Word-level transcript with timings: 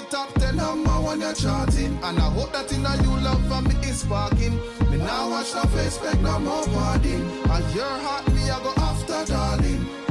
the 0.00 0.06
top 0.10 0.32
ten 0.34 0.56
number 0.56 0.90
one 0.90 1.20
you're 1.20 1.34
charting. 1.34 1.98
And 2.02 2.18
I 2.18 2.30
hope 2.30 2.52
that 2.52 2.68
thing 2.68 2.82
that 2.82 3.02
you 3.02 3.10
love 3.20 3.42
for 3.48 3.62
me 3.62 3.74
is 3.88 4.00
sparking. 4.00 4.56
Me 4.90 4.98
now 4.98 5.30
watch 5.30 5.54
no 5.54 5.62
face, 5.62 5.98
beg 5.98 6.20
no 6.22 6.38
more 6.38 6.64
party. 6.68 7.14
And 7.14 7.74
your 7.74 7.94
heart 8.04 8.26
me 8.32 8.50
I 8.50 8.58
go 8.62 8.72
after, 8.76 9.32
darling. 9.32 10.05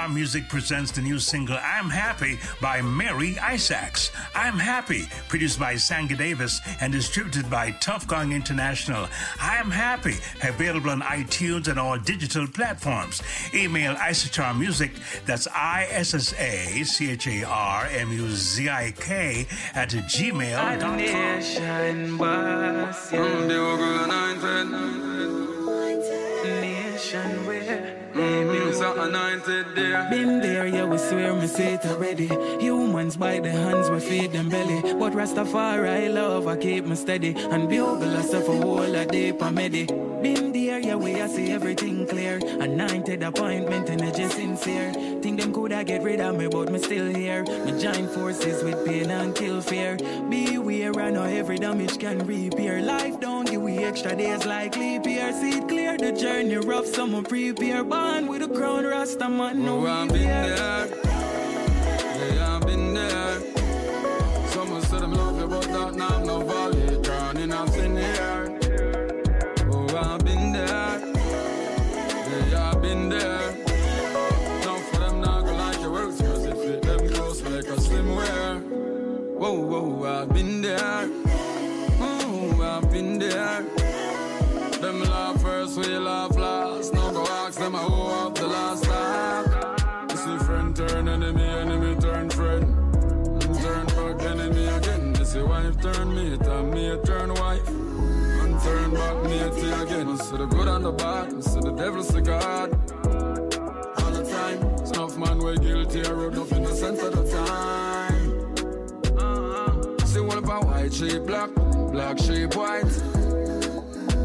Star 0.00 0.08
Music 0.08 0.48
presents 0.48 0.90
the 0.90 1.02
new 1.02 1.18
single 1.18 1.58
I'm 1.62 1.90
Happy 1.90 2.38
by 2.58 2.80
Mary 2.80 3.38
Isaacs. 3.38 4.10
I'm 4.34 4.58
Happy, 4.58 5.04
produced 5.28 5.60
by 5.60 5.76
Sanga 5.76 6.16
Davis 6.16 6.58
and 6.80 6.90
distributed 6.90 7.50
by 7.50 7.72
Tough 7.82 8.06
Gong 8.06 8.32
International. 8.32 9.06
I'm 9.38 9.70
Happy, 9.70 10.14
available 10.42 10.88
on 10.88 11.02
iTunes 11.02 11.68
and 11.68 11.78
all 11.78 11.98
digital 11.98 12.46
platforms. 12.46 13.20
Email 13.52 13.94
Issachar 13.96 14.54
Music, 14.54 14.92
that's 15.26 15.46
I 15.48 15.86
S 15.90 16.14
S 16.14 16.32
A 16.38 16.82
C 16.82 17.10
H 17.10 17.26
A 17.26 17.42
R 17.44 17.86
M 17.92 18.10
U 18.10 18.26
Z 18.30 18.70
I 18.70 18.94
K, 18.96 19.46
at 19.74 19.90
gmail.com. 19.90 20.70
Mm, 28.12 28.74
so 28.74 29.00
anointed 29.00 29.66
there. 29.76 30.08
Been 30.10 30.40
there, 30.40 30.66
yeah, 30.66 30.84
we 30.84 30.98
swear 30.98 31.34
me 31.34 31.46
say 31.46 31.74
it 31.74 31.86
already. 31.86 32.26
Humans 32.60 33.16
bite 33.16 33.44
the 33.44 33.50
hands, 33.50 33.88
we 33.88 34.00
feed 34.00 34.32
them 34.32 34.48
belly. 34.48 34.80
But 34.94 35.12
Rastafari 35.12 36.12
love, 36.12 36.46
I 36.48 36.56
keep 36.56 36.84
me 36.86 36.96
steady. 36.96 37.34
And 37.36 37.68
bugle 37.68 38.16
us 38.16 38.30
for 38.30 38.56
whole 38.56 38.94
a 38.94 39.06
day 39.06 39.32
per 39.32 39.50
medi. 39.50 39.86
Been 39.86 40.52
there, 40.52 40.80
yeah, 40.80 40.96
we 40.96 41.20
I 41.20 41.28
see 41.28 41.50
everything 41.50 42.06
clear. 42.06 42.40
Anointed 42.60 43.22
appointment, 43.22 43.88
energy 43.88 44.28
sincere. 44.28 44.92
Think 45.22 45.40
them 45.40 45.52
coulda 45.52 45.84
get 45.84 46.02
rid 46.02 46.20
of 46.20 46.36
me, 46.36 46.46
but 46.48 46.72
me 46.72 46.78
still 46.78 47.14
here. 47.14 47.42
Me 47.44 47.78
join 47.78 48.08
forces 48.08 48.64
with 48.64 48.86
pain 48.86 49.10
and 49.10 49.34
kill 49.34 49.60
fear. 49.60 49.98
Beware, 50.30 50.98
I 50.98 51.10
know 51.10 51.24
every 51.24 51.58
damage 51.58 51.98
can 51.98 52.26
repair. 52.26 52.80
Life 52.80 53.20
don't 53.20 53.44
give 53.44 53.60
we 53.60 53.78
extra 53.84 54.16
days 54.16 54.46
like 54.46 54.76
leap 54.76 55.04
year. 55.04 55.30
See 55.32 55.58
it 55.58 55.68
clear, 55.68 55.98
the 55.98 56.12
journey 56.12 56.56
rough, 56.56 56.86
someone 56.86 57.24
prepare. 57.24 57.84
Born 57.84 58.28
with 58.28 58.42
a 58.42 58.48
crown, 58.48 58.86
Rasta 58.86 59.28
man, 59.28 59.62
no 59.62 59.86
Oh, 59.86 59.86
I've 59.86 60.08
been 60.08 60.22
there. 60.22 60.88
Yeah, 62.34 62.56
I've 62.56 62.66
been 62.66 62.94
there. 62.94 63.40
Someone 64.48 64.82
said 64.82 65.02
I'm 65.02 65.12
love 65.12 65.38
you, 65.38 65.46
but 65.48 65.62
that 65.62 65.94
now 65.96 66.19
Whoa, 79.80 80.04
I've 80.04 80.28
been 80.34 80.60
there. 80.60 81.08
Oh, 82.00 82.60
I've 82.62 82.90
been 82.92 83.18
there. 83.18 83.62
Them 84.78 85.00
laugh 85.04 85.40
first, 85.40 85.78
we 85.78 85.86
laugh 85.96 86.36
last. 86.36 86.92
No 86.92 87.10
go 87.10 87.26
ask 87.26 87.58
them 87.58 87.72
who 87.72 88.02
up 88.10 88.34
the 88.34 88.46
last 88.46 88.86
laugh. 88.86 90.10
You 90.10 90.16
see 90.18 90.44
friend 90.44 90.76
turn 90.76 91.08
enemy, 91.08 91.42
enemy 91.42 91.98
turn 91.98 92.28
friend. 92.28 92.64
And 93.42 93.58
turn 93.58 93.86
back 93.86 94.22
enemy 94.22 94.66
again. 94.66 95.14
You 95.18 95.24
see 95.24 95.42
wife 95.42 95.80
turn 95.80 96.14
mate, 96.14 96.46
and 96.46 96.70
mate 96.74 97.04
turn 97.06 97.32
wife. 97.32 97.66
And 97.68 98.60
turn 98.60 98.90
back 98.92 99.22
mate 99.22 99.82
again. 99.82 100.08
I 100.08 100.16
see 100.16 100.36
the 100.36 100.46
good 100.46 100.68
and 100.68 100.84
the 100.84 100.92
bad, 100.92 101.34
I 101.34 101.40
see 101.40 101.60
the 101.60 101.72
devil, 101.72 102.02
see 102.02 102.20
God. 102.20 102.70
All 104.02 104.10
the 104.10 104.30
time, 104.30 104.86
snuff 104.86 105.16
man 105.16 105.38
we're 105.38 105.56
guilty, 105.56 106.04
I 106.04 106.12
wrote 106.12 106.36
up 106.36 106.52
innocent 106.52 106.98
at 106.98 107.12
the 107.12 107.30
time. 107.30 107.89
White 110.90 111.10
sheep 111.10 111.22
black, 111.24 111.50
black 111.92 112.18
sheep 112.18 112.54
white. 112.54 112.84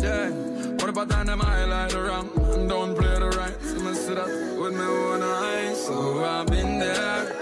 Yeah. 0.01 0.29
What 0.79 0.89
about 0.89 1.09
them 1.09 1.39
highlight 1.39 1.91
the 1.91 2.01
wrong 2.01 2.29
don't 2.67 2.95
play 2.95 3.19
the 3.19 3.29
right? 3.29 3.61
So 3.61 3.79
me 3.79 3.93
see 3.93 4.13
that 4.13 4.57
with 4.59 4.73
my 4.73 4.85
own 4.85 5.21
eyes. 5.21 5.85
So 5.85 6.23
I've 6.23 6.47
been 6.47 6.79
there. 6.79 7.35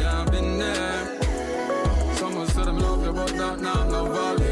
Yeah, 0.00 0.20
I've 0.20 0.30
been 0.30 0.58
there. 0.58 2.14
Someone 2.16 2.46
said 2.48 2.68
I'm 2.68 2.78
love 2.78 3.04
you, 3.04 3.12
but 3.12 3.28
that 3.28 3.60
now 3.60 3.84
I'm. 3.84 4.51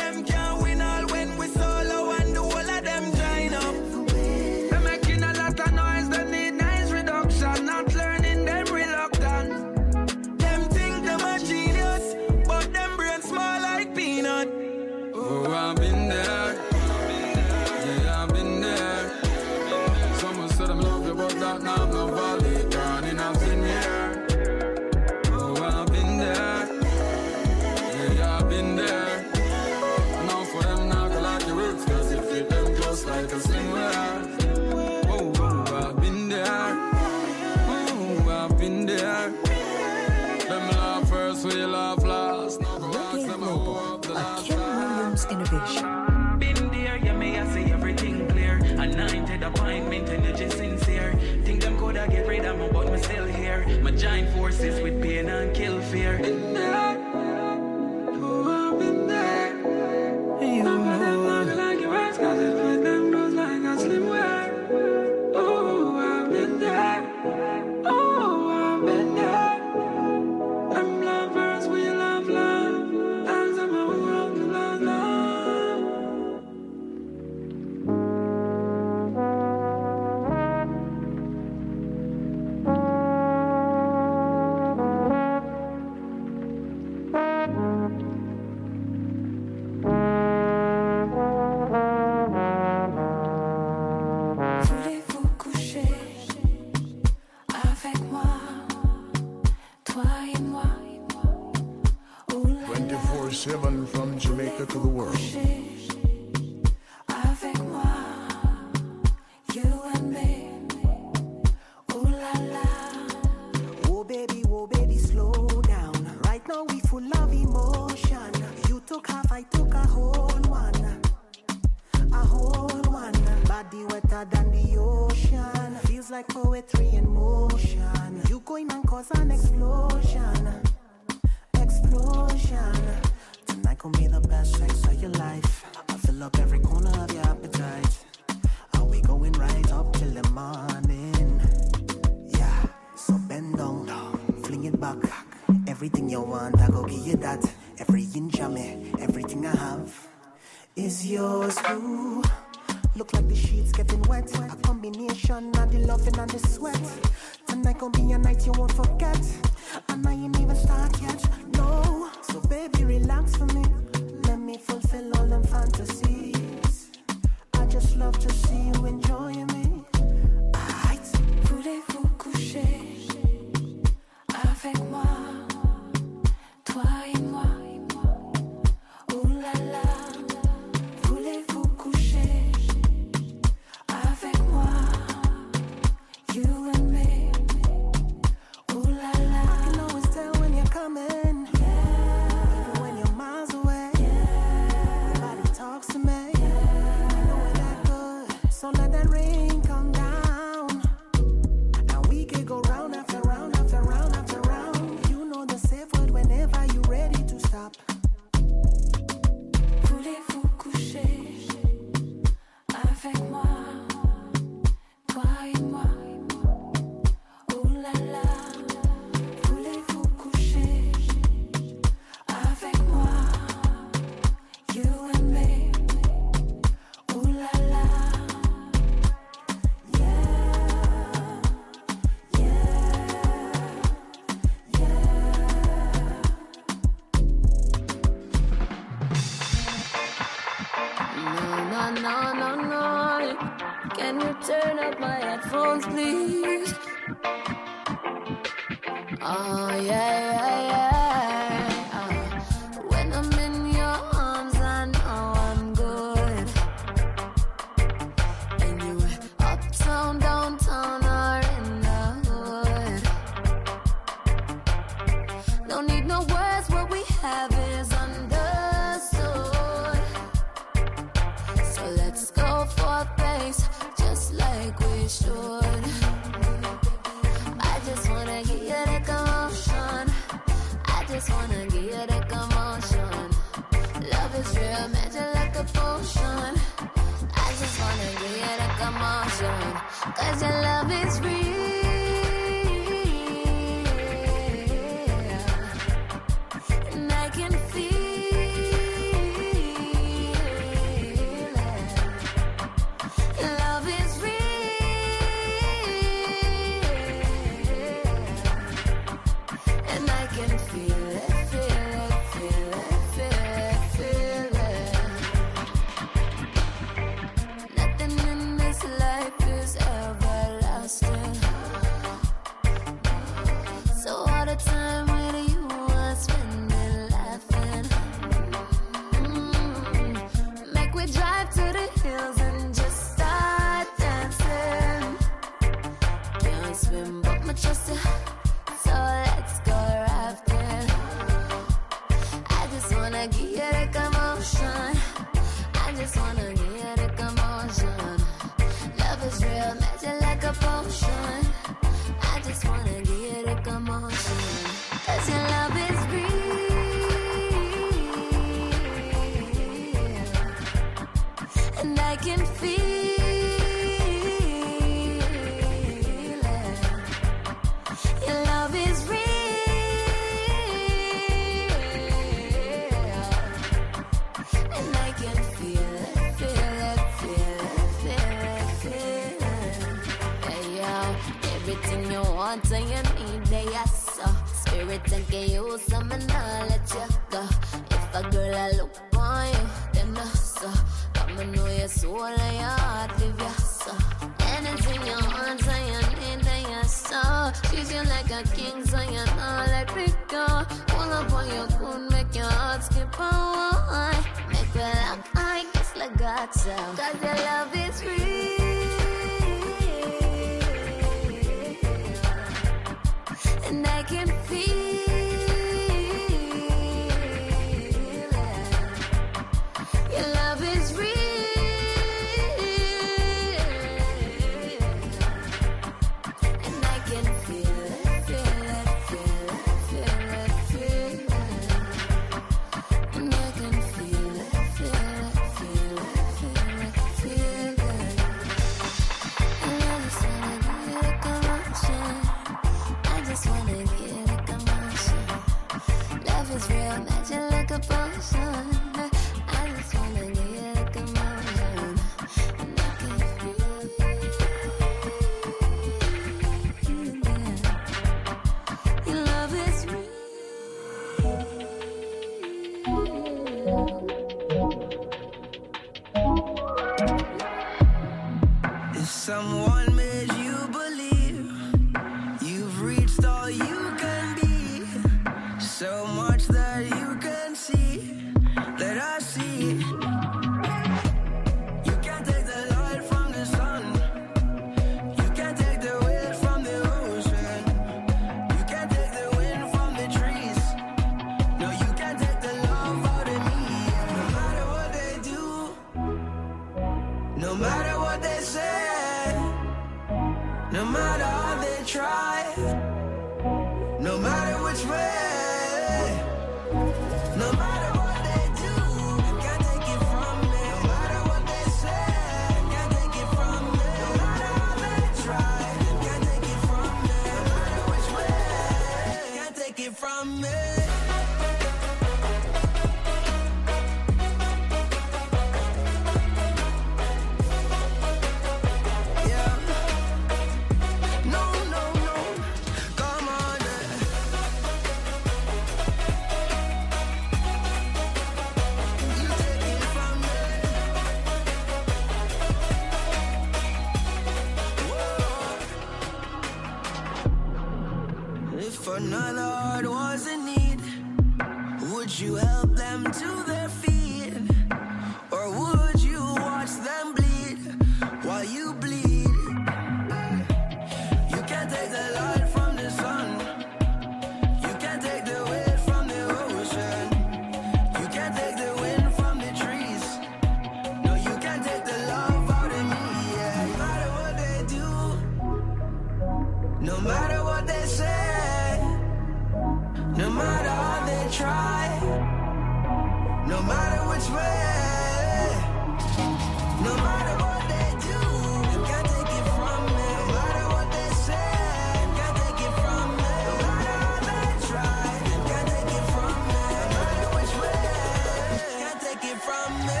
From 599.41 599.87
me. 599.87 600.00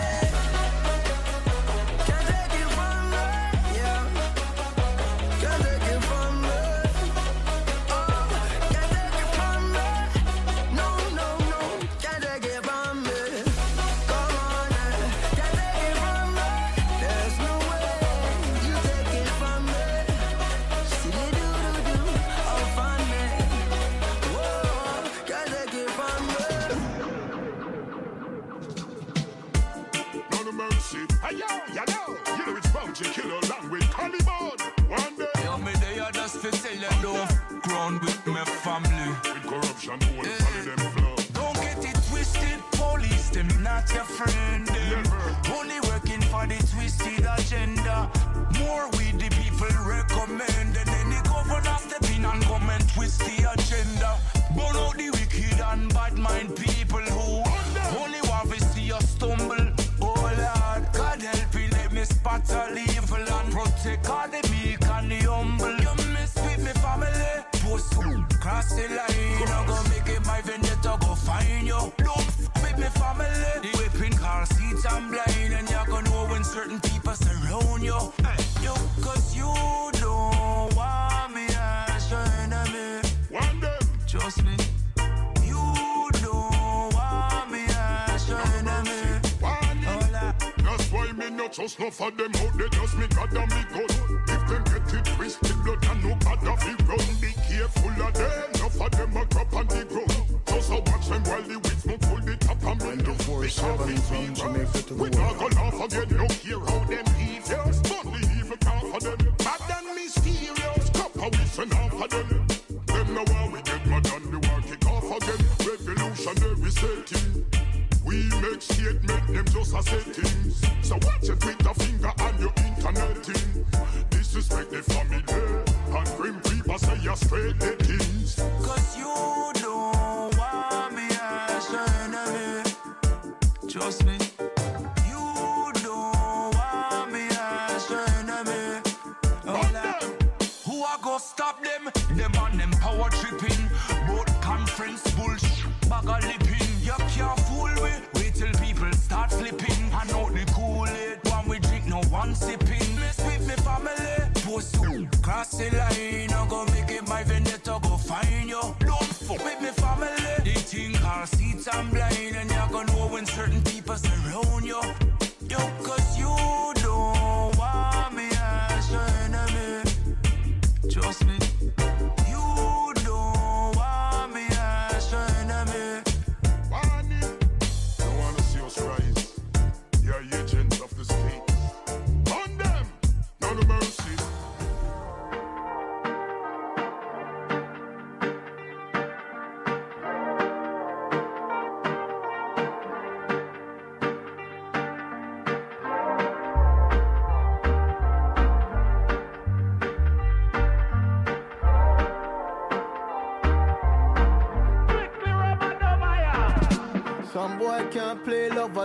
For 92.01 92.09
them 92.09 92.40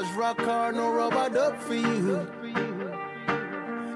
play 0.04 0.16
rock 0.16 0.40
or 0.40 0.72
no 0.72 0.92
rubber 0.92 1.28
duck 1.32 1.60
for 1.62 1.74
you. 1.74 2.26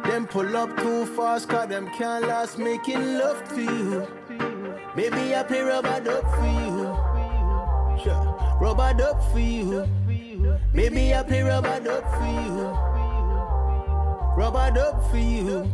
Them 0.05 0.27
pull 0.27 0.57
up 0.57 0.77
too 0.79 1.07
fast, 1.07 1.49
cause 1.49 1.69
them 1.69 1.89
can't 1.97 2.27
last 2.27 2.59
making 2.59 3.19
love 3.19 3.47
to 3.51 3.63
you. 3.63 4.07
Baby, 4.97 5.35
I 5.35 5.43
play 5.43 5.61
rubber 5.61 6.01
duck 6.01 6.25
for 6.37 6.47
you. 6.47 8.03
Sure. 8.03 8.59
Rubber 8.61 8.95
duck 8.95 9.23
for 9.31 9.41
you. 9.41 9.87
Baby, 10.73 11.15
I 11.15 11.23
play 11.23 11.43
rubber 11.43 11.81
duck 11.81 12.05
for 12.17 12.27
you. 12.27 12.91
Rubber 14.37 14.71
duck 14.75 15.11
for 15.11 15.19
you. 15.19 15.71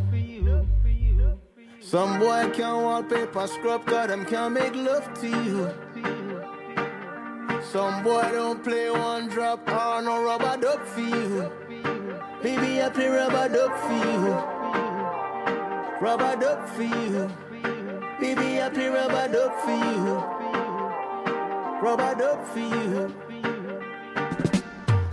Some 1.80 2.18
boy 2.18 2.50
can't 2.52 2.82
wallpaper 2.82 3.46
scrub, 3.46 3.86
cause 3.86 4.08
them 4.08 4.26
can't 4.26 4.54
make 4.54 4.74
love 4.74 5.08
to 5.20 5.28
you. 5.28 5.72
Some 7.72 8.02
boy 8.02 8.22
don't 8.32 8.62
play 8.62 8.90
one 8.90 9.28
drop 9.28 9.65
Play 12.96 13.08
rubber 13.08 13.48
duck 13.50 13.76
for 13.76 13.92
you. 13.92 14.32
Rubber 16.00 16.34
duck 16.40 16.66
for 16.68 16.82
you. 16.82 17.30
Baby, 18.18 18.62
I 18.62 18.70
play 18.72 18.88
rubber 18.88 19.28
duck 19.30 19.60
for 19.60 19.70
you. 19.70 20.14
Rubber 21.82 22.14
duck 22.18 22.46
for 22.46 22.58
you. 22.58 23.14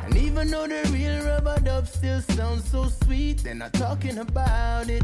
And 0.05 0.15
even 0.15 0.49
though 0.49 0.65
the 0.65 0.89
real 0.93 1.25
rubber 1.25 1.59
dub 1.59 1.85
still 1.85 2.21
sounds 2.21 2.71
so 2.71 2.87
sweet, 3.03 3.43
they're 3.43 3.53
not 3.53 3.73
talking 3.73 4.19
about 4.19 4.89
it. 4.89 5.03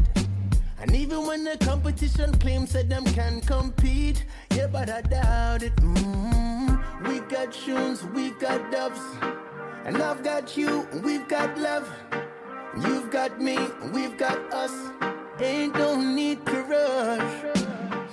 And 0.80 0.96
even 0.96 1.26
when 1.26 1.44
the 1.44 1.58
competition 1.58 2.32
claims 2.38 2.72
that 2.72 2.88
them 2.88 3.04
can 3.04 3.42
compete, 3.42 4.24
yeah, 4.52 4.68
but 4.68 4.88
I 4.88 5.02
doubt 5.02 5.64
it. 5.64 5.76
mm 5.76 7.06
We've 7.06 7.28
got 7.28 7.52
tunes, 7.52 8.04
we've 8.04 8.38
got 8.38 8.72
dubs, 8.72 9.00
and 9.84 10.02
I've 10.02 10.22
got 10.22 10.56
you, 10.56 10.88
we've 11.04 11.28
got 11.28 11.58
love. 11.58 11.86
You've 12.76 13.10
got 13.10 13.40
me, 13.40 13.58
we've 13.92 14.16
got 14.16 14.38
us. 14.52 14.72
Ain't 15.40 15.74
no 15.74 16.00
need 16.00 16.44
to 16.46 16.62
rush. 16.62 17.58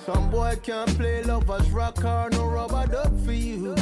Some 0.05 0.31
boy 0.31 0.57
can't 0.63 0.89
play 0.97 1.21
lovers 1.23 1.69
rock 1.69 2.03
or 2.03 2.29
no 2.31 2.47
rubber 2.47 2.87
duck 2.87 3.11
for 3.23 3.33
you. 3.33 3.75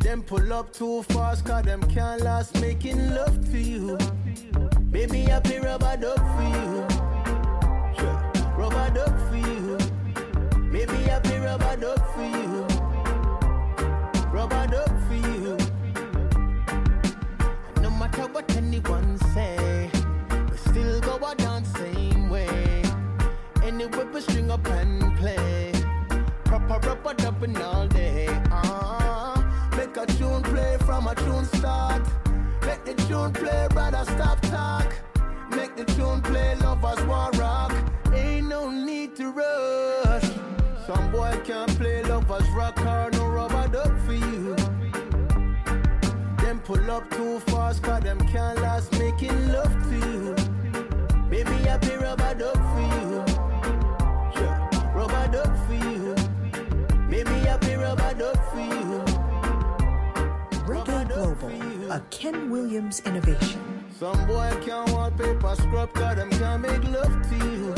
Them 0.00 0.22
pull 0.22 0.52
up 0.52 0.72
too 0.72 1.02
fast, 1.04 1.44
cause 1.46 1.64
them 1.64 1.82
can't 1.84 2.20
last 2.20 2.60
making 2.60 3.14
love 3.14 3.50
to 3.52 3.58
you. 3.58 3.96
Baby, 4.90 5.32
I 5.32 5.40
play 5.40 5.60
rubber 5.60 5.96
duck 5.96 6.18
for 6.18 6.42
you. 6.42 6.86
Sure. 7.96 8.20
Rubber 8.58 8.90
duck 8.92 9.16
for 9.28 9.36
you. 9.36 9.78
Baby, 10.70 11.10
I 11.10 11.20
play 11.20 11.38
rubber 11.38 11.76
duck 11.76 12.14
for 12.14 12.22
you. 12.22 12.66
Rubber 14.32 14.66
duck 14.66 14.89
Anyway, 23.80 24.04
a 24.14 24.20
string 24.20 24.50
up 24.50 24.66
and 24.68 25.16
play. 25.16 25.72
Proper 26.44 26.86
rubber 26.86 27.14
dubbing 27.14 27.56
all 27.62 27.88
day. 27.88 28.28
Uh, 28.52 29.42
make 29.74 29.96
a 29.96 30.04
tune 30.04 30.42
play 30.42 30.76
from 30.84 31.06
a 31.06 31.14
tune 31.14 31.46
start. 31.46 32.02
Make 32.66 32.84
the 32.84 32.92
tune 33.08 33.32
play, 33.32 33.68
brother, 33.70 34.04
stop 34.04 34.38
talk. 34.42 34.92
Make 35.56 35.76
the 35.76 35.86
tune 35.86 36.20
play, 36.20 36.56
lovers 36.56 37.02
want 37.06 37.38
rock. 37.38 37.72
Ain't 38.12 38.48
no 38.48 38.68
need 38.68 39.16
to 39.16 39.30
rush. 39.30 40.28
Some 40.86 41.10
boy 41.10 41.40
can't 41.44 41.74
play 41.78 42.02
lovers 42.02 42.48
rock 42.50 42.78
or 42.80 43.08
no 43.12 43.28
rubber 43.28 43.66
duck 43.68 43.98
for 44.04 44.12
you. 44.12 44.56
Them 46.42 46.60
pull 46.60 46.90
up 46.90 47.08
too 47.12 47.40
fast, 47.46 47.82
cause 47.82 48.02
them 48.02 48.18
can't 48.28 48.60
last 48.60 48.92
making 48.98 49.52
love 49.52 49.72
to 49.88 49.96
you. 49.96 50.34
Baby, 51.30 51.70
I 51.70 51.78
a 61.90 62.00
Ken 62.10 62.50
Williams 62.50 63.00
innovation. 63.04 63.60
Some 63.98 64.24
boy 64.28 64.48
can't 64.64 64.88
scrub, 65.56 65.92
can't 65.92 66.62
make 66.62 66.84
love 66.84 67.12
to 67.28 67.36
you. 67.36 67.74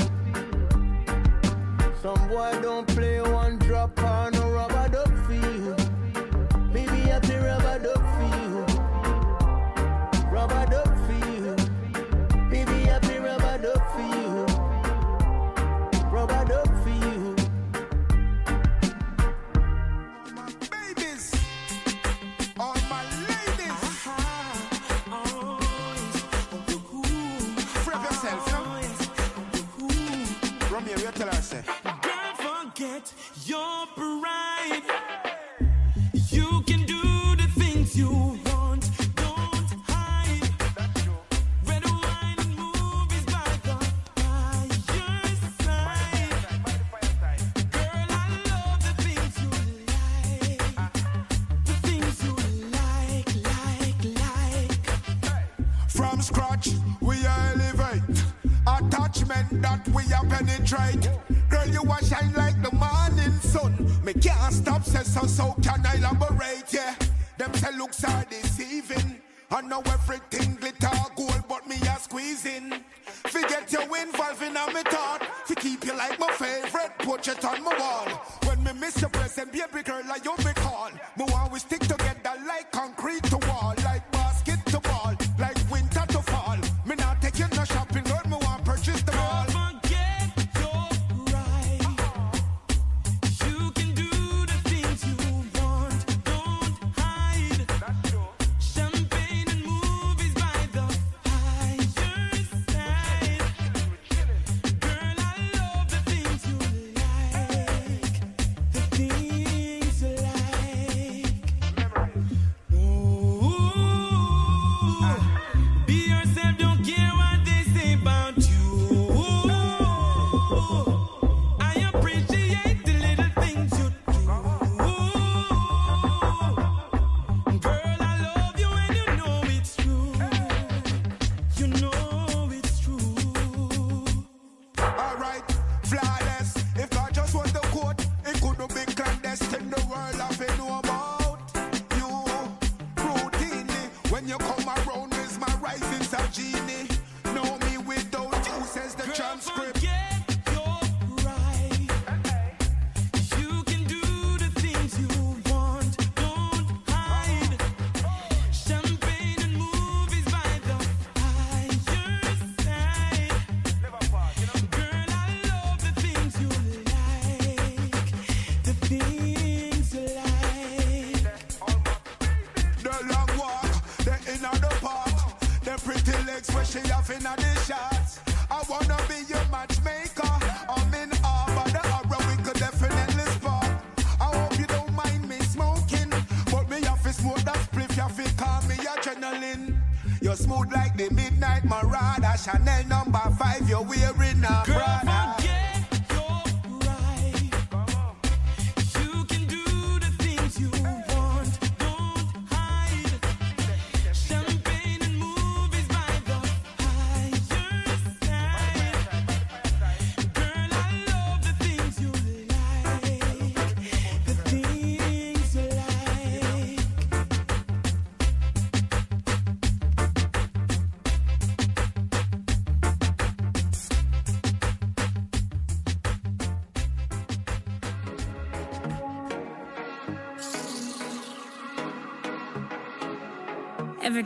Some 2.03 2.29
boy 2.29 2.59
don't 2.61 2.87
play 2.89 3.23
one 3.23 3.59
drop 3.59 3.99
or 4.03 4.31
no 4.33 4.51
rubber 4.51 4.89
duck 4.91 5.13
for 5.25 5.33
you. 5.33 5.75
I 7.11 7.21
play 7.21 7.39
rubber 7.39 7.79
duck 7.79 8.03
for 8.15 8.37
you. 8.37 8.42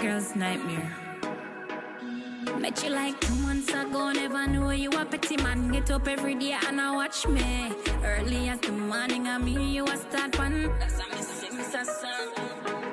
Girl's 0.06 0.36
nightmare. 0.36 0.92
Met 2.60 2.82
you 2.84 2.90
like 2.90 3.20
two 3.20 3.34
months 3.46 3.72
ago, 3.72 4.12
never 4.12 4.46
knew 4.46 4.70
you 4.70 4.90
a 4.90 5.04
petty 5.04 5.36
man. 5.36 5.68
Get 5.72 5.90
up 5.90 6.06
every 6.06 6.36
day 6.36 6.56
and 6.66 6.80
I 6.80 6.94
watch 6.94 7.26
me. 7.26 7.72
Early 8.04 8.48
as 8.48 8.60
the 8.60 8.72
morning, 8.72 9.26
I 9.26 9.38
mean 9.38 9.62
you 9.74 9.84
a 9.84 9.96
start 9.96 10.36
song. 11.84 12.30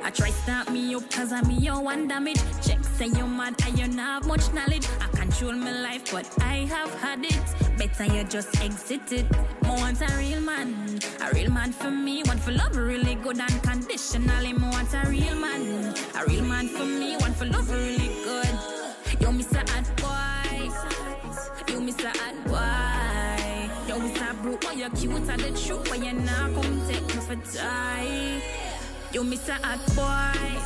I 0.06 0.10
try 0.10 0.32
stop 0.32 0.70
me 0.70 0.96
up 0.96 1.10
cause 1.12 1.32
I'm 1.32 1.50
your 1.52 1.82
one 1.82 2.08
damage. 2.08 2.42
Check 2.66 2.84
say 2.98 3.08
you 3.08 3.28
mad 3.28 3.56
and 3.66 3.78
you 3.80 3.88
not 3.88 4.24
have 4.24 4.28
much 4.28 4.52
knowledge. 4.54 4.88
I 5.00 5.08
control 5.16 5.54
my 5.54 5.72
life, 5.72 6.12
but 6.12 6.28
I 6.42 6.66
have 6.76 6.94
had 6.96 7.24
it. 7.24 7.46
Better 7.78 8.06
you 8.06 8.24
just 8.24 8.60
exit 8.62 9.12
it. 9.12 9.26
More 9.64 9.78
want 9.78 10.02
a 10.02 10.18
real 10.18 10.42
man, 10.42 11.00
a 11.22 11.34
real 11.34 11.52
man 11.52 11.72
for 11.72 11.92
me. 11.92 12.24
One 12.24 12.38
for 12.38 12.52
love, 12.52 12.76
really 12.76 13.16
good 13.16 13.40
unconditionally. 13.40 14.54
More 14.54 14.72
want 14.72 14.94
a 14.94 15.10
real 15.10 15.36
man, 15.36 15.94
a 16.16 16.26
real 16.26 16.44
man 16.44 16.68
for 16.68 16.86
me. 16.86 17.03
For 17.44 17.50
love, 17.50 17.70
really 17.72 18.08
good. 18.24 18.58
You 19.20 19.32
miss 19.34 19.52
a 19.52 19.60
hot 19.60 19.88
boy, 19.98 20.72
you 21.68 21.82
miss 21.82 22.02
a 22.02 22.10
hot 22.10 22.36
boy. 22.48 23.94
You 23.94 24.00
miss 24.00 24.22
a 24.22 24.34
broke 24.42 24.62
boy, 24.62 24.72
you 24.72 24.90
cute 24.92 25.30
and 25.30 25.42
the 25.42 25.52
truth, 25.60 25.90
but 25.90 26.00
you 26.02 26.14
not 26.14 26.54
come 26.54 26.82
take 26.88 27.06
me 27.06 27.22
for 27.22 27.36
die. 27.54 28.42
You 29.12 29.24
miss 29.26 29.50
a 29.50 29.56
hot 29.56 29.80
boy, 29.94 30.63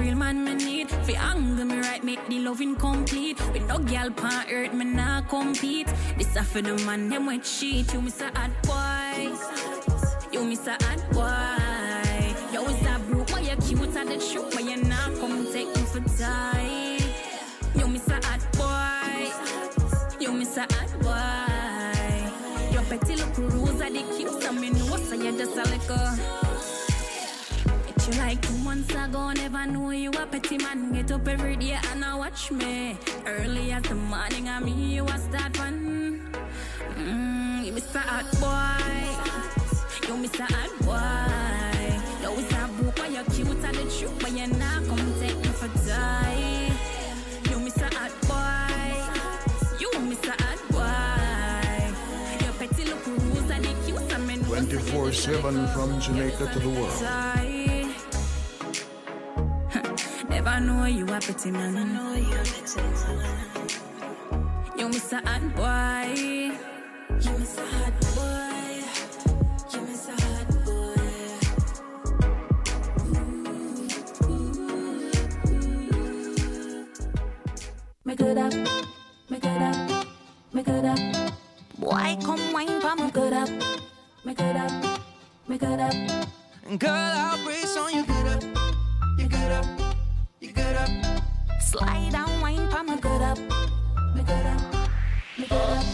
real 0.00 0.16
man 0.16 0.44
me 0.44 0.54
need. 0.54 0.90
Fi 0.90 1.14
angle 1.14 1.64
me 1.64 1.78
right, 1.80 2.02
make 2.02 2.26
the 2.28 2.38
loving 2.40 2.74
complete. 2.76 3.38
With 3.52 3.66
no 3.68 3.78
girl 3.78 4.10
pan 4.10 4.46
earth, 4.50 4.72
me 4.72 4.84
nah 4.84 5.20
compete. 5.22 5.88
This 6.16 6.34
a 6.36 6.42
for 6.42 6.62
the 6.62 6.74
man 6.86 7.08
them 7.08 7.26
with 7.26 7.44
cheat. 7.44 7.92
You 7.92 8.00
miss 8.00 8.20
a 8.20 8.30
hot 8.34 8.50
boy. 8.62 9.36
You 10.32 10.44
miss 10.44 10.66
a 10.66 10.72
hot 10.84 11.02
boy. 11.12 12.34
You 12.52 12.66
is 12.66 12.86
a 12.86 12.98
broke 13.08 13.30
boy, 13.30 13.40
you 13.40 13.56
cute 13.56 13.96
and 13.96 14.08
the 14.10 14.18
truth, 14.18 14.50
but 14.52 14.64
you 14.64 14.76
not 14.84 15.14
come 15.20 15.46
take 15.52 15.68
me 15.68 15.82
for 15.82 16.00
die. 16.18 16.98
You 17.74 17.86
miss 17.88 18.08
a 18.08 18.14
hot 18.26 18.42
boy. 18.58 19.30
You 20.18 20.32
miss 20.32 20.56
a 20.56 20.62
hot 20.62 20.92
boy. 21.00 22.72
Your 22.72 22.82
petty 22.84 23.16
look 23.16 23.38
rose 23.38 23.80
are 23.80 23.90
the 23.90 24.02
cute, 24.16 24.42
so 24.42 24.52
me 24.52 24.70
know 24.70 24.96
so 24.96 25.14
you 25.14 25.36
just 25.36 25.56
a 25.56 25.62
little. 25.62 26.59
You 28.10 28.18
like 28.18 28.42
two 28.42 28.56
months 28.58 28.92
ago, 28.92 29.30
never 29.30 29.66
knew 29.66 29.92
you 29.92 30.10
a 30.10 30.26
petty 30.26 30.58
man. 30.58 30.92
Get 30.92 31.12
up 31.12 31.28
every 31.28 31.54
day 31.54 31.78
and 31.92 32.04
I 32.04 32.16
watch 32.16 32.50
me. 32.50 32.98
Early 33.24 33.70
as 33.70 33.82
the 33.84 33.94
morning, 33.94 34.48
I 34.48 34.58
mean 34.58 34.90
you 34.90 35.04
a 35.04 35.16
start 35.16 35.56
one. 35.56 36.20
Mm, 36.96 37.66
you 37.66 37.72
miss 37.72 37.94
a 37.94 38.00
hot 38.00 38.26
boy. 38.40 40.08
You 40.08 40.16
miss 40.16 40.40
a 40.40 40.42
hot 40.42 40.72
boy. 40.80 42.36
Miss 42.36 42.52
a 42.52 42.68
broke 42.82 42.96
boy, 42.96 43.08
you 43.08 43.24
cute 43.30 43.64
and 43.64 43.76
the 43.76 43.82
truth, 43.82 44.18
but 44.18 44.32
you 44.32 44.46
not 44.58 44.84
come 44.88 45.14
take 45.20 45.36
me 45.36 45.50
for 45.60 45.68
die. 45.86 46.72
You 47.48 47.60
miss 47.60 47.76
hot 47.76 48.12
boy. 48.26 49.78
You 49.78 50.00
miss 50.00 50.24
hot 50.24 50.60
boy. 50.72 52.44
Your 52.44 52.54
petty 52.54 52.84
look 52.86 53.06
rose 53.06 53.50
and 53.50 53.64
the 53.64 53.72
cute, 53.86 54.12
and 54.12 54.26
me 54.26 54.36
know 54.36 54.48
so 54.48 54.56
you 54.56 54.66
24 54.66 55.10
just 55.10 55.28
a 55.28 55.34
7 55.34 55.68
from 55.68 56.00
Jamaica 56.00 56.50
to 56.54 56.58
the 56.58 56.70
world. 56.70 57.69
Die. 60.40 60.50
Never 60.50 60.60
know 60.66 60.84
you 60.86 61.04
a 61.04 61.20
petty 61.20 61.50
man. 61.50 61.74
Never 61.74 61.86
know 61.86 62.14
you 62.14 62.32
a 62.32 62.38
petty 62.38 62.80
man. 62.80 63.68
You 64.76 64.88
miss 64.88 65.12
a 65.12 65.16
hot 65.16 65.54
boy. 65.54 66.14
You 67.20 67.32
miss 67.38 67.58
a 67.58 67.66
hot 67.66 68.00
boy. 68.14 68.84
You 69.72 69.80
miss 69.86 70.08
a 70.08 70.12
hot 70.12 70.48
boy. 70.64 70.96
Make 78.04 78.20
it 78.20 78.38
up, 78.38 78.52
make 79.30 79.44
it 79.44 79.62
up, 79.62 80.06
make 80.52 80.68
it 80.68 80.84
up. 80.84 80.98
Boy, 81.78 82.16
come 82.24 82.52
wine 82.52 82.80
for 82.80 82.96
me, 82.96 83.10
good 83.10 83.32
up, 83.32 83.48
make 84.24 84.40
it 84.40 84.56
up, 84.56 84.72
make 85.46 85.62
it 85.62 85.80
up. 85.80 85.94
Girl, 86.78 86.90
I'll 86.90 87.44
brace 87.44 87.76
on 87.76 87.94
you. 87.94 88.04
Get 88.04 88.26
up, 88.26 88.42
you 89.18 89.28
get 89.28 89.52
up, 89.52 89.66
you 90.40 90.52
get 90.52 90.76
up. 90.76 90.88
Slide 91.60 92.14
and 92.14 92.42
wine 92.42 92.68
for 92.70 92.82
me, 92.82 92.96
good 92.96 93.22
up, 93.22 93.38
make 94.14 94.26
good 94.26 94.46
up, 94.46 94.90
make 95.38 95.50
it 95.50 95.52
up. 95.52 95.84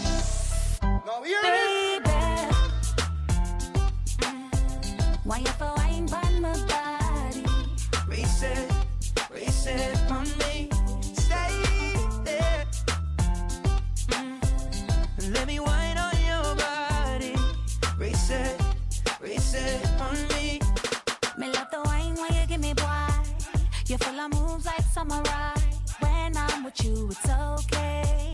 Moves 24.29 24.65
like 24.65 24.81
samurai. 24.93 25.55
When 25.99 26.35
I'm 26.35 26.65
with 26.65 26.83
you, 26.83 27.09
it's 27.11 27.29
okay. 27.29 28.33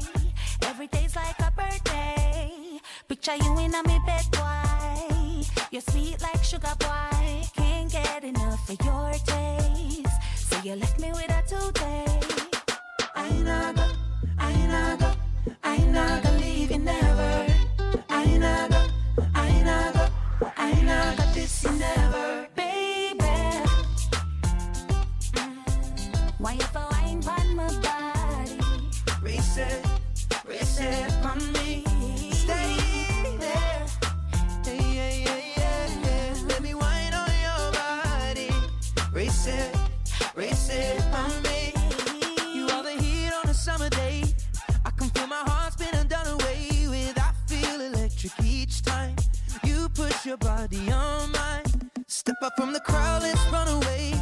Every 0.63 0.87
day's 0.87 1.15
like 1.15 1.39
a 1.39 1.51
birthday. 1.51 2.79
Picture 3.07 3.35
you 3.35 3.59
in 3.59 3.75
a 3.75 3.83
me 3.83 3.99
bed, 4.05 4.25
boy. 4.31 5.43
You're 5.71 5.81
sweet 5.81 6.19
like 6.21 6.43
sugar, 6.43 6.73
boy. 6.79 7.43
Can't 7.55 7.91
get 7.91 8.23
enough 8.23 8.67
of 8.69 8.83
your 8.83 9.11
taste. 9.25 10.17
So 10.35 10.57
you 10.63 10.75
left 10.75 10.99
me 10.99 11.11
with 11.11 11.29
a 11.29 11.43
today. 11.47 12.19
I 13.15 13.29
naga, 13.29 13.87
I 14.39 14.53
naga, 14.65 15.15
I 15.63 15.77
naga 15.77 16.31
leave 16.31 16.71
you 16.71 16.79
never. 16.79 17.53
I 18.09 18.25
naga, 18.37 18.89
I 19.35 19.61
naga, 19.61 20.11
I 20.57 20.81
naga 20.81 21.31
this 21.35 21.63
you 21.63 21.71
never. 21.71 22.52
your 50.25 50.37
body 50.37 50.89
on 50.91 51.31
mine. 51.31 51.63
Step 52.07 52.35
up 52.43 52.53
from 52.55 52.71
the 52.71 52.79
crowd, 52.79 53.23
let's 53.23 53.45
run 53.51 53.67
away. 53.67 54.13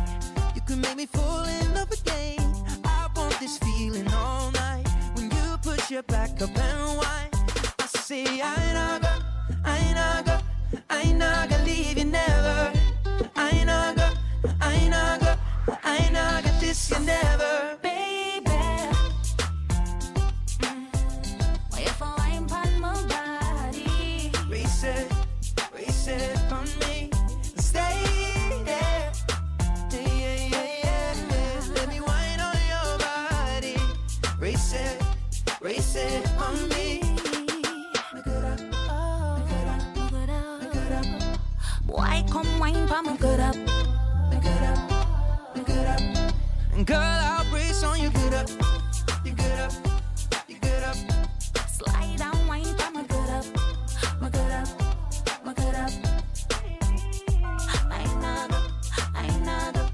You 0.55 0.61
can 0.61 0.81
make 0.81 0.95
me 0.95 1.05
fall 1.05 1.43
in 1.43 1.73
love 1.75 1.91
again. 1.91 2.39
I 2.83 3.07
want 3.15 3.37
this 3.39 3.57
feeling 3.59 4.07
all 4.13 4.51
night. 4.51 4.87
When 5.15 5.29
you 5.29 5.57
put 5.61 5.91
your 5.91 6.03
back 6.03 6.41
up 6.41 6.57
and 6.57 6.97
whine, 6.97 7.29
I 7.79 7.85
say 7.85 8.23
I 8.41 8.55
ain't 8.65 8.73
not 8.73 9.01
go, 9.01 9.09
I 9.63 9.77
ain't 9.77 9.95
not 9.95 10.25
go, 10.25 10.37
I 10.89 11.01
ain't 11.01 11.19
not 11.19 11.49
gonna 11.49 11.63
leave 11.65 11.97
you 11.97 12.05
never. 12.05 12.73
I 13.35 13.49
ain't 13.49 13.67
not 13.67 13.95
go, 13.95 14.09
I 14.59 14.73
ain't 14.73 14.91
not 14.91 15.19
go, 15.19 15.35
I 15.83 15.97
ain't 15.97 16.13
not 16.13 16.43
gonna 16.43 16.59
this 16.59 16.89
you 16.89 16.99
never. 16.99 17.80
Girl, 46.85 46.97
I'll 46.97 47.45
brace 47.51 47.83
on 47.83 47.99
you 48.01 48.09
good 48.09 48.33
up. 48.33 48.49
You 49.23 49.33
good 49.33 49.59
up. 49.59 49.71
You 50.47 50.55
good 50.59 50.83
up. 50.83 50.95
Slide 51.69 52.17
down 52.17 52.47
wine 52.47 52.65
pon 52.75 52.93
my 52.93 53.03
good 53.03 53.29
up. 53.29 53.45
My 54.19 54.29
good 54.29 54.51
up. 54.51 54.67
My 55.45 55.53
good 55.53 55.75
up. 55.75 55.91
I 57.91 58.03
not 58.19 58.49
go, 58.49 58.57
I 59.13 59.27
not 59.45 59.73
go, 59.75 59.87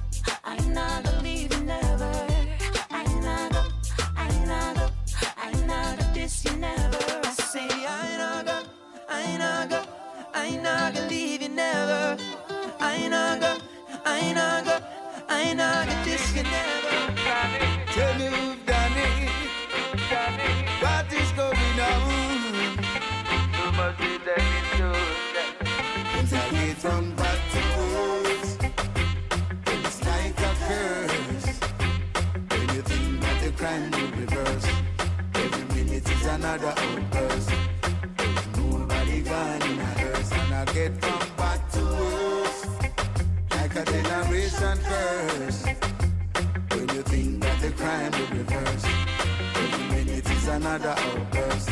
I 0.46 0.58
not 0.70 1.04
go 1.04 1.12
leave 1.24 1.54
you 1.54 1.64
never. 1.66 2.28
I 2.90 3.04
not 3.20 3.52
go, 3.52 3.64
I 4.16 4.46
not 4.46 4.76
go, 4.76 4.88
I 5.36 5.52
not 5.66 6.00
go 6.00 6.06
this 6.14 6.46
you 6.46 6.56
never. 6.56 6.98
I 7.26 7.32
say 7.32 7.68
I 7.68 8.18
not 8.18 8.46
go, 8.46 8.64
I 9.10 9.38
not 9.38 9.70
go, 9.70 9.84
I 10.34 10.56
not 10.56 10.94
go 10.94 11.02
leave 11.08 11.42
you 11.42 11.50
never. 11.50 12.18
I 12.80 13.08
not 13.10 13.42
go, 13.42 13.58
I 14.06 14.32
not 14.32 14.66
go, 14.66 14.80
Go 15.38 15.44
this 16.04 16.36
you 16.36 16.42
never. 16.42 17.14
Tell 17.94 18.14
me 18.18 18.26
who've 18.26 18.66
done 18.66 18.98
it. 18.98 19.30
What 20.82 21.14
is 21.14 21.32
going 21.34 21.80
on? 21.80 22.02
Too 23.54 23.72
much 23.78 24.00
is 24.00 24.18
that 24.26 24.42
it's 24.58 24.72
Things 26.12 26.34
I 26.34 26.50
get 26.50 26.78
from 26.78 27.16
bad 27.16 27.40
to 27.54 27.62
worse. 27.94 28.52
It's 29.68 30.00
like 30.06 30.40
a 30.40 30.54
curse. 30.66 31.48
When 32.50 32.76
you 32.76 32.82
think 32.82 33.22
that 33.22 33.38
the 33.44 33.52
crime 33.52 33.92
will 33.92 34.12
reverse, 34.20 34.68
every 35.36 35.66
minute 35.76 36.10
is 36.10 36.26
another 36.26 36.74
outburst. 36.76 37.17
Crime 47.78 48.12
will 48.12 48.38
reverse, 48.38 48.86
every 49.56 49.86
minute 49.96 50.30
is 50.30 50.48
another 50.48 50.96
outburst. 50.98 51.70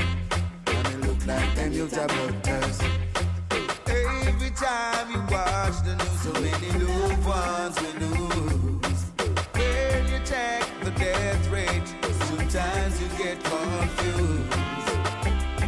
And 0.67 0.87
it 0.87 0.99
look 1.07 1.25
like 1.25 1.55
them 1.55 1.71
youth 1.73 1.97
are 1.97 2.07
bloodthirst. 2.07 2.81
Every 3.87 4.51
time 4.51 5.11
you 5.11 5.21
watch 5.35 5.77
the 5.83 5.95
news, 5.99 6.19
so 6.21 6.31
many 6.33 6.69
loved 6.85 7.25
ones 7.25 7.75
we 7.81 7.89
lose. 8.05 9.01
When 9.57 10.01
you 10.13 10.19
check 10.31 10.63
the 10.83 10.91
death 10.91 11.49
rate, 11.49 11.89
sometimes 12.27 13.01
you 13.01 13.07
get 13.17 13.43
confused. 13.43 14.51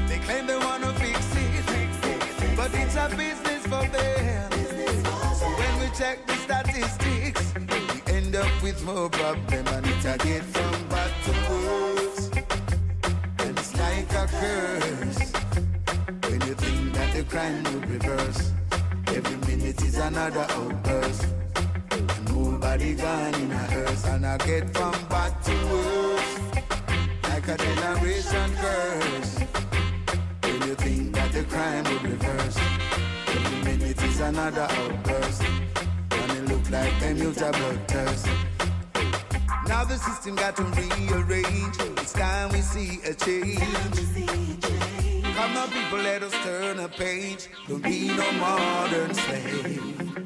They 0.10 0.20
claim 0.20 0.46
they 0.46 0.58
wanna 0.58 0.94
fix 0.94 1.20
it, 1.36 2.56
but 2.56 2.72
it's 2.76 2.96
a 2.96 3.10
business 3.16 3.64
for 3.72 3.86
them. 3.96 4.52
So 5.40 5.48
when 5.60 5.74
we 5.80 5.88
check 5.98 6.26
the 6.28 6.36
statistics, 6.46 7.07
with 8.78 8.86
more 8.86 9.10
problem 9.10 9.68
and 9.68 9.88
it 9.88 10.06
a 10.06 10.18
get 10.18 10.44
from 10.44 10.90
bad 10.90 11.12
to 11.24 11.32
worse. 11.52 12.30
And 13.40 13.58
it's 13.58 13.78
like 13.78 14.12
a 14.12 14.28
curse. 14.28 15.32
When 16.30 16.42
you 16.42 16.54
think 16.56 16.94
that 16.94 17.14
the 17.14 17.24
crime 17.24 17.64
will 17.64 17.82
reverse, 17.82 18.52
every 19.08 19.38
minute 19.48 19.82
is 19.82 19.98
another 19.98 20.46
outburst. 20.50 21.28
And 21.92 22.36
nobody 22.36 22.94
gone 22.96 23.36
in 23.36 23.52
a 23.52 23.58
hearse, 23.58 24.06
and 24.06 24.26
I 24.26 24.38
get 24.38 24.76
from 24.76 24.94
bad 25.10 25.34
to 25.44 25.56
worse, 25.72 26.40
like 27.24 27.48
a 27.48 27.58
generation 27.58 28.52
curse. 28.58 29.40
When 30.44 30.62
you 30.68 30.76
think 30.76 31.16
that 31.16 31.32
the 31.32 31.44
crime 31.44 31.84
will 31.84 32.12
reverse, 32.12 32.58
every 33.28 33.64
minute 33.64 34.04
is 34.04 34.20
another 34.20 34.68
outburst. 34.70 35.44
And 36.12 36.32
it 36.32 36.54
look 36.54 36.70
like 36.70 37.18
youth 37.18 37.42
are 37.42 37.52
bloodthirst. 37.52 38.57
Now 39.68 39.84
the 39.84 39.98
system 39.98 40.36
got 40.36 40.56
to 40.56 40.64
rearrange. 40.64 41.76
It's 41.98 42.14
time 42.14 42.50
we 42.54 42.62
see 42.62 43.00
a 43.04 43.14
change. 43.14 43.60
Come 45.36 45.58
on, 45.58 45.70
people, 45.70 46.00
let 46.00 46.24
us 46.24 46.32
turn 46.44 46.80
a 46.80 46.88
page. 46.88 47.50
Don't 47.68 47.84
be 47.84 48.08
no 48.08 48.32
modern 48.34 49.14
slave. 49.14 50.24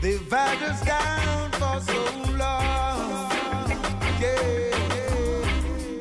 They've 0.00 0.30
had 0.30 0.62
us 0.62 0.82
down 0.84 1.50
for 1.52 1.80
so 1.80 2.02
long. 2.38 3.30
Yeah. 4.20 4.72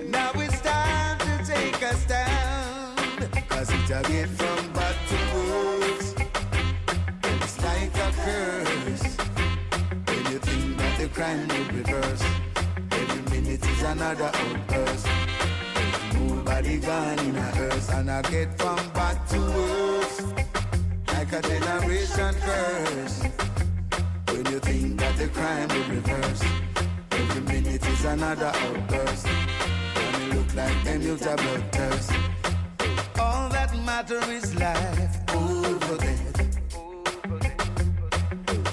Now 0.09 0.31
it's 0.35 0.61
time 0.61 1.17
to 1.19 1.45
take 1.45 1.83
us 1.83 2.05
down. 2.05 2.95
Cause 3.49 3.69
it's 3.69 3.91
a 3.91 4.01
get 4.09 4.29
from 4.29 4.58
crime 11.19 11.45
will 11.49 11.65
reverse, 11.79 12.23
every 12.91 13.21
minute 13.29 13.65
is 13.69 13.81
another 13.83 14.31
outburst. 14.33 15.07
Nobody 16.13 16.77
gone 16.77 17.19
in 17.19 17.35
a 17.35 17.41
hearse, 17.57 17.89
and 17.89 18.09
I 18.09 18.21
get 18.21 18.57
from 18.57 18.79
bad 18.93 19.17
to 19.31 19.39
worse, 19.41 20.21
like 21.09 21.33
a 21.33 21.41
generation 21.41 22.33
curse. 22.47 23.21
When 24.29 24.45
you 24.45 24.59
think 24.59 24.97
that 25.01 25.17
the 25.17 25.27
crime 25.27 25.67
will 25.67 25.89
reverse, 25.97 26.41
every 27.11 27.41
minute 27.41 27.85
is 27.85 28.05
another 28.05 28.53
outburst. 28.55 29.27
And 29.27 30.23
it 30.23 30.35
look 30.37 30.55
like 30.55 30.83
them 30.85 31.01
youth 31.01 31.27
are 31.27 31.35
bloodthirst. 31.35 32.11
All 33.19 33.49
that 33.49 33.75
matter 33.83 34.21
is 34.31 34.55
life 34.55 35.35
over 35.35 35.97
death. 35.97 36.39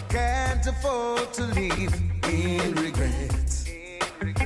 Can't 0.09 0.65
afford 0.65 1.33
to 1.33 1.43
live 1.43 2.06
in 2.29 2.75
regrets. 2.75 3.65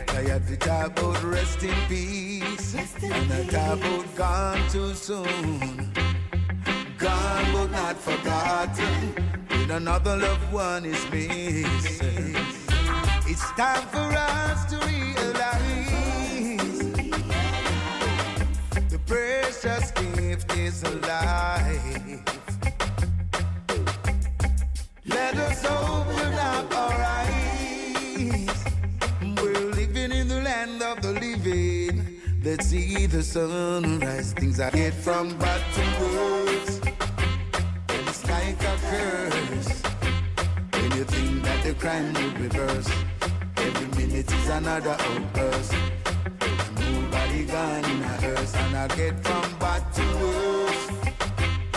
Tired 0.06 0.46
to 0.46 0.56
talk 0.56 0.98
about 0.98 1.22
rest 1.22 1.62
in 1.62 1.74
peace. 1.88 2.74
And 3.02 3.32
I 3.32 3.44
talk 3.44 3.78
about 3.78 4.14
gone 4.16 4.68
too 4.70 4.94
soon. 4.94 5.92
Gone 6.98 7.52
but 7.52 7.70
not 7.70 7.96
forgotten. 7.96 9.14
When 9.48 9.70
another 9.70 10.16
loved 10.16 10.52
one 10.52 10.84
is 10.84 11.02
missing. 11.10 12.36
It's 13.26 13.50
time 13.52 13.86
for 13.88 14.12
us 14.16 14.64
to 14.70 14.76
realize 14.86 15.60
the 18.90 18.98
precious 19.06 19.90
gift 19.92 20.56
is 20.56 20.82
alive. 20.82 22.39
Let's 32.51 32.66
see 32.66 33.07
the 33.07 33.22
sunrise. 33.22 34.32
Things 34.32 34.59
I 34.59 34.70
get 34.70 34.92
from 34.92 35.38
bad 35.38 35.62
to 35.74 35.82
worse. 36.03 36.80
It's 37.90 38.28
like 38.28 38.61
a 38.61 38.76
curse. 38.90 39.82
When 40.72 40.90
you 40.98 41.05
think 41.05 41.44
that 41.44 41.62
the 41.62 41.74
crime 41.74 42.12
will 42.12 42.34
reverse, 42.42 42.90
every 43.57 43.86
minute 43.96 44.32
is 44.32 44.48
another 44.48 44.96
outburst. 44.98 45.74
Nobody 46.80 47.44
gone 47.44 47.84
in 47.84 48.03
a 48.03 48.14
hearse, 48.20 48.55
and 48.57 48.76
I 48.76 48.88
get 48.96 49.14
from 49.24 49.46
bad 49.61 49.82
to 49.94 50.07
worse. 50.18 50.90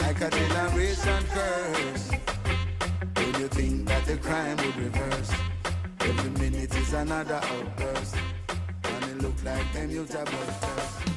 Like 0.02 0.22
a 0.22 0.30
generation 0.32 1.24
curse. 1.36 2.10
When 3.16 3.42
you 3.42 3.48
think 3.48 3.88
that 3.90 4.06
the 4.08 4.18
crime 4.18 4.58
will 4.58 4.86
reverse, 4.86 5.32
every 6.00 6.32
minute 6.32 6.76
is 6.76 6.94
another 6.94 7.40
outburst. 7.44 8.16
Look 9.24 9.42
like 9.46 9.72
them 9.72 9.90
youth 9.90 10.14
are 10.18 10.26
bloodthirst. 10.26 11.08
I've 11.08 11.13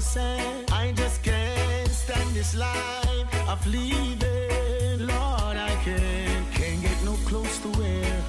sand. 0.00 0.70
I 0.72 0.92
just 0.92 1.22
can't 1.22 1.88
stand 1.88 2.30
this 2.34 2.54
life 2.54 3.48
of 3.48 3.64
leaving. 3.66 5.06
Lord, 5.06 5.56
I 5.56 5.74
can't, 5.84 6.52
can't 6.52 6.80
get 6.82 7.04
no 7.04 7.14
clothes 7.28 7.58
to 7.60 7.68
wear. 7.78 8.22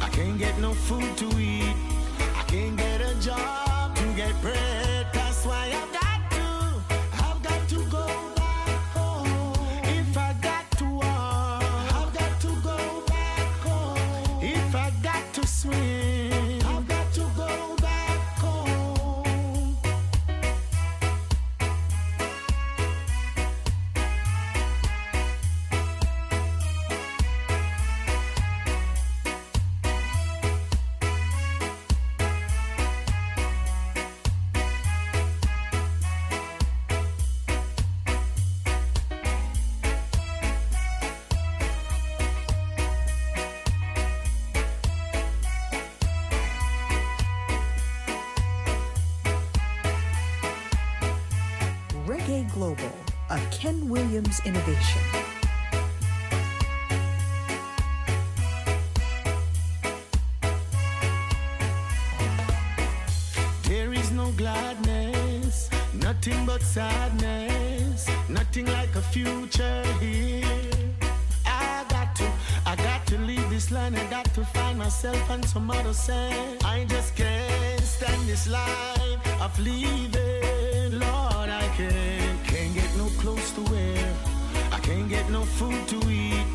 I 0.00 0.08
can't 0.08 0.38
get 0.38 0.58
no 0.58 0.72
food 0.72 1.16
to 1.18 1.31
Innovation. 54.40 55.02
There 63.64 63.92
is 63.92 64.10
no 64.10 64.32
gladness, 64.32 65.68
nothing 65.92 66.46
but 66.46 66.62
sadness, 66.62 68.08
nothing 68.28 68.66
like 68.66 68.94
a 68.96 69.02
future 69.02 69.82
here. 70.00 70.44
I 71.44 71.84
got 71.90 72.16
to, 72.16 72.32
I 72.64 72.74
got 72.76 73.06
to 73.08 73.18
leave 73.18 73.48
this 73.50 73.70
land. 73.70 73.96
I 73.98 74.06
got 74.06 74.32
to 74.34 74.44
find 74.46 74.78
myself 74.78 75.28
and 75.30 75.44
some 75.44 75.70
other 75.70 75.92
sand. 75.92 76.64
I 76.64 76.84
just 76.84 77.14
can't 77.14 77.82
stand 77.82 78.26
this 78.26 78.48
life 78.48 79.42
of 79.42 79.58
leaving. 79.58 80.98
Lord, 80.98 81.50
I 81.50 81.68
can't, 81.76 82.46
no 82.96 83.06
clothes 83.20 83.50
to 83.52 83.62
wear. 83.72 84.16
I 84.70 84.78
can't 84.80 85.08
get 85.08 85.30
no 85.30 85.42
food 85.42 85.86
to 85.88 86.10
eat. 86.10 86.51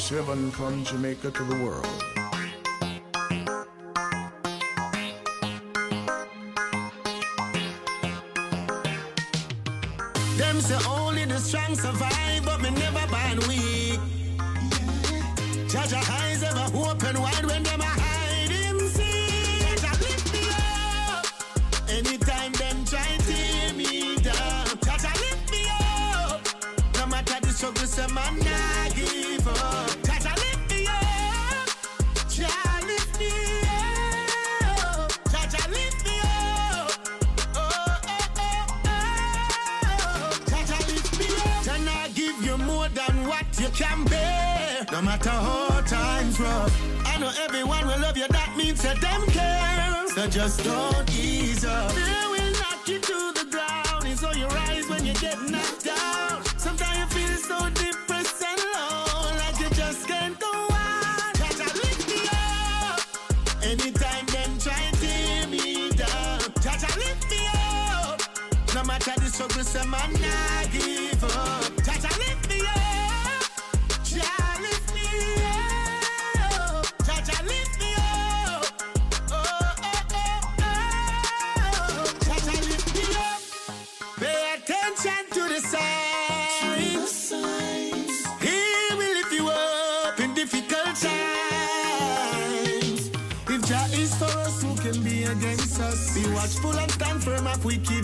24 0.00 0.24
7 0.24 0.50
from 0.50 0.84
Jamaica 0.84 1.30
to 1.30 1.44
the 1.44 1.64
world. 1.64 2.09
No 44.92 45.00
matter 45.00 45.30
how 45.30 45.80
times 45.82 46.40
rough. 46.40 47.06
I 47.06 47.16
know 47.18 47.30
everyone 47.44 47.86
will 47.86 48.00
love 48.00 48.16
you, 48.16 48.26
that 48.28 48.56
means 48.56 48.82
that 48.82 49.00
them 49.00 49.22
care. 49.28 50.08
So 50.08 50.26
just 50.26 50.64
don't 50.64 51.08
ease 51.16 51.64
up. 51.64 51.92
They 51.92 52.26
will 52.28 52.52
knock 52.58 52.88
you 52.88 52.98
to 52.98 53.32
the 53.38 53.46
ground. 53.50 54.04
It's 54.06 54.24
all 54.24 54.34
you 54.34 54.48
rise 54.48 54.88
when 54.88 55.06
you 55.06 55.14
get 55.14 55.38
knocked 55.48 55.84
down. 55.84 56.44
Sometimes 56.58 56.98
you 56.98 57.06
feel 57.06 57.36
so 57.38 57.70
depressed 57.70 58.42
and 58.42 58.60
low, 58.74 59.30
like 59.38 59.60
you 59.60 59.70
just 59.76 60.08
can't 60.08 60.36
go 60.40 60.50
on. 60.50 61.34
Jah 61.34 61.70
lift 61.82 62.08
me 62.08 62.20
up. 62.32 63.00
Anytime 63.62 64.26
them 64.26 64.58
try 64.58 64.90
to 64.90 65.00
tear 65.00 65.46
me 65.46 65.90
down. 65.90 66.40
Jah 66.60 66.90
lift 66.98 67.30
me 67.30 67.46
up. 67.54 68.20
No 68.74 68.82
matter 68.82 69.12
the 69.20 69.26
struggle, 69.26 69.62
say 69.62 69.86
man 69.86 70.12
nah 70.14 70.64
give 70.72 71.24
up. 71.36 71.59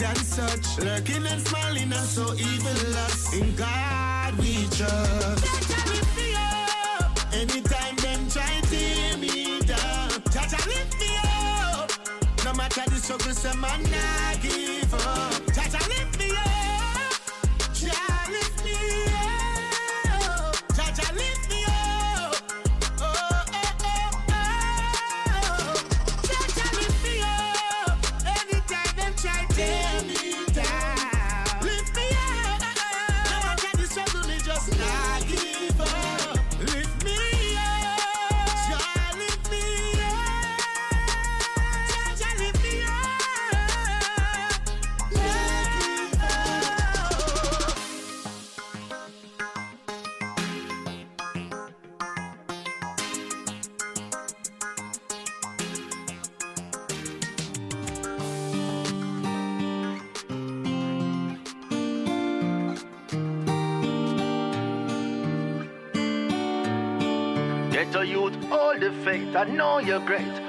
And 0.09 0.19
such. 0.19 0.79
Lurking 0.85 1.27
and 1.27 1.41
smiling 1.47 1.93
and 1.93 2.09
so 2.17 2.35
evil 2.35 2.97
us. 3.07 3.35
In 3.35 3.55
God 3.57 4.37
we 4.39 4.55
trust. 4.77 5.45
Jah 5.71 5.85
lift 5.93 6.17
me 6.17 6.29
up. 6.35 7.35
Anytime 7.35 7.97
them 7.97 8.21
try 8.31 8.53
to 8.61 8.69
tear 8.71 9.17
me 9.19 9.61
down. 9.73 10.11
Jah 10.31 10.63
lift 10.73 10.95
me 11.01 11.11
up. 11.25 11.91
No 12.45 12.53
matter 12.55 12.85
the 12.91 12.97
struggle, 12.97 13.33
say 13.33 13.57
man 13.57 13.83
nah 13.95 14.35
give 14.43 14.95
up. 14.95 15.33
Jah 15.55 15.83
lift 15.93 16.06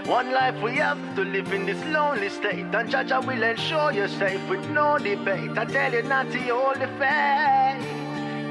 One 0.08 0.32
life 0.32 0.56
we 0.64 0.78
have 0.78 1.16
to 1.16 1.26
live 1.26 1.52
in 1.52 1.66
this 1.66 1.84
lonely 1.84 2.30
state. 2.30 2.74
And 2.74 2.90
Jah 2.90 3.04
Jah 3.04 3.20
will 3.20 3.44
ensure 3.44 3.92
you're 3.92 4.08
safe 4.08 4.40
with 4.50 4.66
no 4.70 4.98
debate. 4.98 5.58
I 5.58 5.66
tell 5.66 5.94
you 5.94 6.02
not 6.04 6.32
to 6.32 6.40
hold 6.40 6.78
the 6.78 6.88
faith. 6.96 7.84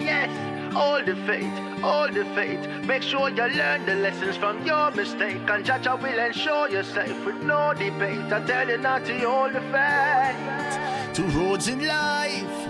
Yes, 0.05 0.29
hold 0.75 1.07
the 1.07 1.17
faith, 1.25 1.57
hold 1.81 2.13
the 2.13 2.27
faith. 2.35 2.61
Make 2.85 3.03
sure 3.03 3.31
you 3.31 3.47
learn 3.47 3.87
the 3.87 3.95
lessons 3.95 4.37
from 4.37 4.67
your 4.67 4.91
mistake. 4.91 5.49
And 5.49 5.65
Jah 5.65 5.79
Jah 5.83 5.97
will 5.97 6.19
ensure 6.19 6.69
you're 6.69 6.83
safe 6.83 7.25
with 7.25 7.43
no 7.43 7.73
debate. 7.73 8.31
I 8.31 8.45
tell 8.45 8.69
you 8.69 8.77
not 8.77 9.07
to 9.07 9.19
hold 9.21 9.55
the 9.55 9.63
faith. 9.73 11.15
Two 11.17 11.27
roads 11.39 11.69
in 11.69 11.87
life, 11.87 12.67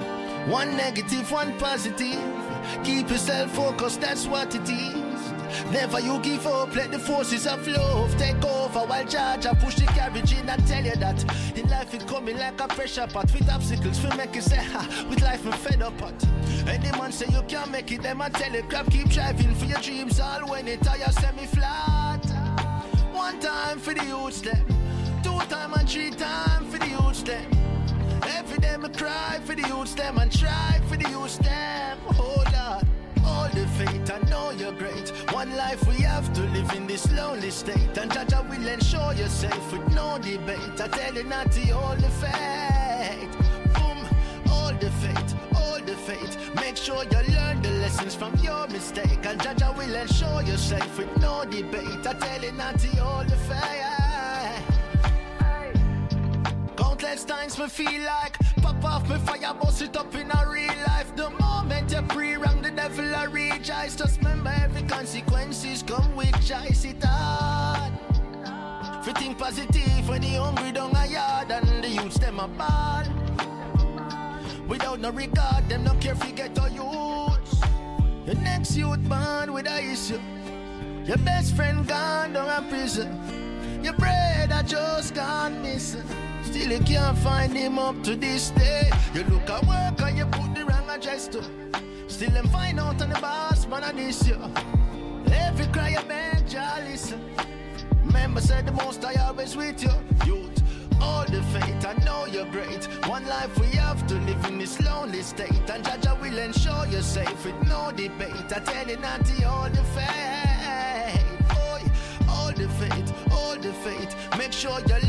one 0.47 0.77
negative, 0.77 1.33
one 1.33 1.59
positive. 1.59 2.23
Keep 2.85 3.11
yourself 3.11 3.51
focused, 3.51 4.01
that's 4.01 4.29
what 4.29 4.55
it 4.55 4.69
is. 4.71 5.06
Never 5.73 6.01
you 6.01 6.19
give 6.21 6.47
up, 6.47 6.75
let 6.75 6.93
the 6.93 6.99
forces 6.99 7.47
of 7.47 7.67
love 7.67 8.17
take 8.17 8.43
over 8.45 8.81
while 8.81 9.05
Jah 9.05 9.37
Jah 9.41 9.55
push 9.55 9.75
the 9.75 9.87
carriage 9.87 10.33
in. 10.33 10.49
I 10.49 10.57
tell 10.59 10.85
you 10.85 10.95
that 10.97 11.25
in 11.57 11.69
life 11.69 11.93
it 11.93 12.07
coming 12.07 12.39
like 12.39 12.61
a 12.61 12.69
pressure 12.69 13.07
pot 13.07 13.33
with 13.33 13.49
obstacles. 13.51 14.03
We 14.03 14.17
make 14.17 14.35
you 14.35 14.43
say, 14.43 14.63
ha, 14.63 15.07
with 15.09 15.23
life 15.23 15.45
we 15.45 15.53
fed 15.53 15.83
up 15.83 15.99
pot. 15.99 16.15
Any 16.67 16.91
man 16.99 17.13
say 17.13 17.27
you 17.33 17.43
can't 17.43 17.71
make 17.71 17.91
it, 17.93 18.03
them 18.03 18.23
I 18.23 18.29
tell 18.29 18.53
you, 18.53 18.63
crap, 18.63 18.91
keep 18.91 19.09
driving 19.09 19.55
for 19.55 19.67
your 19.67 19.81
dreams 19.81 20.21
all 20.21 20.49
when 20.49 20.69
it 20.69 20.83
tire 20.83 21.13
semi 21.13 21.47
flat. 21.47 22.25
One 23.13 23.39
time 23.41 23.79
for 23.79 23.93
the 23.93 24.05
youths 24.05 24.41
them, 24.41 24.65
two 25.23 25.39
time 25.49 25.75
and 25.75 25.89
three 25.89 26.11
time 26.11 26.65
for 26.67 26.79
the 26.79 26.89
youths 26.89 27.23
them. 27.23 27.51
Every 28.23 28.59
day 28.59 28.77
I 28.81 28.89
cry 28.89 29.41
for 29.45 29.55
the 29.55 29.67
youths 29.67 29.95
them 29.95 30.19
and 30.19 30.31
try 30.31 30.81
for 30.89 30.97
the 30.97 31.09
youths 31.11 31.39
them. 31.39 31.99
Oh 32.19 32.45
Lord, 32.53 32.87
all 33.27 33.49
the 33.49 33.67
faith, 33.79 34.11
I 34.11 34.19
know 34.31 34.51
you're 34.51 34.73
great. 34.73 35.11
One 35.33 35.55
life 35.57 35.87
we 35.87 35.97
have 35.97 36.33
to 36.35 36.43
live 36.57 36.73
in 36.73 36.87
this 36.87 37.11
lonely 37.13 37.51
state. 37.51 37.99
And 37.99 38.13
Jah 38.13 38.25
Jah 38.29 38.43
will 38.49 38.67
ensure 38.67 39.13
you're 39.15 39.29
safe 39.29 39.73
with 39.73 39.87
no 39.95 40.19
debate. 40.19 40.81
I 40.81 40.89
tell 40.89 41.15
you 41.15 41.25
not 41.25 41.51
the 41.53 42.11
faith. 42.23 43.33
Boom, 43.75 43.99
all 44.51 44.73
the 44.73 44.91
faith, 45.03 45.35
all 45.57 45.81
the 45.81 45.97
faith. 46.09 46.33
Make 46.55 46.77
sure 46.77 47.03
you 47.05 47.35
learn 47.35 47.63
the 47.63 47.71
lessons 47.83 48.15
from 48.15 48.35
your 48.37 48.67
mistake. 48.69 49.25
And 49.25 49.43
Jah 49.43 49.55
Jah 49.55 49.75
will 49.77 49.95
ensure 49.95 50.43
you're 50.43 50.57
safe 50.57 50.99
with 50.99 51.15
no 51.19 51.45
debate. 51.45 52.07
I 52.07 52.15
tell 52.15 52.43
you 52.43 52.53
not 52.53 52.79
the 52.79 53.37
faith. 53.49 54.06
Countless 56.99 57.25
times 57.27 57.59
me 57.59 57.69
feel 57.69 58.03
like 58.05 58.39
pop 58.63 58.83
off 58.83 59.11
me 59.11 59.19
fire, 59.19 59.53
bust 59.53 59.83
it 59.83 59.95
up 59.99 60.15
in 60.15 60.31
a 60.31 60.49
real 60.49 60.73
life. 60.87 61.15
The 61.15 61.29
moment 61.29 61.93
you 61.93 62.01
pre-rang 62.01 62.63
the 62.63 62.71
devil 62.71 63.15
I 63.15 63.25
rejoice. 63.25 63.97
Just 63.97 64.17
remember 64.21 64.49
every 64.63 64.83
consequences 64.85 65.83
come 65.83 66.17
with 66.17 66.33
choice 66.47 66.87
it 66.87 67.05
hard. 67.05 67.93
Fi 69.05 69.13
think 69.13 69.37
positive 69.37 70.09
when 70.09 70.23
the 70.23 70.37
hungry 70.41 70.73
down 70.73 70.97
a 70.97 71.07
yard 71.07 71.51
and 71.51 71.85
the 71.85 71.89
youths 71.89 72.19
them 72.19 72.41
a 72.41 72.49
ball. 72.49 73.05
Without 74.67 74.99
no 74.99 75.11
regard, 75.11 75.69
them 75.69 75.85
don't 75.85 76.01
care 76.01 76.15
if 76.15 76.27
you 76.27 76.33
get 76.33 76.57
a 76.57 76.71
youths. 76.71 77.61
Your 78.25 78.37
next 78.37 78.75
youth 78.75 79.07
born 79.07 79.53
with 79.53 79.67
a 79.67 79.85
issue. 79.85 80.21
Your 81.05 81.19
best 81.19 81.55
friend 81.55 81.87
gone 81.87 82.33
down 82.33 82.49
a 82.49 82.67
prison. 82.71 83.85
Your 83.85 83.93
brother 83.93 84.63
just 84.67 85.15
gone 85.15 85.61
missing. 85.61 86.26
Still 86.47 86.73
you 86.73 86.81
can't 86.81 87.19
find 87.19 87.53
him 87.53 87.79
up 87.79 88.03
to 88.05 88.15
this 88.15 88.51
day. 88.51 88.91
You 89.15 89.25
look 89.25 89.51
at 89.51 89.67
work 89.67 90.01
and 90.01 90.17
you 90.19 90.27
put 90.27 90.55
the 90.55 90.65
wrong 90.65 90.89
address 90.89 91.27
to. 91.29 91.43
Still 92.07 92.31
them 92.31 92.49
find 92.49 92.79
out 92.79 93.03
on 93.03 93.11
the 93.11 93.21
boss 93.21 93.67
man 93.67 93.83
and 93.83 93.99
this 93.99 94.27
you. 94.27 94.39
Every 95.33 95.67
cry 95.67 95.91
you 95.91 96.03
beg, 96.09 96.49
just 96.49 96.83
listen. 96.85 97.21
Remember 98.05 98.41
said 98.41 98.65
the 98.65 98.73
most 98.73 99.05
I 99.05 99.15
always 99.27 99.57
with 99.57 99.83
you. 99.83 99.91
Youth, 100.25 100.63
all 101.01 101.25
the 101.25 101.43
faith, 101.55 101.85
I 101.85 101.95
know 102.05 102.27
you're 102.27 102.51
great. 102.51 102.85
One 103.07 103.27
life 103.27 103.59
we 103.59 103.67
have 103.77 104.07
to 104.07 104.15
live 104.15 104.45
in 104.47 104.59
this 104.59 104.81
lonely 104.81 105.23
state. 105.23 105.69
And 105.69 105.85
Jah 105.85 105.99
Jah 106.01 106.17
will 106.21 106.39
ensure 106.39 106.87
you're 106.87 107.03
safe 107.03 107.45
with 107.45 107.61
no 107.69 107.91
debate. 107.91 108.53
I 108.55 108.61
tell 108.61 108.89
you 108.89 108.99
not 108.99 109.25
to 109.27 109.45
all 109.45 109.69
the 109.69 109.85
faith. 109.97 111.49
Boy, 111.49 111.83
all 112.31 112.53
the 112.53 112.69
faith, 112.81 113.13
all 113.33 113.57
the 113.57 113.73
faith. 113.85 114.15
Make 114.39 114.53
sure 114.53 114.79
you 114.81 115.01
the 115.01 115.06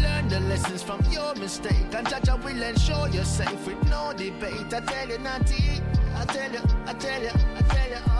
lessons 0.58 0.84
from 0.84 1.00
your 1.12 1.36
mistake. 1.36 1.94
And 1.94 2.08
Jah 2.10 2.20
Jah 2.24 2.36
will 2.38 2.62
ensure 2.64 3.08
you're 3.10 3.24
safe 3.24 3.66
with 3.68 3.82
no 3.90 4.14
debate. 4.14 4.74
I 4.74 4.80
tell 4.80 5.08
you 5.08 5.18
to, 5.18 5.82
I 6.16 6.26
tell 6.26 6.52
you, 6.52 6.62
I 6.86 6.94
tell 6.94 7.22
you, 7.22 7.30
I 7.56 7.62
tell 7.62 7.90
you, 7.90 7.96
uh. 8.10 8.17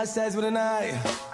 Selassie 0.00 0.12
says 0.14 0.36
with 0.36 0.46
an 0.46 0.56
eye. 0.56 1.29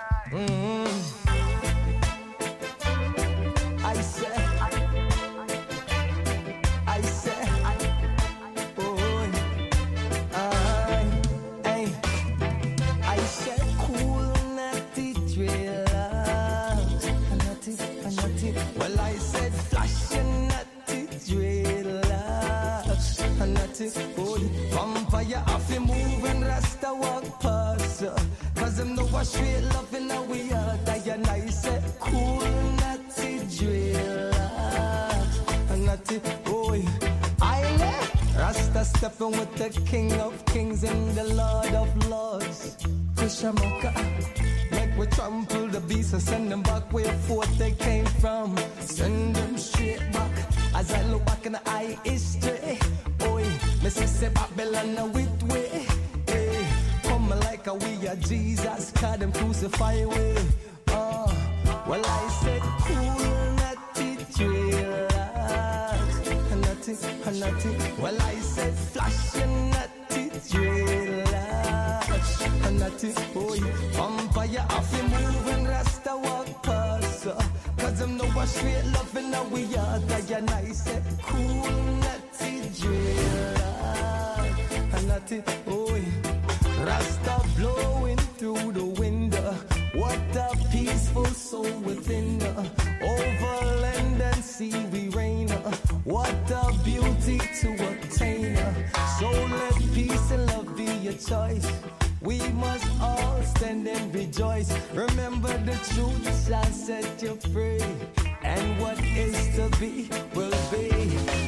Straight 29.27 29.63
love 29.75 29.93
in 29.95 30.09
we 30.29 30.53
are. 30.53 30.77
That 30.87 31.07
eh, 31.07 31.17
I 31.29 31.47
said 31.47 31.83
cool, 32.01 32.41
natty 32.81 33.33
dreadlocks, 33.57 34.99
natty. 35.87 36.21
I 37.41 37.61
let 37.83 38.37
Rasta 38.39 38.85
stepping 38.85 39.33
with 39.33 39.53
the 39.57 39.71
King 39.91 40.13
of 40.21 40.33
Kings 40.47 40.85
and 40.85 41.15
the 41.19 41.25
Lord 41.25 41.75
of 41.75 42.09
Lords. 42.09 42.77
Kushamaka. 43.17 43.93
Make 44.71 44.97
we 44.99 45.07
trample 45.07 45.69
the 45.69 45.81
beast 45.81 46.13
and 46.13 46.23
send 46.23 46.51
them 46.53 46.63
back 46.63 46.93
where 46.93 47.13
forth 47.27 47.59
they 47.59 47.73
came 47.73 48.07
from. 48.23 48.57
Send 48.81 49.35
them 49.37 49.59
straight 49.59 50.05
back. 50.13 50.33
As 50.75 50.93
I 50.93 51.03
look 51.11 51.25
back 51.27 51.47
in 51.47 51.53
the 51.53 51.61
eye 51.67 51.99
history. 52.05 52.79
Oi, 53.23 53.45
me 53.83 53.91
say 53.91 54.07
say 54.07 54.29
Babylon 54.29 54.99
a 54.99 55.07
like 57.67 57.83
a 57.83 57.87
we 57.87 58.07
are 58.09 58.17
Jesus, 58.17 58.91
cause 58.93 59.19
them 59.19 59.33
crucify 59.33 60.05
way. 60.05 60.37
Oh, 60.89 61.33
well 61.89 62.05
I 62.05 62.29
said 62.43 62.61
cool, 62.81 63.19
natty, 63.57 64.17
dreadlocks. 64.35 66.17
Natty, 66.61 66.95
natty. 67.41 67.71
Well 68.01 68.19
I 68.23 68.35
said 68.37 68.75
flashing 68.75 69.71
natty, 69.71 70.31
dreadlocks. 70.31 72.41
Natty, 72.79 73.13
boy, 73.35 73.59
vampire 73.93 74.67
off 74.71 74.93
him 74.93 75.11
moving, 75.11 75.67
Rasta 75.67 76.17
walk 76.17 76.63
past. 76.63 77.27
Cause 77.79 77.99
them 77.99 78.17
know 78.17 78.27
what 78.27 78.49
straight 78.49 78.85
in 78.85 78.95
a 79.35 79.43
we 79.45 79.65
are. 79.77 79.99
That 80.01 80.31
and 80.31 80.51
I 80.51 80.73
said 80.73 81.03
cool, 81.23 81.71
natty, 82.01 82.61
dreadlocks. 82.79 83.57
Natty, 85.07 85.43
boy. 85.65 86.05
Rasta 86.85 87.41
blowing 87.57 88.19
through 88.39 88.73
the 88.73 88.85
window. 88.85 89.53
What 89.95 90.19
a 90.37 90.51
peaceful 90.71 91.25
soul 91.27 91.71
within. 91.81 92.43
Over 93.03 93.67
land 93.81 94.21
and 94.21 94.45
sea 94.45 94.75
we 94.93 95.09
reign. 95.11 95.49
What 96.05 96.35
a 96.51 96.73
beauty 96.85 97.39
to 97.61 97.69
attain. 97.91 98.57
uh, 98.57 98.75
So 99.19 99.29
let 99.31 99.75
peace 99.95 100.31
and 100.31 100.47
love 100.47 100.77
be 100.77 100.85
your 101.07 101.15
choice. 101.15 101.67
We 102.21 102.39
must 102.53 102.87
all 103.01 103.43
stand 103.43 103.87
and 103.89 104.15
rejoice. 104.15 104.71
Remember 104.93 105.57
the 105.65 105.77
truth 105.95 106.47
shall 106.47 106.65
set 106.65 107.23
you 107.23 107.37
free. 107.53 107.81
And 108.43 108.81
what 108.81 108.99
is 109.01 109.37
to 109.57 109.69
be 109.81 110.09
will 110.35 110.51
be. 110.71 110.91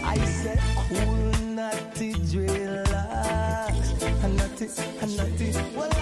I 0.04 0.16
said, 0.24 0.60
cool, 0.88 1.32
naughty 1.54 2.14
dreadlocks. 2.14 3.27
And 4.60 5.16
naughty. 5.16 5.52
Well, 5.76 5.97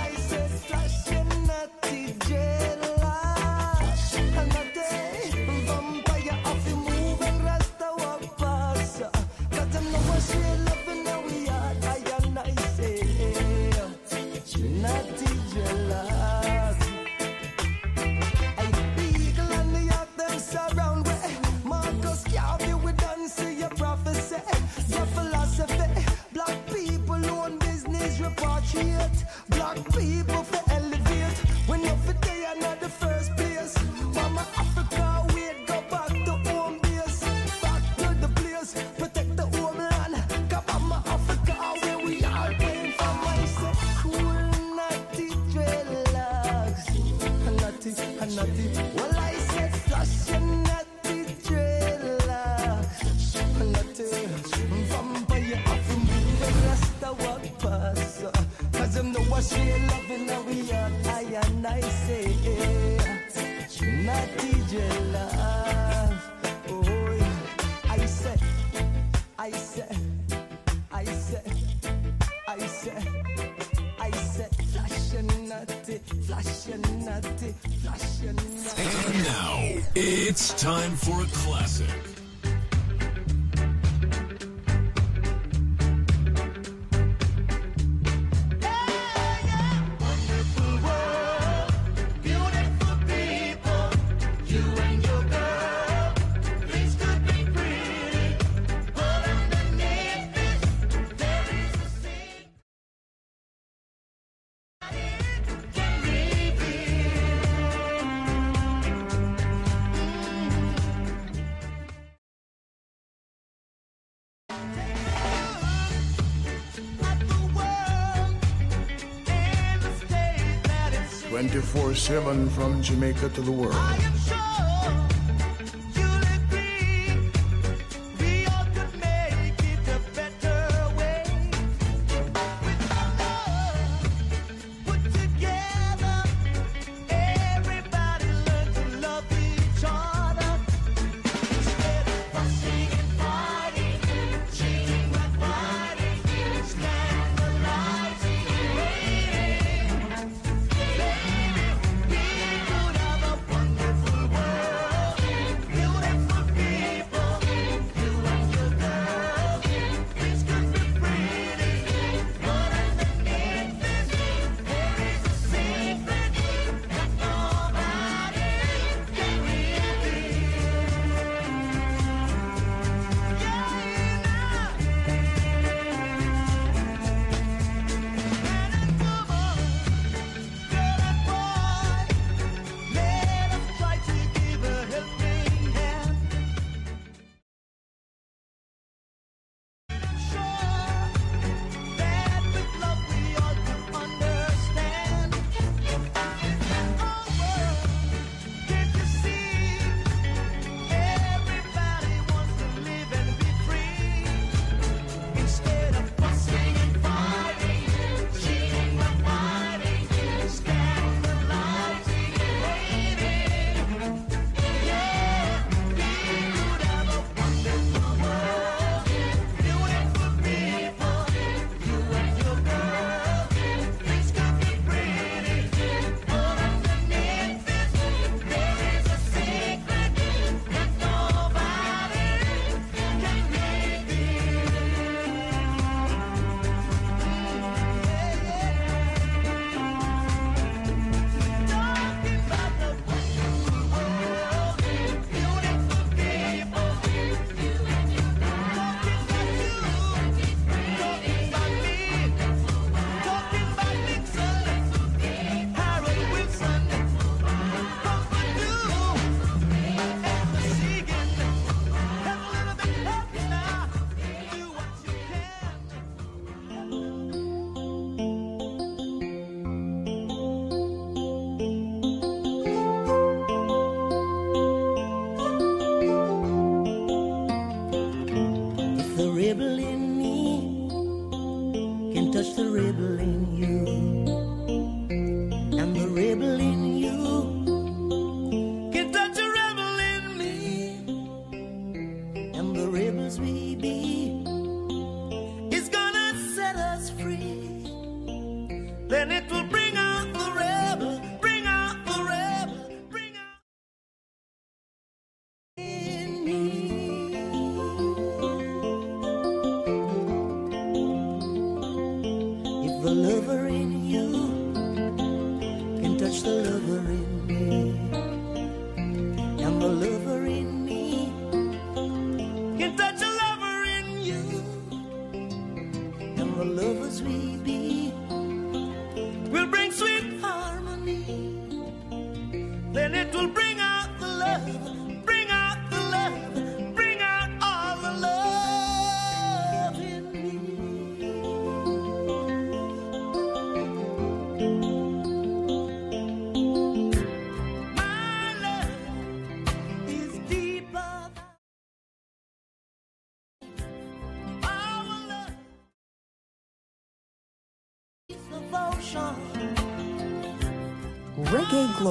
24-7 121.77 122.51
from 122.53 122.81
Jamaica 122.81 123.29
to 123.29 123.43
the 123.43 123.53
world. 123.53 124.46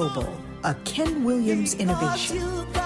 Global, 0.06 0.40
a 0.62 0.72
Ken 0.84 1.24
Williams 1.24 1.74
innovation. 1.74 2.85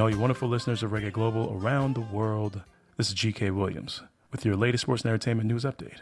And 0.00 0.04
all 0.04 0.10
you 0.10 0.18
wonderful 0.18 0.48
listeners 0.48 0.82
of 0.82 0.92
Reggae 0.92 1.12
Global 1.12 1.60
around 1.60 1.94
the 1.94 2.00
world. 2.00 2.62
This 2.96 3.10
is 3.10 3.14
GK 3.14 3.54
Williams 3.54 4.00
with 4.32 4.46
your 4.46 4.56
latest 4.56 4.80
sports 4.80 5.02
and 5.02 5.10
entertainment 5.10 5.46
news 5.46 5.62
update. 5.62 5.98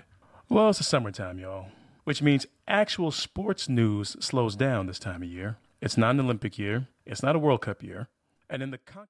Well, 0.49 0.69
it's 0.69 0.79
the 0.79 0.85
summertime, 0.85 1.41
y'all, 1.41 1.67
which 2.05 2.23
means 2.23 2.47
actual 2.69 3.11
sports 3.11 3.69
news 3.69 4.17
slows 4.21 4.55
down 4.55 4.87
this 4.87 5.01
time 5.01 5.25
of 5.25 5.29
year. 5.29 5.57
It's 5.81 5.97
not 5.97 6.11
an 6.11 6.21
Olympic 6.21 6.61
year, 6.61 6.87
it's 7.05 7.25
not 7.25 7.35
a 7.35 7.41
World 7.41 7.63
Cup 7.63 7.83
year, 7.83 8.07
and 8.49 8.63
in 8.63 8.71
the 8.71 8.79
con- 8.79 9.09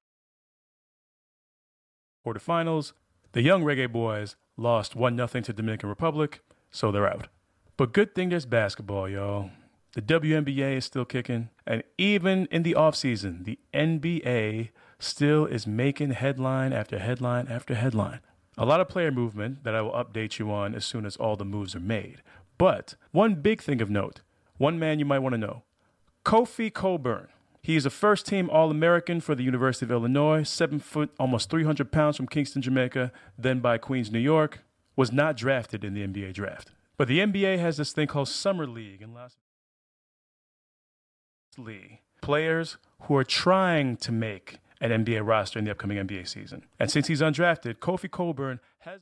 quarterfinals, 2.25 2.93
the 3.33 3.43
young 3.43 3.61
Reggae 3.61 3.91
Boys 3.91 4.37
lost 4.57 4.95
1 4.95 5.15
0 5.15 5.27
to 5.27 5.53
Dominican 5.53 5.89
Republic, 5.89 6.41
so 6.71 6.91
they're 6.91 7.07
out. 7.07 7.27
But 7.77 7.93
good 7.93 8.15
thing 8.15 8.29
there's 8.29 8.47
basketball, 8.47 9.07
y'all. 9.07 9.51
The 9.93 10.01
WNBA 10.03 10.77
is 10.77 10.85
still 10.85 11.03
kicking, 11.03 11.49
and 11.65 11.81
even 11.97 12.47
in 12.51 12.61
the 12.61 12.73
offseason, 12.73 13.43
the 13.45 13.57
NBA 13.73 14.69
still 14.99 15.47
is 15.47 15.65
making 15.65 16.11
headline 16.11 16.73
after 16.73 16.99
headline 16.99 17.47
after 17.47 17.73
headline. 17.73 18.19
A 18.55 18.65
lot 18.65 18.81
of 18.81 18.87
player 18.87 19.11
movement 19.11 19.63
that 19.63 19.73
I 19.73 19.81
will 19.81 19.93
update 19.93 20.37
you 20.37 20.51
on 20.51 20.75
as 20.75 20.85
soon 20.85 21.07
as 21.07 21.15
all 21.15 21.35
the 21.35 21.45
moves 21.45 21.75
are 21.75 21.79
made. 21.79 22.21
But 22.59 22.93
one 23.11 23.35
big 23.35 23.63
thing 23.63 23.81
of 23.81 23.89
note, 23.89 24.21
one 24.57 24.77
man 24.77 24.99
you 24.99 25.05
might 25.05 25.19
want 25.19 25.33
to 25.33 25.39
know 25.39 25.63
Kofi 26.23 26.71
Cockburn. 26.71 27.29
He 27.63 27.75
is 27.75 27.85
a 27.85 27.89
first 27.89 28.27
team 28.27 28.47
All 28.51 28.69
American 28.69 29.21
for 29.21 29.33
the 29.33 29.43
University 29.43 29.85
of 29.85 29.91
Illinois, 29.91 30.43
seven 30.43 30.79
foot, 30.79 31.09
almost 31.19 31.49
300 31.49 31.91
pounds 31.91 32.15
from 32.15 32.27
Kingston, 32.27 32.61
Jamaica, 32.61 33.11
then 33.39 33.59
by 33.59 33.79
Queens, 33.79 34.11
New 34.11 34.19
York. 34.19 34.59
Was 34.95 35.11
not 35.11 35.35
drafted 35.35 35.83
in 35.83 35.93
the 35.93 36.05
NBA 36.05 36.33
draft. 36.33 36.71
But 36.97 37.07
the 37.07 37.19
NBA 37.19 37.57
has 37.57 37.77
this 37.77 37.93
thing 37.93 38.07
called 38.07 38.27
Summer 38.27 38.67
League 38.67 39.01
in 39.01 39.13
Las 39.13 39.37
League. 41.63 41.99
Players 42.21 42.77
who 43.03 43.15
are 43.15 43.23
trying 43.23 43.97
to 43.97 44.11
make 44.11 44.57
an 44.81 44.91
NBA 44.91 45.25
roster 45.25 45.59
in 45.59 45.65
the 45.65 45.71
upcoming 45.71 45.97
NBA 45.97 46.27
season. 46.27 46.65
And 46.79 46.89
since 46.89 47.07
he's 47.07 47.21
undrafted, 47.21 47.75
Kofi 47.75 48.09
Cockburn 48.09 48.59
has. 48.79 49.01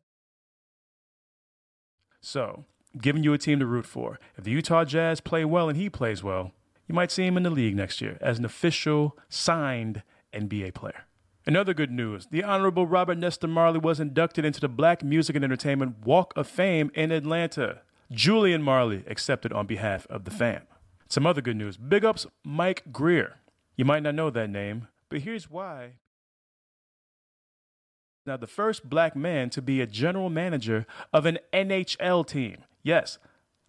So, 2.22 2.66
giving 3.00 3.24
you 3.24 3.34
a 3.34 3.38
team 3.38 3.60
to 3.60 3.66
root 3.66 3.86
for. 3.86 4.20
If 4.38 4.44
the 4.44 4.52
Utah 4.52 4.86
Jazz 4.86 5.22
play 5.22 5.46
well 5.46 5.70
and 5.70 5.78
he 5.78 5.90
plays 5.90 6.24
well, 6.24 6.52
you 6.88 6.96
might 6.96 7.12
see 7.12 7.26
him 7.26 7.38
in 7.38 7.44
the 7.44 7.50
league 7.50 7.76
next 7.76 8.02
year 8.02 8.18
as 8.22 8.40
an 8.40 8.46
official 8.46 9.18
signed 9.30 10.04
NBA 10.34 10.74
player. 10.74 11.06
In 11.46 11.56
other 11.56 11.74
good 11.74 11.92
news, 11.92 12.28
the 12.30 12.44
Honorable 12.44 12.86
Robert 12.86 13.18
Nesta 13.18 13.48
Marley 13.48 13.80
was 13.80 14.00
inducted 14.00 14.44
into 14.44 14.60
the 14.60 14.68
Black 14.68 15.04
Music 15.04 15.36
and 15.36 15.46
Entertainment 15.46 16.06
Walk 16.06 16.34
of 16.36 16.48
Fame 16.48 16.92
in 16.94 17.12
Atlanta. 17.12 17.82
Julian 18.12 18.62
Marley 18.62 19.04
accepted 19.08 19.54
on 19.54 19.66
behalf 19.66 20.06
of 20.08 20.26
the 20.26 20.32
fam. 20.32 20.64
Some 21.10 21.26
other 21.26 21.42
good 21.42 21.56
news. 21.56 21.78
Big 21.78 22.04
ups 22.04 22.26
Mike 22.44 22.84
Grier. 22.92 23.38
You 23.76 23.86
might 23.86 24.04
not 24.04 24.16
know 24.16 24.30
that 24.30 24.50
name, 24.50 24.88
but 25.10 25.22
here's 25.22 25.50
why. 25.50 25.94
Now, 28.26 28.36
the 28.36 28.48
first 28.48 28.90
black 28.90 29.16
man 29.16 29.50
to 29.52 29.62
be 29.62 29.80
a 29.80 29.88
general 29.88 30.30
manager 30.30 30.86
of 31.14 31.26
an 31.26 31.40
NHL 31.54 32.28
team. 32.28 32.58
Yes, 32.84 33.20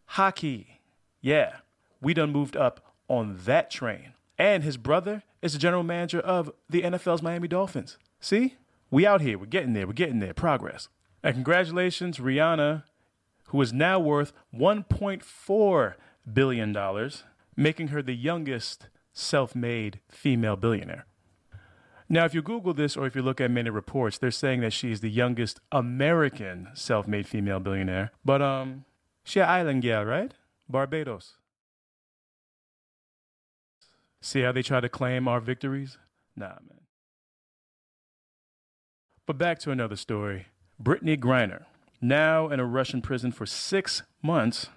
hockey. 0.07 0.80
Yeah, 1.20 1.59
we 2.01 2.12
done 2.12 2.32
moved 2.32 2.57
up 2.57 2.93
on 3.07 3.39
that 3.45 3.70
train. 3.70 4.14
And 4.36 4.64
his 4.64 4.76
brother 4.76 5.22
is 5.43 5.53
the 5.53 5.59
general 5.59 5.84
manager 5.84 6.20
of 6.20 6.51
the 6.68 6.82
NFL's 6.82 7.22
Miami 7.22 7.49
Dolphins. 7.49 7.99
See? 8.20 8.57
We 8.91 9.07
out 9.07 9.20
here. 9.20 9.39
We're 9.39 9.47
getting 9.47 9.74
there. 9.74 9.86
We're 9.86 9.93
getting 9.93 10.18
there. 10.18 10.34
Progress. 10.34 10.89
And 11.22 11.34
congratulations, 11.34 12.18
Rihanna, 12.18 12.84
who 13.49 13.61
is 13.61 13.72
now 13.72 14.01
worth 14.01 14.32
$1.4 14.55 15.95
billion, 16.34 16.72
dollars, 16.72 17.24
making 17.56 17.88
her 17.88 18.02
the 18.02 18.14
youngest 18.14 18.88
self 19.12 19.54
made 19.54 20.00
female 20.08 20.56
billionaire. 20.56 21.06
Now, 22.08 22.24
if 22.24 22.32
you 22.32 22.40
Google 22.40 22.72
this 22.72 22.96
or 22.96 23.06
if 23.06 23.14
you 23.14 23.20
look 23.20 23.40
at 23.40 23.50
many 23.50 23.68
reports, 23.68 24.16
they're 24.16 24.30
saying 24.30 24.60
that 24.62 24.72
she's 24.72 25.00
the 25.00 25.10
youngest 25.10 25.60
American 25.70 26.68
self 26.72 27.06
made 27.06 27.26
female 27.26 27.60
billionaire. 27.60 28.12
But 28.24 28.40
um, 28.40 28.84
she 29.24 29.40
an 29.40 29.48
island 29.48 29.82
gal, 29.82 30.04
right? 30.04 30.32
Barbados. 30.68 31.34
See 34.22 34.40
how 34.40 34.52
they 34.52 34.62
try 34.62 34.80
to 34.80 34.88
claim 34.88 35.28
our 35.28 35.40
victories? 35.40 35.98
Nah, 36.34 36.56
man. 36.66 36.80
But 39.26 39.36
back 39.36 39.58
to 39.60 39.70
another 39.70 39.96
story. 39.96 40.46
Brittney 40.82 41.18
Griner, 41.18 41.64
now 42.00 42.48
in 42.48 42.60
a 42.60 42.64
Russian 42.64 43.02
prison 43.02 43.32
for 43.32 43.44
six 43.44 44.02
months, 44.22 44.68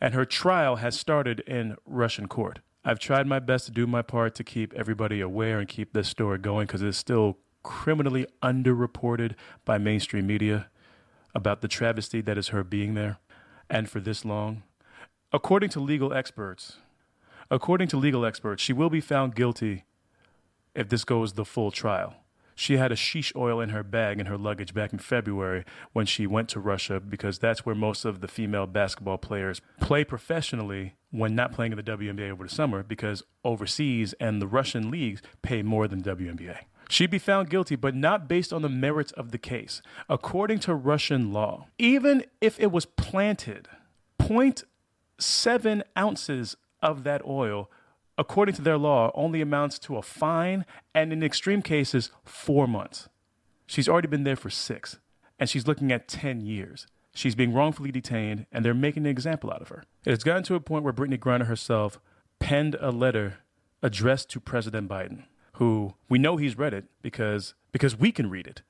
and 0.00 0.14
her 0.14 0.24
trial 0.24 0.76
has 0.76 0.98
started 0.98 1.40
in 1.40 1.76
Russian 1.86 2.28
court. 2.28 2.60
I've 2.84 2.98
tried 2.98 3.26
my 3.26 3.38
best 3.38 3.66
to 3.66 3.72
do 3.72 3.86
my 3.86 4.02
part 4.02 4.34
to 4.36 4.44
keep 4.44 4.72
everybody 4.74 5.20
aware 5.20 5.58
and 5.58 5.68
keep 5.68 5.92
this 5.92 6.08
story 6.08 6.38
going 6.38 6.66
because 6.66 6.82
it's 6.82 6.96
still 6.96 7.38
criminally 7.62 8.26
underreported 8.42 9.34
by 9.64 9.78
mainstream 9.78 10.26
media 10.26 10.68
about 11.34 11.60
the 11.60 11.68
travesty 11.68 12.20
that 12.22 12.38
is 12.38 12.48
her 12.48 12.64
being 12.64 12.94
there 12.94 13.18
and 13.68 13.90
for 13.90 14.00
this 14.00 14.24
long. 14.24 14.62
According 15.32 15.70
to 15.70 15.80
legal 15.80 16.14
experts, 16.14 16.78
according 17.50 17.88
to 17.88 17.96
legal 17.96 18.24
experts, 18.24 18.62
she 18.62 18.72
will 18.72 18.90
be 18.90 19.00
found 19.00 19.34
guilty 19.34 19.84
if 20.74 20.88
this 20.88 21.04
goes 21.04 21.34
the 21.34 21.44
full 21.44 21.70
trial. 21.70 22.14
She 22.60 22.76
had 22.76 22.90
hashish 22.90 23.32
oil 23.36 23.60
in 23.60 23.68
her 23.68 23.84
bag 23.84 24.18
in 24.18 24.26
her 24.26 24.36
luggage 24.36 24.74
back 24.74 24.92
in 24.92 24.98
February 24.98 25.64
when 25.92 26.06
she 26.06 26.26
went 26.26 26.48
to 26.48 26.58
Russia 26.58 26.98
because 26.98 27.38
that's 27.38 27.64
where 27.64 27.76
most 27.76 28.04
of 28.04 28.20
the 28.20 28.26
female 28.26 28.66
basketball 28.66 29.16
players 29.16 29.60
play 29.80 30.02
professionally 30.02 30.96
when 31.12 31.36
not 31.36 31.52
playing 31.52 31.70
in 31.70 31.76
the 31.76 31.84
WNBA 31.84 32.32
over 32.32 32.48
the 32.48 32.50
summer 32.52 32.82
because 32.82 33.22
overseas 33.44 34.12
and 34.14 34.42
the 34.42 34.48
Russian 34.48 34.90
leagues 34.90 35.22
pay 35.40 35.62
more 35.62 35.86
than 35.86 36.02
WNBA. 36.02 36.56
She'd 36.88 37.12
be 37.12 37.20
found 37.20 37.48
guilty, 37.48 37.76
but 37.76 37.94
not 37.94 38.26
based 38.26 38.52
on 38.52 38.62
the 38.62 38.68
merits 38.68 39.12
of 39.12 39.30
the 39.30 39.38
case. 39.38 39.80
According 40.08 40.58
to 40.60 40.74
Russian 40.74 41.32
law, 41.32 41.68
even 41.78 42.24
if 42.40 42.58
it 42.58 42.72
was 42.72 42.86
planted, 42.86 43.68
0.7 44.18 45.82
ounces 45.96 46.56
of 46.82 47.04
that 47.04 47.24
oil 47.24 47.70
according 48.18 48.56
to 48.56 48.62
their 48.62 48.76
law, 48.76 49.10
only 49.14 49.40
amounts 49.40 49.78
to 49.78 49.96
a 49.96 50.02
fine 50.02 50.66
and, 50.94 51.12
in 51.12 51.22
extreme 51.22 51.62
cases, 51.62 52.10
four 52.24 52.66
months. 52.66 53.08
She's 53.66 53.88
already 53.88 54.08
been 54.08 54.24
there 54.24 54.36
for 54.36 54.50
six, 54.50 54.98
and 55.38 55.48
she's 55.48 55.66
looking 55.66 55.92
at 55.92 56.08
10 56.08 56.40
years. 56.40 56.88
She's 57.14 57.34
being 57.34 57.54
wrongfully 57.54 57.92
detained, 57.92 58.46
and 58.50 58.64
they're 58.64 58.74
making 58.74 59.04
an 59.04 59.10
example 59.10 59.50
out 59.50 59.62
of 59.62 59.68
her. 59.68 59.84
It 60.04 60.10
has 60.10 60.24
gotten 60.24 60.42
to 60.44 60.56
a 60.56 60.60
point 60.60 60.84
where 60.84 60.92
Brittney 60.92 61.18
Griner 61.18 61.46
herself 61.46 62.00
penned 62.40 62.76
a 62.80 62.90
letter 62.90 63.38
addressed 63.82 64.30
to 64.30 64.40
President 64.40 64.88
Biden, 64.88 65.24
who 65.54 65.94
we 66.08 66.18
know 66.18 66.36
he's 66.36 66.58
read 66.58 66.74
it 66.74 66.86
because, 67.02 67.54
because 67.72 67.98
we 67.98 68.10
can 68.10 68.28
read 68.28 68.46
it. 68.46 68.62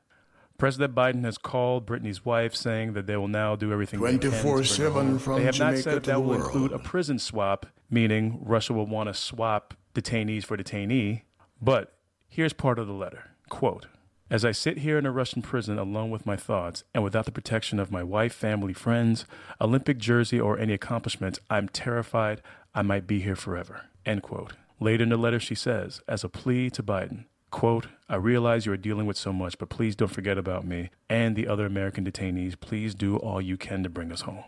President 0.58 0.94
Biden 0.94 1.24
has 1.24 1.38
called 1.38 1.86
Brittney's 1.86 2.24
wife, 2.24 2.54
saying 2.54 2.92
that 2.94 3.06
they 3.06 3.16
will 3.16 3.28
now 3.28 3.54
do 3.54 3.72
everything 3.72 4.00
they 4.00 4.18
can 4.18 4.20
to 4.20 4.30
24/7 4.30 5.18
from 5.20 5.38
They 5.38 5.44
have 5.44 5.58
not 5.58 5.78
said 5.78 6.02
to 6.02 6.10
that 6.10 6.20
will 6.20 6.30
world. 6.30 6.42
include 6.42 6.72
a 6.72 6.80
prison 6.80 7.20
swap, 7.20 7.66
meaning 7.88 8.40
Russia 8.42 8.72
will 8.72 8.86
want 8.86 9.08
to 9.08 9.14
swap 9.14 9.74
detainees 9.94 10.44
for 10.44 10.56
detainee. 10.56 11.22
But 11.62 11.96
here's 12.28 12.52
part 12.52 12.80
of 12.80 12.88
the 12.88 12.92
letter. 12.92 13.30
Quote, 13.48 13.86
as 14.30 14.44
I 14.44 14.50
sit 14.50 14.78
here 14.78 14.98
in 14.98 15.06
a 15.06 15.12
Russian 15.12 15.42
prison 15.42 15.78
alone 15.78 16.10
with 16.10 16.26
my 16.26 16.36
thoughts 16.36 16.82
and 16.92 17.02
without 17.04 17.24
the 17.24 17.32
protection 17.32 17.78
of 17.78 17.90
my 17.92 18.02
wife, 18.02 18.34
family, 18.34 18.72
friends, 18.72 19.24
Olympic 19.60 19.98
jersey, 19.98 20.38
or 20.40 20.58
any 20.58 20.74
accomplishments, 20.74 21.38
I'm 21.48 21.68
terrified 21.68 22.42
I 22.74 22.82
might 22.82 23.06
be 23.06 23.20
here 23.20 23.36
forever. 23.36 23.86
End 24.04 24.22
quote. 24.22 24.54
Later 24.80 25.04
in 25.04 25.08
the 25.08 25.16
letter, 25.16 25.40
she 25.40 25.54
says, 25.54 26.00
as 26.06 26.24
a 26.24 26.28
plea 26.28 26.68
to 26.70 26.82
Biden, 26.82 27.24
quote, 27.50 27.86
I 28.08 28.16
realize 28.16 28.66
you 28.66 28.72
are 28.72 28.76
dealing 28.76 29.06
with 29.06 29.16
so 29.16 29.32
much, 29.32 29.58
but 29.58 29.68
please 29.68 29.96
don't 29.96 30.08
forget 30.08 30.38
about 30.38 30.64
me 30.64 30.90
and 31.08 31.36
the 31.36 31.48
other 31.48 31.66
American 31.66 32.04
detainees. 32.04 32.58
Please 32.58 32.94
do 32.94 33.16
all 33.16 33.40
you 33.40 33.56
can 33.56 33.82
to 33.82 33.88
bring 33.88 34.12
us 34.12 34.22
home. 34.22 34.44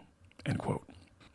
End 0.46 0.58
quote. 0.58 0.86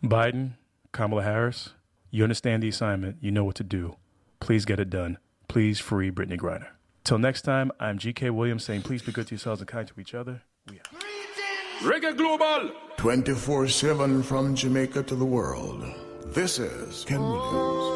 Biden, 0.03 0.53
Kamala 0.91 1.23
Harris, 1.23 1.73
you 2.11 2.23
understand 2.23 2.63
the 2.63 2.69
assignment. 2.69 3.17
You 3.21 3.31
know 3.31 3.43
what 3.43 3.55
to 3.55 3.63
do. 3.63 3.95
Please 4.39 4.65
get 4.65 4.79
it 4.79 4.89
done. 4.89 5.17
Please 5.47 5.79
free 5.79 6.11
Brittney 6.11 6.37
Griner. 6.37 6.67
Till 7.03 7.19
next 7.19 7.43
time, 7.43 7.71
I'm 7.79 7.99
GK 7.99 8.31
Williams 8.31 8.63
saying 8.63 8.81
please 8.81 9.03
be 9.03 9.11
good 9.11 9.27
to 9.27 9.35
yourselves 9.35 9.61
and 9.61 9.67
kind 9.67 9.87
to 9.87 9.99
each 9.99 10.15
other. 10.15 10.41
We 10.69 10.79
out. 10.79 11.03
Reggae 11.81 12.17
Global. 12.17 12.71
24 12.97 13.67
7 13.67 14.23
from 14.23 14.55
Jamaica 14.55 15.03
to 15.03 15.15
the 15.15 15.25
world. 15.25 15.83
This 16.25 16.57
is 16.57 17.05
Ken 17.05 17.21
Williams. 17.21 17.94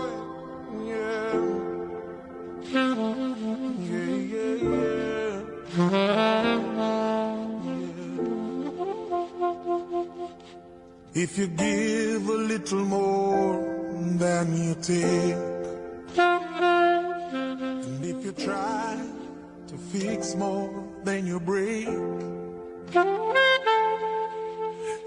Mm-hmm. 5.79 6.89
If 11.13 11.37
you 11.37 11.47
give 11.47 12.27
a 12.27 12.33
little 12.33 12.83
more 12.83 13.63
than 14.17 14.61
you 14.61 14.75
take, 14.75 15.35
and 17.87 18.03
if 18.03 18.25
you 18.25 18.33
try 18.33 19.01
to 19.67 19.77
fix 19.77 20.35
more 20.35 20.85
than 21.05 21.25
you 21.25 21.39
break, 21.39 21.87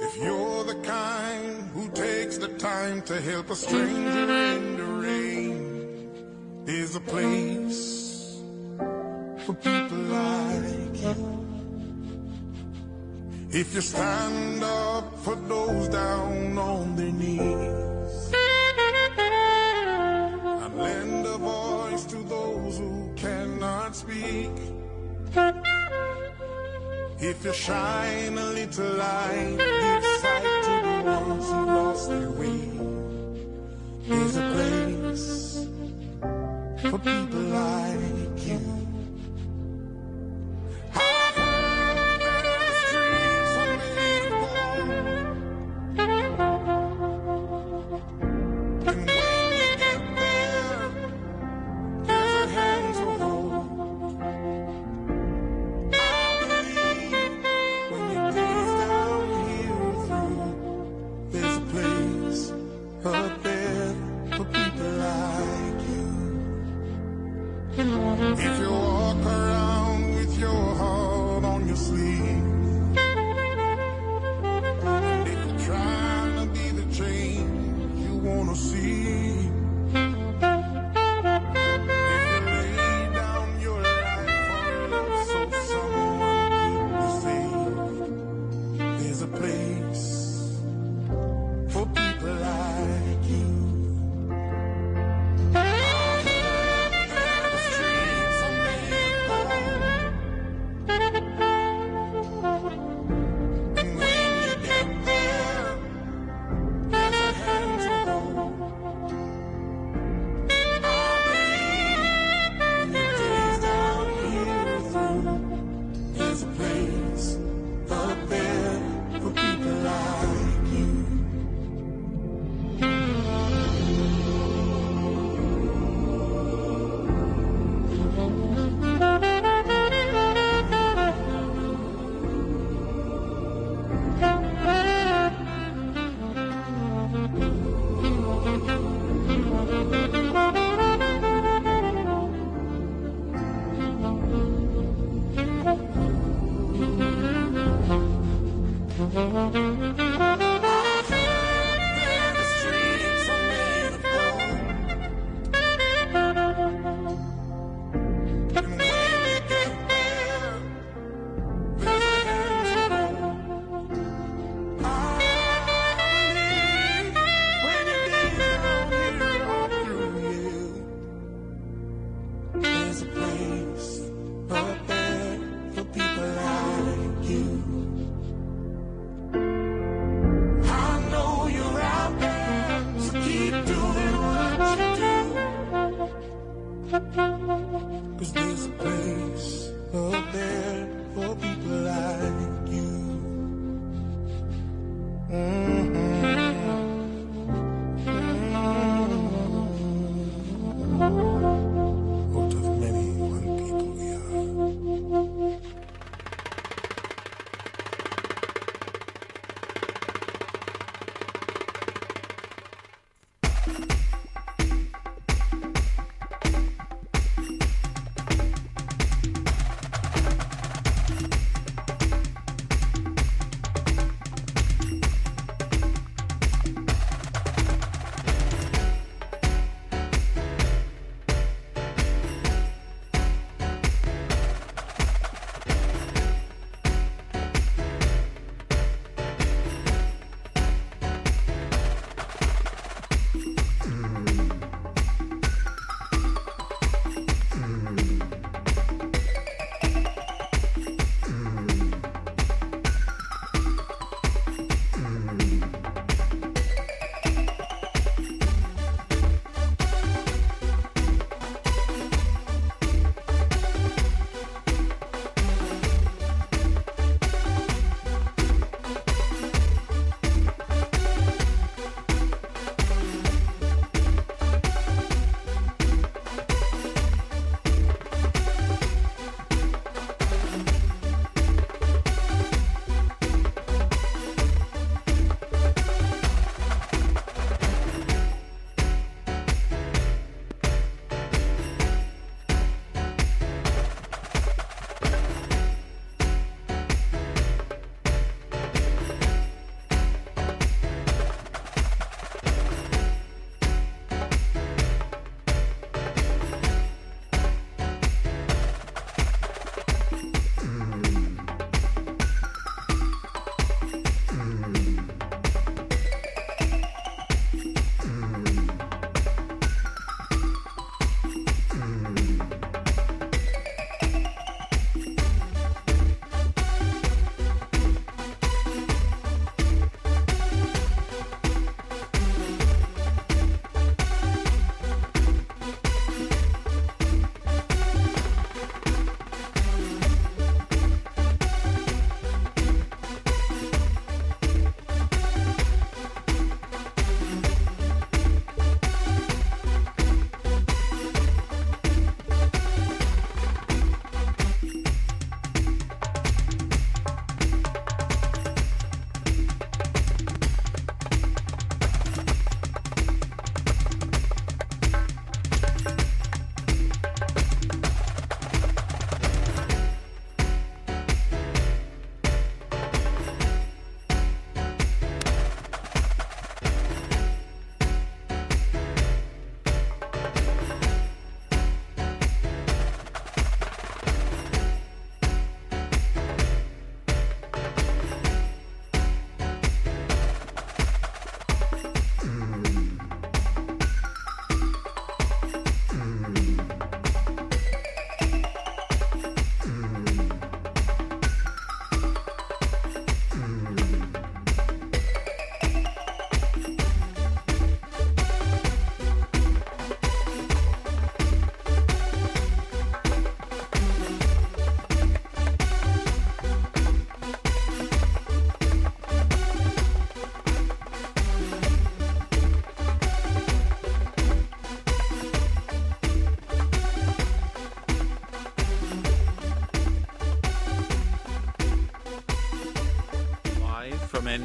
if 0.00 0.16
you're 0.16 0.64
the 0.64 0.80
kind 0.82 1.68
who 1.74 1.90
takes 1.90 2.38
the 2.38 2.48
time 2.48 3.02
to 3.02 3.20
help 3.20 3.50
a 3.50 3.56
stranger 3.56 4.32
in 4.56 4.76
the 4.78 4.84
rain, 4.84 6.10
there's 6.64 6.96
a 6.96 7.00
place 7.00 8.01
for 9.46 9.54
people 9.54 9.98
like 9.98 11.02
you. 11.02 11.14
If 13.50 13.74
you 13.74 13.80
stand 13.80 14.62
up 14.62 15.18
for 15.18 15.34
those 15.34 15.88
down 15.88 16.56
on 16.56 16.96
their 16.96 17.12
knees 17.12 18.32
and 20.62 20.78
lend 20.78 21.26
a 21.26 21.38
voice 21.38 22.04
to 22.06 22.16
those 22.22 22.78
who 22.78 23.12
cannot 23.16 23.96
speak. 23.96 24.52
If 27.18 27.44
you 27.44 27.52
shine 27.52 28.38
a 28.38 28.46
little 28.46 28.94
light, 28.94 29.56
give 29.58 30.04
sight 30.22 30.62
to 30.68 30.74
the 30.86 30.98
ones 31.04 31.46
who 31.50 31.66
lost 31.66 32.08
their 32.10 32.30
way. 32.30 32.62
There's 34.08 34.36
a 34.36 34.46
place 34.54 35.66
for 36.90 36.98
people 36.98 37.40
like 37.40 38.46
you. 38.46 38.81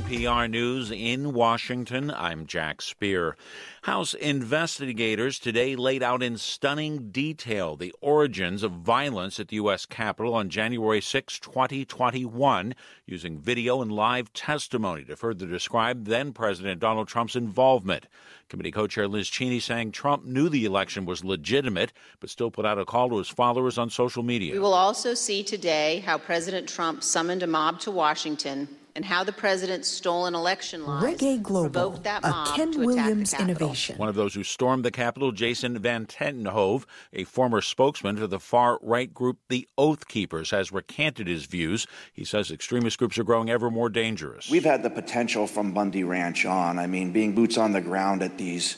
NPR 0.08 0.50
News 0.50 0.90
in 0.90 1.34
Washington, 1.34 2.12
I'm 2.12 2.46
Jack 2.46 2.82
Speer. 2.82 3.36
House 3.82 4.14
investigators 4.14 5.38
today 5.38 5.76
laid 5.76 6.02
out 6.02 6.24
in 6.24 6.38
stunning 6.38 7.12
detail 7.12 7.76
the 7.76 7.94
origins 8.00 8.64
of 8.64 8.72
violence 8.72 9.38
at 9.38 9.50
the 9.50 9.58
U.S. 9.58 9.86
Capitol 9.86 10.34
on 10.34 10.48
January 10.50 11.02
6, 11.02 11.40
2021, 11.40 12.74
using 13.06 13.38
video 13.38 13.82
and 13.82 13.92
live 13.92 14.32
testimony 14.32 15.04
to 15.04 15.18
further 15.18 15.46
describe 15.46 16.06
then 16.06 16.32
President 16.32 16.80
Donald 16.80 17.10
Trump's 17.10 17.36
involvement. 17.36 18.08
Committee 18.48 18.72
co 18.72 18.88
chair 18.88 19.10
Liz 19.10 19.28
Cheney 19.28 19.60
saying 19.60 19.92
Trump 19.92 20.24
knew 20.24 20.48
the 20.48 20.64
election 20.64 21.04
was 21.04 21.26
legitimate, 21.26 21.92
but 22.22 22.30
still 22.30 22.50
put 22.50 22.66
out 22.66 22.80
a 22.80 22.86
call 22.86 23.10
to 23.10 23.18
his 23.18 23.28
followers 23.28 23.78
on 23.78 23.90
social 23.90 24.24
media. 24.24 24.54
We 24.54 24.60
will 24.60 24.74
also 24.74 25.14
see 25.14 25.44
today 25.44 26.02
how 26.06 26.18
President 26.18 26.70
Trump 26.70 27.04
summoned 27.04 27.44
a 27.44 27.48
mob 27.48 27.82
to 27.82 27.92
Washington 27.92 28.70
and 28.98 29.06
how 29.06 29.24
the 29.24 29.32
president 29.32 29.86
stole 29.86 30.26
an 30.26 30.34
election 30.34 30.84
lies 30.84 31.04
Reggae 31.04 31.40
Global, 31.40 31.70
provoked 31.70 32.04
that 32.06 32.26
a 32.26 32.52
Ken 32.56 32.72
Williams 32.84 33.32
innovation. 33.36 33.96
One 33.96 34.10
of 34.10 34.16
those 34.16 34.34
who 34.34 34.44
stormed 34.44 34.84
the 34.84 34.90
Capitol, 34.90 35.32
Jason 35.32 35.78
Van 35.78 36.08
Tatenhove, 36.08 36.86
a 37.14 37.24
former 37.24 37.62
spokesman 37.62 38.18
for 38.18 38.26
the 38.26 38.40
far 38.40 38.80
right 38.82 39.14
group 39.14 39.38
the 39.50 39.68
Oath 39.78 40.08
Keepers, 40.08 40.50
has 40.50 40.72
recanted 40.72 41.28
his 41.28 41.46
views. 41.46 41.86
He 42.12 42.26
says 42.26 42.50
extremist 42.50 42.98
groups 42.98 43.20
are 43.20 43.24
growing 43.24 43.52
ever 43.52 43.70
more 43.70 43.88
dangerous. 43.88 44.50
We've 44.50 44.66
had 44.66 44.82
the 44.82 44.90
potential 44.90 45.46
from 45.46 45.76
Bundy 45.76 46.04
Ranch 46.04 46.48
on. 46.48 46.80
I 46.80 46.88
mean, 46.88 47.12
being 47.12 47.36
boots 47.36 47.56
on 47.60 47.74
the 47.74 47.82
ground 47.82 48.24
at 48.24 48.40
these 48.40 48.78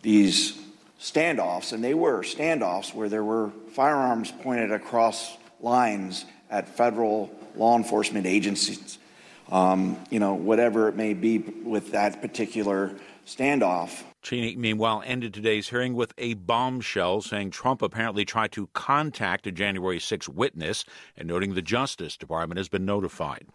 these 0.00 0.58
standoffs, 0.98 1.74
and 1.74 1.84
they 1.84 1.92
were 1.92 2.22
standoffs 2.22 2.94
where 2.94 3.10
there 3.10 3.24
were 3.24 3.50
firearms 3.74 4.32
pointed 4.32 4.72
across 4.72 5.36
lines 5.60 6.24
at 6.48 6.70
federal 6.70 7.30
law 7.54 7.76
enforcement 7.76 8.24
agencies. 8.24 8.98
Um, 9.50 9.96
you 10.10 10.20
know, 10.20 10.34
whatever 10.34 10.88
it 10.88 10.96
may 10.96 11.14
be 11.14 11.38
with 11.38 11.92
that 11.92 12.20
particular 12.20 12.94
standoff. 13.28 14.02
Cheney, 14.22 14.56
meanwhile, 14.56 15.02
ended 15.06 15.32
today's 15.32 15.68
hearing 15.68 15.94
with 15.94 16.12
a 16.18 16.34
bombshell 16.34 17.20
saying 17.20 17.50
Trump 17.50 17.82
apparently 17.82 18.24
tried 18.24 18.52
to 18.52 18.68
contact 18.72 19.46
a 19.46 19.52
January 19.52 20.00
6 20.00 20.28
witness 20.28 20.84
and 21.16 21.28
noting 21.28 21.54
the 21.54 21.62
Justice 21.62 22.16
Department 22.16 22.58
has 22.58 22.68
been 22.68 22.84
notified. 22.84 23.46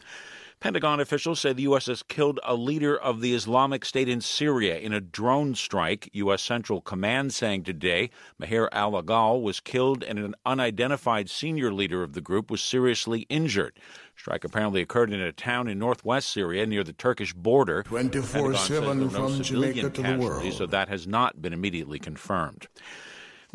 Pentagon 0.64 1.02
officials 1.02 1.42
say 1.42 1.52
the 1.52 1.64
U.S. 1.64 1.88
has 1.88 2.04
killed 2.04 2.40
a 2.42 2.56
leader 2.56 2.98
of 2.98 3.20
the 3.20 3.34
Islamic 3.34 3.84
State 3.84 4.08
in 4.08 4.22
Syria 4.22 4.78
in 4.78 4.94
a 4.94 5.02
drone 5.02 5.56
strike. 5.56 6.10
U.S. 6.14 6.42
Central 6.42 6.80
Command 6.80 7.34
saying 7.34 7.64
today 7.64 8.10
Maher 8.40 8.74
al 8.74 8.94
Agal 8.94 9.42
was 9.42 9.60
killed 9.60 10.04
and 10.04 10.18
an 10.18 10.36
unidentified 10.46 11.30
senior 11.30 11.74
leader 11.74 12.02
of 12.02 12.14
the 12.14 12.22
group 12.22 12.50
was 12.50 12.62
seriously 12.62 13.26
injured. 13.28 13.78
Strike 14.16 14.44
apparently 14.44 14.82
occurred 14.82 15.12
in 15.12 15.20
a 15.20 15.32
town 15.32 15.68
in 15.68 15.80
northwest 15.80 16.30
Syria 16.30 16.66
near 16.66 16.84
the 16.84 16.94
Turkish 16.94 17.34
border. 17.34 17.84
24/7 17.84 19.00
no 19.00 19.10
from 19.10 19.44
civilian 19.44 19.44
Jamaica 19.44 19.90
to 19.90 20.02
the 20.02 20.18
world. 20.18 20.54
So 20.54 20.66
that 20.68 20.88
has 20.88 21.08
not 21.08 21.42
been 21.42 21.54
immediately 21.54 22.00
confirmed. 22.00 22.68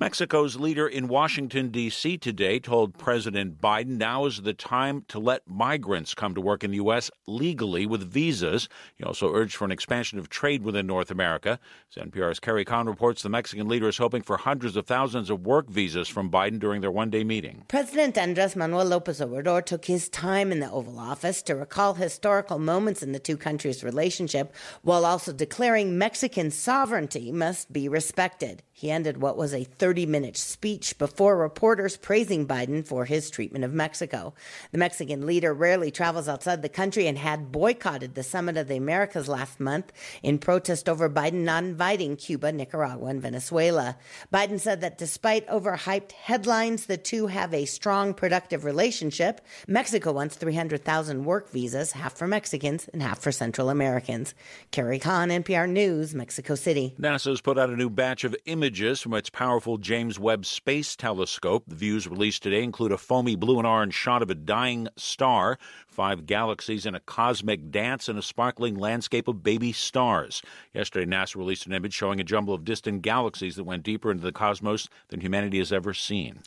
Mexico's 0.00 0.54
leader 0.54 0.86
in 0.86 1.08
Washington, 1.08 1.70
D.C. 1.70 2.18
today 2.18 2.60
told 2.60 2.96
President 2.96 3.60
Biden 3.60 3.98
now 3.98 4.26
is 4.26 4.42
the 4.42 4.54
time 4.54 5.04
to 5.08 5.18
let 5.18 5.42
migrants 5.48 6.14
come 6.14 6.36
to 6.36 6.40
work 6.40 6.62
in 6.62 6.70
the 6.70 6.76
U.S. 6.76 7.10
legally 7.26 7.84
with 7.84 8.08
visas. 8.08 8.68
He 8.94 9.02
also 9.02 9.34
urged 9.34 9.56
for 9.56 9.64
an 9.64 9.72
expansion 9.72 10.20
of 10.20 10.28
trade 10.28 10.62
within 10.62 10.86
North 10.86 11.10
America. 11.10 11.58
As 11.90 12.00
NPR's 12.00 12.38
Carrie 12.38 12.64
Kahn 12.64 12.86
reports, 12.86 13.22
the 13.22 13.28
Mexican 13.28 13.66
leader 13.66 13.88
is 13.88 13.98
hoping 13.98 14.22
for 14.22 14.36
hundreds 14.36 14.76
of 14.76 14.86
thousands 14.86 15.30
of 15.30 15.44
work 15.44 15.68
visas 15.68 16.06
from 16.06 16.30
Biden 16.30 16.60
during 16.60 16.80
their 16.80 16.92
one 16.92 17.10
day 17.10 17.24
meeting. 17.24 17.64
President 17.66 18.16
Andres 18.16 18.54
Manuel 18.54 18.84
Lopez 18.84 19.18
Obrador 19.18 19.66
took 19.66 19.86
his 19.86 20.08
time 20.08 20.52
in 20.52 20.60
the 20.60 20.70
Oval 20.70 21.00
Office 21.00 21.42
to 21.42 21.56
recall 21.56 21.94
historical 21.94 22.60
moments 22.60 23.02
in 23.02 23.10
the 23.10 23.18
two 23.18 23.36
countries' 23.36 23.82
relationship 23.82 24.54
while 24.82 25.04
also 25.04 25.32
declaring 25.32 25.98
Mexican 25.98 26.52
sovereignty 26.52 27.32
must 27.32 27.72
be 27.72 27.88
respected. 27.88 28.62
He 28.78 28.92
ended 28.92 29.20
what 29.20 29.36
was 29.36 29.52
a 29.52 29.64
30 29.64 30.06
minute 30.06 30.36
speech 30.36 30.98
before 30.98 31.36
reporters 31.36 31.96
praising 31.96 32.46
Biden 32.46 32.86
for 32.86 33.06
his 33.06 33.28
treatment 33.28 33.64
of 33.64 33.72
Mexico. 33.74 34.34
The 34.70 34.78
Mexican 34.78 35.26
leader 35.26 35.52
rarely 35.52 35.90
travels 35.90 36.28
outside 36.28 36.62
the 36.62 36.68
country 36.68 37.08
and 37.08 37.18
had 37.18 37.50
boycotted 37.50 38.14
the 38.14 38.22
Summit 38.22 38.56
of 38.56 38.68
the 38.68 38.76
Americas 38.76 39.26
last 39.26 39.58
month 39.58 39.92
in 40.22 40.38
protest 40.38 40.88
over 40.88 41.10
Biden 41.10 41.42
not 41.42 41.64
inviting 41.64 42.14
Cuba, 42.14 42.52
Nicaragua, 42.52 43.08
and 43.08 43.20
Venezuela. 43.20 43.96
Biden 44.32 44.60
said 44.60 44.80
that 44.80 44.96
despite 44.96 45.48
overhyped 45.48 46.12
headlines, 46.12 46.86
the 46.86 46.96
two 46.96 47.26
have 47.26 47.52
a 47.52 47.64
strong, 47.64 48.14
productive 48.14 48.64
relationship. 48.64 49.40
Mexico 49.66 50.12
wants 50.12 50.36
300,000 50.36 51.24
work 51.24 51.50
visas, 51.50 51.90
half 51.90 52.16
for 52.16 52.28
Mexicans 52.28 52.88
and 52.92 53.02
half 53.02 53.18
for 53.18 53.32
Central 53.32 53.70
Americans. 53.70 54.36
Carrie 54.70 55.00
Kahn, 55.00 55.30
NPR 55.30 55.68
News, 55.68 56.14
Mexico 56.14 56.54
City. 56.54 56.94
NASA's 57.00 57.40
put 57.40 57.58
out 57.58 57.70
a 57.70 57.76
new 57.76 57.90
batch 57.90 58.22
of 58.22 58.36
images 58.46 58.67
from 58.68 59.14
its 59.14 59.30
powerful 59.30 59.78
James 59.78 60.18
Webb 60.18 60.44
Space 60.44 60.94
Telescope. 60.94 61.64
The 61.66 61.74
views 61.74 62.06
released 62.06 62.42
today 62.42 62.62
include 62.62 62.92
a 62.92 62.98
foamy 62.98 63.34
blue 63.34 63.56
and 63.56 63.66
orange 63.66 63.94
shot 63.94 64.20
of 64.20 64.28
a 64.28 64.34
dying 64.34 64.88
star, 64.94 65.58
five 65.86 66.26
galaxies 66.26 66.84
in 66.84 66.94
a 66.94 67.00
cosmic 67.00 67.70
dance, 67.70 68.10
and 68.10 68.18
a 68.18 68.22
sparkling 68.22 68.74
landscape 68.74 69.26
of 69.26 69.42
baby 69.42 69.72
stars. 69.72 70.42
Yesterday, 70.74 71.10
NASA 71.10 71.36
released 71.36 71.64
an 71.64 71.72
image 71.72 71.94
showing 71.94 72.20
a 72.20 72.24
jumble 72.24 72.52
of 72.52 72.66
distant 72.66 73.00
galaxies 73.00 73.56
that 73.56 73.64
went 73.64 73.84
deeper 73.84 74.10
into 74.10 74.22
the 74.22 74.32
cosmos 74.32 74.86
than 75.08 75.22
humanity 75.22 75.56
has 75.56 75.72
ever 75.72 75.94
seen. 75.94 76.42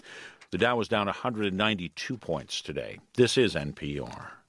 The 0.51 0.59
Dow 0.59 0.75
was 0.75 0.87
down 0.87 1.07
192 1.07 2.17
points 2.17 2.61
today. 2.61 2.99
This 3.15 3.35
is 3.35 3.55
NPR. 3.55 4.40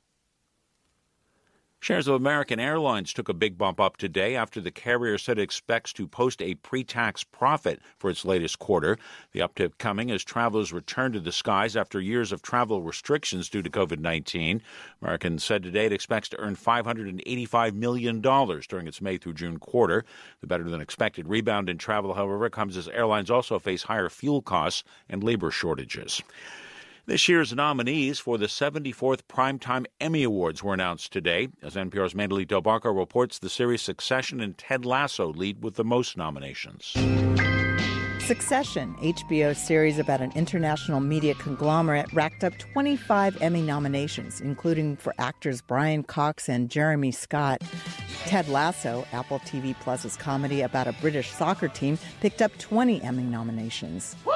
Shares 1.83 2.07
of 2.07 2.15
American 2.15 2.61
Airlines 2.61 3.13
took 3.13 3.29
a 3.29 3.35
big 3.35 3.59
bump 3.59 3.81
up 3.81 3.97
today 3.97 4.37
after 4.37 4.61
the 4.61 4.71
carrier 4.71 5.19
said 5.19 5.41
it 5.41 5.43
expects 5.43 5.93
to 5.95 6.07
post 6.07 6.41
a 6.41 6.55
pre 6.55 6.85
tax 6.85 7.25
profit 7.25 7.81
for 7.99 8.09
its 8.09 8.25
latest 8.25 8.61
quarter. 8.61 8.97
The 9.33 9.41
uptick 9.41 9.79
coming 9.79 10.09
as 10.13 10.23
travelers 10.23 10.73
return 10.73 11.13
to 11.15 11.19
the 11.19 11.33
skies 11.33 11.75
after 11.75 12.01
years 12.01 12.31
of 12.31 12.41
travel 12.41 12.83
restrictions 12.83 13.49
due 13.49 13.63
to 13.63 13.69
COVID 13.69 13.99
19. 13.99 14.63
American 15.03 15.41
said 15.41 15.65
today 15.65 15.87
it 15.87 15.93
expects 15.93 16.29
to 16.29 16.39
earn 16.39 16.55
$585 16.55 17.75
million 17.75 18.21
during 18.21 18.87
its 18.87 19.01
May 19.01 19.17
through 19.17 19.35
June 19.35 19.59
quarter. 19.59 20.05
The 20.41 20.47
better 20.47 20.71
than 20.71 20.81
expected 20.81 21.27
rebound 21.27 21.69
in 21.69 21.79
travel, 21.79 22.15
however, 22.15 22.49
comes 22.49 22.77
as 22.77 22.87
airlines 22.87 23.29
also 23.29 23.59
face 23.59 23.83
higher 23.83 24.09
fuel 24.09 24.41
costs 24.41 24.85
and 25.09 25.25
labor 25.25 25.51
shortages. 25.51 26.23
This 27.05 27.29
year's 27.29 27.53
nominees 27.53 28.21
for 28.21 28.39
the 28.39 28.47
74th 28.47 29.23
Primetime 29.29 29.87
Emmy 30.01 30.23
Awards 30.23 30.63
were 30.63 30.73
announced 30.73 31.13
today. 31.13 31.49
As 31.61 31.75
NPR's 31.75 32.15
Mandalit 32.15 32.47
Del 32.47 32.63
Barco 32.63 32.97
reports, 32.97 33.41
the 33.41 33.51
series 33.51 33.83
Succession 33.83 34.41
and 34.41 34.57
Ted 34.57 34.85
Lasso 34.85 35.33
lead 35.33 35.65
with 35.65 35.75
the 35.75 35.83
most 35.83 36.17
nominations. 36.17 36.95
Succession, 38.21 38.95
HBO's 39.01 39.59
series 39.59 39.99
about 39.99 40.21
an 40.21 40.31
international 40.37 41.01
media 41.01 41.35
conglomerate, 41.35 42.07
racked 42.13 42.45
up 42.45 42.57
25 42.59 43.43
Emmy 43.43 43.63
nominations, 43.63 44.41
including 44.41 44.97
for 44.97 45.13
actors 45.19 45.61
Brian 45.61 46.05
Cox 46.05 46.49
and 46.49 46.71
Jeremy 46.71 47.11
Scott. 47.11 47.63
Ted 48.27 48.49
Lasso, 48.49 49.05
Apple 49.11 49.41
TV 49.41 49.75
Plus's 49.81 50.17
comedy 50.17 50.61
about 50.61 50.87
a 50.87 50.93
British 51.01 51.33
soccer 51.33 51.67
team, 51.67 51.99
picked 52.21 52.41
up 52.41 52.57
20 52.59 53.03
Emmy 53.03 53.25
nominations. 53.25 54.15
Woo! 54.25 54.33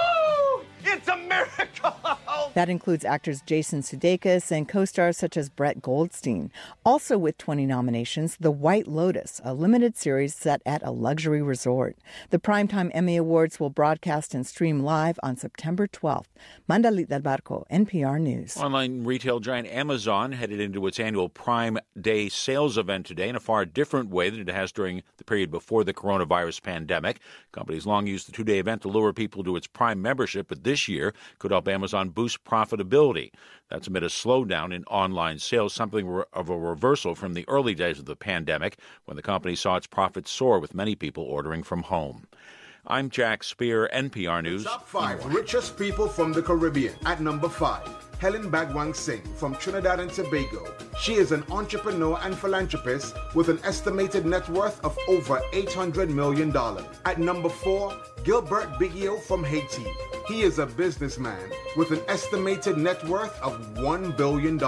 It's 0.83 1.07
a 1.07 1.17
miracle! 1.17 1.95
That 2.57 2.71
includes 2.71 3.05
actors 3.05 3.43
Jason 3.43 3.83
Sudeikis 3.83 4.51
and 4.51 4.67
co-stars 4.67 5.19
such 5.19 5.37
as 5.37 5.51
Brett 5.51 5.83
Goldstein. 5.83 6.51
Also 6.87 7.19
with 7.19 7.37
20 7.37 7.67
nominations, 7.67 8.39
The 8.41 8.51
White 8.51 8.89
Lotus, 8.89 9.43
a 9.45 9.53
limited 9.53 9.95
series 9.95 10.35
set 10.35 10.63
at 10.65 10.83
a 10.83 10.91
luxury 10.91 11.43
resort. 11.43 11.99
The 12.31 12.39
Primetime 12.39 12.91
Emmy 12.95 13.19
Awards 13.19 13.61
will 13.61 13.69
broadcast 13.69 14.33
and 14.33 14.47
stream 14.47 14.81
live 14.81 15.21
on 15.23 15.37
September 15.37 15.87
12th. 15.87 16.29
Mandalit 16.67 17.09
del 17.09 17.21
Barco, 17.21 17.65
NPR 17.71 18.19
News. 18.19 18.57
Online 18.57 19.05
retail 19.05 19.39
giant 19.39 19.69
Amazon 19.69 20.33
headed 20.33 20.59
into 20.59 20.87
its 20.87 20.99
annual 20.99 21.29
Prime 21.29 21.77
Day 22.01 22.31
sales 22.31 22.79
event 22.79 23.05
today 23.05 23.29
in 23.29 23.37
a 23.37 23.41
far 23.41 23.67
different 23.67 24.09
way 24.09 24.31
than 24.31 24.41
it 24.41 24.49
has 24.49 24.73
during 24.73 25.03
the 25.19 25.25
period 25.25 25.51
before 25.51 25.85
the 25.85 25.93
coronavirus 25.93 26.63
pandemic. 26.63 27.21
Companies 27.53 27.85
long 27.85 28.07
used 28.07 28.27
the 28.27 28.33
two 28.33 28.45
day 28.45 28.59
event 28.59 28.81
to 28.81 28.89
lure 28.89 29.13
people 29.13 29.45
to 29.45 29.57
its 29.57 29.67
Prime 29.67 30.01
membership, 30.01 30.49
but 30.49 30.65
this 30.65 30.89
year 30.89 31.13
could 31.39 31.51
help 31.51 31.69
Amazon 31.69 32.09
boost 32.09 32.46
profitability. 32.47 33.33
That's 33.69 33.89
amid 33.89 34.05
a 34.05 34.09
slowdown 34.09 34.73
in 34.73 34.85
online 34.85 35.39
sales, 35.39 35.75
something 35.75 36.23
of 36.33 36.49
a 36.49 36.57
reversal 36.57 37.15
from 37.15 37.35
the 37.35 37.45
early 37.49 37.75
days 37.75 37.99
of 37.99 38.05
the 38.05 38.17
pandemic 38.17 38.79
when 39.05 39.17
the 39.17 39.23
company 39.23 39.57
saw 39.57 39.77
its 39.77 39.87
profits 39.87 40.31
soar 40.31 40.61
with 40.61 40.75
many 40.75 40.95
people 40.95 41.25
ordering 41.25 41.63
from 41.63 41.83
home. 41.83 42.27
I'm 42.89 43.11
Jack 43.11 43.43
Speer, 43.43 43.91
NPR 43.93 44.45
News. 44.45 44.63
Top 44.63 44.87
five 44.87 45.25
richest 45.27 45.77
people 45.77 46.07
from 46.07 46.33
the 46.33 46.41
Caribbean. 46.41 46.95
At 47.05 47.21
number 47.21 47.49
five, 47.49 47.85
Helen 48.21 48.49
Bhagwansingh 48.49 49.27
from 49.37 49.57
Trinidad 49.57 49.99
and 49.99 50.11
Tobago. 50.11 50.73
She 51.01 51.15
is 51.15 51.33
an 51.33 51.43
entrepreneur 51.51 52.17
and 52.23 52.39
philanthropist 52.39 53.17
with 53.35 53.49
an 53.49 53.59
estimated 53.65 54.25
net 54.25 54.49
worth 54.49 54.83
of 54.85 54.97
over 55.09 55.41
$800 55.53 56.11
million. 56.11 56.57
At 57.05 57.19
number 57.19 57.49
four, 57.49 57.93
Gilbert 58.27 58.73
Bigio 58.81 59.21
from 59.21 59.45
Haiti. 59.45 59.87
He 60.27 60.43
is 60.43 60.59
a 60.59 60.67
businessman 60.67 61.49
with 61.77 61.93
an 61.93 62.01
estimated 62.09 62.77
net 62.77 63.05
worth 63.05 63.41
of 63.41 63.53
$1 63.77 64.17
billion. 64.17 64.61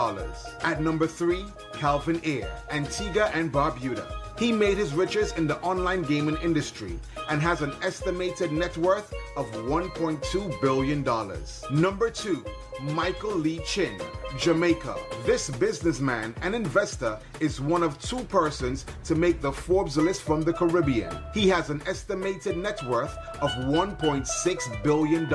At 0.63 0.81
number 0.81 1.09
three, 1.09 1.45
Calvin 1.73 2.21
Ayre, 2.23 2.53
Antigua 2.71 3.33
and 3.35 3.53
Barbuda. 3.53 4.07
He 4.39 4.53
made 4.53 4.79
his 4.79 4.95
riches 4.95 5.33
in 5.33 5.49
the 5.49 5.59
online 5.59 6.03
gaming 6.03 6.37
industry 6.37 7.01
and 7.29 7.43
has 7.43 7.61
an 7.61 7.73
estimated 7.83 8.53
net 8.53 8.77
worth 8.79 9.13
of 9.37 9.47
$1.2 9.47 10.61
billion. 10.61 11.83
Number 11.83 12.11
two, 12.11 12.45
Michael 12.81 13.35
Lee 13.35 13.61
Chin, 13.67 14.01
Jamaica. 14.39 14.97
This 15.25 15.51
businessman 15.51 16.35
and 16.43 16.55
investor 16.55 17.19
is 17.41 17.61
one 17.61 17.83
of 17.83 18.01
two 18.01 18.23
persons 18.25 18.87
to 19.05 19.15
make 19.15 19.41
the 19.41 19.53
Forbes 19.53 19.97
list 19.97 20.23
from 20.23 20.43
the 20.43 20.53
Caribbean. 20.53 21.17
He 21.35 21.49
has 21.49 21.71
an 21.71 21.83
estimated 21.87 22.57
net 22.57 22.83
worth 22.85 23.17
of 23.41 23.51
$1.6 23.51 24.83
billion. 24.83 25.33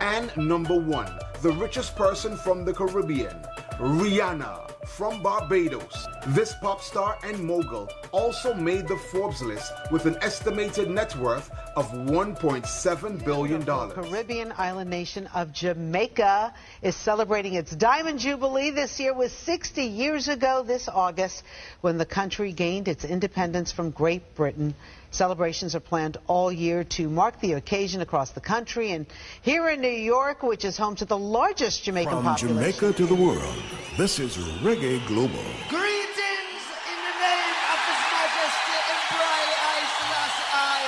And 0.00 0.36
number 0.36 0.78
one, 0.78 1.10
the 1.42 1.52
richest 1.52 1.94
person 1.94 2.36
from 2.36 2.64
the 2.64 2.72
Caribbean, 2.72 3.44
Rihanna 3.78 4.64
from 4.86 5.22
Barbados. 5.22 6.06
This 6.28 6.54
pop 6.60 6.82
star 6.82 7.18
and 7.24 7.42
mogul 7.42 7.88
also 8.12 8.54
made 8.54 8.86
the 8.86 8.96
Forbes 8.96 9.42
list 9.42 9.72
with 9.90 10.06
an 10.06 10.16
estimated 10.20 10.90
net 10.90 11.16
worth 11.16 11.50
of 11.76 11.90
$1.7 11.92 13.24
billion. 13.24 13.64
Caribbean 13.64 14.52
island 14.56 14.90
nation 14.90 15.26
of 15.34 15.52
Jamaica 15.52 16.54
is 16.82 16.94
celebrating 16.96 17.54
its 17.54 17.70
Diamond 17.70 18.18
Jubilee. 18.18 18.70
This 18.70 18.98
year 19.00 19.14
was 19.14 19.32
60 19.32 19.82
years 19.82 20.28
ago 20.28 20.62
this 20.66 20.88
August 20.88 21.42
when 21.80 21.98
the 21.98 22.06
country 22.06 22.52
gained 22.52 22.88
its 22.88 23.04
independence 23.04 23.72
from 23.72 23.90
Great 23.90 24.34
Britain. 24.34 24.74
Celebrations 25.10 25.74
are 25.76 25.80
planned 25.80 26.16
all 26.26 26.50
year 26.50 26.82
to 26.82 27.08
mark 27.08 27.40
the 27.40 27.52
occasion 27.52 28.00
across 28.00 28.32
the 28.32 28.40
country. 28.40 28.90
And 28.90 29.06
here 29.42 29.68
in 29.68 29.80
New 29.80 29.88
York, 29.88 30.42
which 30.42 30.64
is 30.64 30.76
home 30.76 30.96
to 30.96 31.04
the 31.04 31.16
largest 31.16 31.84
Jamaican 31.84 32.12
From 32.12 32.24
population. 32.24 32.56
Jamaica 32.56 32.92
to 32.98 33.06
the 33.06 33.14
world, 33.14 33.62
this 33.96 34.18
is 34.18 34.36
Reggae 34.58 35.06
Global. 35.06 35.44
Greetings 35.70 36.64
in 36.90 36.98
the 36.98 37.14
name 37.22 37.58
of 37.70 37.78
His 37.86 38.00
Majesty 38.10 38.74
Emperor 38.90 39.38
I 39.54 39.78
Selassie 39.94 40.50
I, 40.50 40.82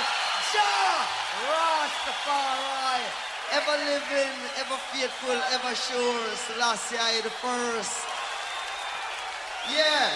Jah 0.51 1.07
Rastafari, 1.47 3.26
ever 3.53 3.77
living, 3.85 4.35
ever 4.59 4.77
faithful, 4.91 5.39
ever 5.55 5.75
sure, 5.75 6.35
Selassie 6.35 6.97
I 6.99 7.21
the 7.21 7.29
first. 7.29 8.05
Yeah. 9.71 10.09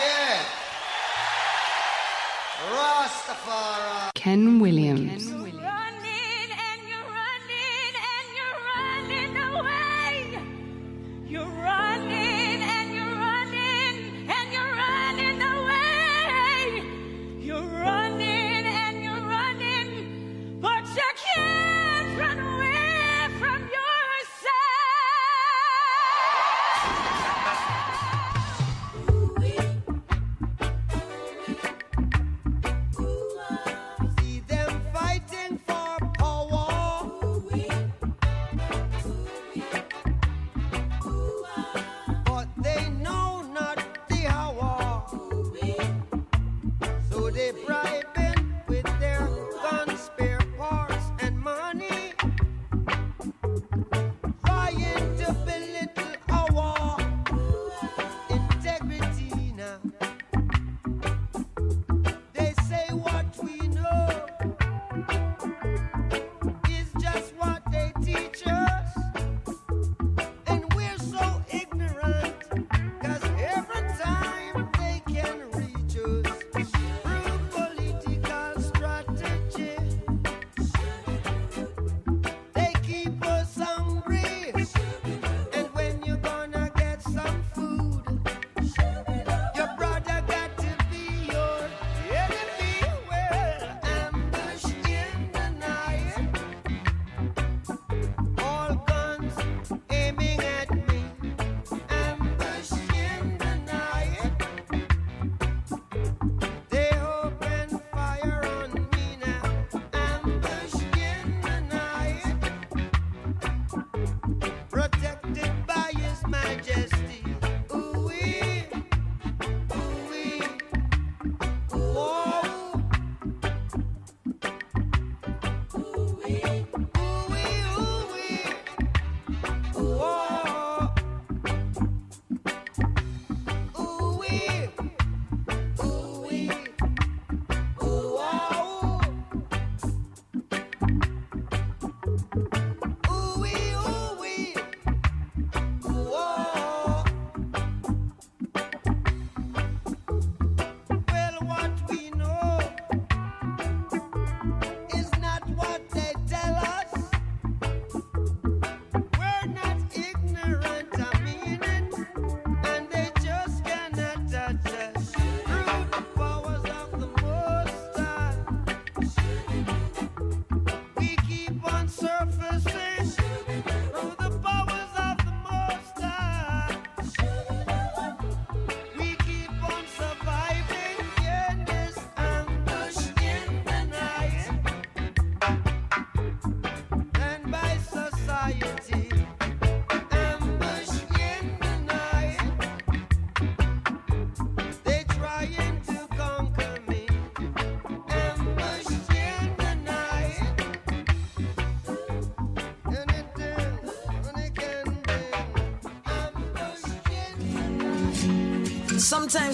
Yeah. 0.00 0.42
Rastafari. 2.72 4.10
Ken 4.14 4.58
Williams. 4.58 5.30
You're 5.30 5.35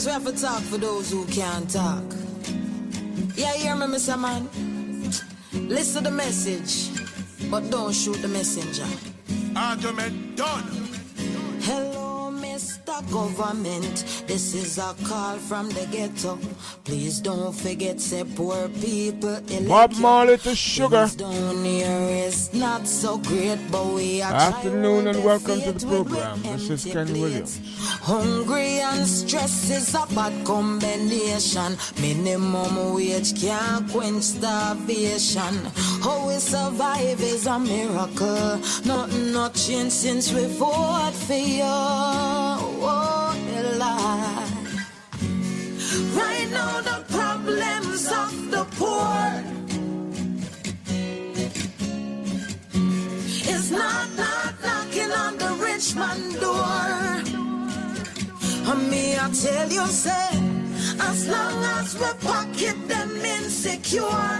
Sometimes 0.02 0.24
we 0.24 0.30
have 0.30 0.36
to 0.36 0.42
talk 0.42 0.62
for 0.62 0.78
those 0.78 1.12
who 1.12 1.24
can't 1.26 1.70
talk. 1.70 2.02
Yeah, 3.36 3.54
you 3.54 3.62
hear 3.62 3.76
me, 3.76 3.86
Mr. 3.86 4.18
Man? 4.18 4.48
Listen 5.68 6.02
to 6.02 6.10
the 6.10 6.16
message, 6.16 6.90
but 7.48 7.70
don't 7.70 7.94
shoot 7.94 8.20
the 8.20 8.26
messenger. 8.26 8.86
Argument 9.54 10.36
done. 10.36 10.64
Hello, 11.60 12.32
Mr. 12.32 13.08
Government. 13.12 14.24
This 14.26 14.54
is 14.54 14.78
a 14.78 14.92
call 15.04 15.36
from 15.38 15.68
the 15.68 15.86
ghetto. 15.92 16.36
Please 16.82 17.20
don't 17.20 17.54
forget, 17.54 18.00
say 18.00 18.24
poor 18.24 18.68
people. 18.80 19.36
elect 19.36 19.68
Bob 19.68 19.92
you. 19.92 20.00
Marley 20.00 20.38
to 20.38 20.56
sugar. 20.56 21.06
Things 21.06 21.14
down 21.14 21.64
here 21.64 22.26
is 22.26 22.52
not 22.52 22.88
so 22.88 23.18
great, 23.18 23.60
but 23.70 23.86
we 23.86 24.20
are 24.20 24.32
Afternoon 24.32 25.06
and 25.06 25.22
welcome 25.22 25.60
to 25.60 25.70
the 25.70 25.86
program. 25.86 26.42
This 26.42 26.70
is 26.70 26.86
empty 26.86 26.92
Ken. 26.92 27.20
Williams. 27.20 27.60
Hungry 28.02 28.80
and 28.80 29.06
stress 29.06 29.70
is 29.70 29.94
a 29.94 30.04
bad 30.12 30.44
combination. 30.44 31.76
Minimum 32.00 32.94
wage 32.94 33.40
can't 33.40 33.88
quench 33.92 34.24
starvation. 34.24 35.54
How 36.02 36.26
we 36.26 36.34
survive 36.38 37.22
is 37.22 37.46
a 37.46 37.60
miracle. 37.60 38.58
Nothing 38.84 39.32
not 39.32 39.54
changed 39.54 39.92
since 39.92 40.32
we 40.32 40.48
fought 40.58 41.14
for 41.14 41.34
you. 41.34 42.11
Tell 59.42 59.68
you, 59.68 59.84
say, 59.86 60.28
as 61.00 61.28
long 61.28 61.64
as 61.78 61.94
we 61.98 62.10
pocket 62.28 62.76
them 62.86 63.10
insecure, 63.16 64.38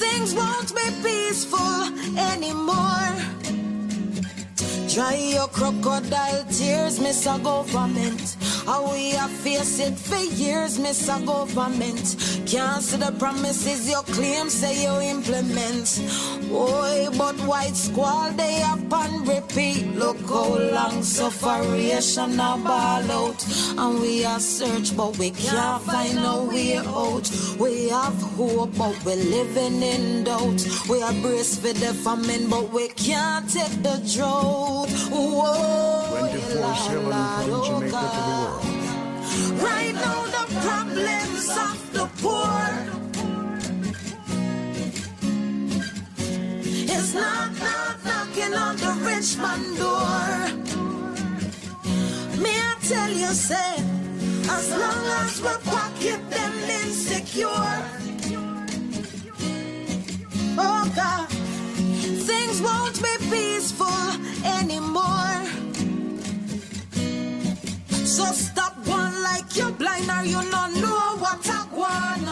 things 0.00 0.34
won't 0.34 0.74
be 0.74 0.86
peaceful 1.04 1.82
anymore. 2.32 3.12
Dry 4.88 5.16
your 5.36 5.48
crocodile 5.48 6.44
tears, 6.50 6.98
Miss 6.98 7.26
a 7.26 7.38
government. 7.38 8.36
How 8.64 8.90
we 8.90 9.10
have 9.10 9.30
faced 9.30 9.80
it 9.80 9.98
for 9.98 10.16
years, 10.16 10.78
Miss 10.78 11.08
a 11.08 11.20
government. 11.20 12.16
Can't 12.48 12.82
see 12.82 12.96
the 12.96 13.12
promises 13.18 13.90
you 13.90 14.00
claim, 14.14 14.48
say 14.48 14.82
you 14.84 15.00
implement. 15.02 16.00
Boy, 16.48 17.08
but 17.18 17.36
white 17.40 17.76
squall, 17.76 18.32
they 18.32 18.62
up 18.62 18.90
and 18.90 19.28
repeat. 19.28 19.94
Look 19.94 20.18
how 20.20 20.56
long 20.56 21.02
sufferation 21.02 22.40
a 22.40 22.56
ball 22.56 23.10
out. 23.12 23.44
And 23.76 24.00
we 24.00 24.24
are 24.24 24.40
search, 24.40 24.96
but 24.96 25.18
we 25.18 25.30
can't 25.32 25.82
find 25.82 26.14
no 26.16 26.44
way 26.44 26.78
out. 26.78 27.30
We 27.58 27.90
have 27.90 28.18
hope, 28.38 28.74
but 28.78 28.96
we're 29.04 29.16
living 29.16 29.82
in 29.82 30.24
doubt. 30.24 30.66
We 30.88 31.02
are 31.02 31.12
braced 31.20 31.60
for 31.60 31.74
the 31.74 31.92
famine, 31.92 32.48
but 32.48 32.72
we 32.72 32.88
can't 32.88 33.46
take 33.46 33.82
the 33.82 34.00
drought. 34.14 34.88
Whoa, 35.10 36.16
24 36.18 36.74
7 36.76 37.02
from 37.44 37.64
Jamaica 37.66 38.00
to 38.00 38.16
the 38.16 38.32
world. 38.40 39.62
Right 39.62 39.94
now, 39.94 40.17
problems 40.60 41.48
of 41.66 41.78
the 41.92 42.06
poor 42.22 42.60
is 46.96 47.14
not, 47.14 47.50
not 47.60 47.96
knocking 48.04 48.54
on 48.54 48.76
the 48.76 48.92
rich 49.08 49.36
man 49.38 49.62
door. 49.82 50.26
Me, 52.42 52.50
I 52.50 52.76
tell 52.82 53.10
you, 53.10 53.32
say, 53.48 53.74
as 54.56 54.70
long 54.70 55.04
as 55.22 55.40
we 55.40 55.54
pocket 55.70 56.20
them 56.30 56.54
insecure. 56.82 57.76
Oh 60.60 60.84
God, 60.96 61.28
things 62.28 62.60
won't 62.60 62.96
be 63.02 63.14
peaceful 63.30 64.02
anymore. 64.44 65.36
So 68.04 68.24
you're 69.56 69.70
blind 69.72 70.10
or 70.10 70.24
you 70.24 70.40
don't 70.50 70.74
know 70.80 71.16
what 71.18 71.48
I 71.48 71.66
want. 71.72 72.28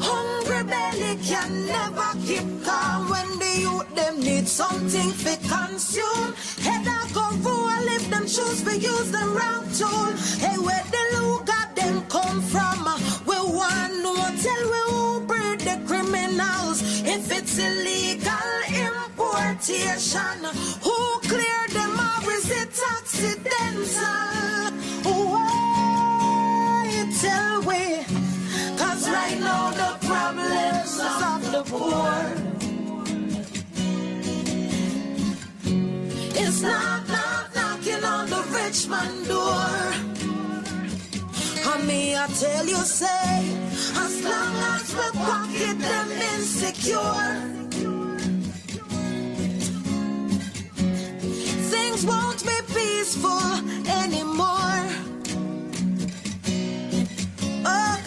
Hungry 0.00 0.64
belly 0.64 1.16
can 1.24 1.66
never 1.66 2.12
keep 2.26 2.64
calm 2.64 3.08
when 3.10 3.28
the 3.38 3.60
youth 3.60 3.94
them 3.94 4.20
need 4.20 4.46
something 4.48 5.12
to 5.24 5.36
consume. 5.48 6.34
Head 6.64 6.86
I 6.86 7.08
go 7.12 7.24
roll 7.44 7.88
if 7.96 8.08
them 8.10 8.26
choose 8.26 8.62
to 8.62 8.78
use 8.78 9.10
the 9.10 9.24
wrong 9.36 9.64
tool. 9.78 10.12
Hey, 10.44 10.58
where 10.58 10.84
the 10.94 11.02
look 11.20 11.48
at 11.48 11.74
them 11.76 12.02
come 12.08 12.40
from? 12.42 12.78
We 13.26 13.36
want 13.58 13.92
no 14.02 14.14
tell 14.44 14.64
we 14.72 14.80
who 14.90 15.20
breed 15.26 15.60
the 15.60 15.76
criminals. 15.86 16.82
If 17.04 17.30
it's 17.32 17.58
illegal 17.58 18.50
importation, 18.88 20.40
who 20.82 21.20
clear 21.28 21.62
them 21.72 21.98
or 21.98 22.32
is 22.32 22.50
it 22.50 22.80
accidental? 22.98 24.30
Cause 29.30 29.38
right 29.38 29.40
now 29.40 29.70
the 29.70 30.06
problems 30.06 30.98
of 31.00 31.52
the 31.52 31.62
poor 31.70 32.14
is 36.36 36.62
not, 36.62 37.08
not 37.08 37.54
knocking 37.54 38.04
on 38.04 38.28
the 38.28 38.42
rich 38.52 38.88
man 38.88 39.24
door. 39.28 39.66
Me, 41.86 42.14
I 42.14 42.26
tell 42.26 42.66
you, 42.66 42.76
say, 42.76 43.56
as 43.96 44.22
long 44.22 44.56
as 44.74 44.94
we 44.94 45.10
pocket 45.18 45.78
them 45.78 46.12
insecure, 46.12 47.40
things 51.70 52.04
won't 52.04 52.44
be 52.44 52.60
peaceful 52.74 53.40
anymore. 53.88 54.84
Oh 57.64 58.02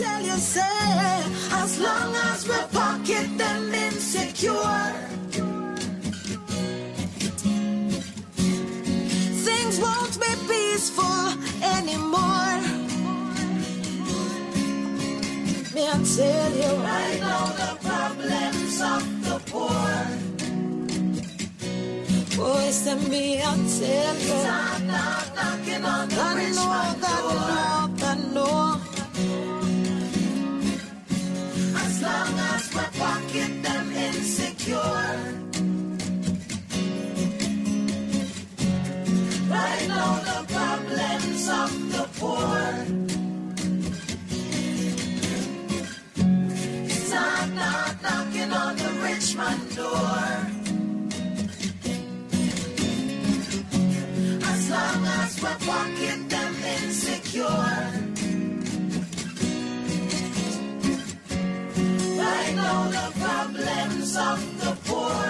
tell 0.00 0.22
you, 0.22 0.36
say, 0.38 0.62
as 1.52 1.78
long 1.78 2.14
as 2.14 2.48
we 2.48 2.56
pocket 2.72 3.26
them 3.36 3.74
insecure, 3.74 4.92
things 9.46 9.78
won't 9.78 10.18
be 10.20 10.32
peaceful 10.48 11.20
anymore. 11.62 12.79
Me, 15.72 15.86
I 15.86 16.02
tell 16.02 16.52
you, 16.52 16.72
I 16.82 17.18
know 17.20 17.44
the 17.60 17.70
problems 17.86 18.80
of 18.82 19.02
the 19.24 19.36
poor. 19.50 19.94
Boys, 22.36 22.82
to 22.86 22.96
me, 23.08 23.40
I 23.40 23.44
tell 23.78 24.16
you, 24.16 24.38
not, 24.42 24.82
not 24.82 25.34
knocking 25.36 25.84
on 25.84 26.08
the 26.08 26.20
I 26.20 26.34
rich 26.34 26.56
know, 26.56 26.96
God 27.00 27.24
know, 27.46 28.04
I 28.04 28.14
know. 28.34 28.80
As 31.76 31.94
long 32.02 32.38
as 32.50 32.64
we 32.74 32.84
pocket 32.98 33.52
them 33.62 33.86
insecure. 33.92 35.14
Right 39.48 39.86
now 39.86 40.14
the 40.28 40.38
problems 40.52 41.48
of 41.48 41.70
the 41.92 42.04
poor. 42.18 43.09
Not, 47.54 48.02
knocking 48.02 48.52
on 48.52 48.76
the 48.76 48.90
rich 49.02 49.36
man 49.36 49.58
door. 49.74 50.26
As 54.50 54.70
long 54.70 55.06
as 55.20 55.36
we 55.42 55.52
pocket 55.66 56.28
them 56.28 56.54
insecure. 56.76 57.44
Right 62.18 62.54
now 62.56 62.88
the 62.96 63.06
problems 63.20 64.16
of 64.16 64.38
the 64.60 64.72
poor. 64.86 65.26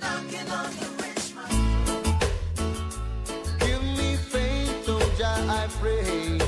Knocking 0.00 0.50
on 0.50 0.70
the 0.80 0.88
rich. 1.02 1.26
Give 3.60 3.82
me 3.98 4.16
faith, 4.16 4.88
oh 4.88 5.14
Jah, 5.18 5.40
I 5.48 5.66
pray, 5.80 6.39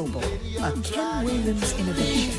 Global, 0.00 0.22
a 0.62 0.72
Ken 0.80 1.26
Williams 1.26 1.78
innovation. 1.78 2.29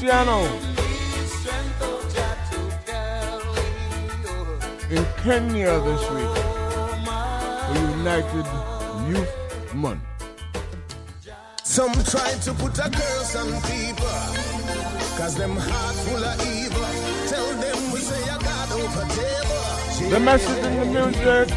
Luciano 0.00 0.46
in 4.88 5.04
Kenya 5.22 5.78
this 5.80 6.10
week 6.10 6.36
for 7.66 7.74
United 7.98 8.46
Youth 9.10 9.74
Month. 9.74 10.00
Some 11.62 11.92
try 12.04 12.32
to 12.32 12.54
put 12.54 12.78
a 12.78 12.88
curse 12.88 13.36
on 13.36 13.52
people, 13.68 14.06
cause 15.18 15.34
them 15.36 15.56
heart 15.56 15.96
full 15.96 16.24
of 16.24 16.46
evil. 16.48 16.80
Tell 17.28 17.52
them 17.60 17.92
we 17.92 18.00
say 18.00 18.22
a 18.22 18.38
God 18.38 18.72
over 18.72 19.06
table. 19.12 20.08
The 20.08 20.20
message 20.20 20.64
in 20.64 20.80
the 20.80 20.86
music. 20.86 21.50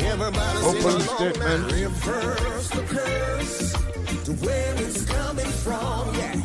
Everybody 0.00 0.58
Open 0.64 1.00
statement. 1.00 1.72
Reverse 1.72 2.68
the 2.70 2.82
curse 2.82 3.72
to 4.24 4.32
where 4.32 4.74
it's 4.76 5.04
coming 5.04 5.44
from, 5.46 6.14
yeah. 6.14 6.43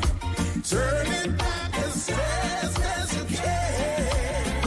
Turn 0.69 1.07
it 1.07 1.35
back 1.35 1.79
as 1.79 2.09
fast 2.11 2.79
as 2.79 3.17
you 3.17 3.37
can. 3.37 4.61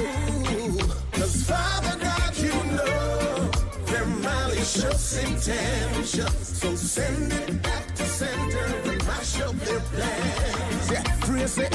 Father 1.46 1.96
God, 2.00 2.36
you 2.38 2.52
know 2.76 3.50
intentions. 5.14 6.58
So 6.58 6.74
send 6.74 7.32
it 7.32 7.62
back 7.62 7.94
to 7.94 8.04
center 8.04 8.96
mash 9.06 9.40
up 9.42 9.54
their 9.60 9.80
plans. 9.80 10.90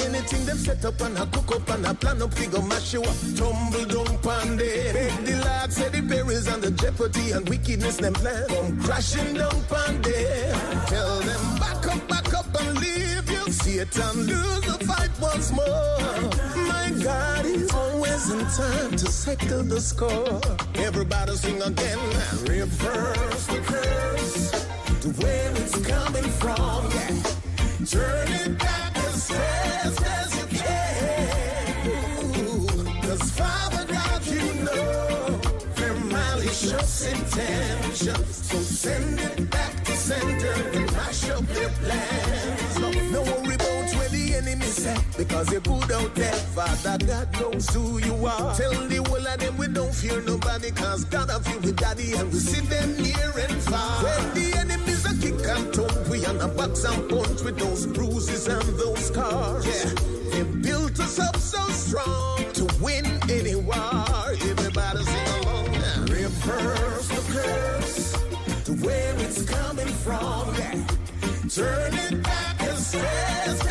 Anything 0.05 0.45
them 0.45 0.57
set 0.57 0.83
up 0.83 0.99
and 1.01 1.17
a 1.17 1.25
cook 1.27 1.55
up 1.55 1.69
and 1.69 1.85
a 1.85 1.93
plan 1.93 2.21
up, 2.21 2.37
we 2.39 2.47
go 2.47 2.61
mash 2.61 2.93
you 2.93 3.01
up. 3.03 3.15
Tumble 3.35 3.85
down 3.85 4.17
pan 4.19 4.57
there. 4.57 4.93
Beg 4.93 5.25
the 5.25 5.35
Lord 5.45 5.71
say 5.71 5.89
the 5.89 6.01
perils 6.01 6.47
and 6.47 6.63
the 6.63 6.71
jeopardy 6.71 7.31
and 7.31 7.47
wickedness 7.47 7.97
them 7.97 8.13
plan. 8.13 8.47
Come 8.49 8.81
crashing 8.81 9.35
down 9.35 9.61
pan 9.69 10.01
there. 10.01 10.53
Tell 10.87 11.19
them 11.19 11.56
Satan 13.77 14.25
lose 14.25 14.61
the 14.61 14.85
fight 14.85 15.11
once 15.21 15.51
more. 15.51 15.99
My 16.65 16.89
God 17.03 17.45
is 17.45 17.71
always 17.71 18.31
in 18.31 18.39
time 18.39 18.97
to 18.97 19.05
settle 19.05 19.61
the 19.61 19.79
score. 19.79 20.41
Everybody 20.73 21.35
sing 21.35 21.61
again. 21.61 21.99
Reverse 22.49 23.45
the 23.45 23.59
curse 23.69 24.51
to 25.01 25.09
where 25.21 25.51
it's 25.57 25.77
coming 25.85 26.23
from. 26.41 26.89
Yeah. 26.89 27.21
Turn 27.85 28.27
it 28.41 28.57
back 28.57 28.97
as 28.97 29.29
fast 29.29 30.01
as 30.01 30.35
you 30.39 30.47
can. 30.57 31.85
Cause 33.03 33.29
Father 33.29 33.85
God, 33.93 34.25
you 34.25 34.53
know 34.65 35.39
their 35.75 35.93
malicious 35.93 37.13
intentions. 37.13 38.35
So 38.47 38.57
send 38.57 39.19
it 39.19 39.51
back 39.51 39.83
to 39.83 39.91
center 39.91 40.53
and 40.73 40.91
mash 40.93 41.29
up 41.29 41.45
their 41.45 41.69
plans. 41.69 42.79
No, 43.11 43.36
enemy 44.87 45.01
set 45.11 45.17
because 45.17 45.51
you're 45.51 45.61
good 45.61 45.91
out 45.91 46.15
there. 46.15 46.33
Father 46.33 46.97
God 47.05 47.33
knows 47.39 47.69
who 47.69 47.99
you 47.99 48.25
are. 48.25 48.55
Tell 48.55 48.71
the 48.87 48.97
whole 49.07 49.27
of 49.27 49.39
them 49.39 49.57
we 49.57 49.67
don't 49.67 49.93
fear 49.93 50.21
nobody 50.21 50.71
cause 50.71 51.05
God 51.05 51.29
of 51.29 51.47
you 51.47 51.59
with 51.59 51.77
daddy 51.77 52.13
and 52.13 52.31
we 52.31 52.39
see 52.39 52.61
them 52.61 52.95
near 52.97 53.31
and 53.37 53.61
far. 53.63 54.03
When 54.03 54.33
the 54.33 54.57
enemies 54.57 55.05
are 55.05 55.17
kick 55.21 55.45
and 55.47 55.73
tongue, 55.73 56.09
we 56.09 56.25
on 56.25 56.41
a 56.41 56.47
box 56.47 56.83
and 56.83 57.09
punch 57.09 57.41
with 57.41 57.57
those 57.57 57.85
bruises 57.85 58.47
and 58.47 58.67
those 58.79 59.07
scars. 59.07 59.65
Yeah, 59.65 59.93
they 60.31 60.43
built 60.43 60.99
us 60.99 61.19
up 61.19 61.35
so 61.37 61.61
strong 61.69 62.37
to 62.53 62.65
win 62.81 63.05
any 63.29 63.55
war. 63.55 63.75
Everybody 63.75 65.03
sing 65.03 65.43
along 65.43 65.71
now. 65.71 66.01
Reverse 66.01 67.07
the 67.09 67.23
curse 67.33 68.63
to 68.65 68.73
where 68.85 69.15
it's 69.19 69.43
coming 69.43 69.87
from. 69.87 70.55
Yeah, 70.55 70.87
turn 71.49 71.93
it 71.93 72.23
back 72.23 72.61
as 72.61 72.93
fast 72.93 73.66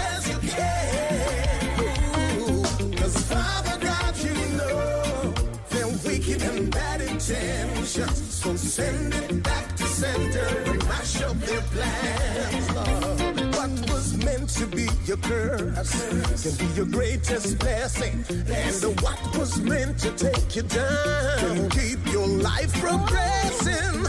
bad 7.29 7.69
intentions. 7.69 8.35
So 8.35 8.57
send 8.57 9.15
it 9.15 9.43
back 9.43 9.77
to 9.77 9.85
center 9.85 10.71
and 10.71 10.85
mash 10.87 11.23
up 11.23 11.39
their 11.41 11.61
plans. 11.61 12.75
Lord. 12.75 13.55
What 13.55 13.91
was 13.91 14.25
meant 14.25 14.49
to 14.51 14.67
be 14.67 14.89
your 15.05 15.17
curse 15.19 15.95
can 16.43 16.67
be 16.67 16.73
your 16.75 16.87
greatest 16.87 17.59
blessing. 17.59 18.25
And 18.49 19.03
what 19.03 19.37
was 19.37 19.61
meant 19.61 19.99
to 20.01 20.11
take 20.13 20.57
you 20.57 20.63
down 20.63 21.39
can 21.39 21.71
keep 21.71 22.13
your 22.13 22.27
life 22.27 22.73
progressing. 22.81 24.03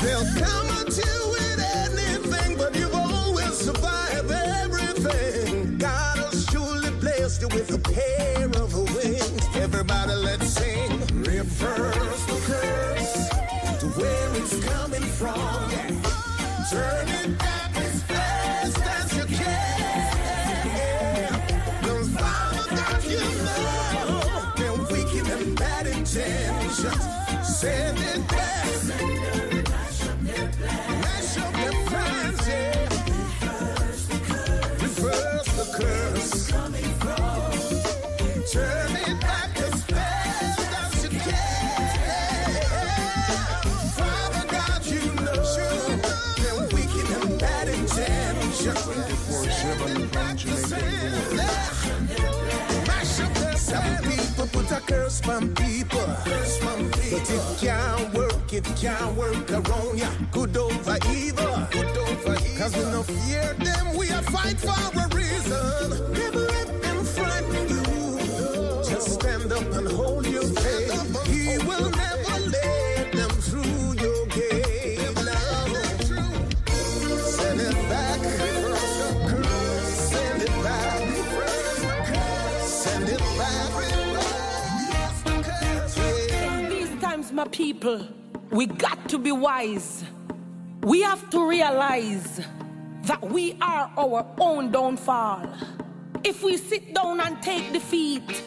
They'll 0.00 0.28
come 0.44 0.68
at 0.80 0.96
you 0.96 1.16
with 1.34 1.60
anything, 1.84 2.56
but 2.56 2.74
you've 2.74 2.94
always 2.94 3.54
survived 3.58 4.30
everything. 4.30 5.78
God 5.78 6.18
has 6.18 6.46
surely 6.50 6.90
blessed 6.92 7.42
you 7.42 7.48
with 7.48 7.74
a 7.74 7.78
pair 7.78 8.37
Turn 16.70 17.07
But 57.18 57.30
it 57.30 57.58
can't 57.58 58.14
work, 58.14 58.52
it 58.52 58.64
can't 58.76 59.16
work 59.16 59.50
around 59.50 59.98
ya. 59.98 60.08
Good 60.30 60.56
over 60.56 60.98
evil. 61.12 61.66
Good 61.72 61.98
over 61.98 62.36
evil. 62.46 62.58
Cause 62.58 62.76
we 62.76 62.82
no 62.92 63.02
fear 63.02 63.54
them, 63.54 63.96
we 63.96 64.08
a 64.10 64.22
fight 64.22 64.60
for 64.60 65.00
a 65.00 65.08
reason. 65.08 66.27
People, 87.50 88.06
we 88.50 88.66
got 88.66 89.08
to 89.08 89.18
be 89.18 89.32
wise. 89.32 90.04
We 90.82 91.02
have 91.02 91.28
to 91.30 91.48
realize 91.48 92.40
that 93.02 93.22
we 93.22 93.56
are 93.60 93.90
our 93.96 94.26
own 94.38 94.70
downfall. 94.70 95.48
If 96.24 96.42
we 96.42 96.56
sit 96.56 96.94
down 96.94 97.20
and 97.20 97.42
take 97.42 97.72
defeat, 97.72 98.42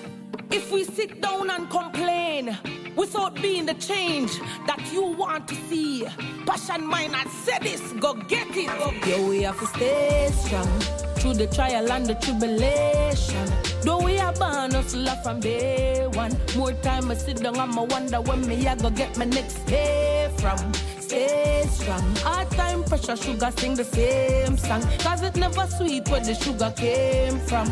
if 0.51 0.71
we 0.71 0.83
sit 0.83 1.21
down 1.21 1.49
and 1.49 1.69
complain 1.69 2.57
without 2.95 3.35
being 3.35 3.65
the 3.65 3.73
change 3.76 4.39
that 4.68 4.81
you 4.91 5.03
want 5.03 5.47
to 5.47 5.55
see, 5.55 6.05
passion 6.45 6.85
mind 6.85 7.15
and 7.15 7.30
say 7.30 7.57
this, 7.61 7.81
go 7.93 8.13
get 8.13 8.47
it. 8.51 9.07
Yo, 9.07 9.30
we 9.30 9.43
have 9.43 9.59
to 9.59 9.68
stay 9.68 10.30
strong 10.31 10.80
through 11.22 11.35
the 11.35 11.47
trial 11.47 11.91
and 11.91 12.05
the 12.05 12.15
tribulation. 12.15 13.47
Though 13.84 14.01
we 14.03 14.19
are 14.19 14.34
born 14.34 14.72
hustler 14.72 15.15
from 15.23 15.39
day 15.39 16.07
one. 16.13 16.35
More 16.55 16.73
time 16.73 17.11
I 17.11 17.15
sit 17.15 17.38
down 17.41 17.57
I'ma 17.57 17.84
wonder 17.84 18.22
when 18.22 18.47
me 18.47 18.68
I 18.68 18.76
go 18.76 18.89
get 18.89 19.18
my 19.18 19.26
next 19.26 19.65
pay 19.68 20.31
from. 20.38 20.57
Stay 20.99 21.65
strong. 21.69 22.15
Hard 22.18 22.49
time 22.51 22.84
pressure 22.84 23.15
sugar 23.15 23.51
sing 23.57 23.76
the 23.76 23.84
same 23.84 24.57
song. 24.57 24.81
Cause 24.99 25.22
it 25.22 25.35
never 25.35 25.68
sweet 25.68 26.07
where 26.09 26.22
the 26.22 26.34
sugar 26.34 26.73
came 26.76 27.39
from. 27.39 27.68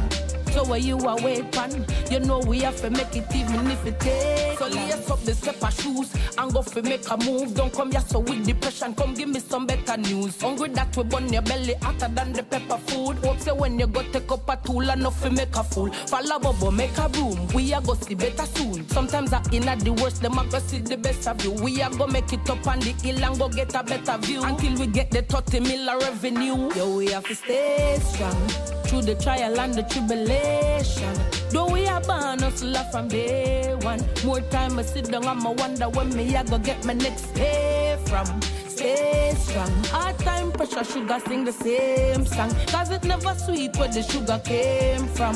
So 0.54 0.64
where 0.66 0.80
you 0.80 0.98
are 1.08 1.22
wait 1.22 1.52
pan, 1.52 1.86
you 2.10 2.20
know 2.20 2.40
we 2.40 2.60
have 2.60 2.80
to 2.82 2.90
make 2.90 3.16
it 3.16 3.34
even 3.36 3.70
if 3.72 3.86
it 3.86 4.00
takes. 4.00 4.60
So 4.60 4.68
lace 4.68 5.10
up 5.10 5.22
the 5.22 5.34
stepper 5.34 5.72
shoes 5.72 6.14
and 6.38 6.54
go 6.54 6.62
for 6.62 6.82
make 6.82 7.10
a 7.10 7.18
move. 7.18 7.54
Don't 7.56 7.74
come 7.74 7.92
here 7.92 8.02
so 8.02 8.20
with 8.20 8.46
depression, 8.46 8.96
come 8.96 9.14
give 9.14 9.30
me 9.30 9.40
some 9.40 9.66
better 9.68 9.98
news. 9.98 10.40
Hungry 10.42 10.70
that 10.70 10.96
we 10.96 11.04
burn 11.04 11.32
your 11.32 11.42
belly 11.42 11.76
hotter 11.82 12.08
than 12.08 12.34
the 12.34 12.44
pepper 12.44 12.78
food. 12.88 13.18
Hope 13.18 13.40
say 13.40 13.52
when 13.52 13.80
you 13.80 13.88
go 13.88 14.02
take 14.12 14.32
up 14.32 14.50
a 14.50 14.58
tool 14.66 14.90
enough 14.90 15.22
to 15.22 15.30
make 15.30 15.56
a 15.56 15.64
fool. 15.64 15.92
Follow 15.92 16.40
bubble, 16.40 16.72
make 16.72 16.98
a 16.98 17.08
broom. 17.10 17.48
We 17.54 17.74
are 17.74 17.82
go 17.82 17.94
see 17.94 18.16
better 18.16 18.46
soon. 18.46 18.88
Sometimes 18.90 19.34
I 19.34 19.42
in 19.52 19.68
at 19.68 19.80
the 19.80 19.92
worst, 19.92 20.22
them 20.22 20.40
go 20.50 20.60
see 20.60 20.80
the 20.80 20.98
best 20.98 21.28
of 21.28 21.44
you. 21.44 21.52
We 21.52 21.82
are 21.82 21.92
go 21.92 22.08
make 22.08 22.32
it 22.34 22.50
up 22.50 22.66
on 22.68 22.80
the 22.80 22.92
hill 23.04 23.24
and 23.24 23.38
go 23.38 23.50
get 23.50 23.74
a 23.76 23.84
better 23.84 24.18
view. 24.18 24.44
Until 24.44 24.80
we 24.80 24.88
get 24.88 25.12
the 25.12 25.22
30 25.22 25.60
mil 25.60 26.00
revenue. 26.00 26.74
Yo, 26.76 26.98
we 26.98 27.08
have 27.08 27.26
to 27.26 27.36
stay 27.36 28.00
strong. 28.02 28.78
Through 28.90 29.03
the 29.03 29.14
trial 29.16 29.60
and 29.60 29.74
the 29.76 29.84
tribulation. 29.84 31.14
Though 31.52 31.70
we 31.70 31.86
are 31.86 32.02
born 32.02 32.40
hustler 32.40 32.84
from 32.91 33.07
day 33.07 33.76
one. 33.82 34.03
More 34.26 34.41
time 34.41 34.80
I 34.80 34.82
sit 34.82 35.11
down, 35.11 35.26
I'ma 35.28 35.52
wonder 35.52 35.90
when 35.90 36.10
me 36.16 36.36
I 36.36 36.44
go 36.44 36.57
get 36.57 36.84
my 36.86 36.94
next 36.94 37.34
pay 37.36 37.98
from. 38.06 38.26
Stay 38.68 39.36
strong. 39.38 39.72
Hard 39.86 40.18
time, 40.20 40.52
pressure, 40.52 40.84
sugar, 40.84 41.20
sing 41.28 41.44
the 41.45 41.52
same 41.52 42.26
song. 42.26 42.52
Cause 42.68 42.90
it 42.90 43.03
never 43.03 43.36
sweet 43.36 43.78
where 43.78 43.90
the 43.90 44.02
sugar 44.02 44.41
came 44.44 45.06
from. 45.07 45.36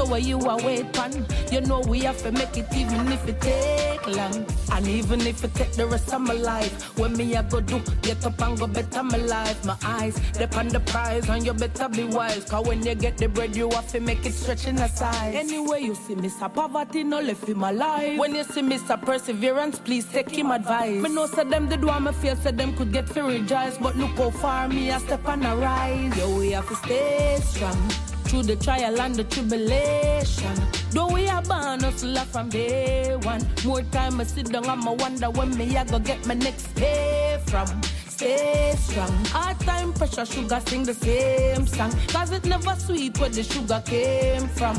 So 0.00 0.06
where 0.06 0.18
you 0.18 0.40
are 0.48 0.56
wait 0.64 0.90
pan, 0.94 1.26
you 1.52 1.60
know 1.60 1.80
we 1.80 2.00
have 2.00 2.16
to 2.22 2.32
make 2.32 2.56
it 2.56 2.66
even 2.74 3.12
if 3.12 3.28
it 3.28 3.38
take 3.38 4.06
long. 4.06 4.46
And 4.72 4.88
even 4.88 5.20
if 5.20 5.44
it 5.44 5.54
take 5.54 5.72
the 5.72 5.86
rest 5.86 6.14
of 6.14 6.22
my 6.22 6.32
life, 6.32 6.98
when 6.98 7.14
me 7.18 7.36
I 7.36 7.42
go 7.42 7.60
do, 7.60 7.82
get 8.00 8.24
up 8.24 8.40
and 8.40 8.58
go 8.58 8.66
better 8.66 9.02
my 9.02 9.18
life. 9.18 9.62
My 9.66 9.76
eyes 9.84 10.18
depend 10.38 10.70
the 10.70 10.80
prize 10.80 11.28
and 11.28 11.44
you 11.44 11.52
better 11.52 11.86
be 11.90 12.04
wise. 12.04 12.46
Cause 12.46 12.66
when 12.66 12.82
you 12.82 12.94
get 12.94 13.18
the 13.18 13.28
bread, 13.28 13.54
you 13.54 13.68
have 13.68 13.88
to 13.88 14.00
make 14.00 14.24
it 14.24 14.32
stretch 14.32 14.66
in 14.66 14.78
a 14.78 14.88
size. 14.88 15.34
Anyway, 15.34 15.82
you 15.82 15.94
see 15.94 16.14
Mr. 16.14 16.50
Poverty, 16.50 17.04
no 17.04 17.20
left 17.20 17.46
in 17.50 17.58
my 17.58 17.70
life. 17.70 18.18
When 18.18 18.34
you 18.34 18.44
see 18.44 18.62
Mr. 18.62 18.98
Perseverance, 18.98 19.80
please 19.80 20.06
take 20.06 20.30
him 20.30 20.50
advice. 20.50 21.02
Me 21.02 21.10
know 21.14 21.26
say 21.26 21.44
them 21.44 21.68
the 21.68 21.76
do 21.76 21.92
me 22.00 22.12
feel 22.12 22.36
say 22.36 22.52
them 22.52 22.74
could 22.74 22.90
get 22.90 23.06
fi 23.06 23.20
rejoice. 23.20 23.76
But 23.76 23.96
look 23.98 24.16
how 24.16 24.30
far 24.30 24.66
me 24.66 24.88
a 24.92 24.98
step 24.98 25.28
and 25.28 25.44
a 25.44 25.54
rise. 25.56 26.16
Yo, 26.16 26.38
we 26.38 26.52
have 26.52 26.66
to 26.68 26.76
stay 26.76 27.38
strong 27.42 28.09
through 28.30 28.44
the 28.44 28.54
trial 28.54 29.00
and 29.00 29.16
the 29.16 29.24
tribulation. 29.24 30.54
Though 30.92 31.08
we 31.08 31.26
are 31.26 31.42
born 31.42 31.80
hustler 31.80 32.24
from 32.32 32.48
day 32.48 33.16
one. 33.22 33.44
More 33.64 33.82
time 33.82 34.20
I 34.20 34.24
sit 34.24 34.52
down, 34.52 34.66
I'ma 34.68 34.92
wonder 34.92 35.30
when 35.30 35.56
me 35.58 35.76
I 35.76 35.84
go 35.84 35.98
get 35.98 36.24
my 36.26 36.34
next 36.34 36.72
pay 36.76 37.40
from. 37.46 37.66
Stay 38.06 38.74
strong. 38.78 39.12
Hard 39.26 39.58
time, 39.60 39.92
pressure, 39.92 40.24
sugar, 40.24 40.60
sing 40.64 40.84
the 40.84 40.94
same 40.94 41.66
song. 41.66 41.92
Cause 42.06 42.30
it 42.30 42.44
never 42.44 42.76
sweet 42.76 43.18
where 43.18 43.30
the 43.30 43.42
sugar 43.42 43.82
came 43.84 44.46
from. 44.46 44.76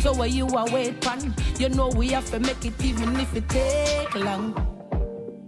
So 0.00 0.12
where 0.14 0.28
you 0.28 0.48
are 0.48 0.68
wait 0.72 0.94
you 1.58 1.68
know 1.68 1.88
we 1.88 2.08
have 2.08 2.28
to 2.30 2.40
make 2.40 2.64
it 2.64 2.84
even 2.84 3.14
if 3.20 3.34
it 3.36 3.48
take 3.48 4.14
long. 4.16 4.54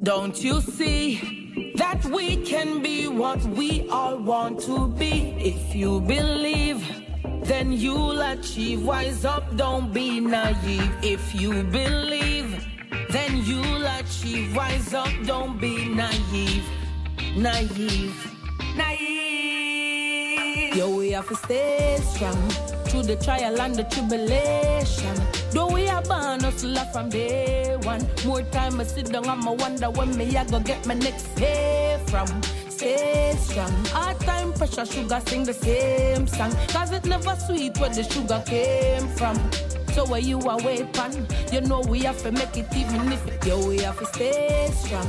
Don't 0.04 0.40
you 0.42 0.60
see 0.60 1.72
that 1.76 2.04
we 2.04 2.36
can 2.36 2.80
be 2.80 3.08
what 3.08 3.42
we 3.42 3.88
all 3.88 4.18
want 4.18 4.60
to 4.62 4.86
be? 4.88 5.34
If 5.38 5.74
you 5.74 6.00
believe, 6.00 7.09
then 7.44 7.72
you'll 7.72 8.20
achieve. 8.20 8.84
Wise 8.84 9.24
up, 9.24 9.56
don't 9.56 9.92
be 9.92 10.20
naive. 10.20 10.90
If 11.02 11.34
you 11.34 11.62
believe, 11.64 12.64
then 13.10 13.44
you'll 13.44 13.86
achieve. 13.86 14.54
Wise 14.54 14.94
up, 14.94 15.10
don't 15.24 15.60
be 15.60 15.88
naive. 15.88 16.64
Naive. 17.36 18.14
Naive. 18.76 19.20
Yo, 20.76 20.96
we 20.96 21.10
have 21.10 21.28
to 21.28 21.34
stay 21.36 21.98
strong 22.00 22.50
through 22.86 23.02
the 23.02 23.16
trial 23.16 23.60
and 23.60 23.74
the 23.74 23.84
tribulation. 23.84 25.14
Though 25.50 25.68
we 25.68 25.88
are 25.88 26.02
born 26.02 26.40
hustler 26.40 26.86
from 26.92 27.08
day 27.08 27.76
one. 27.82 28.06
More 28.24 28.42
time 28.42 28.80
I 28.80 28.84
sit 28.84 29.12
down, 29.12 29.28
I'ma 29.28 29.52
wonder 29.52 29.90
when 29.90 30.16
me 30.16 30.36
I 30.36 30.44
go 30.44 30.60
get 30.60 30.86
my 30.86 30.94
next 30.94 31.34
pay 31.36 32.00
from. 32.06 32.26
Stay 32.80 33.36
strong. 33.38 33.84
Hard 33.92 34.18
time, 34.20 34.54
pressure, 34.54 34.86
sugar, 34.86 35.20
sing 35.26 35.44
the 35.44 35.52
same 35.52 36.26
song. 36.26 36.50
Cause 36.68 36.92
it 36.92 37.04
never 37.04 37.36
sweet 37.36 37.78
where 37.78 37.90
the 37.90 38.02
sugar 38.02 38.42
came 38.46 39.06
from. 39.08 39.36
So 39.92 40.06
where 40.06 40.18
you 40.18 40.40
are 40.48 40.56
wait 40.64 40.86
you 41.52 41.60
know 41.60 41.80
we 41.80 41.98
have 42.04 42.22
to 42.22 42.32
make 42.32 42.56
it 42.56 42.74
even 42.74 43.12
if 43.12 43.26
it, 43.28 43.44
yo, 43.44 43.68
we 43.68 43.80
have 43.80 43.98
to 43.98 44.06
stay 44.06 44.70
strong. 44.72 45.06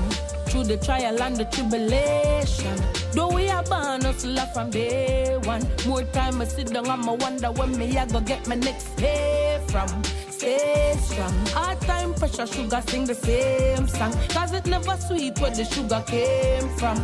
Through 0.47 0.65
the 0.65 0.75
trial 0.83 1.23
and 1.23 1.37
the 1.37 1.45
tribulation. 1.45 2.77
Though 3.13 3.29
we 3.33 3.47
are 3.47 3.63
born 3.63 4.01
hustler 4.01 4.47
from 4.53 4.69
day 4.69 5.37
one. 5.43 5.65
More 5.87 6.03
time 6.03 6.41
I 6.41 6.45
sit 6.47 6.73
down, 6.73 6.89
I'ma 6.89 7.13
wonder 7.13 7.53
when 7.53 7.77
me 7.77 7.97
I 7.97 8.05
go 8.05 8.19
get 8.19 8.49
my 8.49 8.55
next 8.55 8.97
pay 8.97 9.63
from. 9.69 9.87
Stay 10.29 10.97
strong. 11.01 11.45
Hard 11.55 11.79
time, 11.79 12.13
pressure, 12.15 12.47
sugar, 12.47 12.83
sing 12.87 13.05
the 13.05 13.15
same 13.15 13.87
song. 13.87 14.11
Cause 14.27 14.51
it 14.51 14.65
never 14.65 14.97
sweet 14.97 15.39
where 15.39 15.51
the 15.51 15.63
sugar 15.63 16.03
came 16.05 16.67
from. 16.77 16.99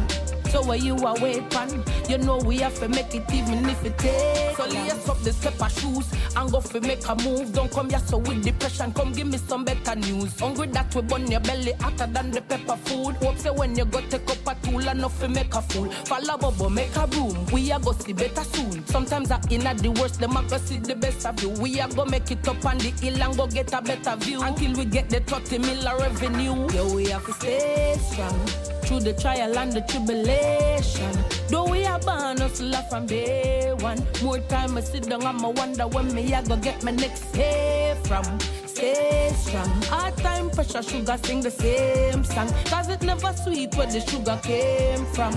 So 0.52 0.64
where 0.64 0.78
you 0.78 0.96
are 1.06 1.16
wait 1.20 1.50
pan, 1.50 1.84
you 2.10 2.18
know 2.18 2.38
we 2.38 2.58
have 2.58 2.78
to 2.80 2.88
make 2.88 3.14
it 3.14 3.32
even 3.34 3.70
if 3.70 3.84
it 3.86 3.98
takes. 3.98 4.58
So 4.58 4.66
lace 4.66 5.10
up 5.10 5.20
the 5.22 5.34
stepper 5.34 5.70
shoes 5.70 6.08
and 6.36 6.52
go 6.52 6.62
fi 6.62 6.80
make 6.80 7.08
a 7.08 7.16
move. 7.16 7.54
Don't 7.54 7.72
come 7.72 7.90
here 7.90 8.00
so 8.00 8.18
with 8.18 8.44
depression, 8.44 8.94
come 8.94 9.12
give 9.12 9.28
me 9.28 9.38
some 9.38 9.66
better 9.66 9.96
news. 9.96 10.40
Hungry 10.40 10.68
that 10.68 10.94
we 10.96 11.02
burn 11.02 11.30
your 11.30 11.42
belly 11.42 11.74
hotter 11.80 12.08
than 12.08 12.32
the 12.32 12.42
pepper 12.42 12.78
food. 12.86 13.16
Hope 13.18 13.38
say 13.38 13.50
when 13.50 13.76
you 13.76 13.86
go 13.86 14.02
take 14.02 14.30
up 14.30 14.48
a 14.48 14.68
tool 14.68 14.88
enough 14.88 15.20
fi 15.20 15.28
make 15.28 15.54
a 15.54 15.62
fool. 15.62 15.90
Follow 16.06 16.38
bubble, 16.38 16.70
make 16.70 16.96
a 16.96 17.06
room. 17.08 17.46
We 17.52 17.72
are 17.72 17.80
go 17.80 17.92
see 17.92 18.14
better 18.14 18.44
soon. 18.44 18.86
Sometimes 18.88 19.32
I 19.32 19.40
in 19.50 19.66
at 19.68 19.80
the 19.80 19.90
worst, 19.90 20.22
see 20.68 20.78
the 20.78 20.96
best 20.96 21.26
of 21.26 21.42
you. 21.42 21.50
We 21.50 21.80
are 21.80 21.90
go 21.90 22.06
make 22.06 22.32
it 22.32 22.48
up 22.48 22.66
on 22.66 22.78
the 22.78 22.90
hill 22.90 23.22
and 23.22 23.38
go 23.38 23.48
get 23.48 23.74
a 23.74 23.82
better 23.82 24.16
view 24.18 24.42
until 24.42 24.74
we 24.74 24.86
get 24.86 25.10
the 25.10 25.20
30 25.20 25.58
mil 25.60 25.84
revenue. 26.00 26.68
Yeah, 26.74 26.96
we 26.96 27.06
have 27.10 27.26
to 27.26 27.34
stay 27.34 27.98
strong 28.12 28.77
through 28.88 29.02
the 29.02 29.14
trial 29.14 29.58
and 29.58 29.74
the 29.74 29.82
tribulation. 29.82 31.12
Though 31.50 31.70
we 31.70 31.86
are 31.86 32.00
born 32.00 32.38
hustler 32.38 32.84
from 32.90 33.06
day 33.06 33.74
one. 33.80 34.02
More 34.24 34.40
time 34.40 34.78
I 34.78 34.82
sit 34.82 35.10
down, 35.10 35.26
I'ma 35.26 35.50
wonder 35.50 35.88
when 35.88 36.14
me 36.14 36.34
I 36.34 36.42
go 36.42 36.56
get 36.56 36.84
my 36.84 36.92
next 36.92 37.34
pay 37.34 37.98
from. 38.06 38.24
Stay 38.66 39.32
strong. 39.36 39.70
Hard 39.84 40.16
time, 40.18 40.50
pressure, 40.50 40.82
sugar, 40.82 41.18
sing 41.22 41.42
the 41.42 41.52
same 41.52 42.24
song. 42.24 42.50
Cause 42.66 42.90
it 42.90 43.02
never 43.02 43.34
sweet 43.34 43.76
where 43.76 43.88
the 43.88 44.00
sugar 44.00 44.40
came 44.42 45.06
from. 45.08 45.34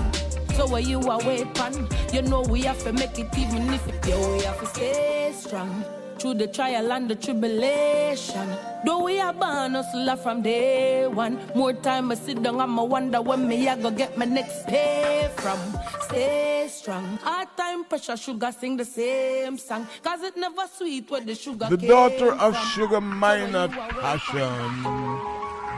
So 0.55 0.67
where 0.67 0.81
you 0.81 0.99
are 1.09 1.19
wait 1.25 1.53
pan, 1.53 1.87
you 2.13 2.21
know 2.21 2.41
we 2.41 2.61
have 2.61 2.81
to 2.83 2.93
make 2.93 3.19
it 3.19 3.37
even 3.37 3.73
if 3.73 3.85
it, 3.87 4.07
yo, 4.07 4.37
we 4.37 4.43
have 4.43 4.59
to 4.59 4.65
stay 4.67 5.33
strong 5.35 6.00
through 6.21 6.35
the 6.35 6.45
trial 6.45 6.91
and 6.91 7.09
the 7.09 7.15
tribulation. 7.15 8.47
Though 8.85 9.03
we 9.03 9.19
are 9.19 9.33
born 9.33 9.73
hustler 9.73 10.15
from 10.15 10.43
day 10.43 11.07
one. 11.07 11.39
More 11.55 11.73
time 11.73 12.11
I 12.11 12.15
sit 12.15 12.43
down, 12.43 12.61
I'ma 12.61 12.83
wonder 12.83 13.21
when 13.21 13.47
me 13.47 13.67
I 13.67 13.75
go 13.75 13.89
get 13.89 14.15
my 14.17 14.25
next 14.25 14.67
pay 14.67 15.31
from. 15.37 15.57
Stay 16.03 16.67
strong. 16.69 17.17
Hard 17.23 17.47
time, 17.57 17.85
pressure, 17.85 18.17
sugar, 18.17 18.51
sing 18.51 18.77
the 18.77 18.85
same 18.85 19.57
song. 19.57 19.87
Cause 20.03 20.21
it 20.21 20.37
never 20.37 20.67
sweet 20.71 21.09
where 21.09 21.21
the 21.21 21.33
sugar 21.33 21.67
The 21.69 21.77
daughter 21.77 22.33
of 22.33 22.53
from. 22.53 22.67
Sugar 22.67 23.01
Minor 23.01 23.67
Passion. 23.67 24.69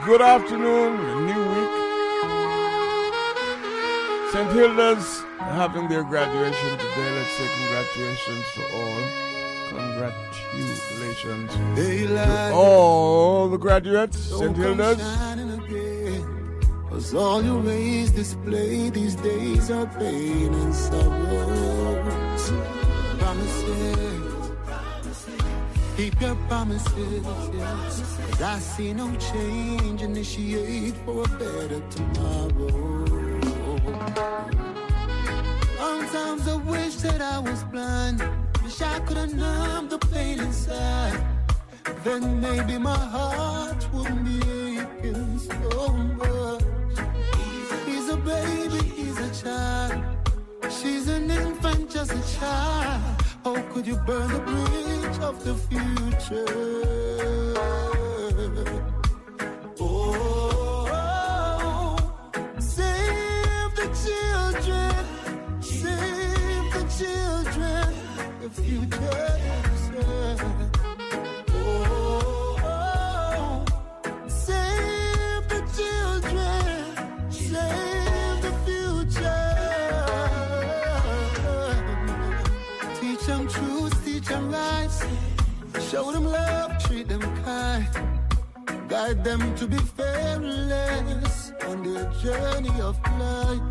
Good 0.05 0.21
afternoon, 0.21 0.99
a 0.99 1.15
new 1.29 1.43
week. 1.53 1.73
St. 4.33 4.51
Hilda's 4.51 5.21
having 5.55 5.87
their 5.87 6.03
graduation 6.03 6.71
today. 6.79 7.09
Let's 7.17 7.31
say 7.37 7.47
congratulations 7.59 8.45
to 8.55 8.61
all. 8.75 9.32
Congratulations 9.75 11.51
to 11.75 12.51
all 12.53 13.49
the 13.49 13.57
graduates, 13.57 14.17
St. 14.17 14.55
Hilda's. 14.55 15.01
Cause 16.89 17.13
all 17.15 17.41
your 17.43 17.59
ways 17.59 18.11
display 18.11 18.89
these 18.91 19.15
days 19.15 19.71
are 19.71 19.87
pain 19.97 20.53
and. 20.53 20.73
Promises, 23.19 24.51
keep 25.97 26.21
your 26.21 26.35
promises. 26.47 27.25
Yes. 27.53 28.17
'Cause 28.29 28.41
I 28.41 28.59
see 28.59 28.93
no 28.93 29.09
change, 29.15 30.01
initiate 30.03 30.95
for 31.05 31.23
a 31.23 31.27
better 31.39 31.81
tomorrow. 31.89 33.39
Sometimes 35.77 36.47
I 36.47 36.55
wish 36.57 36.95
that 36.97 37.21
I 37.21 37.39
was 37.39 37.63
blind. 37.71 38.21
Wish 38.63 38.81
I 38.81 38.99
could 39.01 39.17
have 39.17 39.33
numbed 39.33 39.89
the 39.89 39.99
pain 39.99 40.39
inside. 40.39 41.21
Then 42.03 42.39
maybe 42.39 42.77
my 42.77 42.97
heart 42.97 43.85
wouldn't 43.93 44.23
be 44.23 44.39
aching 44.79 45.39
so 45.39 45.89
much. 46.19 46.63
He's 47.85 48.07
a 48.09 48.17
baby, 48.17 48.81
he's 48.95 49.19
a 49.19 49.43
child. 49.43 50.03
She's 50.69 51.07
an 51.09 51.29
infant, 51.29 51.91
just 51.91 52.13
a 52.13 52.39
child. 52.39 53.21
How 53.43 53.61
could 53.73 53.85
you 53.85 53.97
burn 54.07 54.31
the 54.31 54.39
bridge 54.39 55.19
of 55.19 55.43
the 55.43 55.55
future? 55.67 56.73
Oh, 59.79 60.42
the 68.43 68.49
future. 68.61 69.39
Oh, 71.55 73.63
save 74.27 75.47
the 75.47 75.61
children, 75.77 77.31
save 77.31 78.41
the 78.41 78.51
future. 78.65 79.45
Teach 82.99 83.23
them 83.25 83.47
truth, 83.47 83.95
teach 84.03 84.27
them 84.27 84.51
rights. 84.51 85.05
Show 85.89 86.11
them 86.11 86.25
love, 86.25 86.77
treat 86.83 87.07
them 87.07 87.21
kind. 87.45 87.87
Guide 88.89 89.23
them 89.23 89.55
to 89.55 89.67
be 89.67 89.77
fearless 89.77 91.53
on 91.67 91.83
their 91.83 92.11
journey 92.21 92.81
of 92.81 92.99
life. 93.17 93.61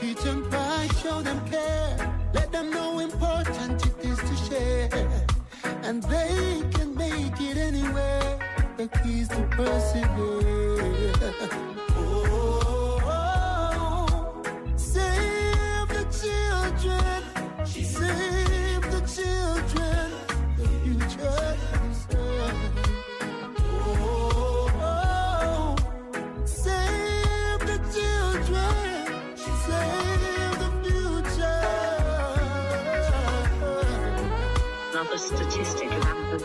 Teach 0.00 0.22
them 0.22 0.42
pride, 0.50 0.92
show 1.00 1.22
them 1.22 1.40
care. 1.48 2.19
Let 2.32 2.52
them 2.52 2.70
know 2.70 3.00
important 3.00 3.80
it 3.82 3.90
future, 3.90 4.88
and 5.82 6.02
they 6.04 6.62
can 6.72 6.94
make 6.94 7.40
it 7.40 7.56
anywhere. 7.56 8.38
The 8.76 8.88
keys 9.02 9.28
to 9.28 9.42
persevere. 9.56 11.12
Oh, 12.02 13.00
oh, 13.04 14.08
oh, 14.12 14.42
save 14.76 15.88
the 15.88 16.04
children. 16.20 17.09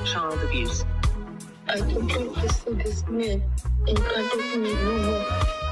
Child 0.05 0.39
abuse. 0.43 0.85
I 1.67 1.77
don't 1.77 2.07
think 2.07 2.35
this 2.35 2.59
food 2.59 2.85
is 2.85 3.03
made 3.07 3.41
in 3.87 3.97
front 3.97 4.33
of 4.33 4.59
me 4.59 4.73
no 4.73 4.97
more. 4.99 5.25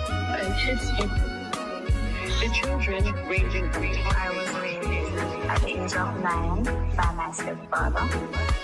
I 0.10 0.49
hate 0.57 0.81
you. 0.99 1.07
The 2.41 2.53
children 2.53 3.03
ranging 3.30 3.72
from 3.72 3.84
I 3.84 4.30
was 4.35 4.49
raised 4.60 5.14
at 5.47 5.61
the 5.61 5.68
age 5.68 5.93
of 5.93 6.19
nine 6.22 6.64
by 6.95 7.14
my 7.14 7.31
stepfather. 7.31 8.62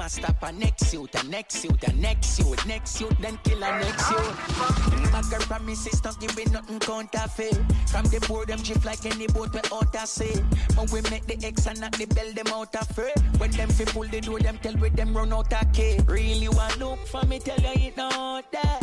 A 0.00 0.08
stop 0.08 0.42
a 0.42 0.52
next 0.52 0.92
youth, 0.92 1.14
a 1.14 1.26
next 1.28 1.64
youth, 1.64 1.82
a 1.88 1.92
next 1.92 2.38
youth, 2.38 2.66
next 2.66 3.00
youth, 3.00 3.16
then 3.20 3.38
kill 3.44 3.62
a 3.62 3.78
next 3.78 4.10
youth. 4.10 5.12
Bagger 5.12 5.40
promises 5.46 6.00
don't 6.00 6.18
give 6.20 6.38
it 6.38 6.50
nothing 6.52 6.78
counterfeit. 6.78 7.58
From 7.88 8.04
the 8.06 8.24
board 8.28 8.48
them 8.48 8.58
drift 8.62 8.84
like 8.84 9.04
any 9.04 9.26
boat 9.26 9.52
we 9.52 9.60
out 9.72 9.94
a 9.94 10.06
say. 10.06 10.42
But 10.76 10.90
we 10.92 11.00
make 11.10 11.26
the 11.26 11.38
X 11.44 11.66
and 11.66 11.80
not 11.80 11.92
the 11.92 12.06
bell 12.06 12.32
them 12.32 12.46
out 12.48 12.74
of 12.74 12.88
fray. 12.94 13.12
When 13.38 13.50
them 13.50 13.68
fi 13.68 13.84
pull 13.84 14.08
the 14.08 14.20
door, 14.20 14.40
them 14.40 14.58
tell 14.58 14.76
with 14.76 14.96
them 14.96 15.16
run 15.16 15.32
out 15.32 15.52
a 15.52 15.64
key. 15.66 15.98
Really 16.06 16.48
want 16.48 16.78
look 16.78 16.98
for 17.06 17.24
me, 17.26 17.38
tell 17.38 17.60
you 17.60 17.88
it 17.88 17.96
not 17.96 18.50
that. 18.52 18.80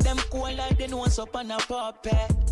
Them 0.00 0.18
cool 0.30 0.54
like 0.54 0.78
the 0.78 0.88
nose 0.88 1.18
up 1.18 1.34
on 1.36 1.50
a 1.50 1.58
puppet. 1.58 2.45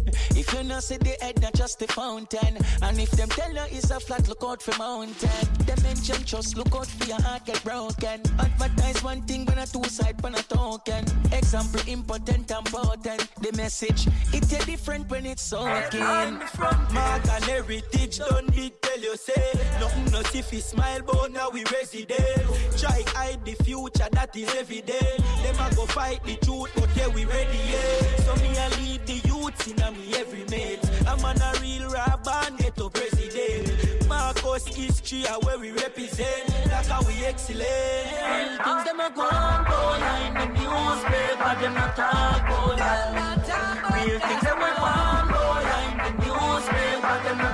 If 0.46 0.52
you 0.52 0.62
not 0.64 0.82
see 0.82 0.98
the 0.98 1.16
head, 1.22 1.40
not 1.40 1.54
just 1.54 1.78
the 1.78 1.86
fountain. 1.86 2.58
And 2.82 3.00
if 3.00 3.10
them 3.12 3.30
tell 3.30 3.50
you 3.50 3.64
it's 3.70 3.90
a 3.90 3.98
flat, 3.98 4.28
look 4.28 4.44
out 4.44 4.60
for 4.60 4.76
mountain. 4.76 5.48
Them 5.64 5.82
mention 5.82 6.22
just 6.24 6.58
look 6.58 6.74
out 6.74 6.86
for 6.86 7.08
your 7.08 7.20
heart 7.22 7.46
get 7.46 7.64
broken. 7.64 8.20
Advertise 8.38 9.02
one 9.02 9.22
thing 9.22 9.46
when 9.46 9.56
a 9.56 9.66
two 9.66 9.84
side 9.84 10.22
pan 10.22 10.34
a 10.34 10.42
token. 10.42 11.06
Example 11.32 11.80
important 11.88 12.50
and 12.50 12.66
potent. 12.66 13.26
The 13.40 13.52
message 13.56 14.06
it 14.34 14.52
a 14.52 14.66
different 14.66 15.08
when 15.10 15.24
it's 15.24 15.42
soaking. 15.42 16.00
Mark 16.00 17.28
and 17.28 17.44
heritage 17.44 18.18
don't 18.18 18.54
need 18.54 18.74
tell 18.94 19.02
you 19.02 19.16
say 19.16 19.52
Nothing 19.80 20.12
not 20.12 20.34
if 20.34 20.50
he 20.50 20.60
smile 20.60 21.00
but 21.04 21.32
now 21.32 21.50
we 21.50 21.64
resident 21.64 22.46
Try 22.76 23.02
hide 23.08 23.44
the 23.44 23.54
future 23.64 24.08
that 24.12 24.36
is 24.36 24.54
evident 24.54 25.18
Them 25.42 25.56
a 25.58 25.74
go 25.74 25.86
fight 25.86 26.22
the 26.24 26.36
truth 26.36 26.70
but 26.76 26.88
yeah 26.96 27.08
we 27.08 27.24
ready 27.24 27.58
yeah 27.70 28.16
So 28.24 28.34
me 28.36 28.50
a 28.56 28.68
lead 28.80 29.06
the 29.06 29.20
youths 29.66 29.80
in 29.80 29.82
a 29.82 29.90
me 29.92 30.14
every 30.14 30.44
mate 30.50 30.80
I'm 31.06 31.24
on 31.24 31.40
a 31.40 31.52
real 31.60 31.90
rap 31.90 32.26
and 32.26 32.58
get 32.58 32.76
to 32.76 32.90
president. 32.90 34.08
Marcus 34.08 34.66
history 34.66 35.26
are 35.26 35.40
where 35.40 35.58
we 35.58 35.72
represent. 35.72 36.48
Like 36.70 36.86
how 36.86 37.02
we 37.02 37.24
excellent. 37.24 37.60
Real 37.60 38.58
things 38.64 38.84
them 38.84 39.00
a 39.00 39.10
go 39.14 39.22
on, 39.22 39.64
go 39.64 39.94
in 39.94 40.34
the 40.34 40.46
newspaper, 40.60 41.60
them 41.60 41.74
not 41.74 41.96
talk 41.96 42.40
about 42.40 42.78
that. 42.78 44.04
Real 44.06 44.20
things 44.20 44.42
them 44.42 44.58
a 44.58 44.70
go 44.76 44.84
on, 44.84 45.28
go 45.28 45.42
in 45.82 45.96
the 45.98 46.10
newspaper, 46.24 47.22
them 47.24 47.38
not 47.38 47.53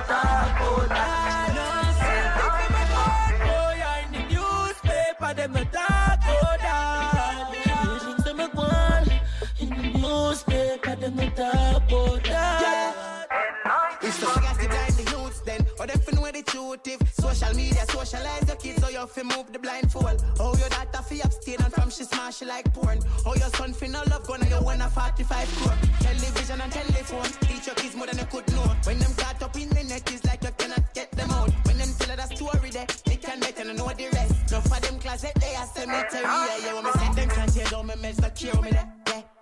Social 17.51 17.65
media, 17.65 17.85
socialize 17.89 18.47
your 18.47 18.55
kids, 18.55 18.81
so 18.81 18.87
you 18.87 19.05
fi 19.07 19.23
move 19.23 19.51
the 19.51 19.59
blindfold. 19.59 20.23
Oh, 20.39 20.55
your 20.57 20.69
daughter 20.69 21.03
fi 21.03 21.19
abstain 21.19 21.57
and 21.59 21.73
from 21.73 21.89
she 21.89 22.05
smash 22.05 22.41
like 22.43 22.73
porn. 22.73 22.99
Oh, 23.25 23.35
your 23.35 23.49
son 23.49 23.73
fi 23.73 23.87
no 23.87 24.01
love 24.09 24.25
gun 24.25 24.39
and 24.39 24.49
you 24.49 24.61
want 24.63 24.81
a 24.81 24.87
45 24.87 25.55
crore. 25.57 25.75
Television 25.99 26.61
and 26.61 26.71
telephone, 26.71 27.29
teach 27.41 27.67
your 27.67 27.75
kids 27.75 27.93
more 27.95 28.07
than 28.07 28.19
you 28.19 28.25
could 28.31 28.49
know. 28.53 28.63
When 28.85 28.99
them 28.99 29.13
caught 29.17 29.43
up 29.43 29.55
in 29.57 29.67
the 29.67 29.83
net, 29.83 30.09
it's 30.13 30.23
like 30.23 30.41
you 30.43 30.51
cannot 30.57 30.93
get 30.93 31.11
them 31.11 31.29
out. 31.31 31.51
When 31.65 31.77
them 31.77 31.89
tell 31.99 32.15
that 32.15 32.37
story 32.37 32.69
there, 32.69 32.87
they 33.05 33.17
can 33.17 33.39
make 33.41 33.59
and 33.59 33.77
know 33.77 33.89
the 33.89 34.07
rest. 34.13 34.51
No 34.51 34.61
for 34.61 34.79
them 34.79 34.97
closet, 34.99 35.33
they 35.35 35.53
are 35.55 35.67
cemetery. 35.67 36.23
Yeah, 36.23 36.57
yeah, 36.63 36.73
when 36.73 36.85
me 36.85 36.91
say 36.91 37.13
them 37.13 37.29
can't 37.35 37.53
tear 37.53 37.65
down 37.65 37.87
my 37.87 37.95
meds, 37.95 38.21
not 38.21 38.33
cure 38.33 38.61
me. 38.61 38.69
Yeah, 38.71 38.87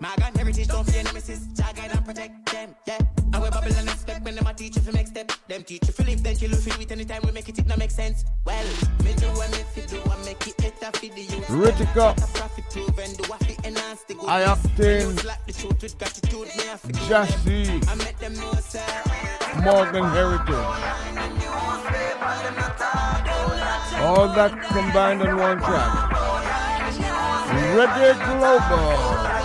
Morgan 0.01 0.33
Heritage 0.33 0.67
don't 0.67 0.89
fear 0.89 1.03
nemesis. 1.03 1.45
Jah 1.53 1.73
and 1.77 2.05
protect 2.05 2.51
them. 2.51 2.75
Yeah, 2.87 2.97
and 3.33 3.43
we 3.43 3.49
bubble 3.51 3.69
and 3.69 3.87
expect 3.87 3.89
when 3.89 3.98
them 4.39 4.47
a 4.47 4.53
teach 4.53 4.75
you 4.75 4.81
fi 4.81 4.91
make 4.91 5.07
step. 5.07 5.31
Them 5.47 5.63
teach 5.63 5.85
you 5.85 5.93
fi 5.93 6.03
live, 6.03 6.23
then 6.23 6.35
kill 6.35 6.49
you 6.51 6.57
fi 6.57 6.81
it 6.81 6.91
anytime 6.91 7.21
we 7.25 7.31
make 7.31 7.49
it, 7.49 7.59
it 7.59 7.67
no 7.67 7.75
make 7.77 7.91
sense. 7.91 8.25
Well, 8.45 8.65
me 9.03 9.13
do 9.13 9.27
what 9.27 9.51
me 9.51 9.63
fi 9.73 9.81
do, 9.87 10.01
I 10.09 10.25
make 10.25 10.47
it 10.47 10.57
better 10.57 10.97
fi 10.97 11.09
the 11.09 11.21
youth. 11.21 11.47
Rytikal. 11.47 12.15
Profit 12.33 12.65
prove 12.71 12.99
and 12.99 13.17
do 13.17 13.23
what 13.29 13.43
fi 13.43 13.57
enhance 13.67 14.03
the 14.03 14.13
good. 14.15 14.29
I-Octane. 14.29 15.25
Like 15.25 15.45
the 15.45 15.53
truth 15.53 15.81
with 15.81 15.97
gratitude, 15.97 16.47
me 16.57 16.63
have 16.65 16.81
to 16.81 16.91
give 16.91 17.07
Jassy. 17.07 17.81
I 17.87 17.95
make 17.95 18.17
them. 18.19 18.33
Morgan 19.63 20.03
Heritage. 20.03 20.55
All 24.01 24.27
that 24.29 24.53
combined 24.69 25.21
in 25.21 25.35
one 25.35 25.59
track. 25.59 26.09
Reggae 27.75 28.13
Global. 28.25 29.39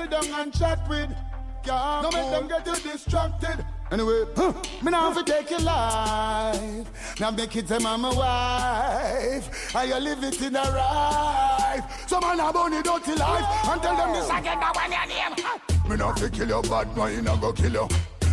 Sit 0.00 0.10
down 0.10 0.40
and 0.40 0.52
chat 0.52 0.88
with. 0.88 1.10
Yeah, 1.66 2.00
no 2.02 2.10
make 2.10 2.30
them 2.30 2.48
get 2.48 2.66
you 2.66 2.90
distracted. 2.90 3.64
Anyway, 3.90 4.24
huh, 4.34 4.52
me 4.82 4.90
now 4.90 5.12
fi 5.12 5.22
take 5.22 5.50
your 5.50 5.60
life. 5.60 7.20
Now 7.20 7.30
make 7.30 7.54
it 7.54 7.66
them 7.66 7.84
and 7.84 8.02
my 8.02 8.14
wife. 8.14 9.74
And 9.76 9.90
you 9.90 9.96
live 9.96 10.24
it 10.24 10.40
in 10.40 10.56
a 10.56 10.60
right. 10.60 11.82
Some 12.06 12.22
man 12.22 12.40
a 12.40 12.52
bunny 12.52 12.82
dirty 12.82 13.14
life. 13.14 13.68
And 13.68 13.82
tell 13.82 13.96
them 13.96 14.12
this 14.12 14.30
again 14.30 14.60
now 14.60 14.72
when 14.74 14.92
your 14.92 15.06
name. 15.06 15.90
Me 15.90 15.96
now 15.96 16.14
fi 16.14 16.28
kill 16.30 16.48
your 16.48 16.62
bad 16.62 16.96
mind, 16.96 17.28
I 17.28 17.40
go 17.40 17.52
kill 17.52 17.72
you. 17.72 17.88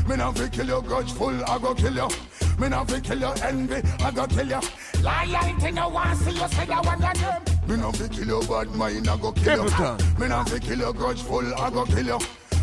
Me 0.08 0.16
now 0.16 0.32
fi 0.32 0.48
kill 0.48 0.68
your 0.68 0.82
grudgeful, 0.82 1.50
I 1.50 1.60
go 1.60 1.76
kill 1.76 1.96
you. 1.96 2.08
Me 2.60 2.70
now 2.70 2.86
fi 2.86 3.02
kill 3.02 3.20
your 3.20 3.36
envy, 3.44 3.82
I 4.00 4.12
go 4.12 4.26
kill 4.28 4.48
you. 4.48 4.62
Loyalty 5.02 5.72
no 5.72 5.90
one 5.90 6.16
see 6.16 6.32
you 6.32 6.48
say 6.48 6.66
you 6.66 6.82
want 6.82 7.02
your 7.02 7.14
name. 7.14 7.57
Me 7.68 7.76
now 7.76 7.92
fi 7.92 8.08
kill 8.08 8.28
your 8.28 8.44
bad 8.44 8.74
mind, 8.76 9.10
I 9.10 9.18
go 9.18 9.32
kill 9.32 9.64
you. 9.64 9.70
Capleton. 9.70 10.20
Me 10.20 10.28
now 10.28 10.44
fi 10.46 10.60
kill 10.60 10.78
your 10.80 10.94
grudgeful, 10.94 11.54
I 11.60 11.70
go 11.70 11.86
kill 11.86 12.06
you. 12.06 12.20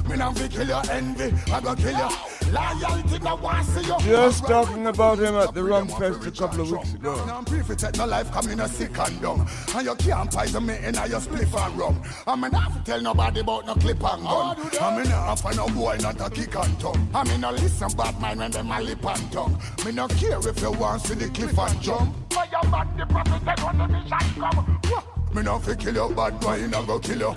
Me 0.09 0.16
now 0.16 0.32
fi 0.32 0.48
kill 0.48 0.66
your 0.66 0.82
envy, 0.90 1.52
I 1.52 1.60
go 1.60 1.74
kill 1.74 1.97
you. 1.97 2.09
Loyalty 2.55 3.18
no 3.18 3.35
one 3.36 3.64
see 3.64 3.81
you. 3.81 3.98
Just 3.98 4.47
talking 4.47 4.86
about 4.86 5.18
him 5.18 5.35
at 5.35 5.52
the 5.55 5.64
Rum 5.64 5.89
Fest 5.89 6.24
a 6.24 6.31
couple 6.31 6.60
of 6.60 6.70
weeks 6.70 6.94
ago. 6.94 7.14
Now 7.26 7.39
I'm 7.39 7.44
free 7.44 7.74
take 7.74 7.97
no 7.97 8.06
life 8.06 8.31
come 8.31 8.48
in 8.48 8.60
a 8.60 8.68
sick 8.68 8.97
and 8.97 9.20
dumb. 9.20 9.47
And 9.74 9.85
you 9.85 9.94
can't 9.97 10.31
poison 10.31 10.66
me 10.66 10.76
in 10.78 10.97
a 10.97 11.09
your 11.09 11.18
spliff 11.18 11.66
and 11.66 11.76
rum. 11.76 12.01
I 12.26 12.36
mean, 12.36 12.55
I 12.55 12.70
tell 12.85 13.01
nobody 13.01 13.40
about 13.40 13.66
no 13.66 13.74
clip 13.74 14.02
and 14.05 14.22
gun. 14.22 14.56
Oh, 14.56 14.78
I 14.81 14.97
mean, 14.97 15.12
I 15.12 15.35
for 15.35 15.52
no 15.55 15.66
boy 15.68 15.97
not 16.01 16.20
a 16.20 16.31
kick 16.31 16.55
and 16.55 16.78
tongue. 16.78 17.09
I 17.12 17.24
mean, 17.24 17.40
no 17.40 17.51
listen 17.51 17.90
bad 17.97 18.20
mind 18.20 18.39
when 18.39 18.52
them 18.52 18.70
a 18.70 18.81
lip 18.81 19.05
and 19.05 19.32
tongue. 19.32 19.59
Me 19.85 19.90
no 19.90 20.06
care 20.06 20.48
if 20.48 20.60
you 20.60 20.70
want 20.70 21.02
see 21.02 21.14
the 21.14 21.28
cliff 21.31 21.59
and 21.59 21.81
jump. 21.81 22.14
For 22.32 22.44
your 22.52 22.70
bad 22.70 22.97
the 22.97 23.06
prophet 23.06 23.43
take 23.44 23.64
on 23.64 23.78
the 23.78 23.89
mission 23.89 24.40
come. 24.40 25.14
Me 25.35 25.43
no 25.43 25.59
fi 25.59 25.74
kill 25.74 25.94
your 25.94 26.11
bad 26.15 26.40
mind, 26.44 26.74
I 26.74 26.86
go 26.86 26.98
kill 27.01 27.19
you. 27.19 27.35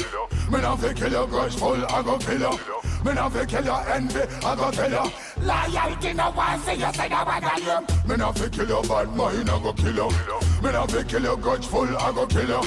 Me 0.52 0.62
no 0.62 0.78
fi 0.78 0.94
kill 0.94 1.12
your 1.12 1.28
grudgeful, 1.28 1.84
I 1.92 2.04
go 2.04 2.18
kill 2.20 2.40
you. 2.40 2.60
Me 3.04 3.14
no 3.14 3.30
fi 3.30 3.46
kill 3.46 3.66
your 3.66 3.90
envy, 3.90 4.20
I 4.46 4.56
go 4.56 4.72
kill 4.72 4.92
you. 4.92 5.12
Loyalty 5.42 6.14
no 6.14 6.32
one 6.32 6.60
see 6.62 6.74
you 6.76 6.94
say 6.94 7.10
no 7.10 7.24
one 7.26 7.42
got 7.42 7.60
you. 7.60 8.08
Me 8.08 8.16
no 8.16 8.32
fi 8.34 8.50
kill 8.50 8.68
your 8.68 8.84
bad 8.84 9.16
mind, 9.16 9.50
I 9.50 9.64
go 9.64 9.74
kill 9.74 9.96
you. 9.96 10.10
Me 10.62 10.72
no 10.72 10.86
fi 10.86 11.04
kill 11.04 11.24
your 11.24 11.38
grudgeful, 11.38 11.98
I 11.98 12.12
go 12.12 12.28
kill 12.28 12.48
you. 12.48 12.62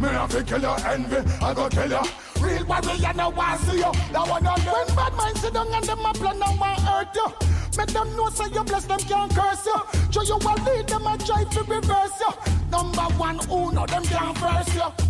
Me 0.00 0.12
no 0.12 0.26
fi 0.28 0.42
kill 0.44 0.60
your 0.62 0.80
envy, 0.86 1.16
I 1.42 1.52
go 1.54 1.68
kill 1.68 1.90
you. 1.90 2.25
Real 2.40 2.64
warrior 2.66 3.12
no 3.14 3.30
one 3.30 3.58
see 3.58 3.76
you. 3.76 3.92
That 4.12 4.28
one 4.28 4.46
on 4.46 4.60
When 4.60 4.96
bad 4.96 5.12
mind 5.14 5.38
sit 5.38 5.54
down 5.54 5.72
and 5.72 5.84
them 5.84 6.04
a 6.04 6.12
plan 6.12 6.38
now 6.38 6.56
want 6.56 6.80
hurt 6.80 7.14
you. 7.14 7.46
Make 7.76 7.88
them 7.88 8.16
know 8.16 8.28
say 8.30 8.48
you 8.52 8.64
bless 8.64 8.84
them 8.84 8.98
can't 9.00 9.34
curse 9.34 9.66
you. 9.66 9.76
Show 10.10 10.22
you 10.22 10.36
a 10.36 10.52
lead 10.64 10.88
them 10.88 11.06
a 11.06 11.18
try 11.18 11.44
to 11.44 11.60
reverse 11.64 12.20
you. 12.20 12.32
Number 12.70 13.02
one, 13.16 13.38
who 13.40 13.72
know 13.72 13.86
them 13.86 14.02
can't 14.04 14.38
first 14.38 14.74
you. 14.74 15.06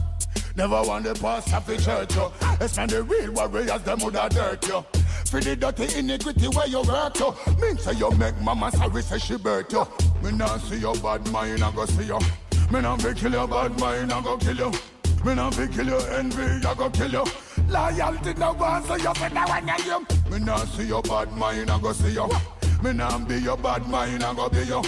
Never 0.57 0.83
want 0.83 1.05
the 1.05 1.15
pastor 1.15 1.61
fi 1.61 1.77
church 1.77 2.17
you. 2.17 2.33
It's 2.61 2.77
not 2.77 2.89
the 2.89 3.03
real 3.03 3.33
warriors 3.33 3.83
them 3.83 3.99
woulda 4.01 4.29
dirt 4.31 4.67
you. 4.67 4.85
For 5.27 5.41
the 5.41 5.55
dirty 5.55 5.99
iniquity 5.99 6.49
where 6.49 6.67
you 6.67 6.83
work 6.83 7.19
you. 7.19 7.35
Mean 7.61 7.79
say 7.79 7.93
you 7.93 8.11
make 8.13 8.41
mama 8.41 8.73
sorry 8.73 9.03
say 9.03 9.19
she 9.19 9.37
birth 9.37 9.73
you. 9.73 9.87
Me 10.23 10.33
not 10.33 10.61
see 10.63 10.79
your 10.79 10.95
bad 10.97 11.31
mind 11.31 11.63
I 11.63 11.71
go 11.73 11.85
see 11.87 12.05
you. 12.05 12.19
Me 12.73 12.81
not 12.81 13.03
fi 13.03 13.13
kill 13.13 13.33
your 13.33 13.47
bad 13.47 13.79
mind 13.79 14.13
I 14.13 14.23
go 14.23 14.39
kill 14.39 14.57
you. 14.57 14.73
Me 15.25 15.35
not 15.35 15.55
fi 15.55 15.67
kill 15.67 15.87
your 15.87 16.11
envy 16.13 16.67
I 16.67 16.75
go 16.75 16.91
kill 16.91 17.11
you. 17.11 17.25
Loyalty 17.69 18.35
no 18.35 18.53
one 18.53 18.85
so 18.85 18.95
you 18.97 19.13
fi 19.15 19.29
that 19.29 19.49
one 19.49 19.69
you. 19.85 20.31
Me 20.31 20.45
not 20.45 20.69
see 20.69 20.85
your 20.85 21.03
bad 21.03 21.33
mind 21.33 21.71
I 21.71 21.81
go 21.81 21.93
see 21.93 22.13
you. 22.13 22.29
Me 22.83 22.93
not 22.93 23.27
be 23.29 23.37
your 23.37 23.57
bad 23.57 23.87
mind 23.89 24.23
I 24.23 24.35
go 24.35 24.49
be 24.49 24.63
you. 24.65 24.83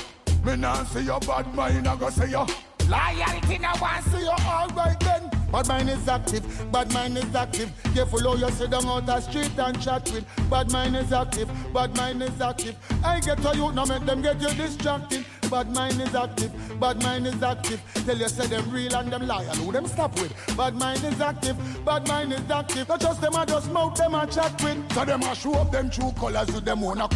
Me 0.45 0.57
not 0.57 0.87
see 0.89 1.01
your 1.01 1.21
bad 1.21 1.53
mind 1.55 1.89
I 1.89 1.97
go 1.97 2.11
see 2.11 2.31
you. 2.31 2.47
Loyalty 2.89 3.59
no 3.59 3.71
one 3.79 4.03
see 4.05 4.21
you 4.21 4.31
alright 4.31 5.01
then. 5.01 5.38
Bad 5.51 5.67
mind 5.67 5.89
is 5.89 6.07
active, 6.07 6.71
bad 6.71 6.93
mind 6.93 7.17
is 7.17 7.35
active. 7.35 7.73
Careful 7.95 8.21
how 8.21 8.35
you 8.35 8.51
sit 8.51 8.71
down 8.71 8.85
out 8.87 9.07
the 9.07 9.21
street 9.21 9.59
and 9.59 9.81
chat 9.81 10.11
with. 10.13 10.27
Bad 10.51 10.71
mind 10.71 10.95
is 10.97 11.11
active, 11.11 11.49
bad 11.73 11.97
mind 11.97 12.23
is 12.23 12.41
active. 12.41 12.77
I 13.03 13.21
get 13.21 13.39
to 13.39 13.57
you, 13.57 13.73
now 13.73 13.87
make 13.87 14.05
them 14.05 14.21
get 14.21 14.41
you 14.43 14.53
distracted. 14.55 15.25
Bad 15.51 15.75
mind 15.75 16.01
is 16.03 16.15
active, 16.15 16.53
bad 16.79 17.03
mind 17.03 17.27
is 17.27 17.43
active. 17.43 17.81
Tell 18.05 18.19
you 18.19 18.29
say 18.29 18.47
them 18.47 18.71
real 18.71 18.95
and 18.95 19.11
them 19.11 19.27
loyal, 19.27 19.55
who 19.57 19.73
them 19.73 19.87
stop 19.87 20.15
with. 20.21 20.33
Bad 20.55 20.75
mind 20.75 21.03
is 21.03 21.21
active, 21.21 21.57
bad 21.85 22.07
mind 22.07 22.35
is 22.35 22.51
active. 22.51 22.87
Not 22.87 23.01
just 23.01 23.21
them 23.23 23.35
I 23.35 23.47
just 23.47 23.71
mouth 23.73 23.97
them 23.97 24.15
a 24.15 24.27
chat 24.27 24.63
with. 24.63 24.93
So 24.93 25.05
them 25.07 25.25
I 25.25 25.33
show 25.33 25.55
up 25.55 25.73
them 25.73 25.89
true 25.89 26.13
colors 26.13 26.53
with 26.53 26.67
them 26.67 26.85
own 26.85 27.01
a 27.01 27.09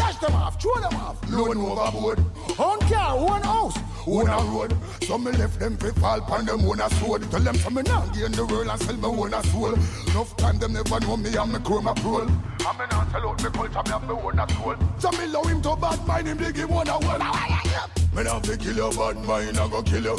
code. 0.00 0.12
Dash 0.12 0.18
them 0.20 0.34
off, 0.34 0.60
throw 0.60 0.74
them 0.74 0.94
off, 0.94 1.30
load 1.30 1.56
overboard. 1.56 2.18
Own 2.58 2.78
car, 2.80 3.16
own 3.16 3.42
house, 3.42 3.78
own 4.06 4.28
a 4.28 4.36
road. 4.52 4.76
So 5.02 5.18
me 5.18 5.32
left 5.32 5.58
them 5.58 5.76
fi 5.76 5.90
fall 5.90 6.20
pon 6.20 6.46
them 6.46 6.64
own 6.64 6.80
a 6.80 6.90
sword. 6.90 7.30
Tell 7.30 7.40
them 7.40 7.56
so 7.56 7.70
me 7.70 7.82
now 7.82 8.06
gain 8.06 8.32
the 8.32 8.46
world 8.46 8.68
and 8.68 8.80
sell 8.80 8.96
me 8.96 9.06
own 9.06 9.34
a 9.34 9.42
soul. 9.44 9.74
Enough 10.08 10.36
time 10.36 10.58
them 10.58 10.72
never 10.72 11.00
know 11.00 11.16
me 11.16 11.34
and 11.34 11.52
me 11.52 11.58
crew 11.60 11.80
my 11.80 11.94
prole. 11.94 12.22
And 12.22 12.78
me 12.78 12.84
not 12.90 13.10
sell 13.10 13.28
out 13.28 13.42
me 13.42 13.50
culture, 13.50 13.82
me 13.84 13.90
have 13.90 14.08
me 14.08 14.14
own 14.14 14.38
a 14.38 14.48
soul. 14.52 14.76
So 14.98 15.10
me 15.12 15.24
allow 15.24 15.42
him 15.42 15.62
to 15.62 15.76
bad 15.76 16.06
mind 16.06 16.26
him, 16.28 16.38
dig 16.38 16.56
him 16.56 16.68
one 16.68 16.88
a 16.88 16.98
one. 16.98 17.99
Me 18.14 18.24
not 18.24 18.44
fi 18.44 18.56
kill 18.56 18.76
your 18.76 18.92
bad 18.92 19.16
mind, 19.24 19.58
I 19.58 19.68
go 19.68 19.82
kill 19.82 20.02
you. 20.04 20.16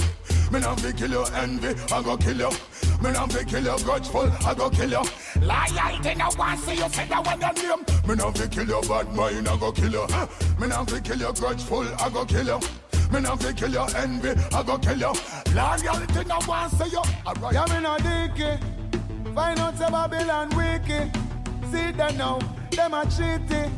Me 0.52 0.60
not 0.60 0.80
fi 0.80 0.92
kill 0.92 1.12
your 1.12 1.34
envy, 1.36 1.70
I 1.94 2.02
go 2.02 2.18
kill 2.18 2.38
you. 2.38 2.50
Me 3.02 3.12
not 3.12 3.32
fi 3.32 3.44
kill 3.44 3.64
your 3.64 3.78
grudgeful, 3.80 4.32
I 4.46 4.54
go 4.54 4.70
kill 4.70 4.90
you. 4.90 5.04
Loyalty 5.42 6.16
no 6.16 6.30
one 6.36 6.58
see 6.58 6.74
you 6.76 6.90
say 6.90 7.08
that 7.08 7.26
when 7.26 7.42
your 7.42 7.54
name. 7.54 7.86
Me 8.08 8.16
not 8.16 8.38
fi 8.38 8.48
kill 8.48 8.68
your 8.68 8.82
bad 8.84 9.14
mind, 9.14 9.48
I 9.48 9.58
go 9.58 9.72
kill 9.72 9.92
you. 9.92 10.08
Me 10.60 10.68
not 10.68 10.90
fi 10.90 11.00
kill 11.00 11.18
your 11.18 11.34
grudgeful, 11.34 11.86
I 12.02 12.10
go 12.10 12.26
kill 12.26 12.46
you. 12.46 12.60
Me 13.12 13.20
not 13.20 13.42
fi 13.44 13.52
kill 13.54 13.72
your 13.72 13.88
envy, 13.98 14.30
I 14.54 14.64
go 14.64 14.78
kill 14.78 14.98
you. 14.98 15.14
Loyalty 15.54 16.24
no 16.28 16.40
one 16.46 16.70
see 16.70 16.90
you. 16.92 17.02
Alright. 17.28 17.54
Yeah, 17.54 17.66
me 17.74 17.82
no 17.82 17.98
dicky. 17.98 19.34
Find 19.36 19.60
out 19.60 19.78
say 19.78 19.90
Babylon 19.90 20.50
wiki. 20.56 21.12
See 21.72 21.92
them 21.92 22.18
now, 22.18 22.40
them 22.72 22.94
a 22.94 23.04
cheaty. 23.06 23.70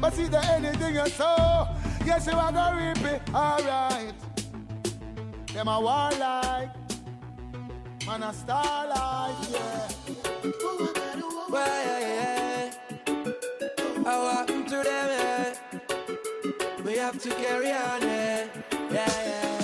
But 0.00 0.14
see 0.14 0.26
the 0.26 0.44
anything 0.50 0.94
you 0.94 1.06
sow, 1.08 1.68
yes 2.04 2.26
you 2.26 2.32
are 2.32 2.52
gonna 2.52 2.76
reap 2.76 3.04
it. 3.12 3.22
Alright. 3.34 4.14
Them 5.52 5.68
a 5.68 5.80
warlike. 5.80 6.70
Man 8.06 8.22
a 8.22 8.32
starlight, 8.32 9.36
yeah. 9.50 9.88
Well, 11.48 11.84
yeah, 11.84 12.00
yeah. 12.00 12.70
I 14.04 14.18
walk 14.18 14.46
to 14.46 14.82
them, 14.82 14.84
yeah. 14.84 15.54
We 16.84 16.96
have 16.96 17.18
to 17.22 17.28
carry 17.30 17.70
on, 17.70 18.02
yeah. 18.02 18.46
Yeah, 18.90 19.22
yeah. 19.26 19.61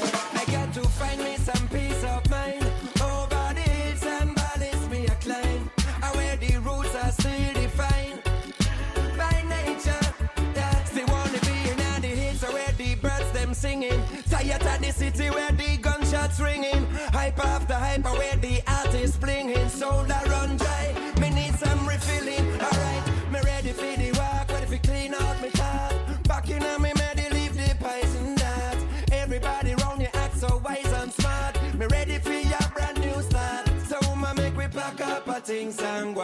The 14.88 14.94
city 14.94 15.28
where 15.30 15.52
the 15.52 15.76
gunshots 15.76 16.40
ringing. 16.40 16.86
Hype 17.12 17.38
after 17.44 17.74
hype 17.74 18.04
where 18.04 18.36
the 18.36 18.62
artists 18.66 19.18
blinging. 19.18 19.68
That 20.08 20.26
run 20.28 20.56
dry. 20.56 20.94
Me 21.20 21.28
need 21.30 21.54
some 21.58 21.86
refilling. 21.86 22.46
Alright, 22.60 23.04
me 23.30 23.40
ready 23.44 23.72
for 23.72 23.96
the 24.00 24.12
walk. 24.18 24.48
Ready 24.50 24.66
for 24.66 24.78
clean 24.86 25.14
out 25.14 25.42
me 25.42 25.50
top. 25.50 25.92
Back 26.24 26.48
in 26.48 26.62
on 26.62 26.80
me, 26.82 26.92
ready 26.98 27.28
leave 27.34 27.54
the 27.54 27.70
and 28.16 28.38
that. 28.38 28.76
Everybody 29.12 29.74
round 29.74 30.00
you 30.00 30.08
act 30.14 30.38
so 30.38 30.60
wise 30.64 30.92
and 31.00 31.12
smart. 31.12 31.54
Me 31.74 31.86
ready 31.86 32.18
for 32.18 32.32
your 32.32 32.68
brand 32.74 32.98
new 33.00 33.20
start. 33.22 33.68
So 33.86 33.98
ma 34.14 34.32
make 34.32 34.56
we 34.56 34.68
pack 34.68 35.00
up 35.02 35.28
a 35.28 35.40
things 35.40 35.78
and. 35.80 36.16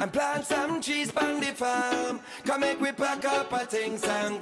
And 0.00 0.12
plant 0.12 0.44
some 0.44 0.80
trees 0.82 1.10
on 1.16 1.40
the 1.40 1.52
farm. 1.54 2.20
Come 2.44 2.60
make 2.60 2.80
we 2.80 2.92
pack 2.92 3.24
up 3.24 3.52
a 3.52 3.64
things 3.64 4.04
and 4.04 4.38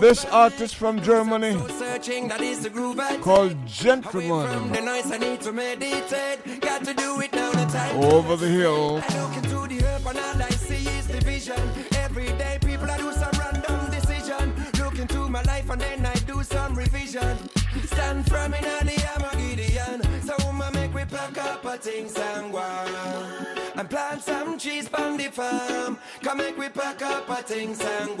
This 0.00 0.24
artist 0.26 0.76
from 0.76 1.02
Germany 1.02 1.54
called 3.20 3.66
Gentleman 3.66 4.76
over 7.96 8.36
the 8.36 8.48
hill. 8.48 9.02
And 10.08 10.16
all 10.16 10.42
I 10.42 10.50
see 10.50 10.88
is 10.88 11.06
division. 11.06 11.60
Every 11.96 12.26
day 12.38 12.58
people 12.60 12.90
I 12.90 12.96
do 12.96 13.12
some 13.12 13.32
random 13.38 13.90
decision. 13.90 14.54
Look 14.78 14.98
into 14.98 15.28
my 15.28 15.42
life 15.42 15.68
and 15.68 15.80
then 15.80 16.06
I 16.06 16.14
do 16.14 16.42
some 16.42 16.74
revision. 16.74 17.36
Stand 17.84 18.24
in 18.54 18.86
the 18.86 18.96
Armageddon. 19.14 20.22
So 20.22 20.52
make 20.72 20.94
we 20.94 21.04
up 21.38 21.82
things 21.82 22.16
and. 22.16 22.54
And 23.74 23.90
plant 23.90 24.22
some 24.22 24.56
on 24.94 25.16
the 25.16 25.24
farm. 25.24 25.98
Come 26.22 26.38
make 26.38 26.56
we 26.56 26.68
pack 26.68 27.02
up 27.02 27.28
things 27.46 27.80
and 27.80 28.16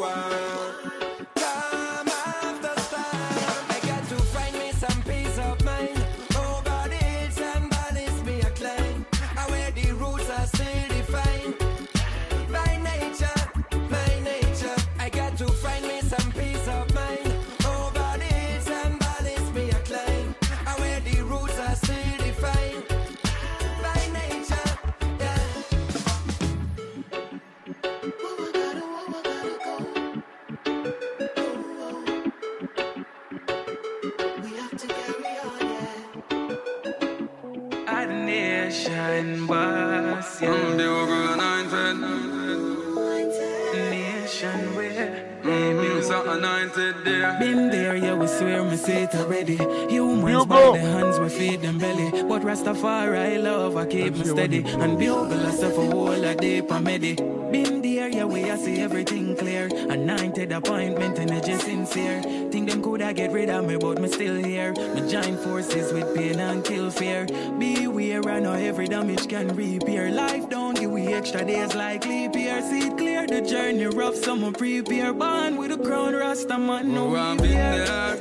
say 48.78 49.02
it 49.04 49.14
already. 49.14 49.56
Humans 49.56 50.30
You 50.30 50.46
by 50.46 50.70
the 50.72 50.78
hands 50.78 51.18
we 51.18 51.28
feed 51.28 51.62
them 51.62 51.78
belly. 51.78 52.10
But 52.22 52.42
Rastafari 52.42 53.42
love, 53.42 53.76
I 53.76 53.86
keep 53.86 54.14
me 54.14 54.24
steady. 54.24 54.64
And 54.64 54.98
build 54.98 55.30
myself 55.30 55.76
a 55.76 55.86
whole 55.86 56.24
a 56.24 56.34
deep 56.34 56.70
and 56.70 56.84
medi. 56.84 57.14
Been 57.14 57.80
there, 57.80 58.08
yeah, 58.08 58.24
we 58.24 58.50
I 58.50 58.56
see 58.56 58.78
everything 58.78 59.34
clear. 59.36 59.68
Anointed 59.88 60.52
appointment, 60.52 61.18
energy 61.18 61.54
sincere. 61.54 62.22
Think 62.50 62.70
them 62.70 62.82
coulda 62.82 63.12
get 63.14 63.32
rid 63.32 63.48
of 63.48 63.64
me, 63.66 63.76
but 63.76 64.00
me 64.00 64.08
still 64.08 64.36
here. 64.36 64.72
Me 64.94 65.10
join 65.10 65.36
forces 65.38 65.92
with 65.92 66.14
pain 66.14 66.38
and 66.38 66.62
kill 66.64 66.90
fear. 66.90 67.26
Beware, 67.58 68.28
I 68.28 68.40
know 68.40 68.52
every 68.52 68.86
damage 68.86 69.28
can 69.28 69.48
repair. 69.56 70.10
Life 70.10 70.48
don't 70.50 70.78
give 70.78 70.90
we 70.90 71.14
extra 71.14 71.44
days 71.44 71.74
like 71.74 72.06
leap 72.06 72.34
year. 72.34 72.60
See 72.62 72.88
it 72.88 72.96
clear, 72.98 73.26
the 73.26 73.40
journey 73.40 73.86
rough, 73.86 74.16
someone 74.16 74.52
prepare. 74.52 75.12
Born 75.14 75.56
with 75.56 75.72
a 75.72 75.78
crown, 75.78 76.14
Rasta 76.14 76.58
man, 76.58 76.94
no 76.94 77.08
Oh, 77.08 77.16
I've 77.16 77.38
been 77.38 77.52
there. 77.52 78.17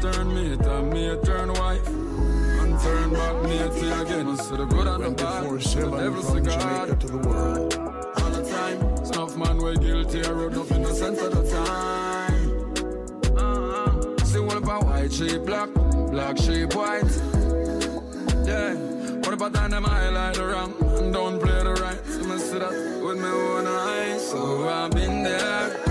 Turn 0.00 0.34
mate, 0.34 0.66
and 0.66 0.92
mate 0.92 1.24
turn 1.24 1.52
wife. 1.54 1.86
And 1.88 2.80
turn 2.80 3.10
back 3.12 3.42
mate 3.42 3.76
again. 4.02 4.36
So 4.36 4.56
the 4.56 4.64
good 4.66 4.86
and 4.86 5.04
the 5.04 5.10
bad. 5.10 5.44
The 5.44 5.48
24/7 5.48 5.90
devil 5.98 6.22
cigar. 6.22 6.86
To 6.86 7.06
the 7.06 7.18
world. 7.18 7.74
All 8.18 8.30
the 8.30 8.42
time. 8.48 9.04
Snuff 9.06 9.36
man 9.36 9.58
we 9.58 9.76
guilty, 9.76 10.24
I 10.24 10.30
wrote 10.30 10.56
up 10.56 10.70
innocent 10.70 11.18
at 11.18 11.30
the 11.32 11.42
time. 11.50 12.38
Uh-huh. 13.36 14.24
See 14.24 14.40
what 14.40 14.56
about 14.56 14.84
white 14.84 15.12
sheep 15.12 15.42
black, 15.44 15.68
black 16.10 16.36
sheep 16.38 16.74
white. 16.74 17.12
Yeah. 18.46 18.74
What 19.24 19.34
about 19.34 19.52
that 19.52 19.70
them 19.70 19.84
highlight 19.84 20.34
the 20.34 20.46
wrong 20.46 20.74
and 20.98 21.12
don't 21.12 21.38
play 21.40 21.62
the 21.62 21.74
right? 21.74 22.00
So 22.06 22.20
me 22.28 22.38
see 22.38 22.58
that 22.58 22.72
with 23.04 23.18
my 23.18 23.28
own 23.28 23.66
eyes. 23.66 24.30
So 24.30 24.68
I've 24.68 24.90
been 24.92 25.22
there. 25.22 25.87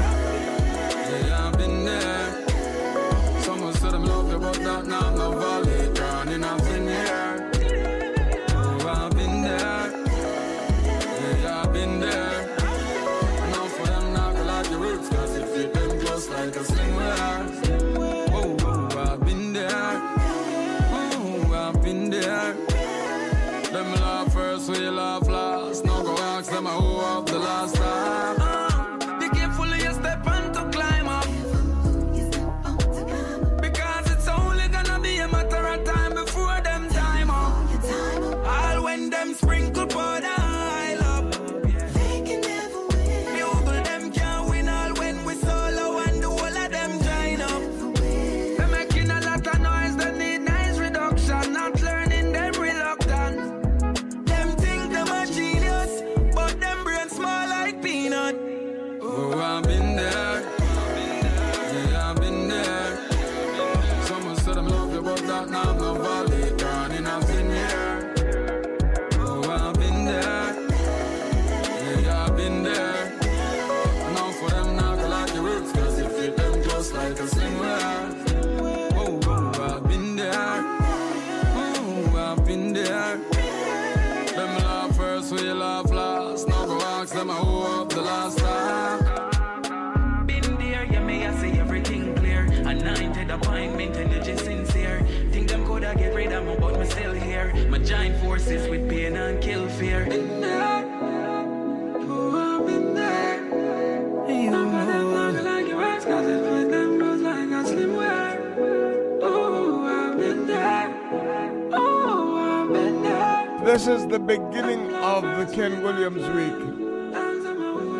This 113.77 113.85
is 113.85 114.07
the 114.07 114.17
beginning 114.17 114.91
of 114.95 115.21
the 115.21 115.45
Ken 115.55 115.83
Williams 115.83 116.25
week. 116.29 116.59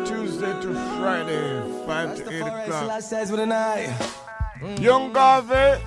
Tuesday 0.04 0.60
to 0.60 0.74
Friday, 0.98 1.62
5 1.86 2.16
to 2.16 2.22
8 2.34 2.40
o'clock. 2.40 2.88
Last 2.88 3.08
says 3.08 3.30
with 3.30 3.38
an 3.38 3.52
eye. 3.52 3.96
Young 4.80 5.12
Garvey, 5.12 5.80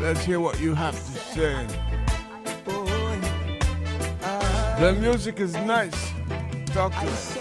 let's 0.00 0.24
hear 0.24 0.40
what 0.40 0.58
you 0.58 0.74
have 0.74 0.96
to 0.96 1.18
say. 1.32 1.66
The 4.80 4.92
music 4.98 5.38
is 5.38 5.54
nice. 5.54 6.12
Talk 6.66 6.90
to 6.94 6.98
us. 6.98 7.37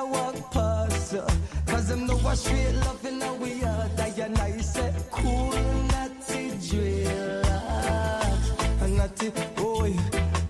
And 0.00 0.12
rasta 0.12 0.40
walk 0.40 0.52
past. 0.52 1.14
uh, 1.14 1.28
Cause 1.66 1.88
them 1.88 2.06
know 2.06 2.16
what 2.18 2.36
straight 2.38 2.74
loving 2.74 3.20
how 3.20 3.34
we 3.34 3.62
are. 3.64 3.88
That 3.96 4.18
and 4.18 4.38
I 4.38 4.58
said 4.58 4.94
cool, 5.10 5.52
natty 5.88 6.52
driller. 6.68 7.42
Natty, 8.88 9.32
oh, 9.58 9.86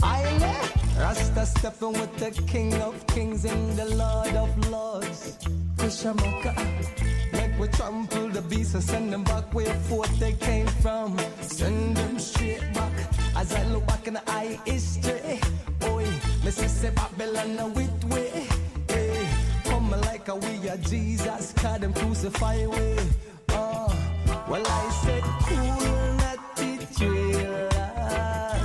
I 0.02 0.22
let 0.38 0.96
Rasta 0.98 1.46
stepping 1.46 1.92
with 1.92 2.16
the 2.16 2.30
king 2.46 2.74
of 2.82 3.06
kings 3.06 3.44
and 3.44 3.76
the 3.76 3.84
lord 3.96 4.34
of 4.34 4.70
lords. 4.70 5.38
Kushamaka. 5.76 6.54
Make 7.32 7.58
we 7.58 7.68
trample 7.68 8.28
the 8.28 8.42
beast 8.42 8.74
and 8.74 8.82
send 8.82 9.12
them 9.12 9.24
back 9.24 9.52
where 9.54 9.74
forth 9.88 10.18
they 10.18 10.32
came 10.32 10.66
from. 10.66 11.16
Send 11.40 11.96
them 11.96 12.18
straight 12.18 12.72
back. 12.74 12.92
As 13.36 13.54
I 13.54 13.62
look 13.68 13.86
back 13.86 14.06
in 14.08 14.14
the 14.14 14.22
eye 14.30 14.58
history. 14.66 15.40
Oi, 15.84 16.04
me 16.44 16.50
say 16.50 16.90
Babylon 16.90 17.58
a 17.58 17.68
wit 17.68 18.04
way. 18.06 18.49
Like 20.20 20.28
a 20.28 20.36
we 20.36 20.68
are 20.68 20.76
Jesus, 20.76 21.52
call 21.54 21.78
them 21.78 21.94
crucify 21.94 22.66
way. 22.66 22.98
Oh, 23.52 23.88
well 24.50 24.62
I 24.66 24.90
said 25.02 25.22
cool, 25.48 26.12
natty 26.20 26.78
relax. 27.06 28.60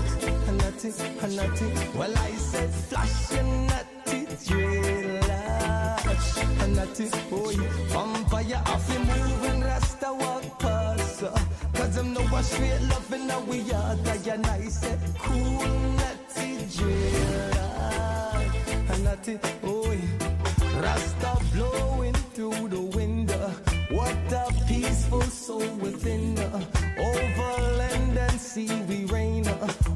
Natty, 0.52 0.92
natty. 1.34 1.68
Well 1.98 2.14
I 2.18 2.32
said 2.32 2.70
flash 2.70 3.32
and 3.40 3.68
natty 3.68 4.28
relax. 4.54 6.36
Natty, 6.68 7.08
boy, 7.30 7.56
vampire 7.88 8.62
off 8.66 8.90
you 8.92 9.00
move 9.00 9.44
and 9.46 9.64
rasta 9.64 10.14
walk 10.14 10.60
past. 10.60 11.24
uh, 11.24 11.40
Cause 11.74 11.96
them 11.96 12.12
know 12.14 12.24
what 12.24 12.44
straight 12.44 12.82
loving 12.82 13.30
how 13.30 13.40
we 13.46 13.72
are. 13.72 13.96
And 14.28 14.46
I 14.46 14.68
said 14.68 15.00
cool, 15.20 15.66
natty 15.96 16.58
relax. 16.84 18.52
Natty, 19.00 19.40
boy, 19.62 20.02
rasta 20.82 21.38
blowing 21.54 22.14
through 22.34 22.70
the 22.70 22.82
window. 22.82 23.52
What 23.90 24.16
a 24.32 24.52
peaceful 24.68 25.22
soul 25.22 25.68
within 25.76 26.38
Over 26.98 27.62
land 27.78 28.18
and 28.18 28.40
sea 28.40 28.82
we 28.90 29.06
reign 29.06 29.46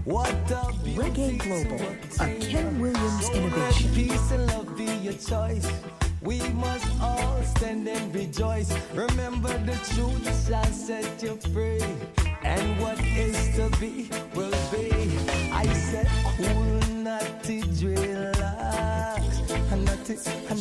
What 0.05 0.29
a 0.51 0.71
Reggae 0.99 1.39
Global, 1.39 1.85
a 2.19 2.39
Ken 2.39 2.79
Williams 2.79 3.25
so 3.25 3.33
innovation. 3.33 3.87
Let 3.87 3.95
peace 3.95 4.31
and 4.31 4.47
love 4.47 4.77
be 4.77 4.85
your 5.05 5.13
choice 5.13 5.67
we 6.21 6.39
must 6.49 6.85
all 7.01 7.41
stand 7.43 7.87
and 7.87 8.13
rejoice. 8.13 8.71
Remember 8.93 9.57
the 9.59 9.75
truth 9.93 10.47
shall 10.47 10.65
set 10.65 11.23
you 11.23 11.37
free. 11.53 11.81
And 12.43 12.79
what 12.81 12.99
is 12.99 13.55
to 13.55 13.69
be 13.79 14.09
will 14.35 14.51
be. 14.71 14.91
I 15.51 15.65
said, 15.73 16.07
cool. 16.35 16.79
Natty, 17.03 17.61
natty. 17.61 17.99
Well, 20.49 20.58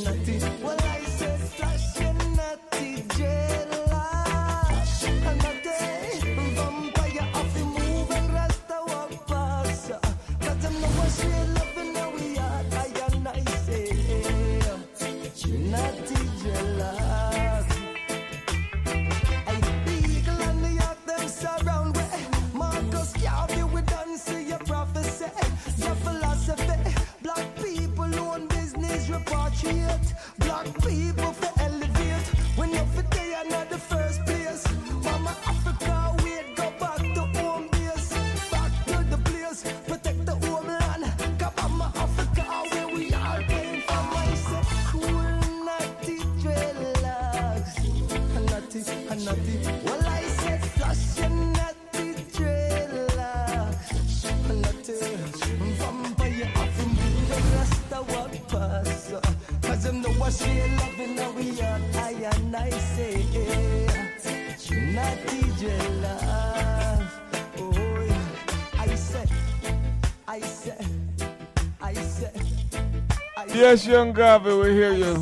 Yes, 73.58 73.84
young 73.86 74.12
Garvey, 74.12 74.54
we 74.54 74.72
hear 74.72 74.92
you. 74.92 75.14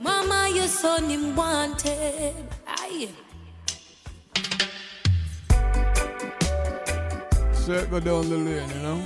Mama, 0.00 0.50
your 0.54 0.66
son 0.66 1.04
him 1.10 1.36
wanted. 1.36 2.34
Aye. 2.66 3.08
Circle 7.52 8.00
down 8.00 8.28
the 8.30 8.36
lane, 8.46 8.68
you 8.70 8.82
know. 8.82 8.98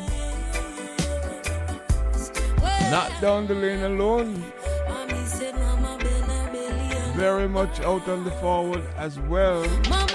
Not 2.91 3.11
down 3.21 3.47
the 3.49 3.55
lane 3.55 3.83
alone. 3.83 4.45
Mommy 4.89 5.25
said, 5.27 5.55
Mama, 5.57 5.99
belly, 5.99 6.53
belly. 6.53 6.97
and- 6.97 7.15
Very 7.17 7.49
much 7.49 7.81
out 7.81 8.07
on 8.09 8.25
the 8.25 8.31
forward 8.43 8.85
as 8.97 9.19
well. 9.21 9.65
Mama, 9.89 10.07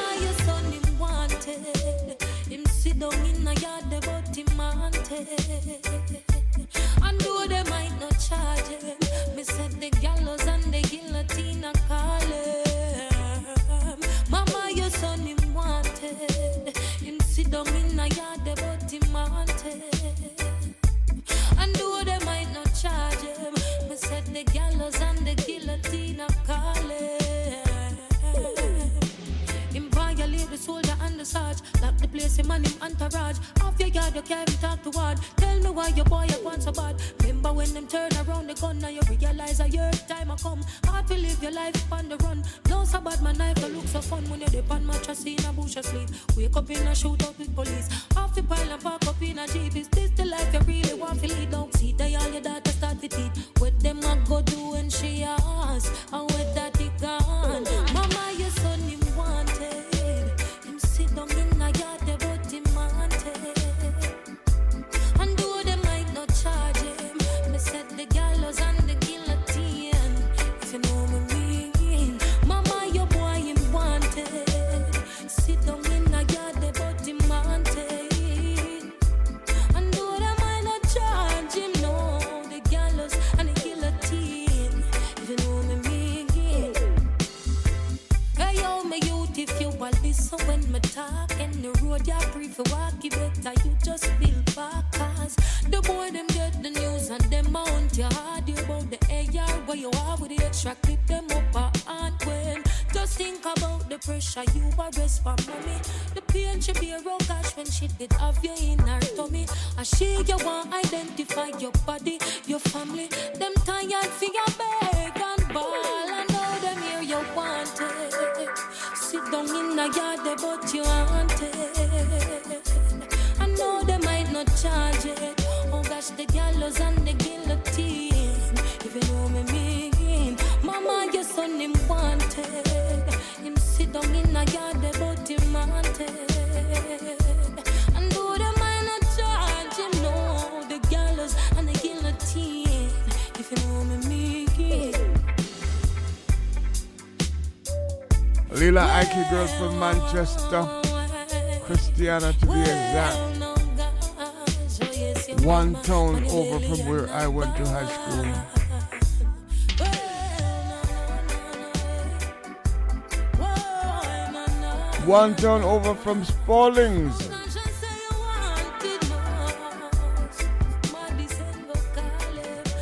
Town 165.46 165.64
over 165.64 165.94
from 165.94 166.24
Spaldings. 166.26 167.14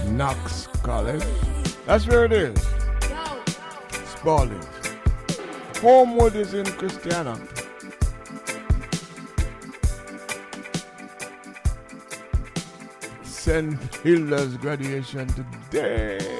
Knox 0.07 0.67
College. 0.81 1.25
That's 1.85 2.07
where 2.07 2.23
it 2.23 2.31
is. 2.31 2.57
Spaldings. 4.15 4.65
Homewood 5.81 6.37
is 6.37 6.53
in 6.53 6.65
Christiana. 6.65 7.37
St. 13.23 13.77
Hilda's 13.95 14.55
graduation 14.55 15.27
today. 15.27 16.32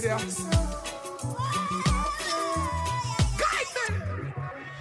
Provide. 0.00 0.20
Guide 3.38 3.70
them. 3.76 3.94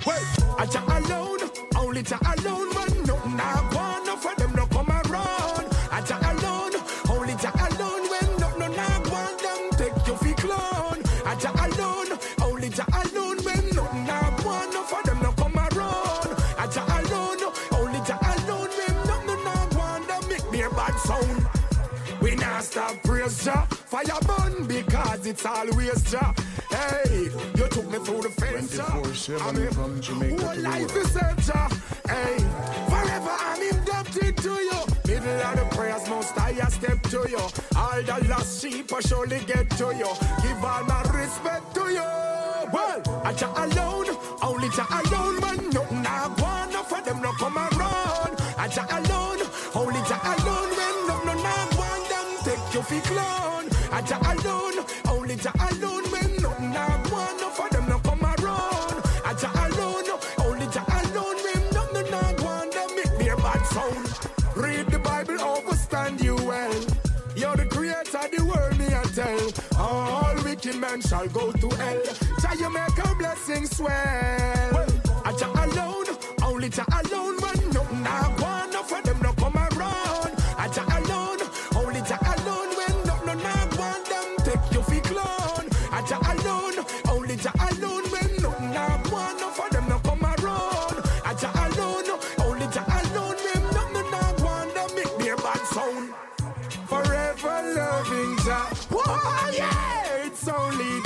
Wait, 0.06 0.26
I 0.58 0.66
ja 0.72 0.82
alone, 0.98 1.50
only 1.76 2.04
ja 2.04 2.18
alone, 2.22 2.74
man. 2.74 3.04
No, 3.06 3.16
nah, 3.36 3.62
one 3.76 4.06
no 4.06 4.16
for 4.16 4.36
them 4.36 4.54
no 4.56 4.66
come 4.68 4.90
around. 4.90 5.68
I 5.92 6.04
ja 6.08 6.18
alone, 6.32 6.82
only 7.10 7.34
ja 7.42 7.52
alone, 7.52 8.10
when 8.10 8.40
no, 8.40 8.50
no, 8.58 8.68
nah, 8.68 9.00
one 9.10 9.38
them 9.38 9.70
take 9.78 10.08
you 10.08 10.16
fi 10.18 10.34
clown. 10.34 10.98
I 11.26 11.36
ja 11.40 11.52
alone, 11.66 12.18
only 12.42 12.70
ja 12.70 12.86
alone, 12.94 13.38
when 13.44 13.70
no, 13.76 13.84
nah, 14.08 14.32
one 14.44 14.74
no 14.74 14.84
for 14.84 15.04
them 15.04 15.20
no 15.22 15.32
come 15.34 15.58
around. 15.58 16.32
I 16.58 16.68
ja 16.74 16.84
alone, 16.86 17.54
only 17.72 18.00
ja 18.08 18.18
alone, 18.22 18.72
when 18.78 18.96
no, 19.08 19.16
no, 19.28 19.36
nah, 19.44 19.78
one 19.78 20.08
them 20.08 20.28
make 20.30 20.52
me 20.52 20.62
a 20.62 20.70
bad 20.70 20.96
sound. 21.00 21.48
We 22.22 22.36
not 22.36 22.64
stop 22.64 22.96
praise 23.04 23.44
Jah. 23.44 23.68
Fire 23.94 24.20
burn 24.26 24.66
because 25.24 25.28
it's 25.28 25.46
always 25.46 26.12
Jah. 26.12 26.34
Hey, 26.70 27.30
you 27.56 27.68
took 27.68 27.90
me 27.90 28.00
through 28.00 28.22
the 28.24 28.30
fence. 28.30 28.78
24-7 28.78 29.74
from 29.74 30.02
Jamaica 30.02 30.46
Whole 30.46 30.62
life 30.62 30.96
is 30.96 31.14
Jah. 31.46 31.70
Hey, 32.08 32.38
forever 32.90 33.36
I'm 33.40 33.62
indebted 33.62 34.38
to 34.38 34.50
you. 34.50 34.80
Middle 35.06 35.42
of 35.42 35.56
the 35.56 35.76
prayers, 35.76 36.08
most 36.10 36.38
I 36.38 36.52
a 36.52 36.72
step 36.72 37.02
to 37.04 37.26
you. 37.30 37.48
All 37.76 38.02
the 38.02 38.28
lost 38.30 38.62
sheep 38.62 38.92
I 38.94 39.00
surely 39.02 39.40
get 39.46 39.70
to 39.72 39.96
you. 39.96 40.12
Give 40.42 40.64
all 40.64 40.84
my 40.86 41.02
respect 41.14 41.74
to 41.76 41.84
you. 41.90 42.10
Well, 42.74 43.02
I 43.24 43.34
Jah 43.34 43.54
alone, 43.56 44.18
only 44.42 44.70
Jah 44.70 44.88
alone, 44.90 45.40
man. 45.42 45.70
Nothing 45.70 46.06
I 46.08 46.28
want, 46.40 46.72
no 46.74 46.84
for 46.84 47.02
them 47.02 47.22
no 47.22 47.32
come 47.34 47.58
around. 47.58 48.42
I 48.58 48.68
Jah 48.68 48.88
alone, 48.90 49.13
men 70.94 71.02
shall 71.02 71.28
go 71.30 71.52
to 71.52 71.70
hell. 71.76 72.00
Jah 72.42 72.54
you 72.60 72.70
make 72.70 72.98
a 73.04 73.16
blessing 73.16 73.66
swell. 73.66 73.90
I 75.26 75.34
Jah 75.40 75.52
alone, 75.64 76.06
only 76.44 76.70
Jah 76.70 76.86
alone, 77.00 77.43
only 100.74 101.02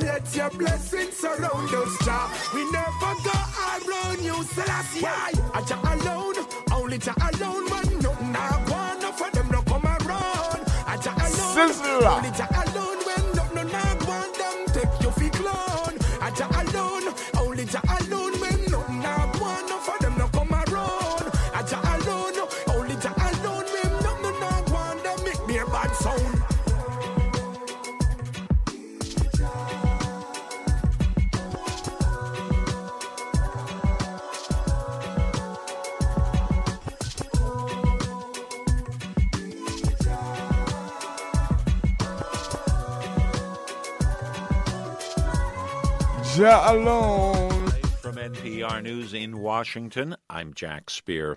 Let 0.00 0.36
your 0.36 0.50
blessings 0.50 1.16
surround 1.16 1.74
us, 1.74 1.98
Jah. 2.04 2.30
We 2.54 2.64
never 2.70 3.14
go 3.24 3.38
around 3.68 4.22
you, 4.22 4.42
Selassie. 4.44 5.06
I 5.06 5.62
Jah 5.66 5.80
alone, 5.82 6.46
only 6.72 6.98
Jah 6.98 7.14
alone, 7.18 7.68
man. 7.70 7.98
No, 8.00 8.12
nah, 8.30 8.70
one 8.70 9.00
no 9.00 9.12
for 9.12 9.30
them 9.30 9.48
no 9.50 9.62
come 9.62 9.84
around. 9.84 10.62
I 10.86 10.96
Jah 11.00 11.14
alone, 11.14 11.54
Sizzla. 11.54 12.16
only 12.16 12.30
Jah 12.30 12.48
alone, 12.62 12.81
alone. 46.72 47.66
From 48.00 48.16
NPR. 48.16 48.82
News 48.82 49.14
in 49.14 49.38
Washington, 49.38 50.16
I'm 50.32 50.54
Jack 50.54 50.88
Speer. 50.88 51.36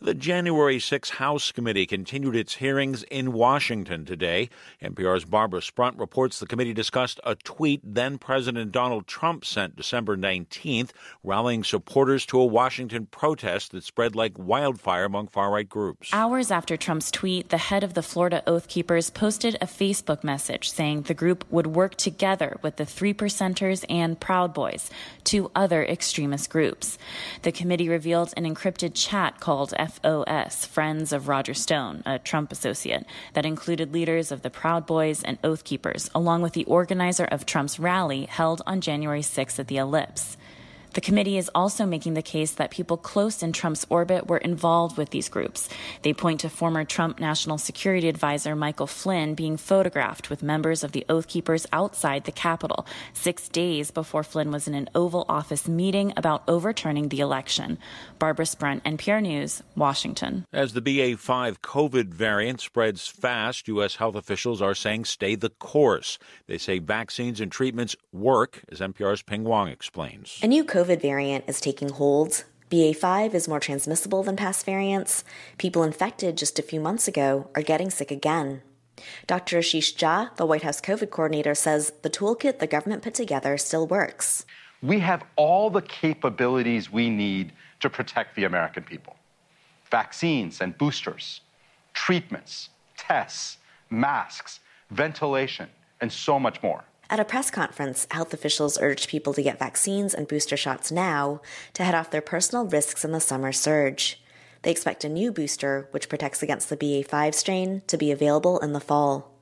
The 0.00 0.14
January 0.14 0.78
6 0.78 1.10
House 1.10 1.50
Committee 1.50 1.84
continued 1.84 2.36
its 2.36 2.54
hearings 2.54 3.02
in 3.10 3.32
Washington 3.32 4.04
today. 4.04 4.50
NPR's 4.80 5.24
Barbara 5.24 5.60
Sprunt 5.60 5.98
reports 5.98 6.38
the 6.38 6.46
committee 6.46 6.72
discussed 6.72 7.18
a 7.24 7.34
tweet 7.34 7.80
then 7.82 8.18
President 8.18 8.70
Donald 8.70 9.08
Trump 9.08 9.44
sent 9.44 9.74
December 9.74 10.16
19th, 10.16 10.90
rallying 11.24 11.64
supporters 11.64 12.24
to 12.26 12.38
a 12.38 12.46
Washington 12.46 13.06
protest 13.06 13.72
that 13.72 13.82
spread 13.82 14.14
like 14.14 14.38
wildfire 14.38 15.04
among 15.04 15.26
far 15.26 15.50
right 15.50 15.68
groups. 15.68 16.10
Hours 16.12 16.52
after 16.52 16.76
Trump's 16.76 17.10
tweet, 17.10 17.48
the 17.48 17.58
head 17.58 17.82
of 17.82 17.94
the 17.94 18.02
Florida 18.02 18.44
Oath 18.46 18.68
Keepers 18.68 19.10
posted 19.10 19.56
a 19.56 19.66
Facebook 19.66 20.22
message 20.22 20.70
saying 20.70 21.02
the 21.02 21.14
group 21.14 21.44
would 21.50 21.66
work 21.66 21.96
together 21.96 22.58
with 22.62 22.76
the 22.76 22.86
Three 22.86 23.12
Percenters 23.12 23.84
and 23.88 24.20
Proud 24.20 24.54
Boys, 24.54 24.88
two 25.24 25.50
other 25.56 25.84
extremist 25.84 26.48
groups. 26.48 26.96
The 27.42 27.50
committee 27.50 27.88
revealed 27.88 28.34
an 28.36 28.44
encrypted 28.44 28.92
chat 28.94 29.40
called 29.40 29.72
FOS, 29.78 30.66
Friends 30.66 31.12
of 31.12 31.28
Roger 31.28 31.54
Stone, 31.54 32.02
a 32.04 32.18
Trump 32.18 32.52
associate, 32.52 33.06
that 33.32 33.46
included 33.46 33.92
leaders 33.92 34.30
of 34.30 34.42
the 34.42 34.50
Proud 34.50 34.86
Boys 34.86 35.22
and 35.22 35.38
Oath 35.42 35.64
Keepers, 35.64 36.10
along 36.14 36.42
with 36.42 36.52
the 36.52 36.64
organizer 36.66 37.24
of 37.24 37.46
Trump's 37.46 37.78
rally 37.78 38.26
held 38.26 38.62
on 38.66 38.80
January 38.80 39.22
6th 39.22 39.58
at 39.58 39.68
the 39.68 39.78
Ellipse. 39.78 40.36
The 40.96 41.02
committee 41.02 41.36
is 41.36 41.50
also 41.54 41.84
making 41.84 42.14
the 42.14 42.22
case 42.22 42.52
that 42.52 42.70
people 42.70 42.96
close 42.96 43.42
in 43.42 43.52
Trump's 43.52 43.84
orbit 43.90 44.28
were 44.28 44.38
involved 44.38 44.96
with 44.96 45.10
these 45.10 45.28
groups. 45.28 45.68
They 46.00 46.14
point 46.14 46.40
to 46.40 46.48
former 46.48 46.84
Trump 46.84 47.20
National 47.20 47.58
Security 47.58 48.08
Advisor 48.08 48.56
Michael 48.56 48.86
Flynn 48.86 49.34
being 49.34 49.58
photographed 49.58 50.30
with 50.30 50.42
members 50.42 50.82
of 50.82 50.92
the 50.92 51.04
Oath 51.10 51.28
Keepers 51.28 51.66
outside 51.70 52.24
the 52.24 52.32
Capitol, 52.32 52.86
six 53.12 53.46
days 53.50 53.90
before 53.90 54.22
Flynn 54.22 54.50
was 54.50 54.66
in 54.66 54.72
an 54.72 54.88
Oval 54.94 55.26
Office 55.28 55.68
meeting 55.68 56.14
about 56.16 56.42
overturning 56.48 57.10
the 57.10 57.20
election. 57.20 57.76
Barbara 58.18 58.46
Sprunt, 58.46 58.82
NPR 58.84 59.20
News, 59.20 59.62
Washington. 59.76 60.46
As 60.50 60.72
the 60.72 60.80
BA5 60.80 61.58
COVID 61.58 62.06
variant 62.06 62.62
spreads 62.62 63.06
fast, 63.06 63.68
U.S. 63.68 63.96
health 63.96 64.14
officials 64.14 64.62
are 64.62 64.74
saying 64.74 65.04
stay 65.04 65.34
the 65.34 65.50
course. 65.50 66.18
They 66.46 66.56
say 66.56 66.78
vaccines 66.78 67.38
and 67.38 67.52
treatments 67.52 67.96
work, 68.14 68.62
as 68.72 68.80
NPR's 68.80 69.20
Pien 69.20 69.42
Huang 69.42 69.68
explains. 69.68 70.40
A 70.42 70.46
new 70.46 70.64
COVID 70.64 70.85
variant 70.94 71.44
is 71.48 71.60
taking 71.60 71.88
hold. 71.88 72.44
BA5 72.70 73.34
is 73.34 73.48
more 73.48 73.58
transmissible 73.58 74.22
than 74.22 74.36
past 74.36 74.64
variants. 74.64 75.24
People 75.58 75.82
infected 75.82 76.36
just 76.36 76.60
a 76.60 76.62
few 76.62 76.80
months 76.80 77.08
ago 77.08 77.50
are 77.56 77.62
getting 77.62 77.90
sick 77.90 78.12
again. 78.12 78.62
Dr. 79.26 79.58
Ashish 79.58 79.96
Jha, 79.96 80.36
the 80.36 80.46
White 80.46 80.62
House 80.62 80.80
COVID 80.80 81.10
coordinator, 81.10 81.54
says 81.54 81.92
the 82.02 82.10
toolkit 82.10 82.58
the 82.58 82.66
government 82.68 83.02
put 83.02 83.14
together 83.14 83.58
still 83.58 83.86
works. 83.86 84.46
We 84.82 85.00
have 85.00 85.24
all 85.36 85.70
the 85.70 85.82
capabilities 85.82 86.92
we 86.92 87.10
need 87.10 87.52
to 87.80 87.90
protect 87.90 88.36
the 88.36 88.44
American 88.44 88.84
people 88.84 89.16
vaccines 89.90 90.60
and 90.60 90.76
boosters, 90.76 91.40
treatments, 91.94 92.70
tests, 92.96 93.58
masks, 93.90 94.60
ventilation, 94.90 95.68
and 96.00 96.12
so 96.12 96.38
much 96.38 96.62
more. 96.62 96.84
At 97.08 97.20
a 97.20 97.24
press 97.24 97.50
conference, 97.50 98.06
health 98.10 98.34
officials 98.34 98.78
urged 98.80 99.08
people 99.08 99.32
to 99.34 99.42
get 99.42 99.60
vaccines 99.60 100.12
and 100.12 100.26
booster 100.26 100.56
shots 100.56 100.90
now 100.90 101.40
to 101.74 101.84
head 101.84 101.94
off 101.94 102.10
their 102.10 102.20
personal 102.20 102.66
risks 102.66 103.04
in 103.04 103.12
the 103.12 103.20
summer 103.20 103.52
surge. 103.52 104.20
They 104.62 104.72
expect 104.72 105.04
a 105.04 105.08
new 105.08 105.30
booster, 105.30 105.86
which 105.92 106.08
protects 106.08 106.42
against 106.42 106.68
the 106.68 106.76
BA5 106.76 107.34
strain, 107.34 107.82
to 107.86 107.96
be 107.96 108.10
available 108.10 108.58
in 108.58 108.72
the 108.72 108.80
fall. 108.80 109.32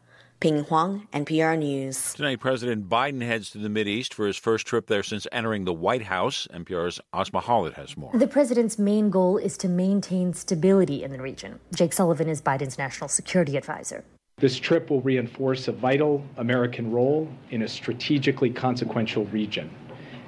Pien 0.40 0.64
Huang, 0.64 1.08
NPR 1.14 1.58
News. 1.58 2.12
Tonight, 2.12 2.40
President 2.40 2.86
Biden 2.86 3.22
heads 3.22 3.48
to 3.50 3.58
the 3.58 3.70
Mideast 3.70 4.12
for 4.12 4.26
his 4.26 4.36
first 4.36 4.66
trip 4.66 4.88
there 4.88 5.02
since 5.02 5.26
entering 5.32 5.64
the 5.64 5.72
White 5.72 6.02
House. 6.02 6.46
NPR's 6.52 7.00
Asma 7.14 7.40
Khalid 7.40 7.72
has 7.74 7.96
more. 7.96 8.12
The 8.12 8.26
president's 8.26 8.78
main 8.78 9.08
goal 9.08 9.38
is 9.38 9.56
to 9.58 9.68
maintain 9.68 10.34
stability 10.34 11.02
in 11.02 11.12
the 11.12 11.22
region. 11.22 11.60
Jake 11.74 11.94
Sullivan 11.94 12.28
is 12.28 12.42
Biden's 12.42 12.76
national 12.76 13.08
security 13.08 13.56
advisor. 13.56 14.04
This 14.38 14.58
trip 14.58 14.90
will 14.90 15.00
reinforce 15.00 15.68
a 15.68 15.72
vital 15.72 16.24
American 16.38 16.90
role 16.90 17.28
in 17.50 17.62
a 17.62 17.68
strategically 17.68 18.50
consequential 18.50 19.26
region. 19.26 19.70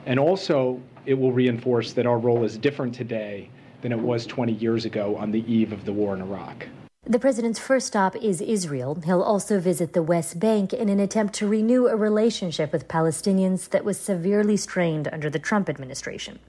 And 0.07 0.21
also, 0.21 0.81
it 1.07 1.15
will 1.15 1.33
reinforce 1.33 1.93
that 1.95 2.07
our 2.07 2.17
role 2.17 2.45
is 2.45 2.57
different 2.57 2.95
today 2.95 3.51
than 3.83 3.91
it 3.91 3.99
was 3.99 4.25
20 4.25 4.53
years 4.53 4.85
ago 4.85 5.17
on 5.17 5.33
the 5.33 5.45
eve 5.53 5.73
of 5.73 5.85
the 5.85 5.93
war 5.93 6.15
in 6.15 6.23
Iraq. 6.23 6.69
The 7.09 7.21
president's 7.21 7.61
first 7.61 7.87
stop 7.87 8.17
is 8.17 8.41
Israel. 8.41 8.99
He'll 9.05 9.23
also 9.23 9.61
visit 9.61 9.93
the 9.93 10.03
West 10.03 10.41
Bank 10.41 10.73
in 10.73 10.89
an 10.89 10.99
attempt 10.99 11.35
to 11.35 11.47
renew 11.47 11.87
a 11.87 11.95
relationship 11.95 12.73
with 12.73 12.89
Palestinians 12.89 13.69
that 13.69 13.85
was 13.85 13.97
severely 13.97 14.57
strained 14.57 15.09
under 15.13 15.31
the 15.31 15.39
Trump 15.39 15.69
administration. 15.69 16.41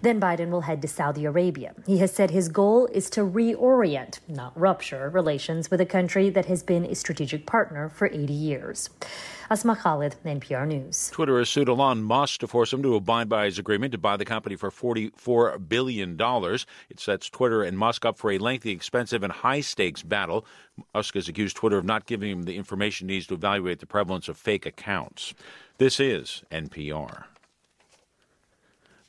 Then 0.00 0.18
Biden 0.18 0.48
will 0.48 0.62
head 0.62 0.80
to 0.80 0.88
Saudi 0.88 1.26
Arabia. 1.26 1.74
He 1.86 1.98
has 1.98 2.10
said 2.10 2.30
his 2.30 2.48
goal 2.48 2.86
is 2.86 3.10
to 3.10 3.20
reorient, 3.20 4.20
not 4.26 4.58
rupture, 4.58 5.10
relations 5.10 5.70
with 5.70 5.78
a 5.78 5.84
country 5.84 6.30
that 6.30 6.46
has 6.46 6.62
been 6.62 6.86
a 6.86 6.94
strategic 6.94 7.44
partner 7.44 7.90
for 7.90 8.06
80 8.06 8.32
years. 8.32 8.88
Asma 9.50 9.76
Khalid, 9.76 10.16
NPR 10.26 10.68
News. 10.68 11.10
Twitter 11.10 11.38
has 11.38 11.48
sued 11.48 11.70
Elon 11.70 12.02
Musk 12.02 12.40
to 12.40 12.46
force 12.46 12.70
him 12.70 12.82
to 12.82 12.96
abide 12.96 13.30
by 13.30 13.46
his 13.46 13.58
agreement 13.58 13.92
to 13.92 13.98
buy 13.98 14.14
the 14.18 14.26
company 14.26 14.56
for 14.56 14.70
$44 14.70 15.66
billion. 15.66 16.18
It 16.90 17.00
sets 17.00 17.30
Twitter 17.30 17.62
and 17.62 17.78
Musk 17.78 18.04
up 18.04 18.18
for 18.18 18.30
a 18.30 18.36
lengthy, 18.36 18.72
expensive, 18.72 19.22
and 19.22 19.32
high 19.32 19.62
stakes 19.62 20.02
battle. 20.02 20.44
Musk 20.94 21.14
has 21.14 21.28
accused 21.30 21.56
Twitter 21.56 21.78
of 21.78 21.86
not 21.86 22.04
giving 22.04 22.30
him 22.30 22.42
the 22.42 22.56
information 22.56 23.08
he 23.08 23.14
needs 23.14 23.26
to 23.28 23.34
evaluate 23.34 23.80
the 23.80 23.86
prevalence 23.86 24.28
of 24.28 24.36
fake 24.36 24.66
accounts. 24.66 25.32
This 25.78 25.98
is 25.98 26.42
NPR. 26.50 27.24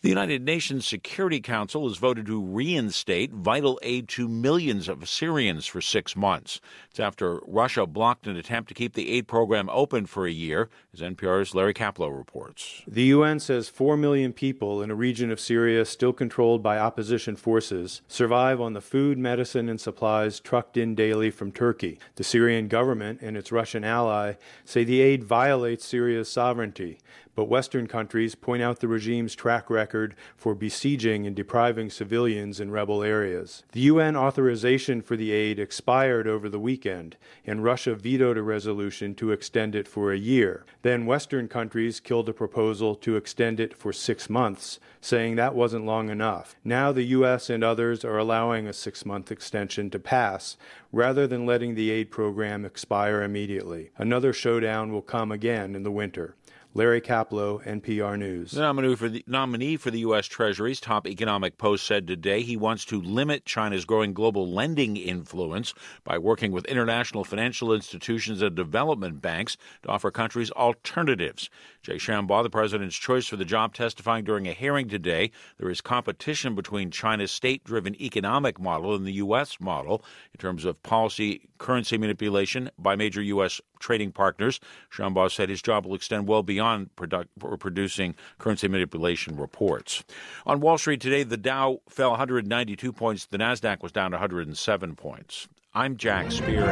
The 0.02 0.08
United 0.08 0.46
Nations 0.46 0.88
Security 0.88 1.42
Council 1.42 1.86
has 1.86 1.98
voted 1.98 2.26
to 2.28 2.42
reinstate 2.42 3.34
vital 3.34 3.78
aid 3.84 4.08
to 4.10 4.30
millions 4.30 4.88
of 4.88 5.10
Syrians 5.10 5.66
for 5.66 5.82
six 5.82 6.16
months. 6.16 6.62
It's 6.90 7.02
after 7.02 7.42
Russia 7.46 7.86
blocked 7.86 8.26
an 8.26 8.38
attempt 8.38 8.70
to 8.70 8.74
keep 8.74 8.94
the 8.94 9.12
aid 9.12 9.28
program 9.28 9.70
open 9.70 10.06
for 10.06 10.26
a 10.26 10.32
year, 10.32 10.70
as 10.94 11.02
NPR's 11.02 11.54
Larry 11.54 11.74
Kaplow 11.74 12.18
reports. 12.18 12.82
The 12.88 13.04
UN 13.04 13.42
says 13.42 13.68
4 13.68 13.98
million 13.98 14.32
people 14.32 14.82
in 14.82 14.90
a 14.90 14.96
region 14.96 15.32
of 15.32 15.40
Syria 15.42 15.84
still 15.84 16.14
controlled 16.14 16.64
by 16.64 16.80
opposition 16.80 17.36
forces 17.36 18.02
survive 18.08 18.62
on 18.62 18.72
the 18.72 18.80
food, 18.80 19.18
medicine, 19.18 19.68
and 19.68 19.82
supplies 19.82 20.40
trucked 20.40 20.78
in 20.78 20.96
daily 20.96 21.30
from 21.30 21.52
Turkey. 21.52 22.00
The 22.16 22.24
Syrian 22.24 22.70
government 22.70 23.20
and 23.22 23.36
its 23.36 23.52
Russian 23.52 23.84
ally 23.84 24.36
say 24.64 24.86
the 24.86 25.02
aid 25.02 25.26
violates 25.26 25.84
Syria's 25.84 26.32
sovereignty, 26.32 27.00
but 27.40 27.48
Western 27.48 27.88
countries 27.88 28.36
point 28.36 28.62
out 28.62 28.82
the 28.82 28.88
regime's 28.90 29.34
track 29.34 29.70
record 29.70 30.14
for 30.36 30.54
besieging 30.54 31.26
and 31.26 31.38
depriving 31.38 31.90
civilians 31.90 32.60
in 32.60 32.70
rebel 32.70 33.02
areas. 33.02 33.64
The 33.72 33.80
UN 33.80 34.18
authorization 34.18 35.02
for 35.02 35.16
the 35.16 35.32
aid 35.32 35.58
expired 35.58 36.28
over 36.28 36.50
the 36.50 36.60
weekend, 36.60 37.16
and 37.48 37.64
Russia 37.64 37.96
vetoed 37.96 38.38
a 38.38 38.42
resolution 38.42 39.16
to 39.16 39.32
extend 39.32 39.74
it 39.74 39.88
for 39.88 40.12
a 40.12 40.18
year. 40.18 40.66
Then 40.82 41.06
Western 41.06 41.48
countries 41.48 42.02
killed 42.02 42.28
a 42.28 42.34
proposal 42.34 42.94
to 42.96 43.16
extend 43.16 43.62
it 43.62 43.74
for 43.74 43.94
six 43.94 44.30
months, 44.30 44.78
saying 45.00 45.38
that 45.38 45.56
wasn't 45.56 45.86
long 45.86 46.10
enough. 46.10 46.58
Now 46.66 46.92
the 46.92 47.04
US 47.04 47.50
and 47.50 47.64
others 47.64 48.04
are 48.04 48.18
allowing 48.18 48.68
a 48.68 48.74
six 48.74 49.06
month 49.06 49.32
extension 49.32 49.90
to 49.92 50.00
pass, 50.00 50.58
rather 50.92 51.26
than 51.26 51.46
letting 51.46 51.76
the 51.76 51.90
aid 51.90 52.12
program 52.12 52.66
expire 52.66 53.24
immediately. 53.24 53.92
Another 53.98 54.34
showdown 54.34 54.92
will 54.92 55.02
come 55.02 55.32
again 55.32 55.74
in 55.74 55.84
the 55.84 55.92
winter. 55.92 56.36
Larry 56.76 57.02
Kaplow, 57.02 57.66
NPR 57.66 58.18
News. 58.20 58.52
The 58.52 58.62
nominee 58.62 58.96
for 58.96 59.10
the, 59.10 59.24
nominee 59.26 59.76
for 59.76 59.90
the 59.90 60.02
U.S. 60.02 60.28
Treasury's 60.28 60.80
top 60.80 61.08
economic 61.08 61.58
post 61.58 61.84
said 61.84 62.06
today 62.06 62.44
he 62.44 62.56
wants 62.56 62.86
to 62.86 63.02
limit 63.02 63.44
China's 63.44 63.86
growing 63.86 64.14
global 64.14 64.48
lending 64.48 64.96
influence 64.96 65.74
by 66.04 66.20
working 66.20 66.52
with 66.52 66.66
international 66.66 67.24
financial 67.24 67.74
institutions 67.74 68.44
and 68.44 68.56
development 68.56 69.20
banks 69.20 69.58
to 69.82 69.90
offer 69.90 70.12
countries 70.12 70.52
alternatives. 70.52 71.50
Jay 71.82 71.96
Shambaugh, 71.96 72.44
the 72.44 72.50
president's 72.50 72.98
choice 72.98 73.28
for 73.28 73.38
the 73.38 73.46
job, 73.46 73.74
testifying 73.74 74.26
during 74.26 74.48
a 74.48 74.54
hearing 74.54 74.90
today. 74.90 75.32
There 75.58 75.70
is 75.70 75.80
competition 75.80 76.54
between 76.54 76.92
China's 76.92 77.32
state 77.32 77.64
driven 77.64 78.00
economic 78.02 78.60
model 78.60 78.96
and 78.96 79.08
the 79.08 79.14
U.S. 79.14 79.58
model 79.62 80.04
in 80.34 80.40
terms 80.40 80.66
of 80.66 80.82
policy 80.84 81.50
currency 81.58 81.98
manipulation 81.98 82.70
by 82.78 82.96
major 82.96 83.22
U.S. 83.22 83.62
trading 83.80 84.12
partners. 84.12 84.60
Shambaugh 84.92 85.32
said 85.32 85.50
his 85.50 85.62
job 85.62 85.86
will 85.86 85.96
extend 85.96 86.28
well 86.28 86.44
beyond 86.44 86.90
produ- 86.98 87.28
producing 87.60 88.16
currency 88.40 88.68
manipulation 88.68 89.38
reports. 89.38 90.04
On 90.46 90.60
Wall 90.60 90.78
Street 90.78 91.00
today, 91.00 91.24
the 91.24 91.38
Dow 91.38 91.80
fell 91.88 92.12
192 92.12 92.92
points. 92.92 93.26
The 93.26 93.38
Nasdaq 93.38 93.82
was 93.82 93.94
down 93.94 94.12
107 94.12 94.96
points. 94.96 95.48
I'm 95.76 95.98
Jack 95.98 96.32
Speer. 96.32 96.66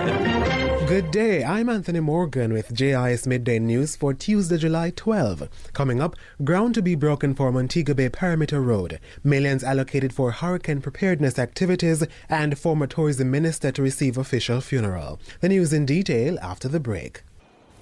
Good 0.88 1.12
day. 1.12 1.44
I'm 1.44 1.70
Anthony 1.70 2.00
Morgan 2.00 2.52
with 2.52 2.74
JIS 2.74 3.28
Midday 3.28 3.60
News 3.60 3.96
for 3.96 4.12
Tuesday, 4.12 4.58
July 4.58 4.90
12. 4.90 5.48
Coming 5.72 6.02
up, 6.02 6.16
ground 6.44 6.74
to 6.74 6.82
be 6.82 6.96
broken 6.96 7.36
for 7.36 7.52
Montego 7.52 7.94
Bay 7.94 8.10
Perimeter 8.10 8.60
Road, 8.60 9.00
millions 9.24 9.64
allocated 9.64 10.14
for 10.14 10.32
hurricane 10.32 10.82
preparedness 10.82 11.38
activities, 11.38 12.04
and 12.28 12.58
former 12.58 12.88
tourism 12.88 13.30
minister 13.30 13.72
to 13.72 13.84
receive 13.84 14.18
official 14.18 14.62
funeral. 14.62 15.20
The 15.42 15.50
news 15.50 15.74
in 15.74 15.86
detail 15.86 16.40
after 16.42 16.68
the 16.68 16.80
break. 16.80 17.22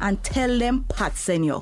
and 0.00 0.24
tell 0.24 0.58
them 0.58 0.86
Pat 0.88 1.14
sent 1.14 1.44
you. 1.44 1.60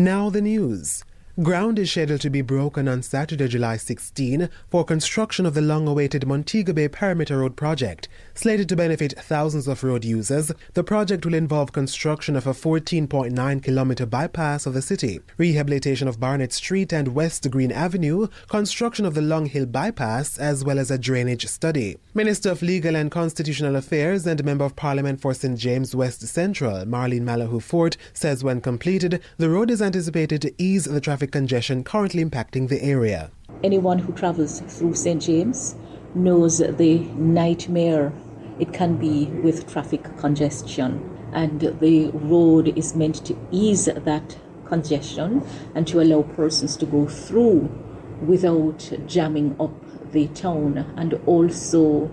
Now 0.00 0.30
the 0.30 0.40
news. 0.40 1.04
Ground 1.42 1.78
is 1.78 1.90
scheduled 1.90 2.20
to 2.20 2.28
be 2.28 2.42
broken 2.42 2.86
on 2.86 3.00
Saturday, 3.00 3.48
July 3.48 3.78
16 3.78 4.50
for 4.68 4.84
construction 4.84 5.46
of 5.46 5.54
the 5.54 5.62
long 5.62 5.88
awaited 5.88 6.26
Montego 6.26 6.74
Bay 6.74 6.86
Perimeter 6.86 7.38
Road 7.38 7.56
project. 7.56 8.08
Slated 8.34 8.68
to 8.68 8.76
benefit 8.76 9.18
thousands 9.18 9.66
of 9.66 9.82
road 9.82 10.04
users, 10.04 10.52
the 10.74 10.84
project 10.84 11.24
will 11.24 11.32
involve 11.32 11.72
construction 11.72 12.36
of 12.36 12.46
a 12.46 12.52
14.9 12.52 13.62
kilometer 13.62 14.04
bypass 14.04 14.66
of 14.66 14.74
the 14.74 14.82
city, 14.82 15.20
rehabilitation 15.38 16.08
of 16.08 16.20
Barnett 16.20 16.52
Street 16.52 16.92
and 16.92 17.14
West 17.14 17.50
Green 17.50 17.72
Avenue, 17.72 18.26
construction 18.48 19.06
of 19.06 19.14
the 19.14 19.22
Long 19.22 19.46
Hill 19.46 19.64
bypass, 19.64 20.36
as 20.36 20.62
well 20.62 20.78
as 20.78 20.90
a 20.90 20.98
drainage 20.98 21.46
study. 21.46 21.96
Minister 22.12 22.50
of 22.50 22.60
Legal 22.60 22.96
and 22.96 23.10
Constitutional 23.10 23.76
Affairs 23.76 24.26
and 24.26 24.44
Member 24.44 24.66
of 24.66 24.76
Parliament 24.76 25.22
for 25.22 25.32
St. 25.32 25.58
James 25.58 25.94
West 25.94 26.20
Central, 26.20 26.84
Marlene 26.84 27.22
Malahoo 27.22 27.62
Forte, 27.62 27.96
says 28.12 28.44
when 28.44 28.60
completed, 28.60 29.22
the 29.38 29.48
road 29.48 29.70
is 29.70 29.80
anticipated 29.80 30.42
to 30.42 30.52
ease 30.58 30.84
the 30.84 31.00
traffic 31.00 31.29
congestion 31.30 31.84
currently 31.84 32.24
impacting 32.24 32.68
the 32.68 32.82
area. 32.82 33.30
Anyone 33.62 33.98
who 33.98 34.12
travels 34.12 34.60
through 34.60 34.94
St. 34.94 35.22
James 35.22 35.74
knows 36.14 36.58
the 36.58 36.98
nightmare 37.16 38.12
it 38.58 38.74
can 38.74 38.96
be 38.96 39.26
with 39.42 39.72
traffic 39.72 40.04
congestion. 40.18 41.06
And 41.32 41.60
the 41.60 42.10
road 42.12 42.76
is 42.76 42.94
meant 42.94 43.24
to 43.26 43.36
ease 43.50 43.86
that 43.86 44.36
congestion 44.66 45.42
and 45.74 45.86
to 45.88 46.00
allow 46.00 46.22
persons 46.22 46.76
to 46.76 46.86
go 46.86 47.06
through 47.06 47.70
without 48.26 48.92
jamming 49.06 49.56
up 49.58 49.72
the 50.12 50.28
town 50.28 50.78
and 50.96 51.14
also 51.26 52.10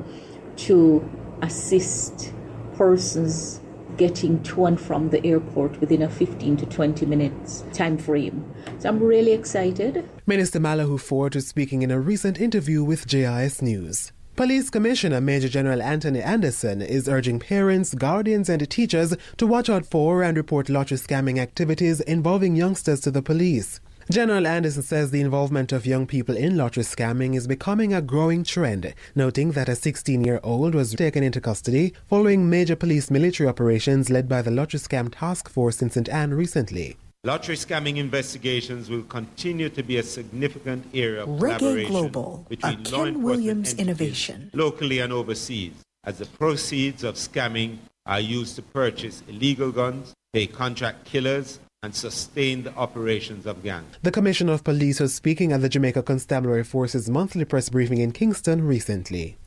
to 0.56 1.08
assist 1.42 2.34
persons 2.76 3.60
getting 3.98 4.42
to 4.44 4.66
and 4.66 4.80
from 4.80 5.10
the 5.10 5.26
airport 5.26 5.80
within 5.82 6.04
a 6.04 6.10
15 6.10 6.58
to 6.58 6.66
20 6.66 7.06
minutes 7.06 7.64
time 7.74 7.98
frame. 7.98 8.46
So 8.80 8.90
I'm 8.90 9.00
really 9.00 9.34
excited. 9.34 10.08
Minister 10.26 10.60
Malahoo 10.60 11.00
Forte 11.00 11.36
was 11.36 11.48
speaking 11.48 11.82
in 11.82 11.92
a 11.92 12.00
recent 12.00 12.40
interview 12.40 12.84
with 12.84 13.08
JIS 13.08 13.62
News. 13.62 14.12
Police 14.36 14.70
Commissioner 14.70 15.20
Major 15.20 15.50
General 15.50 15.82
Anthony 15.82 16.22
Anderson 16.22 16.80
is 16.80 17.10
urging 17.10 17.40
parents, 17.40 17.96
guardians, 17.96 18.50
and 18.50 18.70
teachers 18.70 19.16
to 19.38 19.48
watch 19.48 19.68
out 19.68 19.84
for 19.88 20.22
and 20.22 20.38
report 20.38 20.70
lottery 20.70 21.00
scamming 21.00 21.40
activities 21.40 22.02
involving 22.02 22.56
youngsters 22.56 23.00
to 23.02 23.10
the 23.10 23.24
police. 23.24 23.80
General 24.10 24.48
Anderson 24.48 24.84
says 24.84 25.12
the 25.12 25.20
involvement 25.20 25.74
of 25.74 25.86
young 25.86 26.08
people 26.08 26.38
in 26.38 26.56
lottery 26.56 26.84
scamming 26.84 27.36
is 27.36 27.46
becoming 27.46 27.94
a 27.94 28.02
growing 28.02 28.42
trend, 28.46 28.94
noting 29.16 29.52
that 29.52 29.68
a 29.68 29.76
16 29.76 30.24
year 30.24 30.40
old 30.44 30.74
was 30.74 30.94
taken 30.94 31.24
into 31.24 31.42
custody 31.42 31.94
following 32.08 32.50
major 32.50 32.78
police 32.78 33.12
military 33.12 33.50
operations 33.50 34.10
led 34.10 34.30
by 34.30 34.42
the 34.42 34.50
Lottery 34.50 34.80
Scam 34.80 35.10
Task 35.12 35.50
Force 35.50 35.82
in 35.82 35.90
St. 35.90 36.08
Anne 36.08 36.34
recently. 36.34 36.96
Lottery 37.26 37.58
scamming 37.58 37.98
investigations 37.98 38.90
will 38.90 39.04
continue 39.04 39.68
to 39.68 39.84
be 39.84 39.98
a 39.98 40.04
significant 40.04 40.86
area 40.94 41.24
of 41.24 41.28
Reggae 41.28 41.58
collaboration 41.58 41.92
Global, 41.92 42.44
a 42.46 42.50
between 42.50 42.72
law 42.72 42.78
Ken 42.78 42.86
enforcement 42.86 43.20
Williams 43.20 43.70
entities 43.72 43.80
innovation. 43.80 44.52
locally 44.54 45.00
and 45.00 45.12
overseas, 45.12 45.74
as 46.06 46.20
the 46.20 46.26
proceeds 46.26 47.04
of 47.04 47.16
scamming 47.16 47.80
are 48.06 48.22
used 48.22 48.56
to 48.56 48.62
purchase 48.62 49.22
illegal 49.28 49.70
guns, 49.74 50.14
pay 50.32 50.48
contract 50.48 51.04
killers, 51.04 51.60
and 51.88 51.96
sustain 51.96 52.64
the 52.64 52.76
operations 52.76 53.46
of 53.46 53.64
gangs. 53.64 53.96
The 54.04 54.12
Commissioner 54.12 54.52
of 54.52 54.66
Police 54.66 55.00
was 55.00 55.16
speaking 55.16 55.54
at 55.54 55.62
the 55.62 55.70
Jamaica 55.70 56.04
Constabulary 56.04 56.66
Force's 56.66 57.10
monthly 57.10 57.46
press 57.46 57.70
briefing 57.70 58.00
in 58.00 58.12
Kingston 58.12 58.68
recently. 58.68 59.38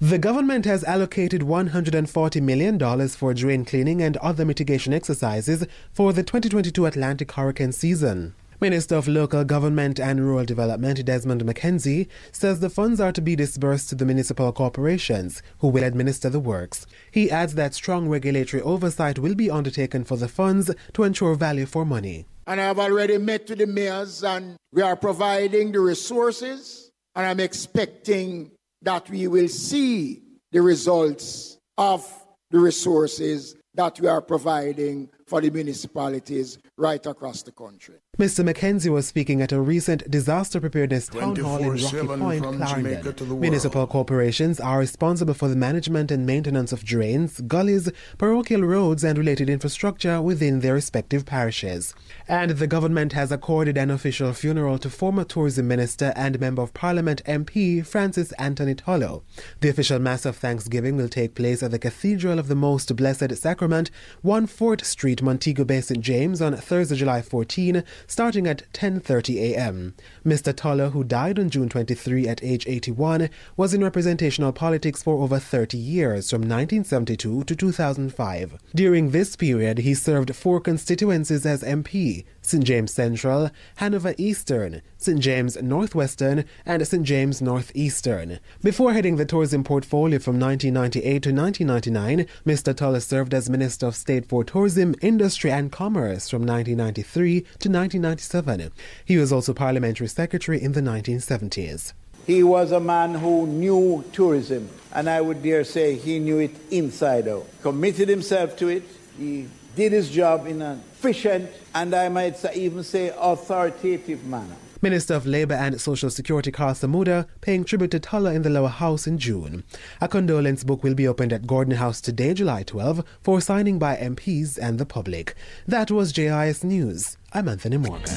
The 0.00 0.16
government 0.16 0.66
has 0.66 0.84
allocated 0.84 1.40
$140 1.42 2.40
million 2.40 3.08
for 3.08 3.34
drain 3.34 3.64
cleaning 3.64 4.00
and 4.02 4.16
other 4.18 4.44
mitigation 4.44 4.92
exercises 4.94 5.66
for 5.92 6.12
the 6.12 6.22
2022 6.22 6.86
Atlantic 6.86 7.32
hurricane 7.32 7.72
season. 7.72 8.34
Minister 8.60 8.96
of 8.96 9.08
Local 9.08 9.42
Government 9.42 9.98
and 9.98 10.20
Rural 10.20 10.44
Development 10.44 11.02
Desmond 11.06 11.42
McKenzie 11.46 12.08
says 12.30 12.60
the 12.60 12.68
funds 12.68 13.00
are 13.00 13.10
to 13.10 13.22
be 13.22 13.34
disbursed 13.34 13.88
to 13.88 13.94
the 13.94 14.04
municipal 14.04 14.52
corporations 14.52 15.42
who 15.60 15.68
will 15.68 15.82
administer 15.82 16.28
the 16.28 16.40
works. 16.40 16.86
He 17.10 17.30
adds 17.30 17.54
that 17.54 17.72
strong 17.72 18.06
regulatory 18.10 18.62
oversight 18.62 19.18
will 19.18 19.34
be 19.34 19.50
undertaken 19.50 20.04
for 20.04 20.18
the 20.18 20.28
funds 20.28 20.70
to 20.92 21.04
ensure 21.04 21.34
value 21.36 21.64
for 21.64 21.86
money. 21.86 22.26
And 22.46 22.60
I've 22.60 22.78
already 22.78 23.16
met 23.16 23.48
with 23.48 23.60
the 23.60 23.66
mayors, 23.66 24.22
and 24.22 24.56
we 24.74 24.82
are 24.82 24.96
providing 24.96 25.72
the 25.72 25.80
resources, 25.80 26.90
and 27.16 27.26
I'm 27.26 27.40
expecting 27.40 28.50
that 28.82 29.08
we 29.08 29.26
will 29.26 29.48
see 29.48 30.20
the 30.52 30.60
results 30.60 31.56
of 31.78 32.06
the 32.50 32.58
resources 32.58 33.56
that 33.74 33.98
we 34.00 34.08
are 34.08 34.20
providing 34.20 35.08
for 35.26 35.40
the 35.40 35.48
municipalities 35.48 36.58
right 36.76 37.06
across 37.06 37.42
the 37.42 37.52
country. 37.52 37.94
Mr. 38.20 38.46
McKenzie 38.46 38.92
was 38.92 39.06
speaking 39.06 39.40
at 39.40 39.50
a 39.50 39.58
recent 39.58 40.10
disaster 40.10 40.60
preparedness 40.60 41.08
town 41.08 41.34
hall 41.36 41.56
in 41.56 41.70
Rocky 41.70 42.06
Point, 42.06 42.42
Clarendon. 42.42 43.14
to 43.14 43.24
the 43.24 43.30
world. 43.30 43.40
Municipal 43.40 43.86
corporations 43.86 44.60
are 44.60 44.78
responsible 44.78 45.32
for 45.32 45.48
the 45.48 45.56
management 45.56 46.10
and 46.10 46.26
maintenance 46.26 46.70
of 46.70 46.84
drains, 46.84 47.40
gullies, 47.40 47.90
parochial 48.18 48.60
roads, 48.60 49.04
and 49.04 49.16
related 49.16 49.48
infrastructure 49.48 50.20
within 50.20 50.60
their 50.60 50.74
respective 50.74 51.24
parishes. 51.24 51.94
And 52.28 52.50
the 52.50 52.66
government 52.66 53.14
has 53.14 53.32
accorded 53.32 53.78
an 53.78 53.90
official 53.90 54.34
funeral 54.34 54.76
to 54.80 54.90
former 54.90 55.24
tourism 55.24 55.68
minister 55.68 56.12
and 56.14 56.38
member 56.38 56.60
of 56.60 56.74
parliament 56.74 57.22
MP 57.24 57.86
Francis 57.86 58.32
Anthony 58.32 58.74
Tulloch. 58.74 59.24
The 59.60 59.70
official 59.70 59.98
mass 59.98 60.26
of 60.26 60.36
thanksgiving 60.36 60.98
will 60.98 61.08
take 61.08 61.34
place 61.34 61.62
at 61.62 61.70
the 61.70 61.78
Cathedral 61.78 62.38
of 62.38 62.48
the 62.48 62.54
Most 62.54 62.94
Blessed 62.96 63.34
Sacrament, 63.34 63.90
1 64.20 64.46
Fort 64.46 64.84
Street, 64.84 65.22
Montego 65.22 65.64
Bay, 65.64 65.80
St. 65.80 66.02
James 66.02 66.42
on 66.42 66.54
Thursday, 66.54 66.96
July 66.96 67.22
14, 67.22 67.82
starting 68.10 68.44
at 68.48 68.64
10:30 68.72 69.36
a.m. 69.36 69.94
Mr. 70.26 70.52
Tulloch, 70.52 70.92
who 70.92 71.04
died 71.04 71.38
on 71.38 71.48
June 71.48 71.68
23 71.68 72.26
at 72.26 72.42
age 72.42 72.66
81, 72.66 73.30
was 73.56 73.72
in 73.72 73.84
representational 73.84 74.52
politics 74.52 75.00
for 75.00 75.22
over 75.22 75.38
30 75.38 75.78
years 75.78 76.28
from 76.28 76.40
1972 76.40 77.44
to 77.44 77.54
2005. 77.54 78.58
During 78.74 79.10
this 79.12 79.36
period, 79.36 79.78
he 79.78 79.94
served 79.94 80.34
four 80.34 80.60
constituencies 80.60 81.46
as 81.46 81.62
MP: 81.62 82.24
St. 82.42 82.64
James 82.64 82.92
Central, 82.92 83.50
Hanover 83.76 84.14
Eastern, 84.18 84.82
St. 84.98 85.20
James 85.20 85.60
Northwestern, 85.62 86.44
and 86.64 86.86
St. 86.86 87.04
James 87.04 87.40
Northeastern. 87.40 88.38
Before 88.62 88.92
heading 88.92 89.16
the 89.16 89.24
tourism 89.24 89.62
portfolio 89.62 90.18
from 90.18 90.40
1998 90.40 91.22
to 91.22 91.32
1999, 91.32 92.26
Mr. 92.46 92.74
Tulloch 92.76 93.02
served 93.02 93.34
as 93.34 93.50
Minister 93.50 93.86
of 93.86 93.94
State 93.94 94.28
for 94.28 94.42
Tourism, 94.44 94.94
Industry 95.00 95.50
and 95.50 95.70
Commerce 95.70 96.28
from 96.28 96.42
1993 96.42 97.40
to 97.40 97.68
1997. 97.68 98.70
He 99.04 99.16
was 99.16 99.32
also 99.32 99.52
Parliamentary 99.52 100.08
Secretary 100.08 100.60
in 100.62 100.72
the 100.72 100.80
1970s. 100.80 101.92
He 102.26 102.42
was 102.42 102.70
a 102.70 102.80
man 102.80 103.14
who 103.14 103.46
knew 103.46 104.04
tourism, 104.12 104.68
and 104.92 105.08
I 105.08 105.20
would 105.20 105.42
dare 105.42 105.64
say 105.64 105.96
he 105.96 106.18
knew 106.18 106.38
it 106.38 106.54
inside 106.70 107.26
out. 107.26 107.46
Committed 107.62 108.08
himself 108.08 108.56
to 108.58 108.68
it. 108.68 108.84
He 109.18 109.48
did 109.76 109.92
his 109.92 110.10
job 110.10 110.46
in 110.46 110.62
an 110.62 110.82
efficient 110.92 111.50
and 111.74 111.94
I 111.94 112.08
might 112.08 112.36
say, 112.36 112.54
even 112.54 112.82
say 112.82 113.12
authoritative 113.16 114.24
manner. 114.24 114.56
Minister 114.82 115.14
of 115.14 115.26
Labour 115.26 115.54
and 115.54 115.78
Social 115.78 116.08
Security 116.08 116.50
Karl 116.50 116.72
Samuda 116.72 117.26
paying 117.42 117.64
tribute 117.64 117.90
to 117.90 118.00
Tulloch 118.00 118.34
in 118.34 118.42
the 118.42 118.48
Lower 118.48 118.68
House 118.68 119.06
in 119.06 119.18
June. 119.18 119.62
A 120.00 120.08
condolence 120.08 120.64
book 120.64 120.82
will 120.82 120.94
be 120.94 121.06
opened 121.06 121.34
at 121.34 121.46
Gordon 121.46 121.74
House 121.74 122.00
today, 122.00 122.32
July 122.32 122.62
12, 122.62 123.04
for 123.20 123.42
signing 123.42 123.78
by 123.78 123.96
MPs 123.96 124.58
and 124.58 124.78
the 124.78 124.86
public. 124.86 125.34
That 125.66 125.90
was 125.90 126.12
JIS 126.12 126.64
News. 126.64 127.18
I'm 127.34 127.48
Anthony 127.48 127.76
Morgan. 127.76 128.16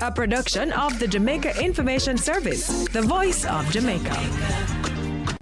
A 0.00 0.12
production 0.12 0.72
of 0.72 0.98
the 1.00 1.08
Jamaica 1.08 1.60
Information 1.60 2.16
Service, 2.16 2.86
the 2.88 3.02
voice 3.02 3.44
of 3.44 3.68
Jamaica. 3.72 4.91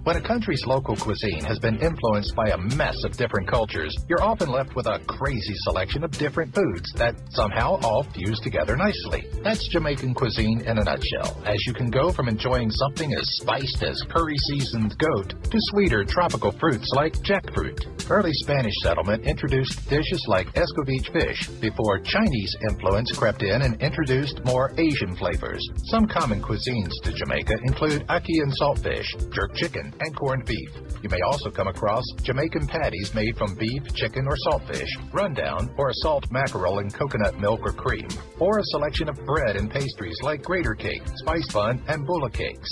When 0.03 0.15
a 0.15 0.21
country's 0.21 0.65
local 0.65 0.95
cuisine 0.95 1.43
has 1.43 1.59
been 1.59 1.77
influenced 1.77 2.33
by 2.35 2.49
a 2.49 2.57
mess 2.57 2.97
of 3.05 3.15
different 3.17 3.47
cultures, 3.47 3.95
you're 4.09 4.23
often 4.23 4.49
left 4.49 4.75
with 4.75 4.87
a 4.87 4.99
crazy 5.05 5.53
selection 5.65 6.03
of 6.03 6.09
different 6.09 6.55
foods 6.55 6.91
that 6.95 7.13
somehow 7.29 7.79
all 7.83 8.01
fuse 8.11 8.39
together 8.39 8.75
nicely. 8.75 9.27
That's 9.43 9.67
Jamaican 9.67 10.15
cuisine 10.15 10.61
in 10.61 10.79
a 10.79 10.83
nutshell, 10.83 11.43
as 11.45 11.63
you 11.67 11.73
can 11.73 11.91
go 11.91 12.11
from 12.11 12.29
enjoying 12.29 12.71
something 12.71 13.13
as 13.13 13.29
spiced 13.37 13.83
as 13.83 14.01
curry 14.09 14.37
seasoned 14.49 14.97
goat 14.97 15.35
to 15.43 15.57
sweeter 15.69 16.03
tropical 16.03 16.51
fruits 16.53 16.89
like 16.95 17.13
jackfruit. 17.21 17.85
Early 18.09 18.33
Spanish 18.33 18.73
settlement 18.81 19.25
introduced 19.25 19.87
dishes 19.87 20.25
like 20.27 20.51
escovitch 20.53 21.13
fish 21.13 21.47
before 21.61 21.99
Chinese 21.99 22.55
influence 22.71 23.11
crept 23.15 23.43
in 23.43 23.61
and 23.61 23.79
introduced 23.79 24.43
more 24.45 24.73
Asian 24.79 25.15
flavors. 25.15 25.63
Some 25.85 26.07
common 26.07 26.41
cuisines 26.41 26.91
to 27.03 27.13
Jamaica 27.13 27.53
include 27.65 28.07
ackee 28.07 28.41
and 28.41 28.51
saltfish, 28.59 29.05
jerk 29.31 29.53
chicken, 29.53 29.90
and 29.99 30.15
corned 30.15 30.45
beef. 30.45 30.69
You 31.01 31.09
may 31.09 31.21
also 31.21 31.49
come 31.49 31.67
across 31.67 32.03
Jamaican 32.23 32.67
patties 32.67 33.13
made 33.13 33.37
from 33.37 33.55
beef, 33.55 33.83
chicken, 33.93 34.27
or 34.27 34.35
saltfish, 34.47 34.89
rundown, 35.13 35.73
or 35.77 35.89
a 35.89 35.93
salt 35.95 36.25
mackerel 36.31 36.79
in 36.79 36.89
coconut 36.89 37.39
milk 37.39 37.61
or 37.63 37.73
cream, 37.73 38.07
or 38.39 38.59
a 38.59 38.63
selection 38.65 39.09
of 39.09 39.15
bread 39.25 39.55
and 39.55 39.69
pastries 39.69 40.17
like 40.21 40.41
grater 40.43 40.75
cake, 40.75 41.03
spice 41.15 41.51
bun, 41.51 41.81
and 41.87 42.05
bulla 42.05 42.29
cakes. 42.29 42.69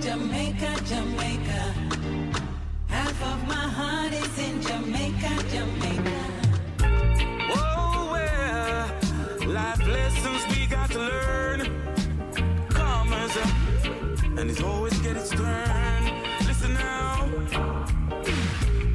Jamaica, 0.00 0.76
Jamaica. 0.84 1.74
Half 2.88 3.22
of 3.22 3.48
my 3.48 3.54
heart 3.54 4.12
is 4.12 4.38
in 4.38 4.60
Jamaica, 4.62 5.44
Jamaica. 5.50 6.20
Whoa, 7.50 8.12
well, 8.12 9.48
life 9.52 9.86
lessons 9.86 10.46
we 10.56 10.66
got 10.66 10.90
to 10.90 10.98
learn. 10.98 11.60
Karma's 12.68 13.36
up, 13.36 13.48
and 14.38 14.50
it's 14.50 14.62
always 14.62 14.98
getting 15.00 15.18
its 15.18 15.30
turn. 15.30 16.02
Listen 16.46 16.74
now. 16.74 17.28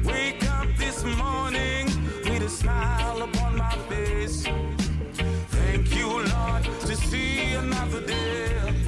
Wake 0.04 0.42
up 0.50 0.68
this 0.76 1.04
morning 1.04 1.86
with 2.24 2.42
a 2.42 2.48
smile 2.48 3.22
upon 3.22 3.56
my 3.56 3.74
face. 3.88 4.46
Thank 5.48 5.94
you, 5.94 6.08
Lord, 6.08 6.64
to 6.86 6.96
see 6.96 7.52
another 7.54 8.00
day. 8.06 8.79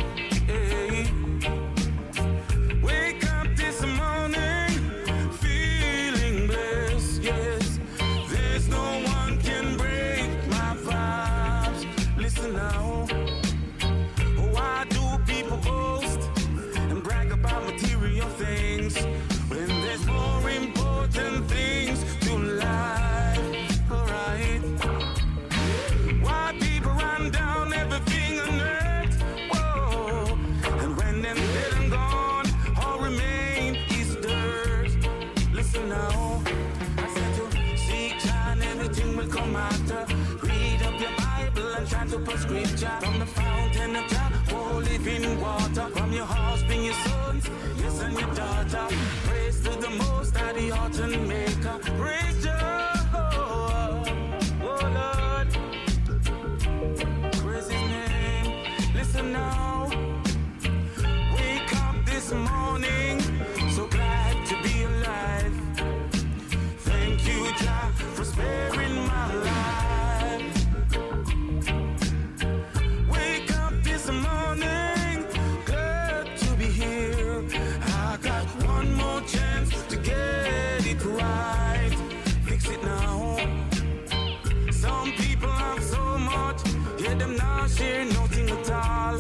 Put 42.24 42.39
scripture 42.39 42.97
from 43.01 43.19
the 43.19 43.27
fountain 43.27 43.97
of 43.97 44.07
Jah. 44.09 44.31
Oh, 44.53 44.82
living 44.85 45.40
water 45.40 45.89
from 45.94 46.12
your 46.12 46.27
house, 46.27 46.62
bring 46.65 46.85
your 46.85 46.94
sons, 46.94 47.51
yes, 47.78 48.01
and 48.01 48.19
your 48.19 48.35
daughter. 48.35 48.86
Praise 49.27 49.61
to 49.62 49.70
the 49.70 49.90
most 49.90 50.36
high, 50.36 50.53
the 50.53 50.70
autumn 50.70 51.28
maker. 51.28 51.78
Praise 51.99 52.44
Jah. 52.44 52.91
Share 87.83 88.05
nothing 88.05 88.49
at 88.51 88.71
all. 88.71 89.19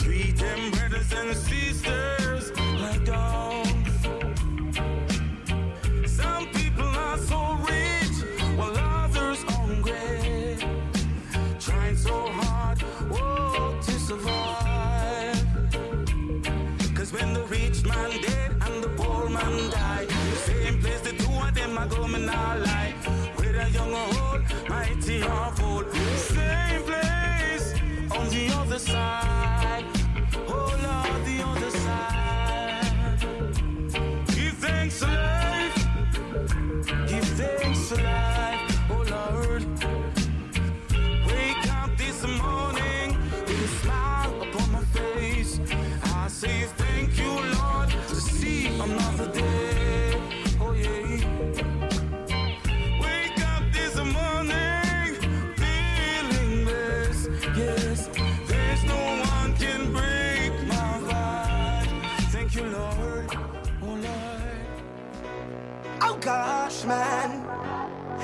Treat 0.00 0.36
them 0.42 0.70
brothers 0.70 1.10
and 1.20 1.36
sisters 1.36 2.44
like 2.84 3.04
dogs. 3.04 3.96
Some 6.20 6.44
people 6.58 6.90
are 7.06 7.18
so 7.30 7.40
rich, 7.72 8.16
while 8.58 8.76
others 9.00 9.40
hungry. 9.52 10.56
Trying 11.66 11.98
so 12.08 12.16
hard, 12.40 12.78
whoa, 13.12 13.78
to 13.86 13.94
survive. 14.08 15.44
Cause 16.96 17.10
when 17.16 17.30
the 17.38 17.44
rich 17.56 17.78
man 17.84 18.10
dead 18.26 18.50
and 18.66 18.76
the 18.84 18.90
poor 19.00 19.28
man 19.28 19.54
die, 19.70 20.06
the 20.06 20.40
same 20.48 20.76
place 20.80 21.02
the 21.08 21.14
two 21.22 21.34
of 21.46 21.54
them 21.54 21.76
are 21.76 21.88
going 21.96 22.28
all 22.28 22.58
lie. 22.68 22.94
Whether 23.36 23.68
young 23.76 23.92
or 24.02 24.08
old, 24.22 24.42
mighty 24.68 25.22
or 25.22 25.48
fool, 25.56 25.84
side. 28.82 29.31
Gosh, 66.32 66.84
man. 66.86 67.30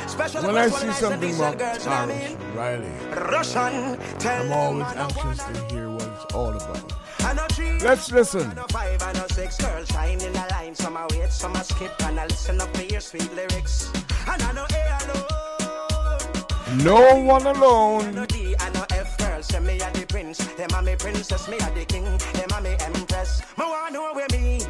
Special 0.09 0.43
When 0.43 0.57
I 0.57 0.69
see 0.69 0.93
something 0.93 1.35
about 1.35 1.59
girls, 1.59 1.87
Riley, 1.87 2.91
Russian, 3.31 3.99
tell 4.19 4.45
I'm 4.47 4.53
always 4.53 4.93
anxious 4.97 5.45
to 5.45 5.75
hear 5.75 5.91
what 5.91 6.09
it's 6.15 6.35
all 6.35 6.57
about. 6.57 6.93
I 7.21 7.35
know 7.35 7.47
three, 7.51 7.79
Let's 7.81 8.11
listen. 8.11 8.51
Five, 8.71 9.01
know 9.15 9.27
six 9.29 9.59
girls 9.59 9.89
shine 9.89 10.23
in 10.23 10.33
the 10.33 10.47
line. 10.53 10.75
Some 10.75 10.99
wait, 11.11 11.31
some 11.31 11.55
skip, 11.57 11.93
and 12.07 12.19
I 12.19 12.27
listen 12.27 12.59
up 12.63 12.73
to 12.73 12.87
your 12.87 13.03
sweet 13.03 13.31
lyrics. 13.35 13.93
And 14.27 14.43
I 14.43 14.53
know 14.53 14.67
A 14.79 14.83
alone. 15.05 16.85
No 16.85 17.21
one 17.35 17.47
alone. 17.47 18.15
know 18.15 18.25
D, 18.25 18.55
I 18.59 18.71
know 18.71 18.87
F 18.91 19.19
girls, 19.19 19.47
say 19.49 19.61
me 19.61 19.81
a 19.81 19.91
the 19.93 20.07
prince. 20.09 20.39
Them 20.57 20.71
a 20.75 20.81
me 20.81 20.97
princess, 20.97 21.47
me 21.47 21.59
a 21.59 21.71
the 21.75 21.85
king. 21.85 22.05
Them 22.05 22.51
a 22.57 22.61
me 22.63 22.75
empress. 22.81 23.43
Me 23.59 23.65
want 23.67 23.93
know 23.93 24.15
where 24.15 24.29
me 24.33 24.63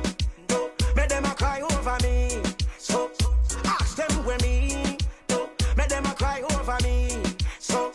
go. 0.49 0.71
Them 1.09 1.25
a 1.25 1.35
cry 1.37 1.61
over 1.61 1.97
me. 2.03 2.28
So 2.89 3.11
ask 3.65 3.97
them 3.97 4.25
where 4.25 4.39
me 4.43 4.97
go. 5.29 5.51
Make 5.77 5.89
them 5.89 6.07
a 6.07 6.15
cry 6.15 6.41
over 6.41 6.79
me. 6.83 7.11
So 7.59 7.93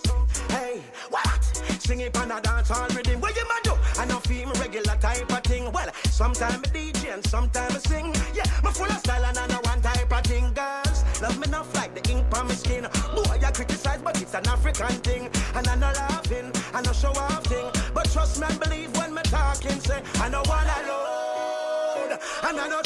hey, 0.49 0.81
what? 1.09 1.43
Sing 1.79 2.01
it 2.01 2.15
on 2.17 2.31
a 2.31 2.39
dance 2.41 2.69
hall 2.69 2.87
rhythm. 2.95 3.19
What 3.19 3.35
you 3.35 3.45
ma 3.47 3.57
do? 3.63 3.73
I 3.99 4.05
know 4.05 4.19
feel 4.19 4.51
regular 4.53 4.95
type 4.97 5.31
of 5.31 5.43
thing. 5.43 5.71
Well, 5.71 5.89
sometimes 6.05 6.61
I 6.65 6.69
DJ 6.77 7.13
and 7.13 7.25
sometimes 7.25 7.75
I 7.75 7.79
sing. 7.79 8.13
Yeah, 8.33 8.45
me 8.63 8.71
full 8.71 8.85
of 8.85 8.99
style 8.99 9.25
and 9.25 9.37
I 9.37 9.47
know 9.47 9.61
one 9.63 9.81
type 9.81 10.11
of 10.11 10.23
thing. 10.23 10.53
Girls, 10.53 11.03
love 11.21 11.37
me 11.39 11.47
enough 11.47 11.73
like 11.75 11.93
the 11.95 12.11
ink 12.11 12.25
on 12.37 12.47
my 12.47 12.53
skin. 12.53 12.83
Boy, 13.15 13.39
I 13.43 13.51
criticize, 13.51 14.01
but 14.01 14.21
it's 14.21 14.33
an 14.35 14.47
African 14.47 14.95
thing. 15.07 15.29
And 15.55 15.67
I 15.67 15.75
know 15.75 15.91
laughing, 15.95 16.51
I 16.73 16.81
know 16.81 16.93
show 16.93 17.11
off 17.11 17.43
thing. 17.45 17.67
But 17.93 18.11
trust 18.11 18.39
me 18.39 18.47
and 18.47 18.59
believe 18.59 18.95
when 18.97 19.13
me 19.13 19.23
talking, 19.23 19.79
say, 19.79 20.01
I 20.15 20.29
know. 20.29 20.43
And 20.49 20.69
I 20.69 20.83
three, 20.83 22.59
I 22.61 22.67
know 22.67 22.81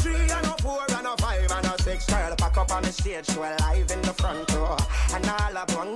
stage, 3.08 3.36
show 3.36 3.42
live 3.42 3.92
in 3.92 4.02
the 4.02 4.14
front 4.14 4.54
row. 4.54 4.78
And 5.14 5.26
all 5.26 5.58
of 5.58 5.76
one, 5.76 5.96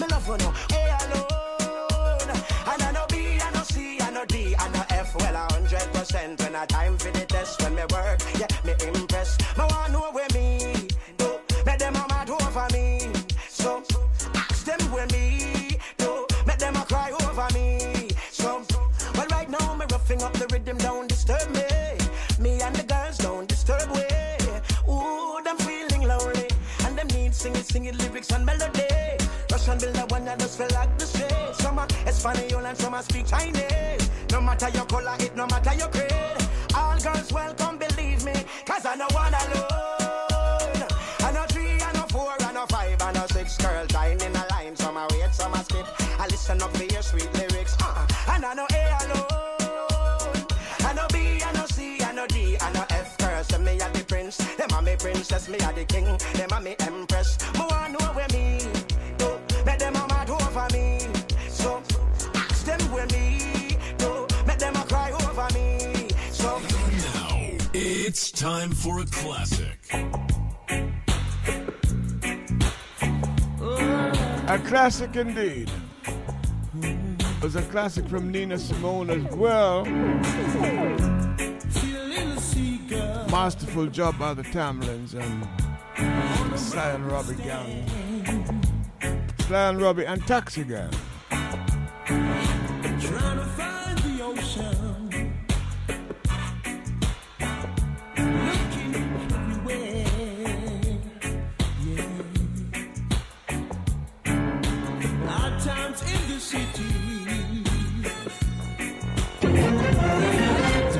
me 0.00 0.06
love 0.10 0.26
you 0.26 0.36
know. 0.38 0.52
Hey, 0.70 0.88
alone. 1.02 2.30
And 2.70 2.82
I 2.82 2.92
know 2.92 3.06
B, 3.08 3.38
I 3.40 3.50
know 3.54 3.62
C, 3.62 4.00
I 4.00 4.10
know 4.10 4.24
D, 4.24 4.54
I 4.58 4.68
know 4.70 4.84
F. 4.90 5.14
Well, 5.16 5.36
a 5.36 5.52
hundred 5.52 5.92
percent 5.92 6.40
when 6.40 6.56
I 6.56 6.66
time 6.66 6.96
for 6.98 7.10
the 7.10 7.24
test, 7.26 7.62
when 7.62 7.74
me 7.74 7.82
work, 7.92 8.20
yeah, 8.38 8.48
me 8.64 8.74
impress. 8.86 9.38
Me 9.56 9.64
want 9.64 9.92
know 9.92 10.10
where 10.12 10.28
me 10.34 10.88
do. 11.16 11.30
Make 11.66 11.78
them 11.78 11.96
a 11.96 12.06
mad 12.08 12.30
over 12.30 12.66
me. 12.72 13.10
So 13.48 13.82
ask 14.34 14.64
them 14.64 14.80
where 14.92 15.06
me 15.06 15.37
sing 27.78 27.86
it, 27.86 27.94
sing 27.94 28.00
it, 28.00 28.10
lyrics 28.10 28.30
and 28.32 28.44
melody. 28.44 28.82
Russian 29.50 29.78
builder 29.78 30.04
one 30.08 30.24
that 30.24 30.38
just 30.38 30.58
feel 30.58 30.68
like 30.74 30.96
the 30.98 31.06
street. 31.06 31.54
Some 31.54 31.78
are 31.78 31.88
Espanol 32.06 32.66
and 32.66 32.76
some 32.76 32.94
are 32.94 33.02
speak 33.02 33.26
Chinese. 33.26 34.10
No 34.30 34.40
matter 34.40 34.68
your 34.70 34.84
color, 34.86 35.14
it 35.20 35.36
no 35.36 35.46
matter 35.46 35.74
your 35.74 35.88
creed. 35.88 36.12
All 36.74 36.98
girls 36.98 37.32
welcome, 37.32 37.78
believe 37.78 38.24
me, 38.24 38.34
cause 38.64 38.84
I 38.84 38.94
know 38.96 39.08
one 39.12 39.34
alone. 39.34 40.84
I 41.20 41.32
know 41.32 41.44
three, 41.48 41.80
I 41.80 41.92
know 41.92 42.06
four, 42.10 42.34
I 42.40 42.52
know 42.52 42.66
five, 42.66 43.00
I 43.02 43.12
know 43.12 43.26
six 43.30 43.56
girls 43.56 43.88
dying 43.88 44.20
in 44.20 44.34
a 44.34 44.44
line. 44.50 44.76
Some 44.76 44.96
are 44.96 45.08
wait, 45.10 45.32
some 45.32 45.54
are 45.54 45.64
skip. 45.64 45.86
I 46.20 46.26
listen 46.26 46.62
up 46.62 46.76
for 46.76 46.84
your 46.84 47.02
sweet 47.02 47.32
lyrics. 47.34 47.47
Prince, 54.78 54.78
them 54.78 54.78
are 54.78 54.82
me 54.82 54.96
princess, 54.96 55.48
me 55.48 55.58
are 55.60 55.72
the 55.72 55.84
king, 55.84 56.04
them 56.34 56.48
are 56.52 56.60
me 56.60 56.76
empress. 56.80 57.38
More 57.56 57.88
know 57.88 58.06
where 58.14 58.26
me 58.32 58.60
go, 59.18 59.40
make 59.64 59.78
them 59.78 59.96
a 59.96 60.06
mad 60.08 60.30
over 60.30 60.66
me. 60.72 61.00
So 61.48 61.82
ask 62.34 62.64
them 62.64 62.80
where 62.92 63.06
me 63.06 63.76
go, 63.98 64.26
make 64.46 64.58
them 64.58 64.76
a 64.76 64.84
cry 64.84 65.10
over 65.12 65.48
me. 65.54 66.08
So 66.30 66.60
Now, 67.14 67.50
it's 67.74 68.30
time 68.30 68.70
for 68.70 69.00
a 69.00 69.06
classic. 69.06 69.78
A 74.50 74.58
classic 74.64 75.16
indeed. 75.16 75.70
It 76.82 77.42
was 77.42 77.56
a 77.56 77.62
classic 77.62 78.08
from 78.08 78.32
Nina 78.32 78.58
Simone 78.58 79.10
as 79.10 79.36
well. 79.36 79.84
Masterful 83.30 83.86
job 83.86 84.18
by 84.18 84.32
the 84.32 84.42
Tamlins 84.42 85.14
and 85.14 86.58
Sly 86.58 86.90
and 86.90 87.06
Robbie 87.10 87.34
gang. 87.34 87.86
Sly 89.40 89.68
and 89.68 89.80
Robbie 89.80 90.06
and 90.06 90.26
Taxi 90.26 90.64
Gang. 90.64 90.90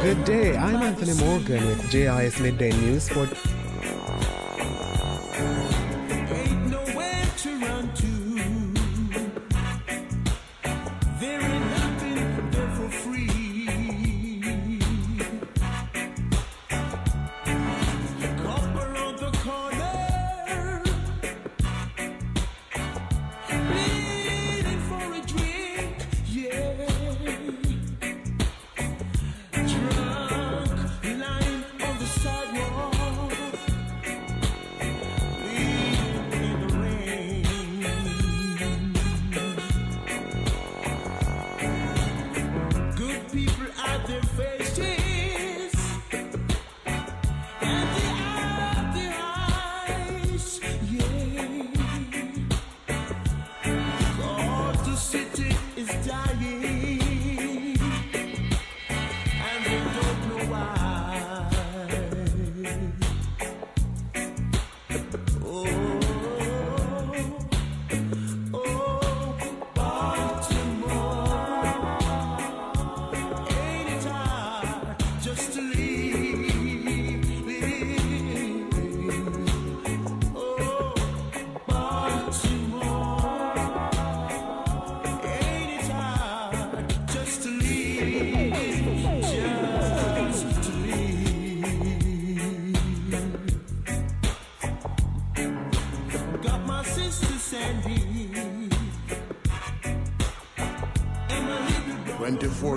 Good 0.08 0.24
day, 0.24 0.56
I'm 0.56 0.76
Anthony 0.76 1.12
Morgan 1.22 1.66
with 1.66 1.90
JIS 1.90 2.40
Midday 2.40 2.72
News 2.72 3.10
for 3.10 3.26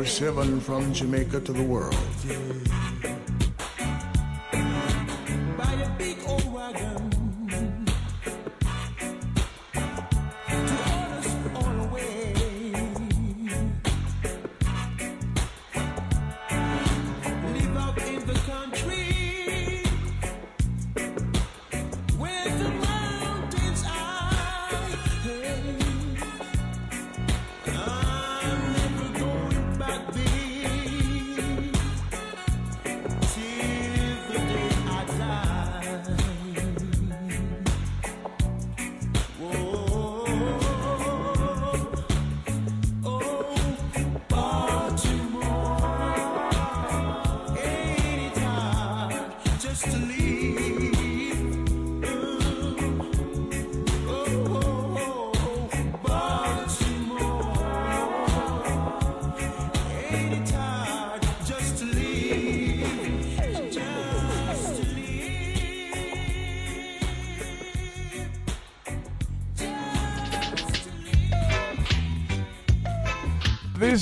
24 0.02 0.34
7 0.34 0.60
from 0.62 0.94
Jamaica 0.94 1.40
to 1.42 1.54
the 1.54 1.62
world. 1.62 2.11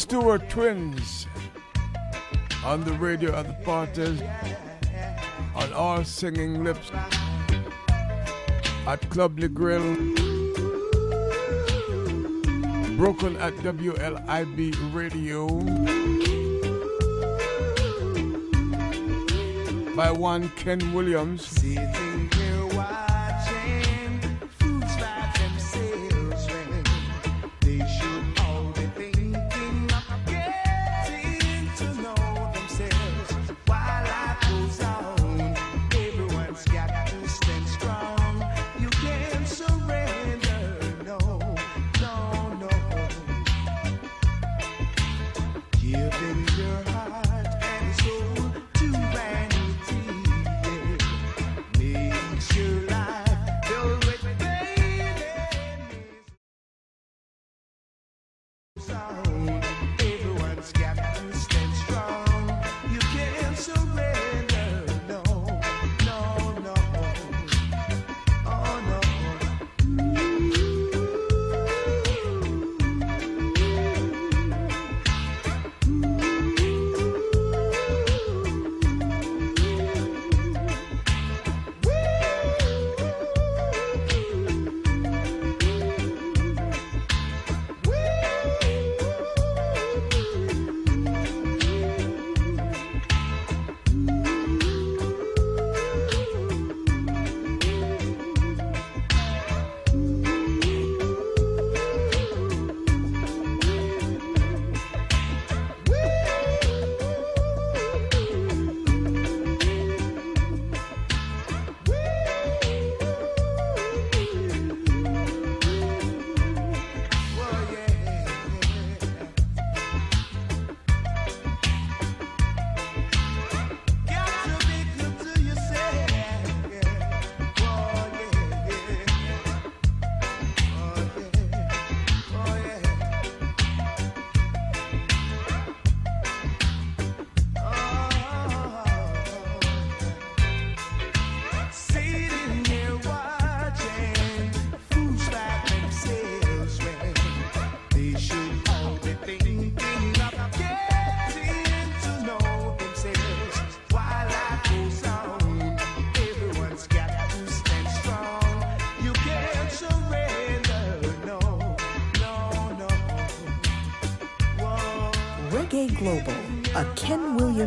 Are 0.07 0.39
twins 0.39 1.27
on 2.63 2.83
the 2.83 2.93
radio 2.93 3.35
at 3.35 3.47
the 3.47 3.53
parties, 3.65 4.21
on 5.53 5.73
all 5.73 6.03
singing 6.03 6.63
lips, 6.63 6.89
at 8.87 9.07
Club 9.09 9.37
Le 9.39 9.47
Grill, 9.49 9.95
broken 12.97 13.35
at 13.37 13.53
WLIB 13.57 14.73
Radio 14.95 15.47
by 19.95 20.11
one 20.11 20.49
Ken 20.55 20.93
Williams. 20.93 21.45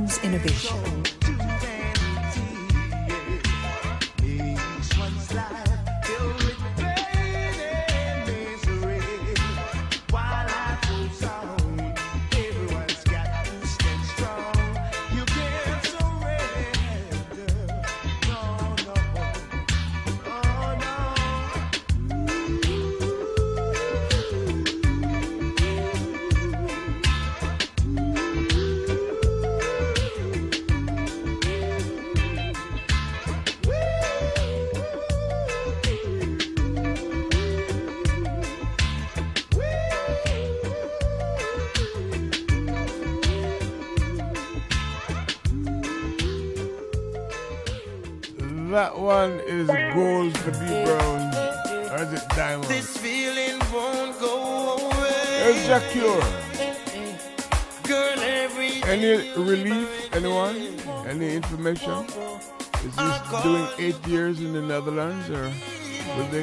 Innovation. 0.03 0.82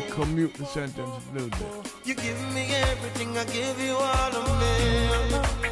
commute 0.09 0.53
the 0.55 0.65
sentence 0.65 1.09
a 1.29 1.33
little 1.33 1.49
bit. 1.49 1.93
You 2.05 2.15
give 2.15 2.39
me 2.53 2.73
everything, 2.73 3.38
I 3.38 3.45
give 3.45 3.79
you 3.79 3.95
all 3.95 4.35
of 4.35 5.63
me. 5.63 5.68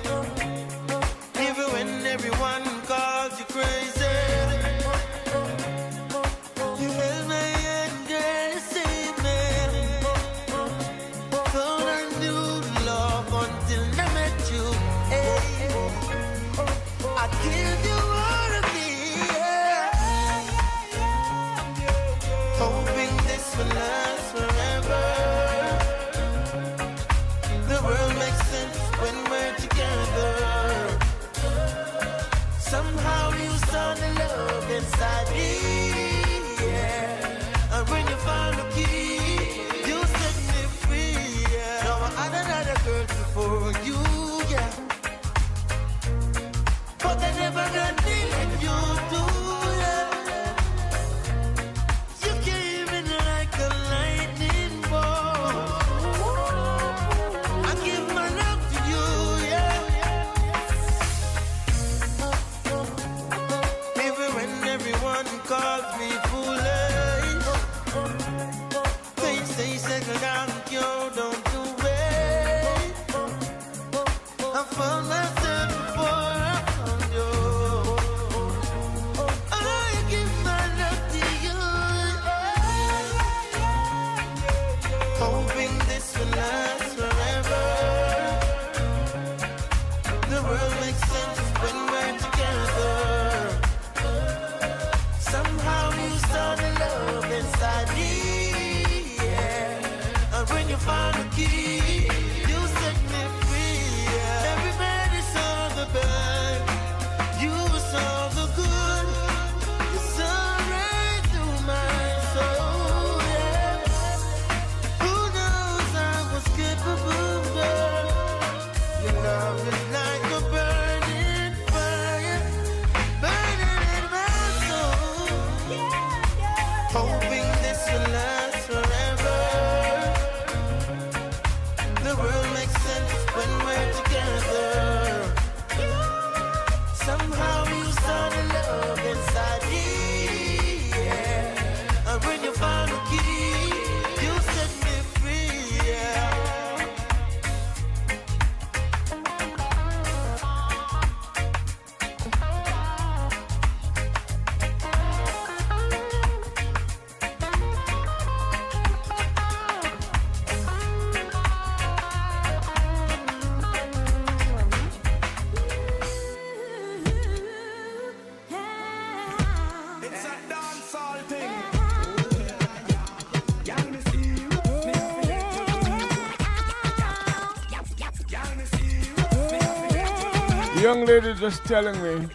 lady 181.21 181.39
just 181.39 181.63
telling 181.65 181.95
me 182.03 182.27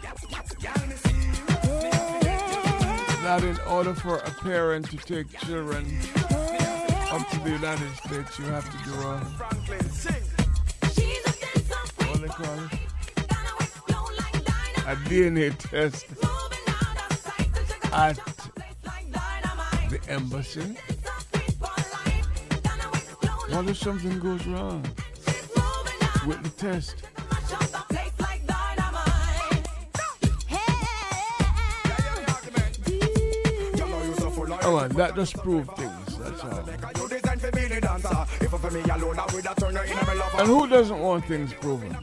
that 3.23 3.45
in 3.45 3.57
order 3.69 3.95
for 3.95 4.17
a 4.17 4.31
parent 4.43 4.91
to 4.91 4.97
take 4.97 5.29
children 5.39 5.87
up 7.13 7.29
to 7.31 7.39
the 7.41 7.51
United 7.51 7.89
States, 7.97 8.39
you 8.39 8.45
have 8.47 8.69
to 8.71 8.79
do 8.85 8.95
a. 9.03 9.19
What 12.09 12.21
they 12.21 12.29
call 12.29 12.59
it? 12.65 12.73
A 14.89 14.97
DNA 15.09 15.57
test 15.57 16.07
at 17.93 18.19
the 19.91 20.01
embassy. 20.09 20.77
What 23.51 23.69
if 23.69 23.77
something 23.77 24.19
goes 24.19 24.45
wrong 24.47 24.83
with 26.27 26.43
the 26.43 26.51
test? 26.57 27.02
man, 34.77 34.91
that 34.91 35.15
just 35.15 35.37
proves 35.39 35.69
things. 35.77 36.19
That's 36.19 36.45
all. 36.45 36.69
And 40.39 40.49
who 40.49 40.67
doesn't 40.67 40.99
want 40.99 41.25
things 41.27 41.53
proven? 41.55 41.97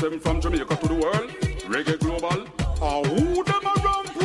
24-7 0.00 0.20
from 0.22 0.40
Jamaica 0.40 0.76
to 0.76 0.88
the 0.88 0.94
world. 0.94 1.30
Reggae 1.68 1.98
Global. 2.00 2.46
Ah, 2.60 2.74
How 2.80 3.02
them 3.02 3.66
a 3.66 3.74
ramp 3.84 4.16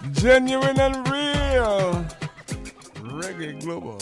with? 0.00 0.12
Genuine 0.12 0.80
and 0.80 0.96
real. 1.08 2.06
Reggae 3.20 3.60
Global. 3.60 3.98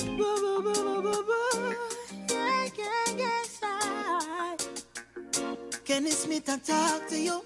Kenny 5.84 6.10
Smith, 6.10 6.48
I 6.48 6.58
talk 6.58 7.08
to 7.08 7.18
you. 7.18 7.42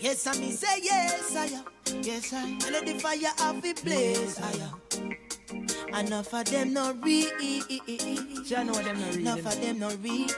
Yes, 0.00 0.26
I 0.26 0.38
me 0.38 0.50
say 0.52 0.80
yes, 0.82 1.36
I 1.36 1.44
am. 1.46 1.64
Yes, 2.02 2.32
I. 2.32 2.44
And 2.44 2.70
let 2.70 2.86
the 2.86 2.94
fire 2.94 3.32
off 3.40 3.60
the 3.60 3.72
blaze, 3.84 4.40
I 4.40 4.52
am. 4.64 6.06
Enough 6.06 6.32
of 6.32 6.44
them 6.46 6.72
not 6.72 7.04
read. 7.04 7.28
I 7.40 8.62
know 8.64 8.72
them 8.72 9.00
not 9.00 9.06
reading. 9.08 9.20
Enough 9.20 9.46
of 9.46 9.60
them 9.60 9.78
not 9.80 9.96
read. 10.02 10.32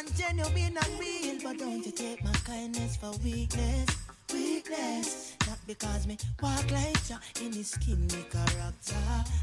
Man, 0.00 0.12
genuine 0.16 0.78
and 0.78 1.00
real, 1.00 1.36
but 1.42 1.58
don't 1.58 1.84
you 1.84 1.92
take 1.92 2.24
my 2.24 2.32
kindness 2.44 2.96
for 2.96 3.10
weakness. 3.22 3.86
Weakness, 4.32 5.36
not 5.46 5.58
because 5.66 6.06
me 6.06 6.16
walk 6.40 6.70
like 6.70 7.10
ya 7.10 7.16
in 7.44 7.52
his 7.52 7.70
skin, 7.72 8.06
me 8.06 8.24
character. 8.30 8.94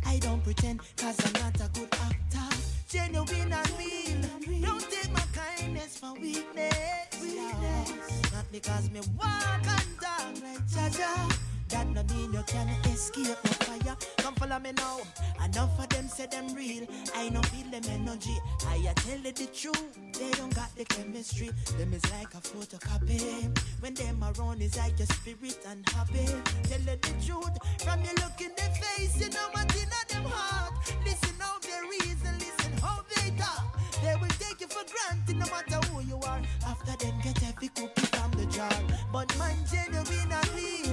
I 0.05 0.17
don't 0.19 0.43
pretend, 0.43 0.79
cause 0.95 1.17
I'm 1.25 1.33
not 1.43 1.55
a 1.61 1.69
good 1.73 1.93
actor. 1.93 2.57
Genuine 2.89 3.53
and 3.53 3.73
real, 3.77 4.61
don't 4.61 4.89
take 4.89 5.11
my 5.13 5.25
kindness 5.33 5.97
for 5.97 6.13
weakness. 6.13 7.21
Weakness, 7.21 8.33
not 8.33 8.51
because 8.51 8.89
me 8.89 9.01
walk 9.15 9.61
and 9.61 9.99
talk 10.01 10.43
like 10.43 10.67
Jah 10.69 10.89
Jah. 10.97 11.56
That 11.69 11.87
no 11.87 12.03
mean 12.03 12.33
you 12.33 12.43
can 12.47 12.69
escape 12.85 13.27
no 13.27 13.51
fire. 13.65 13.95
Come 14.17 14.35
follow 14.35 14.59
me 14.59 14.71
now. 14.77 14.99
Enough 15.43 15.79
of 15.79 15.89
them 15.89 16.07
say 16.07 16.27
them 16.27 16.53
real. 16.53 16.85
I 17.15 17.29
no 17.29 17.41
feel 17.43 17.69
them 17.69 17.83
energy. 17.91 18.37
I 18.67 18.93
tell 18.95 19.17
you 19.17 19.31
the 19.31 19.47
truth. 19.47 19.97
They 20.13 20.31
don't 20.31 20.53
got 20.55 20.73
the 20.75 20.85
chemistry. 20.85 21.49
Them 21.77 21.93
is 21.93 22.03
like 22.11 22.33
a 22.33 22.37
photocopy. 22.37 23.57
When 23.81 23.93
them 23.93 24.23
around 24.23 24.61
is 24.61 24.77
like 24.77 24.97
your 24.97 25.07
spirit 25.07 25.59
and 25.67 25.87
happy. 25.89 26.25
Tell 26.63 26.79
you 26.79 26.97
the 27.01 27.13
truth. 27.25 27.57
From 27.83 28.01
your 28.03 28.13
look 28.15 28.39
in 28.39 28.51
their 28.55 28.73
face, 28.81 29.19
you 29.19 29.29
know 29.29 29.47
what 29.51 29.75
in 29.75 29.89
them 30.09 30.23
heart. 30.31 30.73
Listen 31.05 31.35
how 31.39 31.59
they 31.59 31.81
reason, 31.91 32.33
listen 32.39 32.73
how 32.81 33.03
they 33.15 33.31
talk. 33.37 33.77
They 34.01 34.15
will 34.15 34.35
take 34.39 34.61
you 34.61 34.67
for 34.67 34.85
granted 34.87 35.37
no 35.37 35.45
matter 35.51 35.85
who 35.87 36.01
you 36.01 36.19
are. 36.25 36.41
After 36.65 36.95
them 37.05 37.15
get 37.23 37.43
every 37.43 37.67
cookie 37.69 38.07
from 38.15 38.31
the 38.31 38.45
jar. 38.45 38.71
But 39.11 39.37
man 39.37 39.57
genuine 39.69 40.31
and 40.31 40.49
real. 40.55 40.86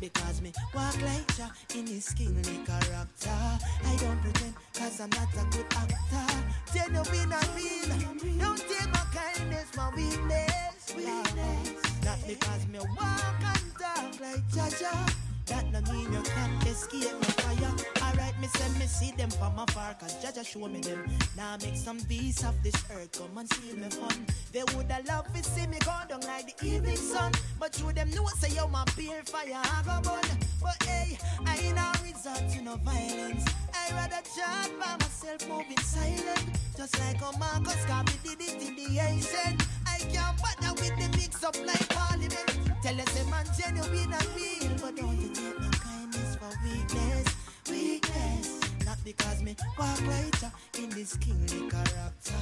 Because 0.00 0.40
me 0.40 0.50
walk 0.74 0.96
like 1.02 1.38
ya 1.38 1.46
in 1.76 1.86
his 1.86 2.06
skinny 2.06 2.42
character. 2.64 3.40
I 3.84 3.96
don't 3.98 4.18
pretend 4.22 4.54
cause 4.72 4.98
I'm 4.98 5.10
not 5.10 5.28
a 5.34 5.44
good 5.54 5.66
actor. 5.76 6.28
Genuine 6.72 7.32
and 7.32 7.50
real. 7.54 8.38
Don't 8.38 8.58
take 8.58 8.88
my 8.88 9.04
kindness 9.12 9.68
for 9.72 9.92
weakness, 9.94 10.94
weakness. 10.96 12.04
Not 12.04 12.18
because 12.26 12.66
me 12.68 12.78
walk 12.78 13.42
and 13.44 13.72
talk 13.78 14.20
like 14.20 14.48
Jah 14.48 14.70
Jah. 14.80 15.06
That 15.46 15.70
no 15.70 15.80
mean 15.92 16.10
you 16.12 16.22
can't 16.22 16.66
escape 16.66 17.12
my 17.20 17.28
fire. 17.42 17.99
Me 18.40 18.46
say 18.46 18.78
me 18.78 18.86
see 18.86 19.12
them 19.16 19.28
from 19.28 19.58
afar, 19.58 19.94
cause 20.00 20.14
Jah 20.22 20.32
Jah 20.34 20.42
show 20.42 20.66
me 20.66 20.80
them. 20.80 21.04
Now 21.36 21.56
make 21.62 21.76
some 21.76 21.98
beasts 22.08 22.42
of 22.42 22.54
this 22.62 22.74
earth, 22.90 23.12
come 23.12 23.36
and 23.36 23.52
see 23.52 23.74
me 23.74 23.88
fun. 23.90 24.26
They 24.52 24.62
woulda 24.72 24.98
love 25.08 25.30
to 25.34 25.42
see 25.44 25.66
me 25.66 25.78
go 25.80 25.92
down 26.08 26.20
like 26.22 26.56
the 26.56 26.66
evening 26.66 26.96
sun. 26.96 27.32
But 27.58 27.78
you 27.78 27.92
them 27.92 28.10
know 28.12 28.26
say 28.38 28.54
yo 28.56 28.66
my 28.68 28.84
beer 28.96 29.22
fire 29.26 29.52
I 29.54 29.82
go 29.84 30.00
burn. 30.08 30.38
But 30.62 30.82
hey, 30.84 31.18
I 31.46 31.56
ain't 31.58 31.76
no 31.76 31.92
resort 32.02 32.48
to 32.52 32.62
no 32.62 32.76
violence. 32.76 33.44
I 33.74 33.92
rather 33.92 34.22
chat 34.34 34.70
by 34.80 34.96
myself 34.96 35.46
moving 35.48 35.76
silent. 35.78 36.44
Just 36.76 36.98
like 36.98 37.20
a 37.20 37.38
Marcus 37.38 37.84
Garvey 37.84 38.18
did 38.24 38.40
it 38.40 38.68
in 38.68 38.74
the 38.74 39.00
ancient. 39.00 39.62
I 39.86 39.98
can't 39.98 40.36
bother 40.40 40.72
with 40.80 40.96
the 40.96 41.08
mix 41.18 41.44
up 41.44 41.56
like 41.66 41.86
parliament. 41.90 42.58
Tell 42.82 42.98
us 42.98 43.20
a 43.20 43.30
man 43.30 43.44
genuine 43.58 44.12
and 44.12 44.28
real, 44.34 44.72
but 44.80 44.96
don't 44.96 45.20
you 45.20 45.28
take 45.28 45.60
my 45.60 45.68
kindness 45.68 46.36
for 46.36 46.52
weakness, 46.64 47.29
weakness. 47.70 48.60
Not 48.84 48.98
because 49.04 49.42
me 49.42 49.56
walk 49.78 50.00
right 50.06 50.44
uh, 50.44 50.50
in 50.82 50.90
this 50.90 51.16
kingly 51.16 51.68
character. 51.70 52.34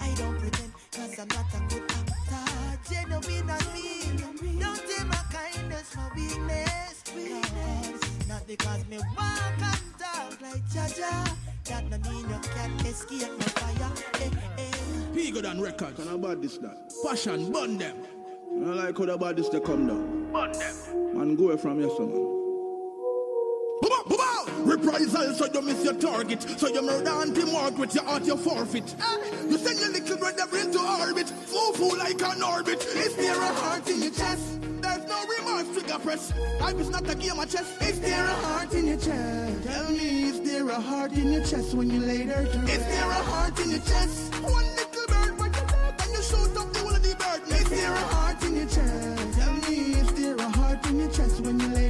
I 0.00 0.14
don't 0.16 0.38
pretend, 0.38 0.72
cause 0.92 1.18
I'm 1.18 1.28
not 1.28 1.46
a 1.54 1.74
good 1.74 1.90
actor. 1.90 2.92
Genuine 2.92 3.50
and 3.50 3.66
real. 3.74 4.60
Don't 4.60 4.80
take 4.86 5.06
my 5.06 5.22
kindness 5.32 5.94
for 5.94 6.12
weakness, 6.14 7.02
weakness. 7.14 8.28
Not 8.28 8.46
because 8.46 8.86
me 8.88 8.98
walk 9.16 9.62
and 9.62 9.80
talk 9.98 10.40
like 10.40 10.62
Jah 10.72 10.88
Jah. 10.94 11.36
That 11.64 11.88
no 11.88 11.98
mean 12.10 12.28
you 12.28 12.40
can't 12.54 12.86
escape 12.86 13.30
my 13.38 13.44
fire. 13.44 13.92
Eh, 14.20 14.30
eh. 14.58 15.14
Bigger 15.14 15.40
than 15.40 15.60
records. 15.60 15.98
And 16.00 16.10
about 16.10 16.42
this 16.42 16.58
that. 16.58 16.92
Passion, 17.04 17.50
burn 17.50 17.78
them. 17.78 17.96
I 18.66 18.68
like 18.68 18.98
how 18.98 19.06
the 19.06 19.16
bodies 19.16 19.48
they 19.48 19.60
come 19.60 19.86
down. 19.86 20.30
Burn 20.32 20.52
them. 20.52 21.16
Man, 21.16 21.36
go 21.36 21.48
away 21.48 21.56
from 21.56 21.80
here, 21.80 21.88
son. 21.96 22.43
Reprisal, 24.74 25.32
so 25.34 25.46
you 25.54 25.62
miss 25.62 25.84
your 25.84 25.94
target. 25.94 26.42
So 26.58 26.66
you 26.68 26.82
murder 26.82 27.08
Auntie 27.10 27.44
Margaret, 27.44 27.94
your 27.94 28.02
heart 28.04 28.24
you 28.26 28.36
forfeit. 28.36 28.94
Eh, 29.00 29.42
You 29.48 29.56
send 29.56 29.78
your 29.78 29.90
little 29.92 30.16
brother 30.16 30.46
into 30.58 30.80
orbit. 30.80 31.28
Foo 31.28 31.72
foo 31.74 31.96
like 31.96 32.20
an 32.22 32.42
orbit. 32.42 32.82
Is 32.84 33.14
there 33.14 33.36
a 33.40 33.52
heart 33.62 33.88
in 33.88 34.02
your 34.02 34.10
chest? 34.10 34.60
There's 34.82 35.04
no 35.06 35.24
remorse, 35.38 35.68
trigger 35.74 35.98
press. 36.00 36.32
Life 36.60 36.80
is 36.80 36.90
not 36.90 37.08
a 37.08 37.14
game 37.14 37.38
of 37.38 37.48
chess. 37.48 37.70
Is 37.82 38.00
there 38.00 38.24
a 38.24 38.34
heart 38.46 38.74
in 38.74 38.88
your 38.88 38.96
chest? 38.96 39.64
Tell 39.64 39.90
me, 39.92 40.22
is 40.24 40.40
there 40.40 40.68
a 40.68 40.80
heart 40.80 41.12
in 41.12 41.32
your 41.32 41.44
chest 41.44 41.74
when 41.74 41.88
you 41.90 42.00
lay 42.00 42.24
there 42.24 42.44
to? 42.44 42.58
Is 42.64 42.84
there 42.84 43.10
a 43.10 43.22
heart 43.30 43.58
in 43.60 43.70
your 43.70 43.80
chest? 43.80 44.34
One 44.42 44.64
little 44.74 45.06
bird, 45.06 45.38
but 45.38 45.54
you 45.54 45.62
love 45.62 45.94
and 46.02 46.10
you 46.12 46.22
shoot 46.22 46.56
up 46.58 46.72
the 46.72 46.78
whole 46.80 46.88
of 46.96 47.02
the 47.02 47.14
bird. 47.14 47.42
Is 47.60 47.70
there 47.70 47.92
a 47.92 47.98
heart 48.14 48.42
in 48.42 48.56
your 48.56 48.66
chest? 48.66 49.38
Tell 49.38 49.52
me, 49.54 49.76
is 50.02 50.12
there 50.14 50.36
a 50.36 50.48
heart 50.58 50.84
in 50.88 50.98
your 50.98 51.10
chest 51.10 51.40
when 51.42 51.60
you 51.60 51.68
lay 51.68 51.83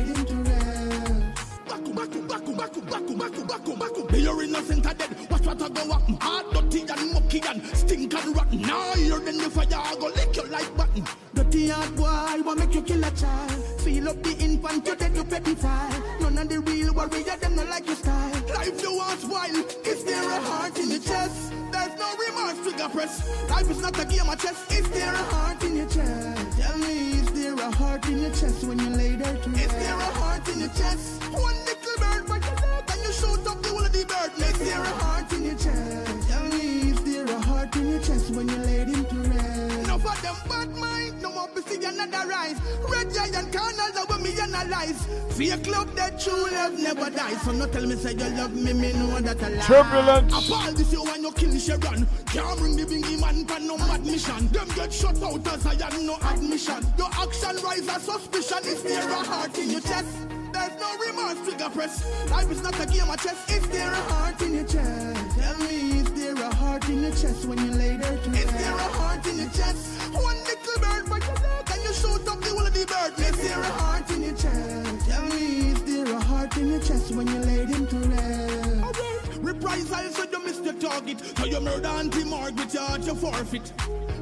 baku, 2.95 3.15
baku, 3.17 3.45
baku, 3.45 3.77
baku. 3.77 4.07
Be 4.09 4.23
your 4.23 4.43
innocent 4.43 4.87
are 4.87 4.95
dead. 4.95 5.11
Watch 5.31 5.47
what 5.47 5.63
I 5.63 5.69
go 5.69 5.91
up. 5.91 6.03
Hard, 6.23 6.47
dirty 6.53 6.81
and 6.81 7.13
mucky 7.13 7.41
and 7.49 7.65
stink 7.77 8.15
and 8.15 8.37
rotten. 8.37 8.63
Now 8.63 8.95
you're 8.95 9.29
in 9.29 9.39
the 9.39 9.51
fire, 9.51 9.67
I 9.73 9.97
go 9.99 10.07
lick 10.07 10.37
you 10.37 10.45
like 10.45 10.77
button. 10.77 11.05
Dirty 11.35 11.69
hard 11.69 11.97
boy, 11.97 12.43
what 12.45 12.59
make 12.59 12.75
you 12.75 12.83
kill 12.83 13.05
a 13.05 13.11
child? 13.11 13.81
Feel 13.81 14.09
up 14.09 14.23
the 14.23 14.37
infant, 14.39 14.87
you 14.87 14.97
dead, 14.97 15.17
you 15.17 15.25
pedophile. 15.25 16.21
None 16.21 16.39
of 16.39 16.49
the 16.49 16.61
real 16.61 16.95
warrior, 16.95 17.37
them 17.37 17.57
not 17.57 17.69
like 17.69 17.87
your 17.87 17.97
style. 17.97 18.33
Life 18.55 18.81
you 18.83 18.97
want 18.97 19.25
wild. 19.25 19.77
Is 19.85 20.05
there 20.05 20.31
a 20.31 20.41
heart 20.41 20.79
in 20.79 20.91
your 20.91 21.01
chest? 21.01 21.53
There's 21.73 21.99
no 21.99 22.09
remorse, 22.17 22.61
trigger 22.63 22.89
press. 22.89 23.51
Life 23.51 23.71
is 23.71 23.83
not 23.83 23.99
a 23.99 24.05
game 24.05 24.29
of 24.29 24.39
chess. 24.41 24.71
Is 24.71 24.89
there 24.91 25.13
a 25.13 25.25
heart 25.35 25.63
in 25.65 25.77
your 25.77 25.89
chest? 25.89 26.61
Tell 26.61 26.79
me, 26.79 27.11
is 27.19 27.33
there 27.33 27.55
a 27.55 27.71
heart 27.73 28.07
in 28.07 28.21
your 28.21 28.31
chest 28.31 28.63
when 28.65 28.79
you 28.79 28.91
lay 28.91 29.17
there 29.17 29.37
to 29.37 29.51
Is 29.51 29.73
there 29.83 29.99
a 29.99 30.11
heart 30.23 30.49
in 30.49 30.61
your 30.61 30.69
chest? 30.69 31.23
One 31.33 31.57
little 31.67 31.99
bird, 31.99 32.27
but 32.29 32.45
you 32.45 32.84
shoot 33.25 33.47
up 33.47 33.67
whole 33.67 33.85
of 33.85 33.93
the 33.93 34.05
bird. 34.05 34.33
Is 34.37 34.59
there 34.59 34.81
a 34.81 34.95
heart 35.03 35.33
in 35.33 35.45
your 35.45 35.55
chest? 35.55 36.53
Me, 36.53 36.91
is 36.91 37.01
there 37.05 37.25
a 37.25 37.41
heart 37.41 37.77
in 37.77 37.91
your 37.91 38.01
chest 38.01 38.31
when 38.35 38.49
you 38.49 38.57
laid 38.57 38.89
him 38.89 39.05
to 39.05 39.17
rest? 39.31 39.87
No 39.89 39.99
for 39.99 40.17
them 40.23 40.37
bad 40.49 40.71
mind, 40.77 41.23
no 41.23 41.33
more 41.33 41.49
to 41.49 41.63
see 41.63 41.85
another 41.85 42.29
rise. 42.29 42.61
Red 42.89 43.13
giant 43.15 43.53
canals 43.53 43.93
that 43.93 44.07
when 44.09 44.23
me 44.23 44.39
analyze. 44.41 45.07
Fake 45.37 45.67
love 45.67 45.95
that 45.97 46.21
true 46.21 46.51
love 46.51 46.79
never 46.79 47.11
dies. 47.11 47.41
So 47.43 47.53
no 47.53 47.67
tell 47.67 47.87
me 47.87 47.97
say 47.97 48.13
you 48.13 48.29
love 48.37 48.55
me, 48.55 48.73
me 48.73 48.93
know 48.93 49.21
that 49.21 49.43
I 49.43 49.49
lie. 49.49 49.63
Turbulence. 49.63 50.51
Apart 50.51 50.77
this 50.77 50.93
you 50.93 51.03
when 51.05 51.23
you 51.23 51.33
kill 51.33 51.59
Sharon. 51.59 52.07
Can't 52.27 52.59
bring 52.59 52.77
the 52.77 52.85
bingy 52.85 53.21
man 53.21 53.47
for 53.47 53.61
no 53.61 53.77
admission. 53.93 54.49
Them 54.49 54.69
get 54.75 54.93
shut 54.93 55.23
out 55.23 55.47
as 55.49 55.67
I 55.67 55.75
had 55.75 56.01
no 56.03 56.17
admission. 56.23 56.85
Your 56.99 57.11
action 57.13 57.57
rise 57.65 57.89
a 57.89 58.01
suspicion. 58.01 58.59
Is 58.65 58.83
there 58.83 59.09
a 59.09 59.25
heart 59.25 59.59
in 59.59 59.71
your 59.71 59.81
chest? 59.81 60.44
There's 60.55 60.79
no 60.79 60.97
remorse, 60.99 61.41
trigger 61.43 61.69
press. 61.69 61.95
Life 62.31 62.49
is 62.53 62.63
not 62.63 62.79
a 62.79 62.87
game 62.87 63.11
of 63.11 63.21
chess. 63.21 63.51
Is 63.51 63.67
there 63.71 63.91
a 63.91 64.03
heart 64.13 64.41
in 64.41 64.55
your 64.55 64.65
chest? 64.65 65.41
Tell 65.41 65.59
me, 65.59 65.99
is 65.99 66.13
there 66.13 66.35
a 66.37 66.55
heart 66.55 66.89
in 66.89 67.03
your 67.03 67.11
chest 67.11 67.45
when 67.47 67.59
you 67.59 67.73
lay 67.73 67.97
there 67.97 68.17
to 68.17 68.31
Is 68.31 68.53
there 68.53 68.73
a 68.73 68.89
heart 68.99 69.27
in 69.27 69.39
your 69.39 69.51
chest? 69.51 69.83
One 70.13 70.39
little 70.51 70.79
bird, 70.81 71.05
but 71.11 71.23
you 71.27 71.35
love 71.43 71.71
and 71.75 71.83
you 71.83 71.93
shoot 71.93 72.29
up 72.29 72.41
the 72.41 72.51
whole 72.55 72.67
of 72.67 72.73
the 72.73 72.87
bird. 72.87 73.19
Is 73.19 73.37
there 73.43 73.59
a 73.59 73.73
heart 73.83 74.09
in 74.11 74.23
your 74.23 74.37
chest? 74.37 75.11
Tell 75.11 75.27
me, 75.27 75.73
is 75.73 75.83
there 75.83 76.15
a 76.15 76.21
heart 76.21 76.57
in 76.57 76.69
your 76.71 76.81
chest 76.81 77.11
when 77.17 77.27
you 77.27 77.39
laid 77.51 77.69
him 77.71 77.87
to 77.89 77.97
rest? 78.15 79.01
Reprisal, 79.43 80.11
so 80.13 80.23
you 80.31 80.45
missed 80.45 80.65
your 80.65 80.75
target. 80.75 81.19
So 81.37 81.47
you 81.47 81.61
murder 81.61 81.89
Auntie 81.89 82.25
Margaret, 82.25 82.73
you 82.73 82.81
heart 82.81 83.05
you 83.05 83.17
forfeit. 83.17 83.73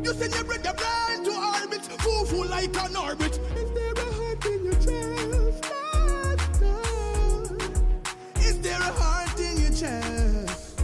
You 0.02 0.15
send 0.15 0.35
your 0.35 0.44
brother 0.44 0.73
blind 0.81 1.27
to 1.27 1.33
orbit, 1.33 1.85
foo 2.01 2.25
foo 2.25 2.44
like 2.44 2.75
an 2.85 2.97
orbit. 2.97 3.39
Is 3.55 3.70
there 3.73 3.93
a 3.93 4.12
heart 4.15 4.47
in 4.47 4.65
your 4.65 4.75
chest? 4.75 5.42
There 8.73 8.89
a 8.89 8.92
heart 8.92 9.39
in 9.39 9.60
your 9.60 9.70
chest? 9.70 10.81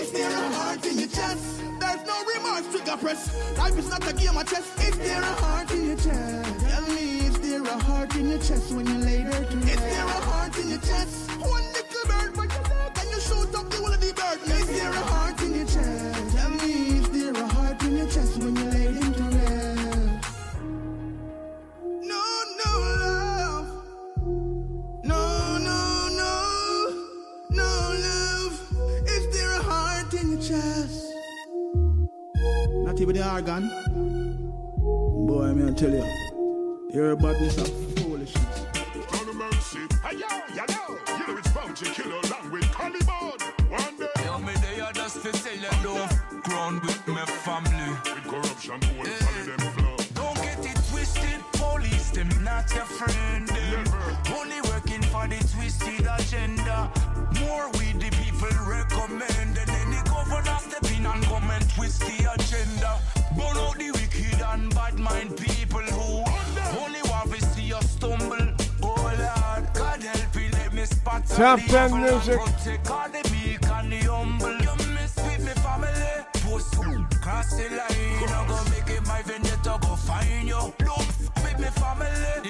Is 0.00 0.12
there 0.12 0.30
a 0.30 0.48
heart 0.56 0.86
in 0.86 0.98
your 0.98 1.08
chest? 1.08 1.60
There's 1.80 2.02
no 2.06 2.16
remorse, 2.34 2.66
trigger 2.72 2.96
press. 2.96 3.22
Life 3.58 3.78
is 3.78 3.90
not 3.90 4.08
a 4.08 4.12
game 4.14 4.36
of 4.36 4.48
chess. 4.48 4.66
Is 4.88 4.96
there 4.98 5.20
a 5.22 5.34
heart 5.44 5.70
in 5.70 5.86
your 5.88 5.96
chest? 5.96 6.60
Tell 6.68 6.86
me, 6.94 7.26
is 7.28 7.36
there 7.40 7.62
a 7.62 7.78
heart 7.88 8.14
in 8.16 8.30
your 8.30 8.38
chest 8.38 8.72
when 8.72 8.86
you 8.86 8.98
lay 8.98 9.22
there 9.22 9.44
to 9.44 9.56
Is 9.58 9.80
there 9.92 10.06
a 10.06 10.20
heart 10.30 10.56
in 10.58 10.70
your 10.70 10.80
chest? 10.80 11.30
One 11.40 11.66
little 11.76 12.04
bird, 12.10 12.32
but 12.36 12.48
you 12.54 12.62
love 12.72 12.98
and 13.00 13.10
you 13.10 13.20
shoot 13.20 13.54
up 13.54 13.70
the 13.70 13.76
whole 13.76 13.92
of 13.92 14.00
the 14.00 14.12
bird. 14.20 14.38
Is 14.60 14.66
there 14.78 14.90
a 14.90 15.04
heart 15.12 15.40
in 15.42 15.54
your 15.56 15.66
chest? 15.66 16.36
Tell 16.36 16.50
me, 16.50 16.72
is 16.98 17.08
there 17.10 17.34
a 17.34 17.46
heart 17.48 17.82
in 17.82 17.96
your 17.98 18.08
chest 18.08 18.36
when 18.38 18.56
you 18.56 18.64
lay 18.64 18.92
him 18.98 19.12
to? 19.14 19.24
No, 22.10 22.22
no 22.64 23.03
chest? 30.48 31.14
Not 32.84 33.00
even 33.00 33.16
the 33.16 33.32
organ. 33.32 33.62
Boy, 35.26 35.44
I'm 35.44 35.58
gonna 35.58 35.72
tell 35.72 35.90
you. 35.90 36.04
You're 36.92 37.12
a 37.12 37.16
badness 37.16 37.56
of 37.58 37.68
foolishness. 37.96 38.66
Lord 39.12 39.28
of 39.28 39.36
mercy. 39.36 39.78
Hey, 40.04 40.18
yo, 40.18 40.28
you 40.50 40.66
know, 40.68 40.98
you 41.18 41.26
know 41.26 41.38
it's 41.38 41.48
bounty 41.48 41.86
killer 41.86 42.20
along 46.64 46.80
with 46.80 47.08
me 47.08 47.14
me 71.38 71.56
family, 71.68 72.10
music. 72.10 72.40
cross 77.20 77.56
the 77.56 77.68
line. 77.70 78.28
I 78.28 78.70
make 78.70 78.90
it 78.96 79.06
my 79.06 79.22
vendetta 79.22 79.78
go 79.80 79.96
find 79.96 80.46
you. 80.46 80.72
Don't 80.78 81.08
with 81.42 81.58
me 81.58 81.68
family. 81.80 82.43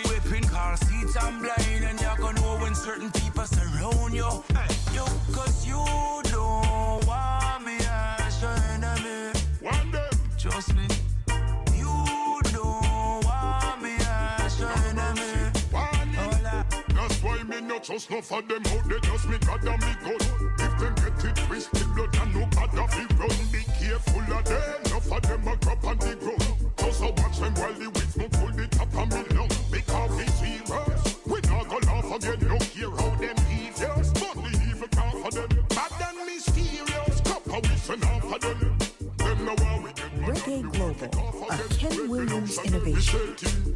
Just 17.84 18.10
no 18.10 18.22
for 18.22 18.40
them 18.40 18.62
out, 18.64 18.88
they 18.88 18.98
just 19.00 19.28
me 19.28 19.36
God 19.44 19.62
and 19.62 19.80
me 19.82 19.92
gun. 20.00 20.16
If 20.58 20.78
them 20.80 20.94
get 20.94 21.24
it 21.26 21.36
twisted, 21.36 21.94
blood 21.94 22.16
and 22.16 22.34
no 22.34 22.46
bad 22.46 22.78
of 22.78 22.96
it 22.96 23.12
run. 23.18 23.36
Be 23.52 23.60
careful 23.76 24.22
of 24.32 24.44
them, 24.46 24.80
no 24.88 25.00
for 25.00 25.20
them 25.20 25.46
a 25.46 25.56
crop 25.58 25.84
on 25.84 25.98
the 25.98 26.16
ground. 26.16 26.72
Just 26.78 27.02
a 27.02 27.08
watch 27.08 27.38
them 27.40 27.54
while 27.54 27.74
the 27.74 27.90
weeds 27.90 28.16
no 28.16 28.28
pull 28.30 28.52
the 28.56 28.66
top 28.68 28.88
of 28.96 29.12
me 29.12 29.36
lung. 29.36 29.50
Because 29.70 30.10
we 30.16 30.26
serious, 30.40 31.26
we 31.26 31.40
not 31.44 31.68
go 31.68 31.76
laugh 31.84 32.10
again. 32.16 32.48
No 32.48 32.56
care 32.56 32.90
how 32.90 33.16
them 33.20 33.36
devious, 33.52 34.12
but 34.14 34.34
the 34.34 34.50
evil 34.66 34.88
can't 34.88 35.20
for 35.20 35.30
them. 35.30 35.66
Bad 35.68 35.92
and 36.08 36.24
mysterious, 36.24 37.20
cup 37.20 37.46
of 37.46 37.60
wish 37.68 37.88
and 37.90 38.04
half 38.04 38.32
of 38.32 38.40
them. 38.40 38.78
Them 39.18 39.44
no 39.44 39.54
want 39.60 39.84
we 39.84 39.92
get 39.92 40.12
Reggae 40.24 40.72
Global, 40.72 41.50
a 41.50 41.68
Ken 41.76 42.08
Williams 42.08 42.58
innovation. 42.64 43.73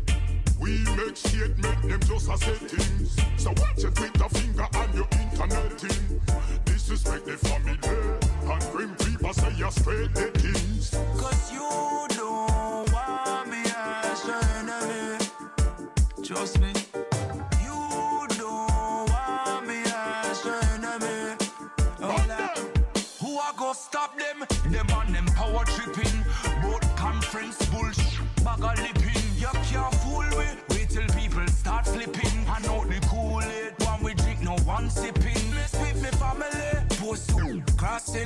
We 0.68 0.84
make 0.96 1.16
statement, 1.16 1.82
them 1.88 2.00
just 2.00 2.28
a 2.28 2.36
settings. 2.36 3.16
So 3.38 3.54
watch 3.56 3.78
your 3.78 3.90
Twitter 3.90 4.28
finger 4.28 4.66
and 4.74 4.94
your 4.94 5.08
internet 5.18 5.80
thing. 5.80 6.20
Disrespect 6.66 7.24
the 7.24 7.38
family, 7.38 7.78
and 8.52 8.72
grim 8.72 8.94
people 8.96 9.32
say 9.32 9.54
you're 9.56 9.70
straight 9.70 10.12
dead. 10.12 10.37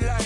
nothing 0.00 0.08
like 0.08 0.21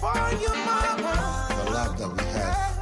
The 0.00 1.70
love 1.72 1.98
that 1.98 2.08
we 2.08 2.22
have 2.38 2.78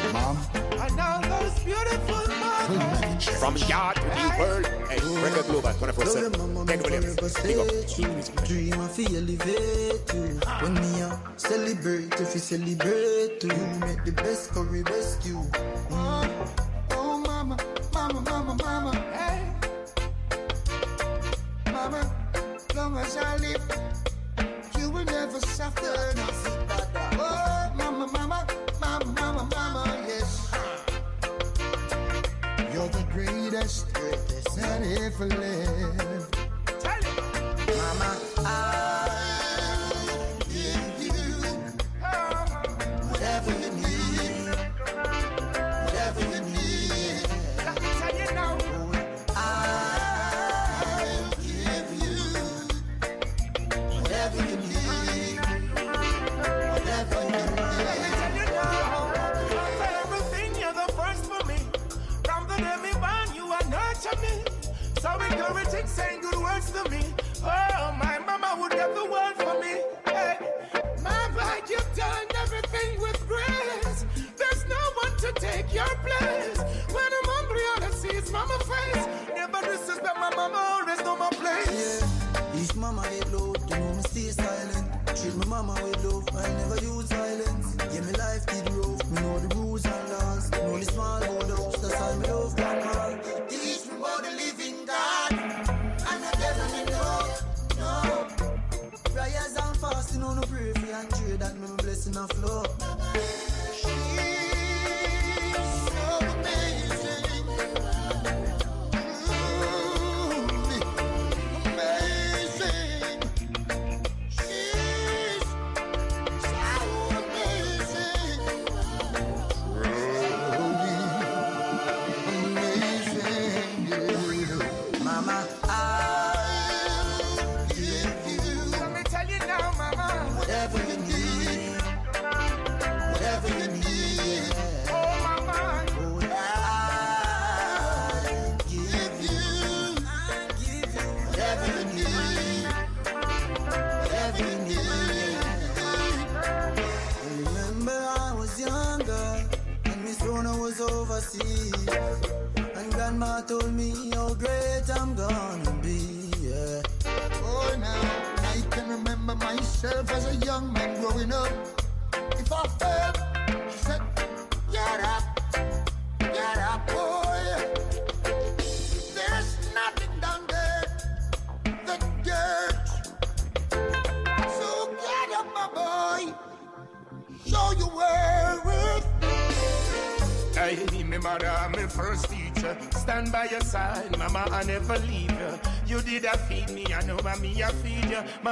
for 0.00 0.12
mom. 0.12 0.36
And 0.78 0.96
those 1.24 1.58
beautiful 1.64 2.22
mothers. 2.38 3.28
From 3.40 3.56
yard 3.56 3.96
to 3.96 4.02
the 4.02 4.34
world. 4.38 4.66
Hey, 4.88 4.98
oh. 5.02 5.22
record 5.24 5.46
global 5.46 5.72
24 5.72 6.06
7. 6.06 6.66
Ted 6.66 6.82
Williams. 6.82 7.16
Dream 8.46 8.80
of 8.80 8.98
you. 8.98 10.40
Ah. 10.46 10.60
When 10.62 10.74
me 10.74 11.00
a 11.00 11.20
celebrate, 11.36 12.14
if 12.20 12.34
you 12.34 12.40
celebrate 12.40 13.42
you, 13.42 13.78
make 13.80 14.04
the 14.04 14.12
best 14.12 14.52
curry 14.52 14.82
rescue. 14.82 15.42
Oh, 15.90 16.46
oh, 16.92 17.18
mama, 17.18 17.56
mama, 17.92 18.20
mama, 18.20 18.54
mama. 18.54 18.69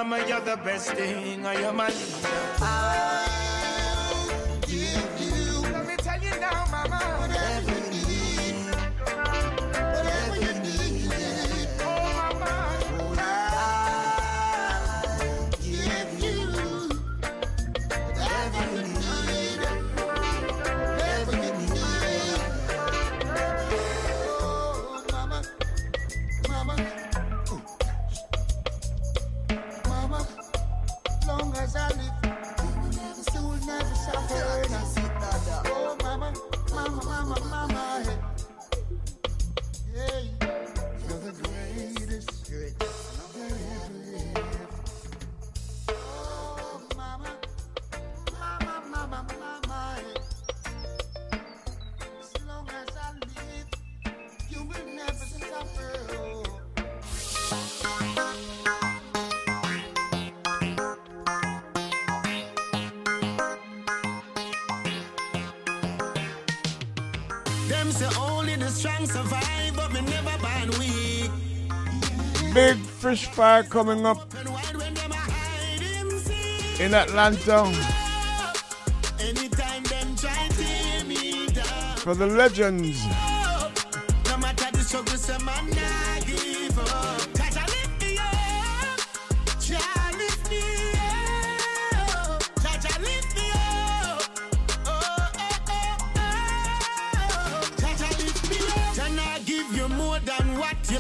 mama, 0.05 0.25
you're 0.29 0.41
the 0.41 0.57
best 0.59 0.93
thing. 0.93 1.45
I 1.45 1.55
am 1.55 1.81
a 1.81 1.91
say 67.93 68.09
only 68.21 68.57
the 68.57 68.69
strong 68.69 69.07
survive, 69.07 69.77
but 69.77 69.93
me 69.93 70.01
never 70.01 70.37
born 70.39 70.79
weak. 70.79 71.31
Big 72.55 72.77
fish 72.77 73.27
fire 73.27 73.63
coming 73.63 74.07
up 74.07 74.33
in 76.81 76.95
Atlanta 76.95 77.73
Anytime 79.21 79.83
them 79.85 80.17
try 80.17 80.49
tear 80.57 81.05
me 81.05 81.47
down. 81.49 81.97
for 81.97 82.15
the 82.15 82.27
legends. 82.27 82.99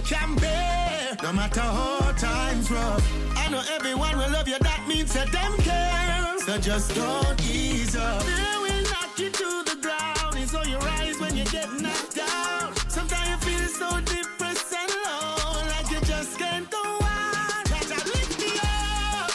Can 0.08 0.34
bear. 0.36 1.16
No 1.22 1.32
matter 1.34 1.60
how 1.60 2.12
times 2.12 2.70
rough. 2.70 3.04
I 3.36 3.50
know 3.50 3.62
everyone 3.76 4.16
will 4.16 4.30
love 4.30 4.48
you. 4.48 4.58
That 4.58 4.82
means 4.88 5.12
that 5.12 5.30
them 5.30 5.52
care. 5.58 6.38
So 6.46 6.58
just 6.58 6.94
don't 6.94 7.38
ease 7.44 7.94
up. 7.94 8.22
They 8.24 8.56
will 8.64 8.82
knock 8.90 9.12
you 9.18 9.30
to 9.30 9.48
the 9.68 9.76
ground. 9.82 10.34
It's 10.36 10.54
on 10.54 10.66
your 10.68 10.80
rise 10.80 11.20
when 11.20 11.36
you 11.36 11.44
get 11.44 11.68
knocked 11.82 12.16
down. 12.16 12.74
Sometimes 12.88 13.28
you 13.28 13.36
feel 13.46 13.68
so 13.80 13.88
depressed 14.00 14.72
and 14.80 14.92
low, 15.04 15.60
like 15.72 15.90
you 15.90 16.00
just 16.00 16.38
can't 16.38 16.68
go 16.70 16.84
on. 17.04 17.60
Jah 17.68 17.84
Jah 17.90 18.02
lift 18.14 18.40
me 18.40 18.52
up. 18.64 19.30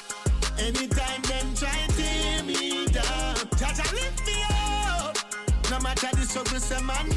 Anytime 0.57 1.21
them 1.29 1.47
try 1.53 1.77
tear 1.97 2.43
me 2.43 2.87
down. 2.87 3.35
Jah 3.59 3.73
Jah 3.77 3.91
lift 3.93 4.25
me 4.25 4.37
up. 4.49 5.17
No 5.69 5.79
matter 5.81 6.09
the 6.15 6.25
struggle, 6.25 6.59
say 6.59 6.81
man 6.81 7.07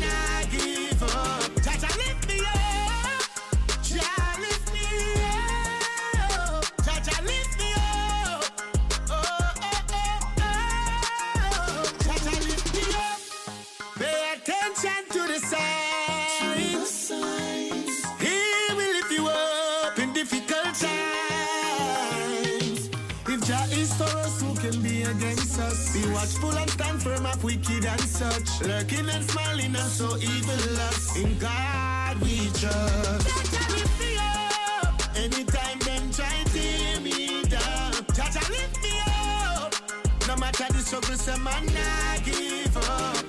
such. 28.37 28.69
Lurking 28.69 29.09
and 29.09 29.25
smiling 29.31 29.75
and 29.75 29.91
so 29.91 30.17
evil 30.17 30.81
us. 30.89 31.17
In 31.17 31.39
God 31.39 32.21
we 32.21 32.49
trust. 32.61 33.53
Jah 33.53 33.67
lift 33.73 34.01
me 34.01 34.17
up. 34.19 35.17
Anytime 35.17 35.79
them 35.81 36.11
try 36.11 36.45
tear 36.53 37.01
me 37.01 37.43
down. 37.45 37.93
Jah 38.15 38.31
Jah 38.33 38.49
lift 38.51 38.83
me 38.83 39.01
up. 39.07 39.75
No 40.29 40.37
matter 40.37 40.67
the 40.73 40.81
struggle, 40.81 41.17
say 41.17 41.39
man 41.39 41.67
nah 41.67 42.25
give 42.25 42.77
up. 42.77 43.26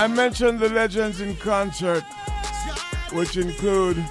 I 0.00 0.06
mentioned 0.06 0.60
the 0.60 0.70
legends 0.70 1.20
in 1.20 1.36
concert, 1.36 2.04
which 3.12 3.36
include 3.36 4.02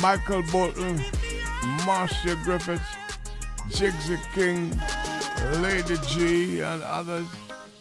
Michael 0.00 0.44
Bolton, 0.52 1.02
Marcia 1.84 2.36
Griffiths, 2.44 2.94
Jigsy 3.70 4.20
King, 4.32 4.80
Lady 5.60 5.96
G, 6.06 6.60
and 6.60 6.80
others. 6.84 7.26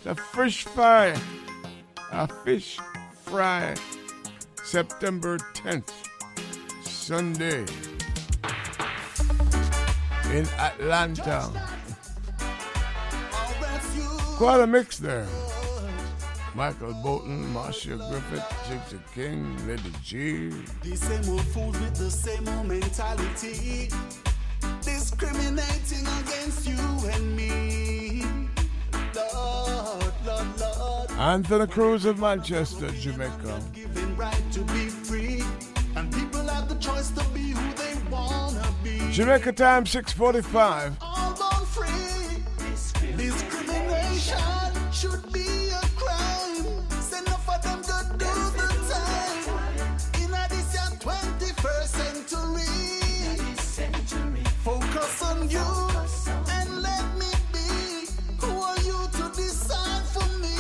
The 0.04 0.16
fish 0.16 0.64
fry, 0.64 1.16
a 2.12 2.28
fish 2.44 2.80
fry, 3.26 3.76
September 4.64 5.38
10th, 5.54 5.94
Sunday, 6.84 7.64
in 10.34 10.48
Atlanta. 10.58 11.48
Quite 14.36 14.62
a 14.62 14.66
mix 14.66 14.98
there. 14.98 15.28
Michael 16.54 16.94
Bolton, 16.96 17.52
Marcia 17.54 17.96
Griffith, 17.96 18.44
Jigsy 18.68 19.00
King, 19.16 19.68
Lady 19.68 19.94
G. 20.04 20.50
The 20.84 20.98
same 20.98 21.34
old 21.34 21.46
fools 21.48 21.80
with 21.80 21.96
the 21.96 22.12
same 22.12 22.46
old 22.50 22.68
mentality, 22.68 23.90
discriminating 24.82 26.06
against 26.20 26.68
you 26.68 26.78
and 27.10 27.36
me. 27.38 28.26
Lord, 29.16 30.14
Lord, 30.26 30.60
Lord, 30.60 31.12
Anthony 31.12 31.68
Cruz 31.68 32.04
of 32.04 32.20
Manchester, 32.20 32.92
Jamaica. 32.92 33.62
right 34.18 34.52
to 34.52 34.60
be 34.74 34.90
free, 34.90 35.44
and 35.96 36.14
people 36.14 36.42
have 36.42 36.68
the 36.68 36.76
choice 36.76 37.12
to 37.12 37.24
be 37.30 37.52
who 37.52 37.74
they 37.76 37.96
wanna 38.10 38.68
be. 38.84 39.00
Jamaica 39.12 39.54
time 39.54 39.86
645. 39.86 40.98
All 41.00 41.34
born 41.34 41.66
free. 41.66 42.44
Discrimination 43.16 44.38
should 44.92 45.32
be 45.32 45.51
Watch 55.42 55.54
for 60.14 60.30
me? 60.40 60.56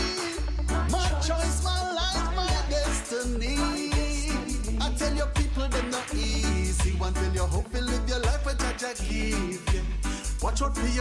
My 0.89 1.07
choice, 1.21 1.63
my 1.63 1.93
life, 1.93 2.35
my 2.35 2.49
destiny. 2.69 3.57
I 4.81 4.91
tell 4.97 5.13
your 5.15 5.27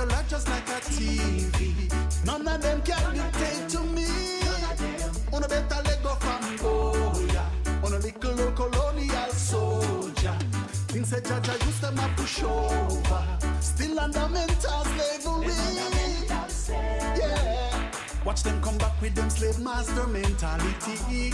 life 0.07 0.29
just 0.29 0.49
like 0.49 0.69
a 0.69 0.81
TV. 0.83 1.91
None 2.25 2.47
of 2.47 2.63
them 2.63 2.83
can 2.83 3.15
dictate 3.15 3.69
to 3.71 3.81
me. 3.81 4.07
On 5.33 5.43
a 5.43 5.49
better 5.49 5.90
That 11.11 11.25
Jah 11.25 11.41
Jah 11.41 11.67
used 11.67 11.81
them 11.83 11.99
a 11.99 12.09
push 12.17 12.41
over. 12.45 13.25
Still 13.61 13.99
under 13.99 14.29
mental 14.29 14.85
slavery. 14.85 16.29
Yeah. 17.19 17.91
Watch 18.25 18.45
them 18.45 18.63
come 18.63 18.79
back 18.79 19.01
with 19.03 19.17
them 19.17 19.29
slave 19.29 19.59
master 19.59 20.07
mentality. 20.07 21.33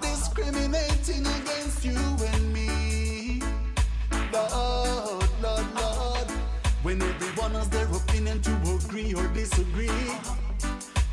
Discriminating 0.00 1.20
against 1.20 1.84
you 1.84 1.98
and 2.32 2.50
me. 2.50 3.42
Lord, 4.32 5.28
Lord, 5.42 5.66
Lord. 5.74 6.30
When 6.82 7.02
everyone 7.02 7.52
has 7.56 7.68
their 7.68 7.88
opinion 7.92 8.40
to 8.40 8.52
agree 8.74 9.12
or 9.12 9.28
disagree. 9.28 9.90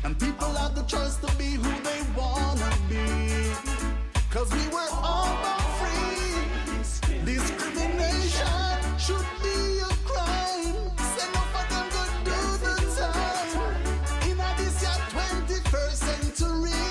And 0.02 0.18
people 0.18 0.48
have 0.48 0.74
the 0.74 0.84
choice 0.84 1.16
to 1.16 1.36
be 1.36 1.60
who 1.60 1.72
they 1.82 2.00
wanna 2.16 2.72
be. 2.88 3.52
Cause 4.30 4.50
we 4.50 4.66
were 4.68 4.88
all 4.92 5.36
born 5.42 5.75
should 9.06 9.30
be 9.40 9.78
a 9.78 9.92
crime. 10.04 10.74
Say 11.14 11.26
no 11.32 11.42
for 11.54 11.64
them 11.70 11.86
do 12.26 12.38
the 12.64 12.74
time. 12.98 13.62
In 14.28 14.38
this 14.58 14.82
year 14.82 14.98
21st 15.14 15.98
century. 16.10 16.82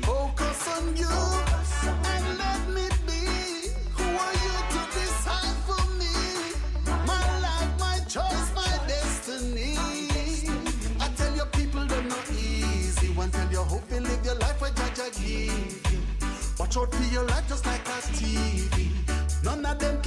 Focus 0.00 0.60
on 0.74 0.96
you 0.96 1.16
and 2.12 2.38
let 2.38 2.62
me 2.70 2.88
be. 3.06 3.22
Who 3.98 4.06
are 4.24 4.36
you 4.44 4.54
to 4.72 4.80
decide 4.96 5.58
for 5.68 5.82
me? 6.00 6.16
My 7.04 7.24
life, 7.46 7.72
my 7.78 7.98
choice, 8.08 8.48
my 8.54 8.72
destiny. 8.88 9.76
I 11.04 11.08
tell 11.18 11.36
your 11.36 11.50
people 11.58 11.84
they're 11.84 12.02
not 12.04 12.30
easy. 12.32 13.08
One 13.08 13.30
tell 13.30 13.50
you 13.52 13.60
hope 13.60 13.84
you 13.90 14.00
live 14.00 14.24
your 14.24 14.36
life 14.36 14.58
where 14.62 14.70
Jah 14.70 14.90
Jah 14.94 15.10
give 15.20 15.92
you. 15.92 16.00
Watch 16.58 16.78
out 16.78 16.94
for 16.94 17.12
your 17.12 17.24
life 17.24 17.46
just 17.46 17.66
like 17.66 17.86
a 17.86 18.00
TV. 18.16 18.88
None 19.44 19.64
of 19.66 19.78
them 19.78 20.00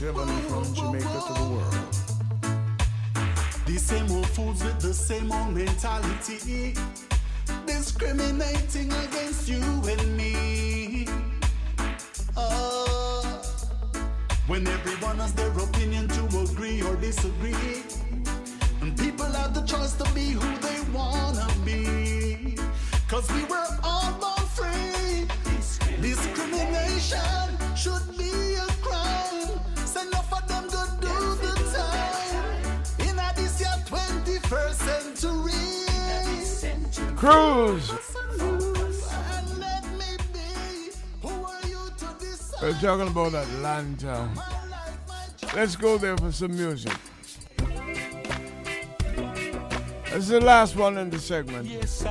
from 0.00 0.74
Jamaica 0.74 1.22
to 1.26 1.34
the 1.34 1.46
world. 1.52 1.94
The 3.66 3.76
same 3.76 4.10
old 4.10 4.26
fools 4.30 4.64
with 4.64 4.80
the 4.80 4.94
same 4.94 5.30
old 5.30 5.54
mentality, 5.54 6.74
discriminating 7.66 8.90
against 8.92 9.46
you 9.46 9.60
and 9.60 10.16
me. 10.16 11.06
Uh, 12.34 13.42
when 14.46 14.66
everyone 14.68 15.18
has 15.18 15.34
their 15.34 15.52
opinion 15.58 16.08
to 16.08 16.24
agree 16.40 16.80
or 16.80 16.96
disagree, 16.96 17.82
and 18.80 18.96
people 18.96 19.26
have 19.26 19.52
the 19.52 19.66
choice 19.66 19.92
to 19.96 20.04
be 20.14 20.30
who 20.30 20.58
they 20.60 20.80
wanna 20.96 21.46
be. 21.62 22.56
Cause 23.06 23.30
we 23.32 23.44
were 23.44 23.68
all 23.82 24.12
born 24.18 24.48
free. 24.56 25.28
Discrimination 26.00 27.76
should 27.76 28.19
Cruz. 37.20 37.92
We're 42.62 42.72
talking 42.80 43.08
about 43.08 43.34
Atlanta. 43.34 44.26
Let's 45.54 45.76
go 45.76 45.98
there 45.98 46.16
for 46.16 46.32
some 46.32 46.56
music. 46.56 46.94
This 50.06 50.14
is 50.14 50.28
the 50.28 50.40
last 50.40 50.76
one 50.76 50.96
in 50.96 51.10
the 51.10 51.18
segment. 51.18 51.68
Yes, 51.68 52.06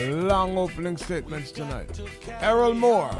Long 0.00 0.56
opening 0.56 0.96
statements 0.96 1.52
tonight. 1.52 2.00
Errol 2.40 2.72
Moore. 2.72 3.14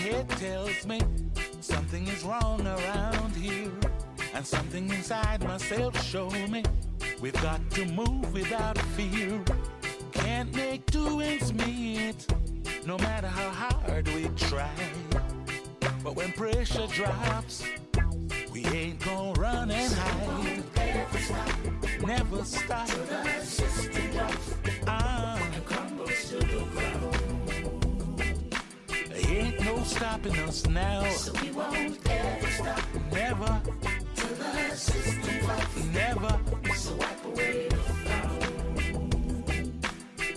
Head 0.00 0.28
tells 0.30 0.86
me 0.86 1.00
something 1.60 2.06
is 2.08 2.22
wrong 2.24 2.66
around 2.66 3.36
here. 3.36 3.70
And 4.34 4.46
something 4.46 4.88
inside 4.90 5.42
myself 5.44 6.02
show 6.04 6.30
me 6.48 6.62
we've 7.20 7.40
got 7.42 7.60
to 7.72 7.84
move 7.86 8.32
without 8.32 8.78
fear. 8.96 9.42
Can't 10.12 10.54
make 10.54 10.86
two 10.86 11.20
ends 11.20 11.52
meet, 11.52 12.26
no 12.86 12.96
matter 12.98 13.26
how 13.26 13.50
hard 13.50 14.08
we 14.14 14.28
try. 14.36 14.70
But 16.02 16.16
when 16.16 16.32
pressure 16.32 16.86
drops, 16.86 17.64
we 18.52 18.64
ain't 18.66 19.00
gonna 19.04 19.38
run 19.38 19.70
and 19.70 19.92
hide. 19.92 20.62
Never 22.06 22.44
stop. 22.44 22.88
never 22.88 23.44
stop 23.44 23.90
Ah. 24.86 25.20
There 26.30 26.40
ain't 26.40 27.09
no 29.80 29.86
stopping 29.86 30.38
us 30.40 30.66
now. 30.66 31.04
So 31.10 31.32
we 31.42 31.50
won't 31.50 31.98
ever 32.10 32.50
stop. 32.50 32.80
Never. 33.12 33.62
Till 34.14 34.28
the 34.36 34.76
system 34.76 35.38
drops. 35.46 35.84
Never. 35.92 36.40
So 36.74 36.94
wipe 36.96 37.24
away 37.24 37.68
the 37.68 37.76
frown. 38.04 39.80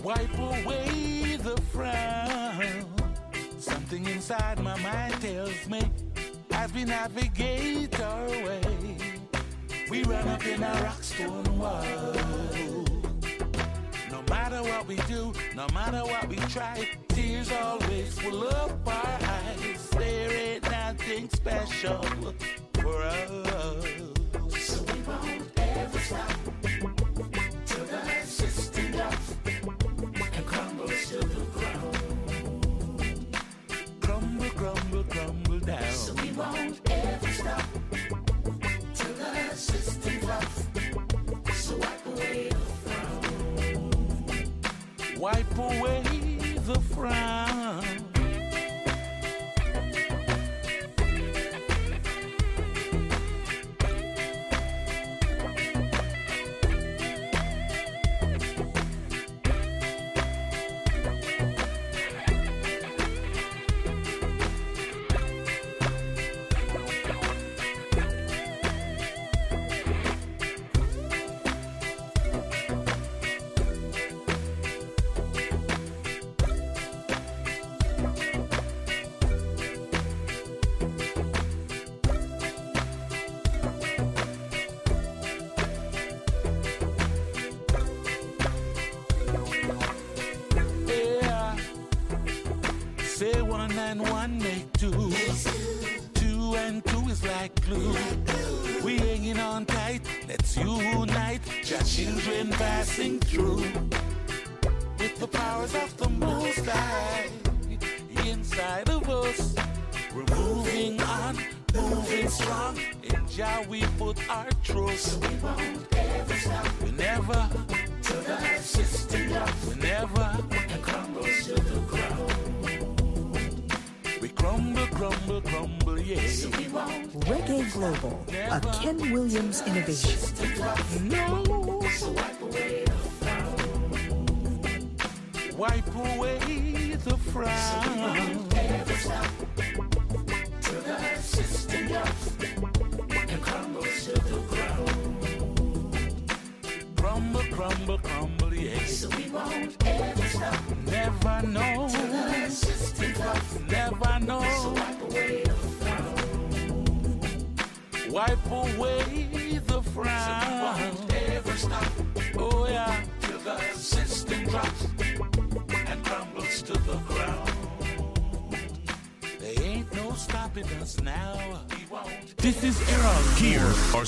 Wipe 0.03 0.37
away 0.37 1.37
the 1.37 1.61
frown. 1.71 2.85
Something 3.59 4.05
inside 4.07 4.59
my 4.59 4.79
mind 4.81 5.21
tells 5.21 5.67
me 5.67 5.81
as 6.51 6.73
we 6.73 6.85
navigate 6.85 7.99
our 7.99 8.27
way, 8.27 8.97
we 9.89 10.03
run 10.03 10.27
up 10.27 10.45
in 10.45 10.63
a 10.63 10.73
rock 10.83 11.03
stone 11.03 11.59
wall. 11.59 12.92
No 14.33 14.39
matter 14.39 14.63
what 14.63 14.87
we 14.87 14.95
do, 14.95 15.31
no 15.55 15.67
matter 15.75 15.99
what 15.99 16.27
we 16.27 16.37
try, 16.37 16.89
tears 17.09 17.51
always 17.51 18.17
fill 18.17 18.47
up 18.47 18.87
our 18.87 19.19
eyes. 19.29 19.89
There 19.91 20.31
ain't 20.33 20.63
nothing 20.71 21.29
special 21.29 22.01
for 22.81 23.03
us. 23.03 23.29
So 24.57 24.81
we 24.91 25.01
won't 25.03 25.59
ever 25.59 25.99
stop 25.99 26.31
till 27.67 27.85
the 27.85 28.25
system 28.25 28.91
drops 28.93 29.35
and 29.45 30.45
crumbles 30.47 31.05
to 31.09 31.17
the 31.19 31.45
ground. 31.53 33.37
Crumble, 34.01 34.49
crumble, 34.49 35.03
crumble 35.03 35.59
down. 35.59 35.91
So 35.91 36.13
we 36.15 36.31
won't 36.31 36.92
Wipe 45.23 45.57
away 45.57 46.03
the 46.65 46.77
frown. 46.93 47.52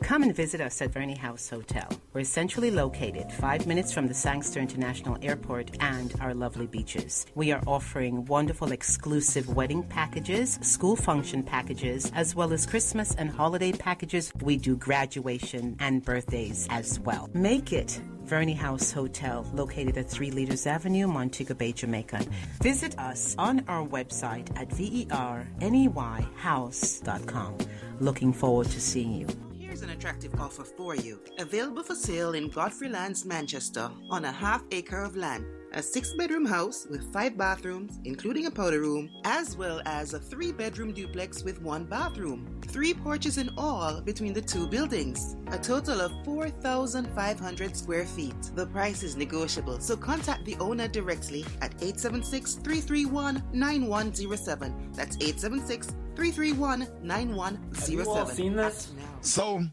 Come 0.04 0.22
and 0.22 0.36
visit 0.36 0.60
us 0.60 0.80
at 0.82 0.92
Verney 0.92 1.16
House 1.16 1.48
Hotel. 1.48 1.88
We're 2.12 2.24
centrally 2.24 2.70
located, 2.70 3.32
five 3.32 3.66
minutes 3.66 3.90
from 3.90 4.06
the 4.06 4.12
Sangster 4.12 4.60
International 4.60 5.16
Airport 5.22 5.70
and 5.80 6.14
our 6.20 6.34
lovely 6.34 6.66
beaches. 6.66 7.24
We 7.34 7.52
are 7.52 7.62
offering 7.66 8.26
wonderful 8.26 8.72
exclusive 8.72 9.56
wedding 9.56 9.82
packages, 9.82 10.58
school 10.60 10.94
function 10.94 11.42
packages, 11.42 12.12
as 12.14 12.34
well 12.34 12.52
as 12.52 12.66
Christmas 12.66 13.14
and 13.14 13.30
holiday 13.30 13.72
packages. 13.72 14.30
We 14.42 14.58
do 14.58 14.76
graduation 14.76 15.74
and 15.80 16.04
birthdays 16.04 16.66
as 16.68 17.00
well. 17.00 17.30
Make 17.32 17.72
it 17.72 17.98
Verney 18.24 18.52
House 18.52 18.92
Hotel, 18.92 19.50
located 19.54 19.96
at 19.96 20.10
3 20.10 20.32
Leaders 20.32 20.66
Avenue, 20.66 21.06
Montego 21.06 21.54
Bay, 21.54 21.72
Jamaica. 21.72 22.26
Visit 22.60 22.98
us 22.98 23.34
on 23.38 23.64
our 23.68 23.86
website 23.86 24.54
at 24.54 24.68
verneyhouse.com. 24.68 27.56
Looking 28.00 28.34
forward 28.34 28.66
to 28.66 28.80
seeing 28.82 29.14
you. 29.14 29.28
Here's 29.74 29.82
an 29.82 29.90
attractive 29.90 30.40
offer 30.40 30.62
for 30.62 30.94
you. 30.94 31.18
Available 31.40 31.82
for 31.82 31.96
sale 31.96 32.34
in 32.34 32.48
Godfrey 32.48 32.88
Lands, 32.88 33.24
Manchester, 33.24 33.90
on 34.08 34.24
a 34.24 34.30
half 34.30 34.62
acre 34.70 35.02
of 35.02 35.16
land. 35.16 35.44
A 35.76 35.82
six 35.82 36.12
bedroom 36.12 36.46
house 36.46 36.86
with 36.88 37.12
five 37.12 37.36
bathrooms, 37.36 37.98
including 38.04 38.46
a 38.46 38.50
powder 38.50 38.80
room, 38.80 39.10
as 39.24 39.56
well 39.56 39.82
as 39.86 40.14
a 40.14 40.20
three 40.20 40.52
bedroom 40.52 40.92
duplex 40.92 41.42
with 41.42 41.60
one 41.60 41.82
bathroom. 41.82 42.60
Three 42.68 42.94
porches 42.94 43.38
in 43.38 43.50
all 43.58 44.00
between 44.00 44.32
the 44.32 44.40
two 44.40 44.68
buildings. 44.68 45.34
A 45.48 45.58
total 45.58 46.00
of 46.00 46.12
4,500 46.24 47.76
square 47.76 48.06
feet. 48.06 48.40
The 48.54 48.68
price 48.68 49.02
is 49.02 49.16
negotiable, 49.16 49.80
so 49.80 49.96
contact 49.96 50.44
the 50.44 50.54
owner 50.60 50.86
directly 50.86 51.44
at 51.60 51.74
876 51.82 52.54
331 52.62 53.42
9107. 53.52 54.92
That's 54.92 55.16
876 55.16 55.88
331 56.14 56.86
9107. 57.02 59.02
So 59.22 59.64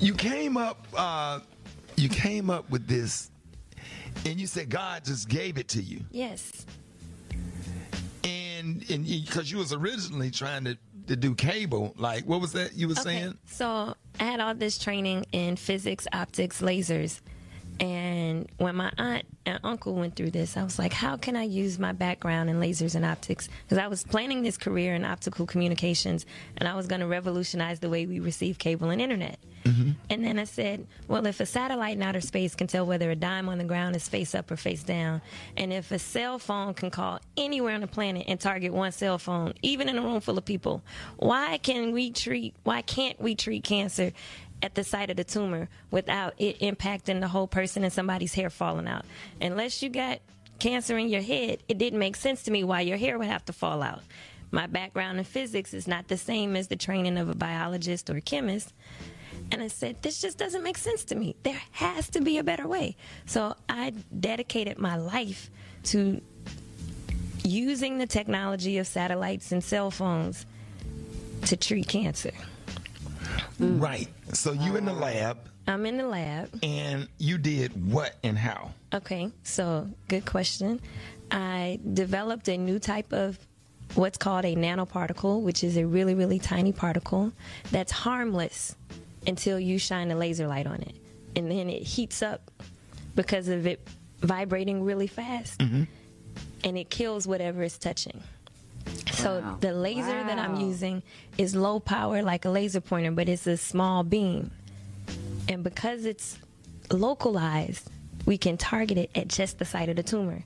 you 0.00 0.14
came 0.14 0.56
up, 0.56 0.84
uh, 0.96 1.38
you 1.94 2.08
came 2.08 2.50
up 2.50 2.68
with 2.70 2.88
this, 2.88 3.30
and 4.26 4.40
you 4.40 4.46
said 4.46 4.68
God 4.70 5.04
just 5.04 5.28
gave 5.28 5.58
it 5.58 5.68
to 5.68 5.82
you, 5.82 6.00
Yes. 6.10 6.66
and 8.24 8.84
and 8.90 9.04
because 9.06 9.50
you 9.50 9.58
was 9.58 9.72
originally 9.72 10.30
trying 10.30 10.64
to 10.64 10.76
to 11.06 11.16
do 11.16 11.34
cable, 11.34 11.92
like 11.98 12.24
what 12.24 12.40
was 12.40 12.52
that 12.52 12.74
you 12.74 12.88
were 12.88 12.94
saying? 12.94 13.36
So 13.46 13.94
I 14.18 14.24
had 14.24 14.40
all 14.40 14.54
this 14.54 14.78
training 14.78 15.26
in 15.32 15.56
physics, 15.56 16.06
optics, 16.14 16.62
lasers. 16.62 17.20
And 17.80 18.48
when 18.58 18.76
my 18.76 18.92
aunt 18.98 19.24
and 19.46 19.58
uncle 19.64 19.94
went 19.94 20.16
through 20.16 20.30
this, 20.30 20.56
I 20.56 20.62
was 20.62 20.78
like, 20.78 20.92
how 20.92 21.16
can 21.16 21.36
I 21.36 21.42
use 21.42 21.78
my 21.78 21.92
background 21.92 22.48
in 22.48 22.60
lasers 22.60 22.94
and 22.94 23.04
optics? 23.04 23.48
Because 23.64 23.78
I 23.78 23.88
was 23.88 24.04
planning 24.04 24.42
this 24.42 24.56
career 24.56 24.94
in 24.94 25.04
optical 25.04 25.46
communications 25.46 26.24
and 26.56 26.68
I 26.68 26.76
was 26.76 26.86
going 26.86 27.00
to 27.00 27.06
revolutionize 27.06 27.80
the 27.80 27.90
way 27.90 28.06
we 28.06 28.20
receive 28.20 28.58
cable 28.58 28.90
and 28.90 29.00
internet. 29.00 29.38
Mm-hmm. 29.64 29.92
And 30.10 30.24
then 30.24 30.38
I 30.38 30.44
said, 30.44 30.86
well, 31.08 31.26
if 31.26 31.40
a 31.40 31.46
satellite 31.46 31.96
in 31.96 32.02
outer 32.02 32.20
space 32.20 32.54
can 32.54 32.66
tell 32.66 32.84
whether 32.84 33.10
a 33.10 33.16
dime 33.16 33.48
on 33.48 33.58
the 33.58 33.64
ground 33.64 33.96
is 33.96 34.08
face 34.08 34.34
up 34.34 34.50
or 34.50 34.56
face 34.56 34.82
down, 34.82 35.22
and 35.56 35.72
if 35.72 35.90
a 35.90 35.98
cell 35.98 36.38
phone 36.38 36.74
can 36.74 36.90
call 36.90 37.18
anywhere 37.36 37.74
on 37.74 37.80
the 37.80 37.86
planet 37.86 38.24
and 38.28 38.38
target 38.38 38.74
one 38.74 38.92
cell 38.92 39.18
phone, 39.18 39.54
even 39.62 39.88
in 39.88 39.96
a 39.96 40.02
room 40.02 40.20
full 40.20 40.36
of 40.36 40.44
people, 40.44 40.82
why 41.16 41.58
can 41.58 41.92
we 41.92 42.10
treat, 42.10 42.54
why 42.64 42.82
can't 42.82 43.18
we 43.20 43.34
treat 43.34 43.64
cancer 43.64 44.12
at 44.64 44.74
the 44.74 44.82
site 44.82 45.10
of 45.10 45.16
the 45.16 45.24
tumor 45.24 45.68
without 45.90 46.32
it 46.38 46.58
impacting 46.60 47.20
the 47.20 47.28
whole 47.28 47.46
person 47.46 47.84
and 47.84 47.92
somebody's 47.92 48.32
hair 48.32 48.48
falling 48.48 48.88
out? 48.88 49.04
Unless 49.40 49.82
you 49.82 49.90
got 49.90 50.20
cancer 50.58 50.96
in 50.96 51.08
your 51.10 51.20
head, 51.20 51.62
it 51.68 51.76
didn't 51.76 51.98
make 51.98 52.16
sense 52.16 52.42
to 52.44 52.50
me 52.50 52.64
why 52.64 52.80
your 52.80 52.96
hair 52.96 53.18
would 53.18 53.28
have 53.28 53.44
to 53.44 53.52
fall 53.52 53.82
out. 53.82 54.00
My 54.50 54.66
background 54.66 55.18
in 55.18 55.24
physics 55.24 55.74
is 55.74 55.86
not 55.86 56.08
the 56.08 56.16
same 56.16 56.56
as 56.56 56.68
the 56.68 56.76
training 56.76 57.18
of 57.18 57.28
a 57.28 57.34
biologist 57.34 58.08
or 58.08 58.16
a 58.16 58.20
chemist. 58.22 58.72
And 59.52 59.60
I 59.60 59.68
said, 59.68 60.00
this 60.00 60.22
just 60.22 60.38
doesn't 60.38 60.62
make 60.62 60.78
sense 60.78 61.04
to 61.06 61.14
me. 61.14 61.36
There 61.42 61.60
has 61.72 62.08
to 62.10 62.22
be 62.22 62.38
a 62.38 62.44
better 62.44 62.66
way. 62.66 62.96
So 63.26 63.54
I 63.68 63.92
dedicated 64.18 64.78
my 64.78 64.96
life 64.96 65.50
to 65.84 66.22
using 67.42 67.98
the 67.98 68.06
technology 68.06 68.78
of 68.78 68.86
satellites 68.86 69.52
and 69.52 69.62
cell 69.62 69.90
phones 69.90 70.46
to 71.42 71.56
treat 71.56 71.88
cancer. 71.88 72.32
Right. 73.58 74.08
So 74.32 74.52
you 74.52 74.76
in 74.76 74.84
the 74.84 74.92
lab, 74.92 75.38
I'm 75.66 75.86
in 75.86 75.96
the 75.96 76.06
lab. 76.06 76.50
and 76.62 77.08
you 77.18 77.38
did 77.38 77.90
what 77.90 78.16
and 78.22 78.36
how? 78.36 78.72
Okay, 78.92 79.30
so 79.42 79.88
good 80.08 80.26
question. 80.26 80.80
I 81.30 81.80
developed 81.94 82.48
a 82.48 82.56
new 82.56 82.78
type 82.78 83.12
of 83.12 83.38
what's 83.94 84.18
called 84.18 84.44
a 84.44 84.54
nanoparticle, 84.54 85.42
which 85.42 85.64
is 85.64 85.76
a 85.76 85.86
really, 85.86 86.14
really 86.14 86.38
tiny 86.38 86.72
particle 86.72 87.32
that's 87.70 87.92
harmless 87.92 88.76
until 89.26 89.58
you 89.58 89.78
shine 89.78 90.10
a 90.10 90.16
laser 90.16 90.46
light 90.46 90.66
on 90.66 90.82
it. 90.82 90.94
And 91.36 91.50
then 91.50 91.68
it 91.68 91.82
heats 91.82 92.22
up 92.22 92.50
because 93.14 93.48
of 93.48 93.66
it 93.66 93.86
vibrating 94.20 94.82
really 94.84 95.06
fast 95.06 95.60
mm-hmm. 95.60 95.84
and 96.62 96.78
it 96.78 96.90
kills 96.90 97.26
whatever 97.26 97.62
it's 97.62 97.78
touching. 97.78 98.22
So 99.12 99.40
Wow. 99.40 99.56
the 99.60 99.72
laser 99.72 100.24
that 100.24 100.38
I'm 100.38 100.56
using 100.60 101.02
is 101.38 101.54
low 101.56 101.80
power 101.80 102.22
like 102.22 102.44
a 102.44 102.50
laser 102.50 102.80
pointer, 102.80 103.10
but 103.10 103.28
it's 103.28 103.46
a 103.46 103.56
small 103.56 104.02
beam. 104.02 104.50
And 105.48 105.62
because 105.62 106.04
it's 106.04 106.38
localized, 106.90 107.88
we 108.26 108.38
can 108.38 108.56
target 108.56 108.98
it 108.98 109.10
at 109.14 109.28
just 109.28 109.58
the 109.58 109.64
site 109.64 109.88
of 109.88 109.96
the 109.96 110.02
tumor. 110.02 110.44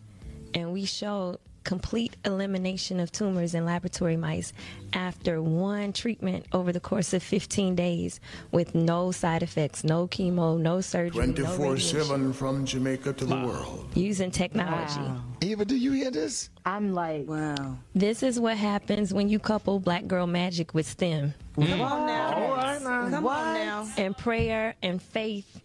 And 0.55 0.73
we 0.73 0.85
showed 0.85 1.39
complete 1.69 2.17
elimination 2.25 2.99
of 2.99 3.13
tumors 3.13 3.55
in 3.55 3.67
laboratory 3.67 4.17
mice 4.17 4.55
after 4.95 5.43
one 5.43 5.93
treatment 5.93 6.47
over 6.55 6.73
the 6.73 6.81
course 6.81 7.13
of 7.13 7.23
15 7.23 7.75
days 7.75 8.21
with 8.53 8.75
no 8.75 9.13
side 9.13 9.43
effects, 9.43 9.85
no 9.85 10.09
chemo, 10.09 10.59
no 10.59 10.81
surgery, 10.81 11.27
no 11.27 11.35
24 11.35 11.67
radiation, 11.73 12.01
7 12.05 12.33
from 12.33 12.65
Jamaica 12.65 13.13
to 13.13 13.27
the 13.27 13.37
world. 13.37 13.87
using 13.95 14.31
technology. 14.31 14.99
Eva, 15.43 15.67
do 15.67 15.77
you 15.77 15.93
hear 15.93 16.11
this? 16.11 16.49
I'm 16.65 16.95
like, 16.95 17.29
wow. 17.29 17.77
This 17.95 18.23
is 18.23 18.41
what 18.41 18.57
happens 18.57 19.13
when 19.13 19.29
you 19.29 19.39
couple 19.39 19.79
black 19.79 20.07
girl 20.07 20.27
magic 20.27 20.73
with 20.73 20.87
STEM. 20.87 21.35
Mm. 21.59 21.69
Come 21.69 21.81
on 21.83 22.07
now. 22.07 22.35
All 22.35 22.55
right 22.57 22.83
now. 22.83 23.11
Come 23.11 23.27
on 23.27 23.55
now. 23.55 23.89
And 23.99 24.17
prayer 24.17 24.75
and 24.83 25.03
faith 25.03 25.61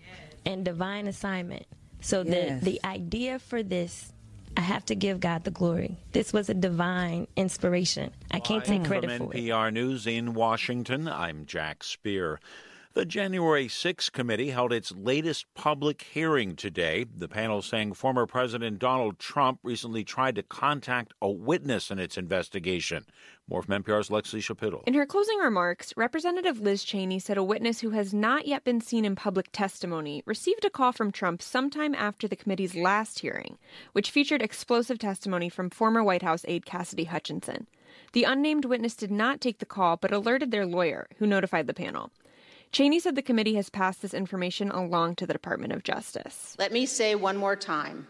and 0.45 0.65
divine 0.65 1.07
assignment. 1.07 1.65
So 2.01 2.23
Yes. 2.23 2.61
the 2.61 2.71
the 2.71 2.85
idea 2.85 3.39
for 3.39 3.63
this 3.63 4.11
I 4.55 4.61
have 4.61 4.85
to 4.85 4.95
give 4.95 5.19
God 5.19 5.43
the 5.43 5.51
glory. 5.51 5.97
This 6.11 6.31
was 6.31 6.49
a 6.49 6.53
divine 6.53 7.27
inspiration. 7.35 8.11
I 8.31 8.39
can't 8.39 8.63
take 8.63 8.85
credit 8.85 9.09
From 9.09 9.29
for 9.29 9.35
it. 9.35 9.43
NPR 9.43 9.73
News 9.73 10.05
in 10.05 10.33
Washington, 10.33 11.07
I'm 11.07 11.45
Jack 11.45 11.83
Speer. 11.83 12.39
The 12.95 13.05
January 13.05 13.67
6 13.67 14.11
committee 14.11 14.51
held 14.51 14.71
its 14.71 14.91
latest 14.91 15.47
public 15.55 16.03
hearing 16.13 16.55
today. 16.55 17.05
The 17.05 17.27
panel 17.27 17.63
saying 17.63 17.93
former 17.93 18.27
President 18.27 18.77
Donald 18.77 19.17
Trump 19.17 19.59
recently 19.63 20.03
tried 20.03 20.35
to 20.35 20.43
contact 20.43 21.11
a 21.19 21.27
witness 21.27 21.89
in 21.89 21.97
its 21.97 22.19
investigation. 22.19 23.07
More 23.49 23.63
from 23.63 23.81
NPR's 23.81 24.09
Lexi 24.09 24.43
Shapiro. 24.43 24.83
In 24.85 24.93
her 24.93 25.07
closing 25.07 25.39
remarks, 25.39 25.91
Representative 25.97 26.61
Liz 26.61 26.83
Cheney 26.83 27.17
said 27.17 27.35
a 27.35 27.43
witness 27.43 27.79
who 27.79 27.89
has 27.89 28.13
not 28.13 28.45
yet 28.45 28.63
been 28.63 28.79
seen 28.79 29.05
in 29.05 29.15
public 29.15 29.51
testimony 29.51 30.21
received 30.27 30.63
a 30.63 30.69
call 30.69 30.91
from 30.91 31.11
Trump 31.11 31.41
sometime 31.41 31.95
after 31.95 32.27
the 32.27 32.35
committee's 32.35 32.75
last 32.75 33.21
hearing, 33.21 33.57
which 33.93 34.11
featured 34.11 34.43
explosive 34.43 34.99
testimony 34.99 35.49
from 35.49 35.71
former 35.71 36.03
White 36.03 36.21
House 36.21 36.45
aide 36.47 36.67
Cassidy 36.67 37.05
Hutchinson. 37.05 37.65
The 38.11 38.25
unnamed 38.25 38.65
witness 38.65 38.95
did 38.95 39.09
not 39.09 39.41
take 39.41 39.57
the 39.57 39.65
call 39.65 39.97
but 39.97 40.13
alerted 40.13 40.51
their 40.51 40.67
lawyer, 40.67 41.07
who 41.17 41.25
notified 41.25 41.65
the 41.65 41.73
panel. 41.73 42.11
Cheney 42.73 42.99
said 42.99 43.13
the 43.13 43.21
committee 43.21 43.53
has 43.53 43.69
passed 43.69 44.01
this 44.01 44.15
information 44.15 44.71
along 44.71 45.15
to 45.17 45.27
the 45.27 45.33
Department 45.33 45.73
of 45.73 45.83
Justice. 45.83 46.55
Let 46.57 46.71
me 46.71 46.87
say 46.87 47.13
one 47.13 47.37
more 47.37 47.55
time 47.55 48.07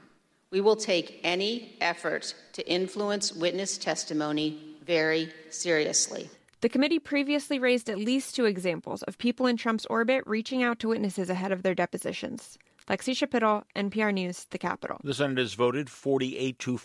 we 0.52 0.62
will 0.62 0.78
take 0.78 1.20
any 1.22 1.76
effort 1.82 2.34
to 2.54 2.66
influence 2.66 3.34
witness 3.34 3.78
testimony 3.78 4.58
very 4.86 5.34
seriously. 5.50 6.30
The 6.62 6.70
committee 6.70 7.00
previously 7.00 7.60
raised 7.60 7.90
at 7.90 7.98
least 7.98 8.36
two 8.36 8.46
examples 8.46 9.04
of 9.04 9.18
people 9.18 9.48
in 9.48 9.58
Trump's 9.58 9.86
orbit 9.88 10.24
reaching 10.26 10.64
out 10.64 10.80
to 10.80 10.90
witnesses 10.90 11.30
ahead 11.30 11.52
of 11.52 11.64
their 11.64 11.76
depositions. 11.76 12.58
Lexi 12.88 13.16
Shapiro, 13.16 13.66
NPR 13.76 14.14
News, 14.14 14.46
The 14.52 14.58
Capitol. 14.58 15.02
The 15.04 15.14
Senate 15.14 15.40
has 15.40 15.56
voted 15.56 15.90
48 15.90 16.60
to 16.60 16.78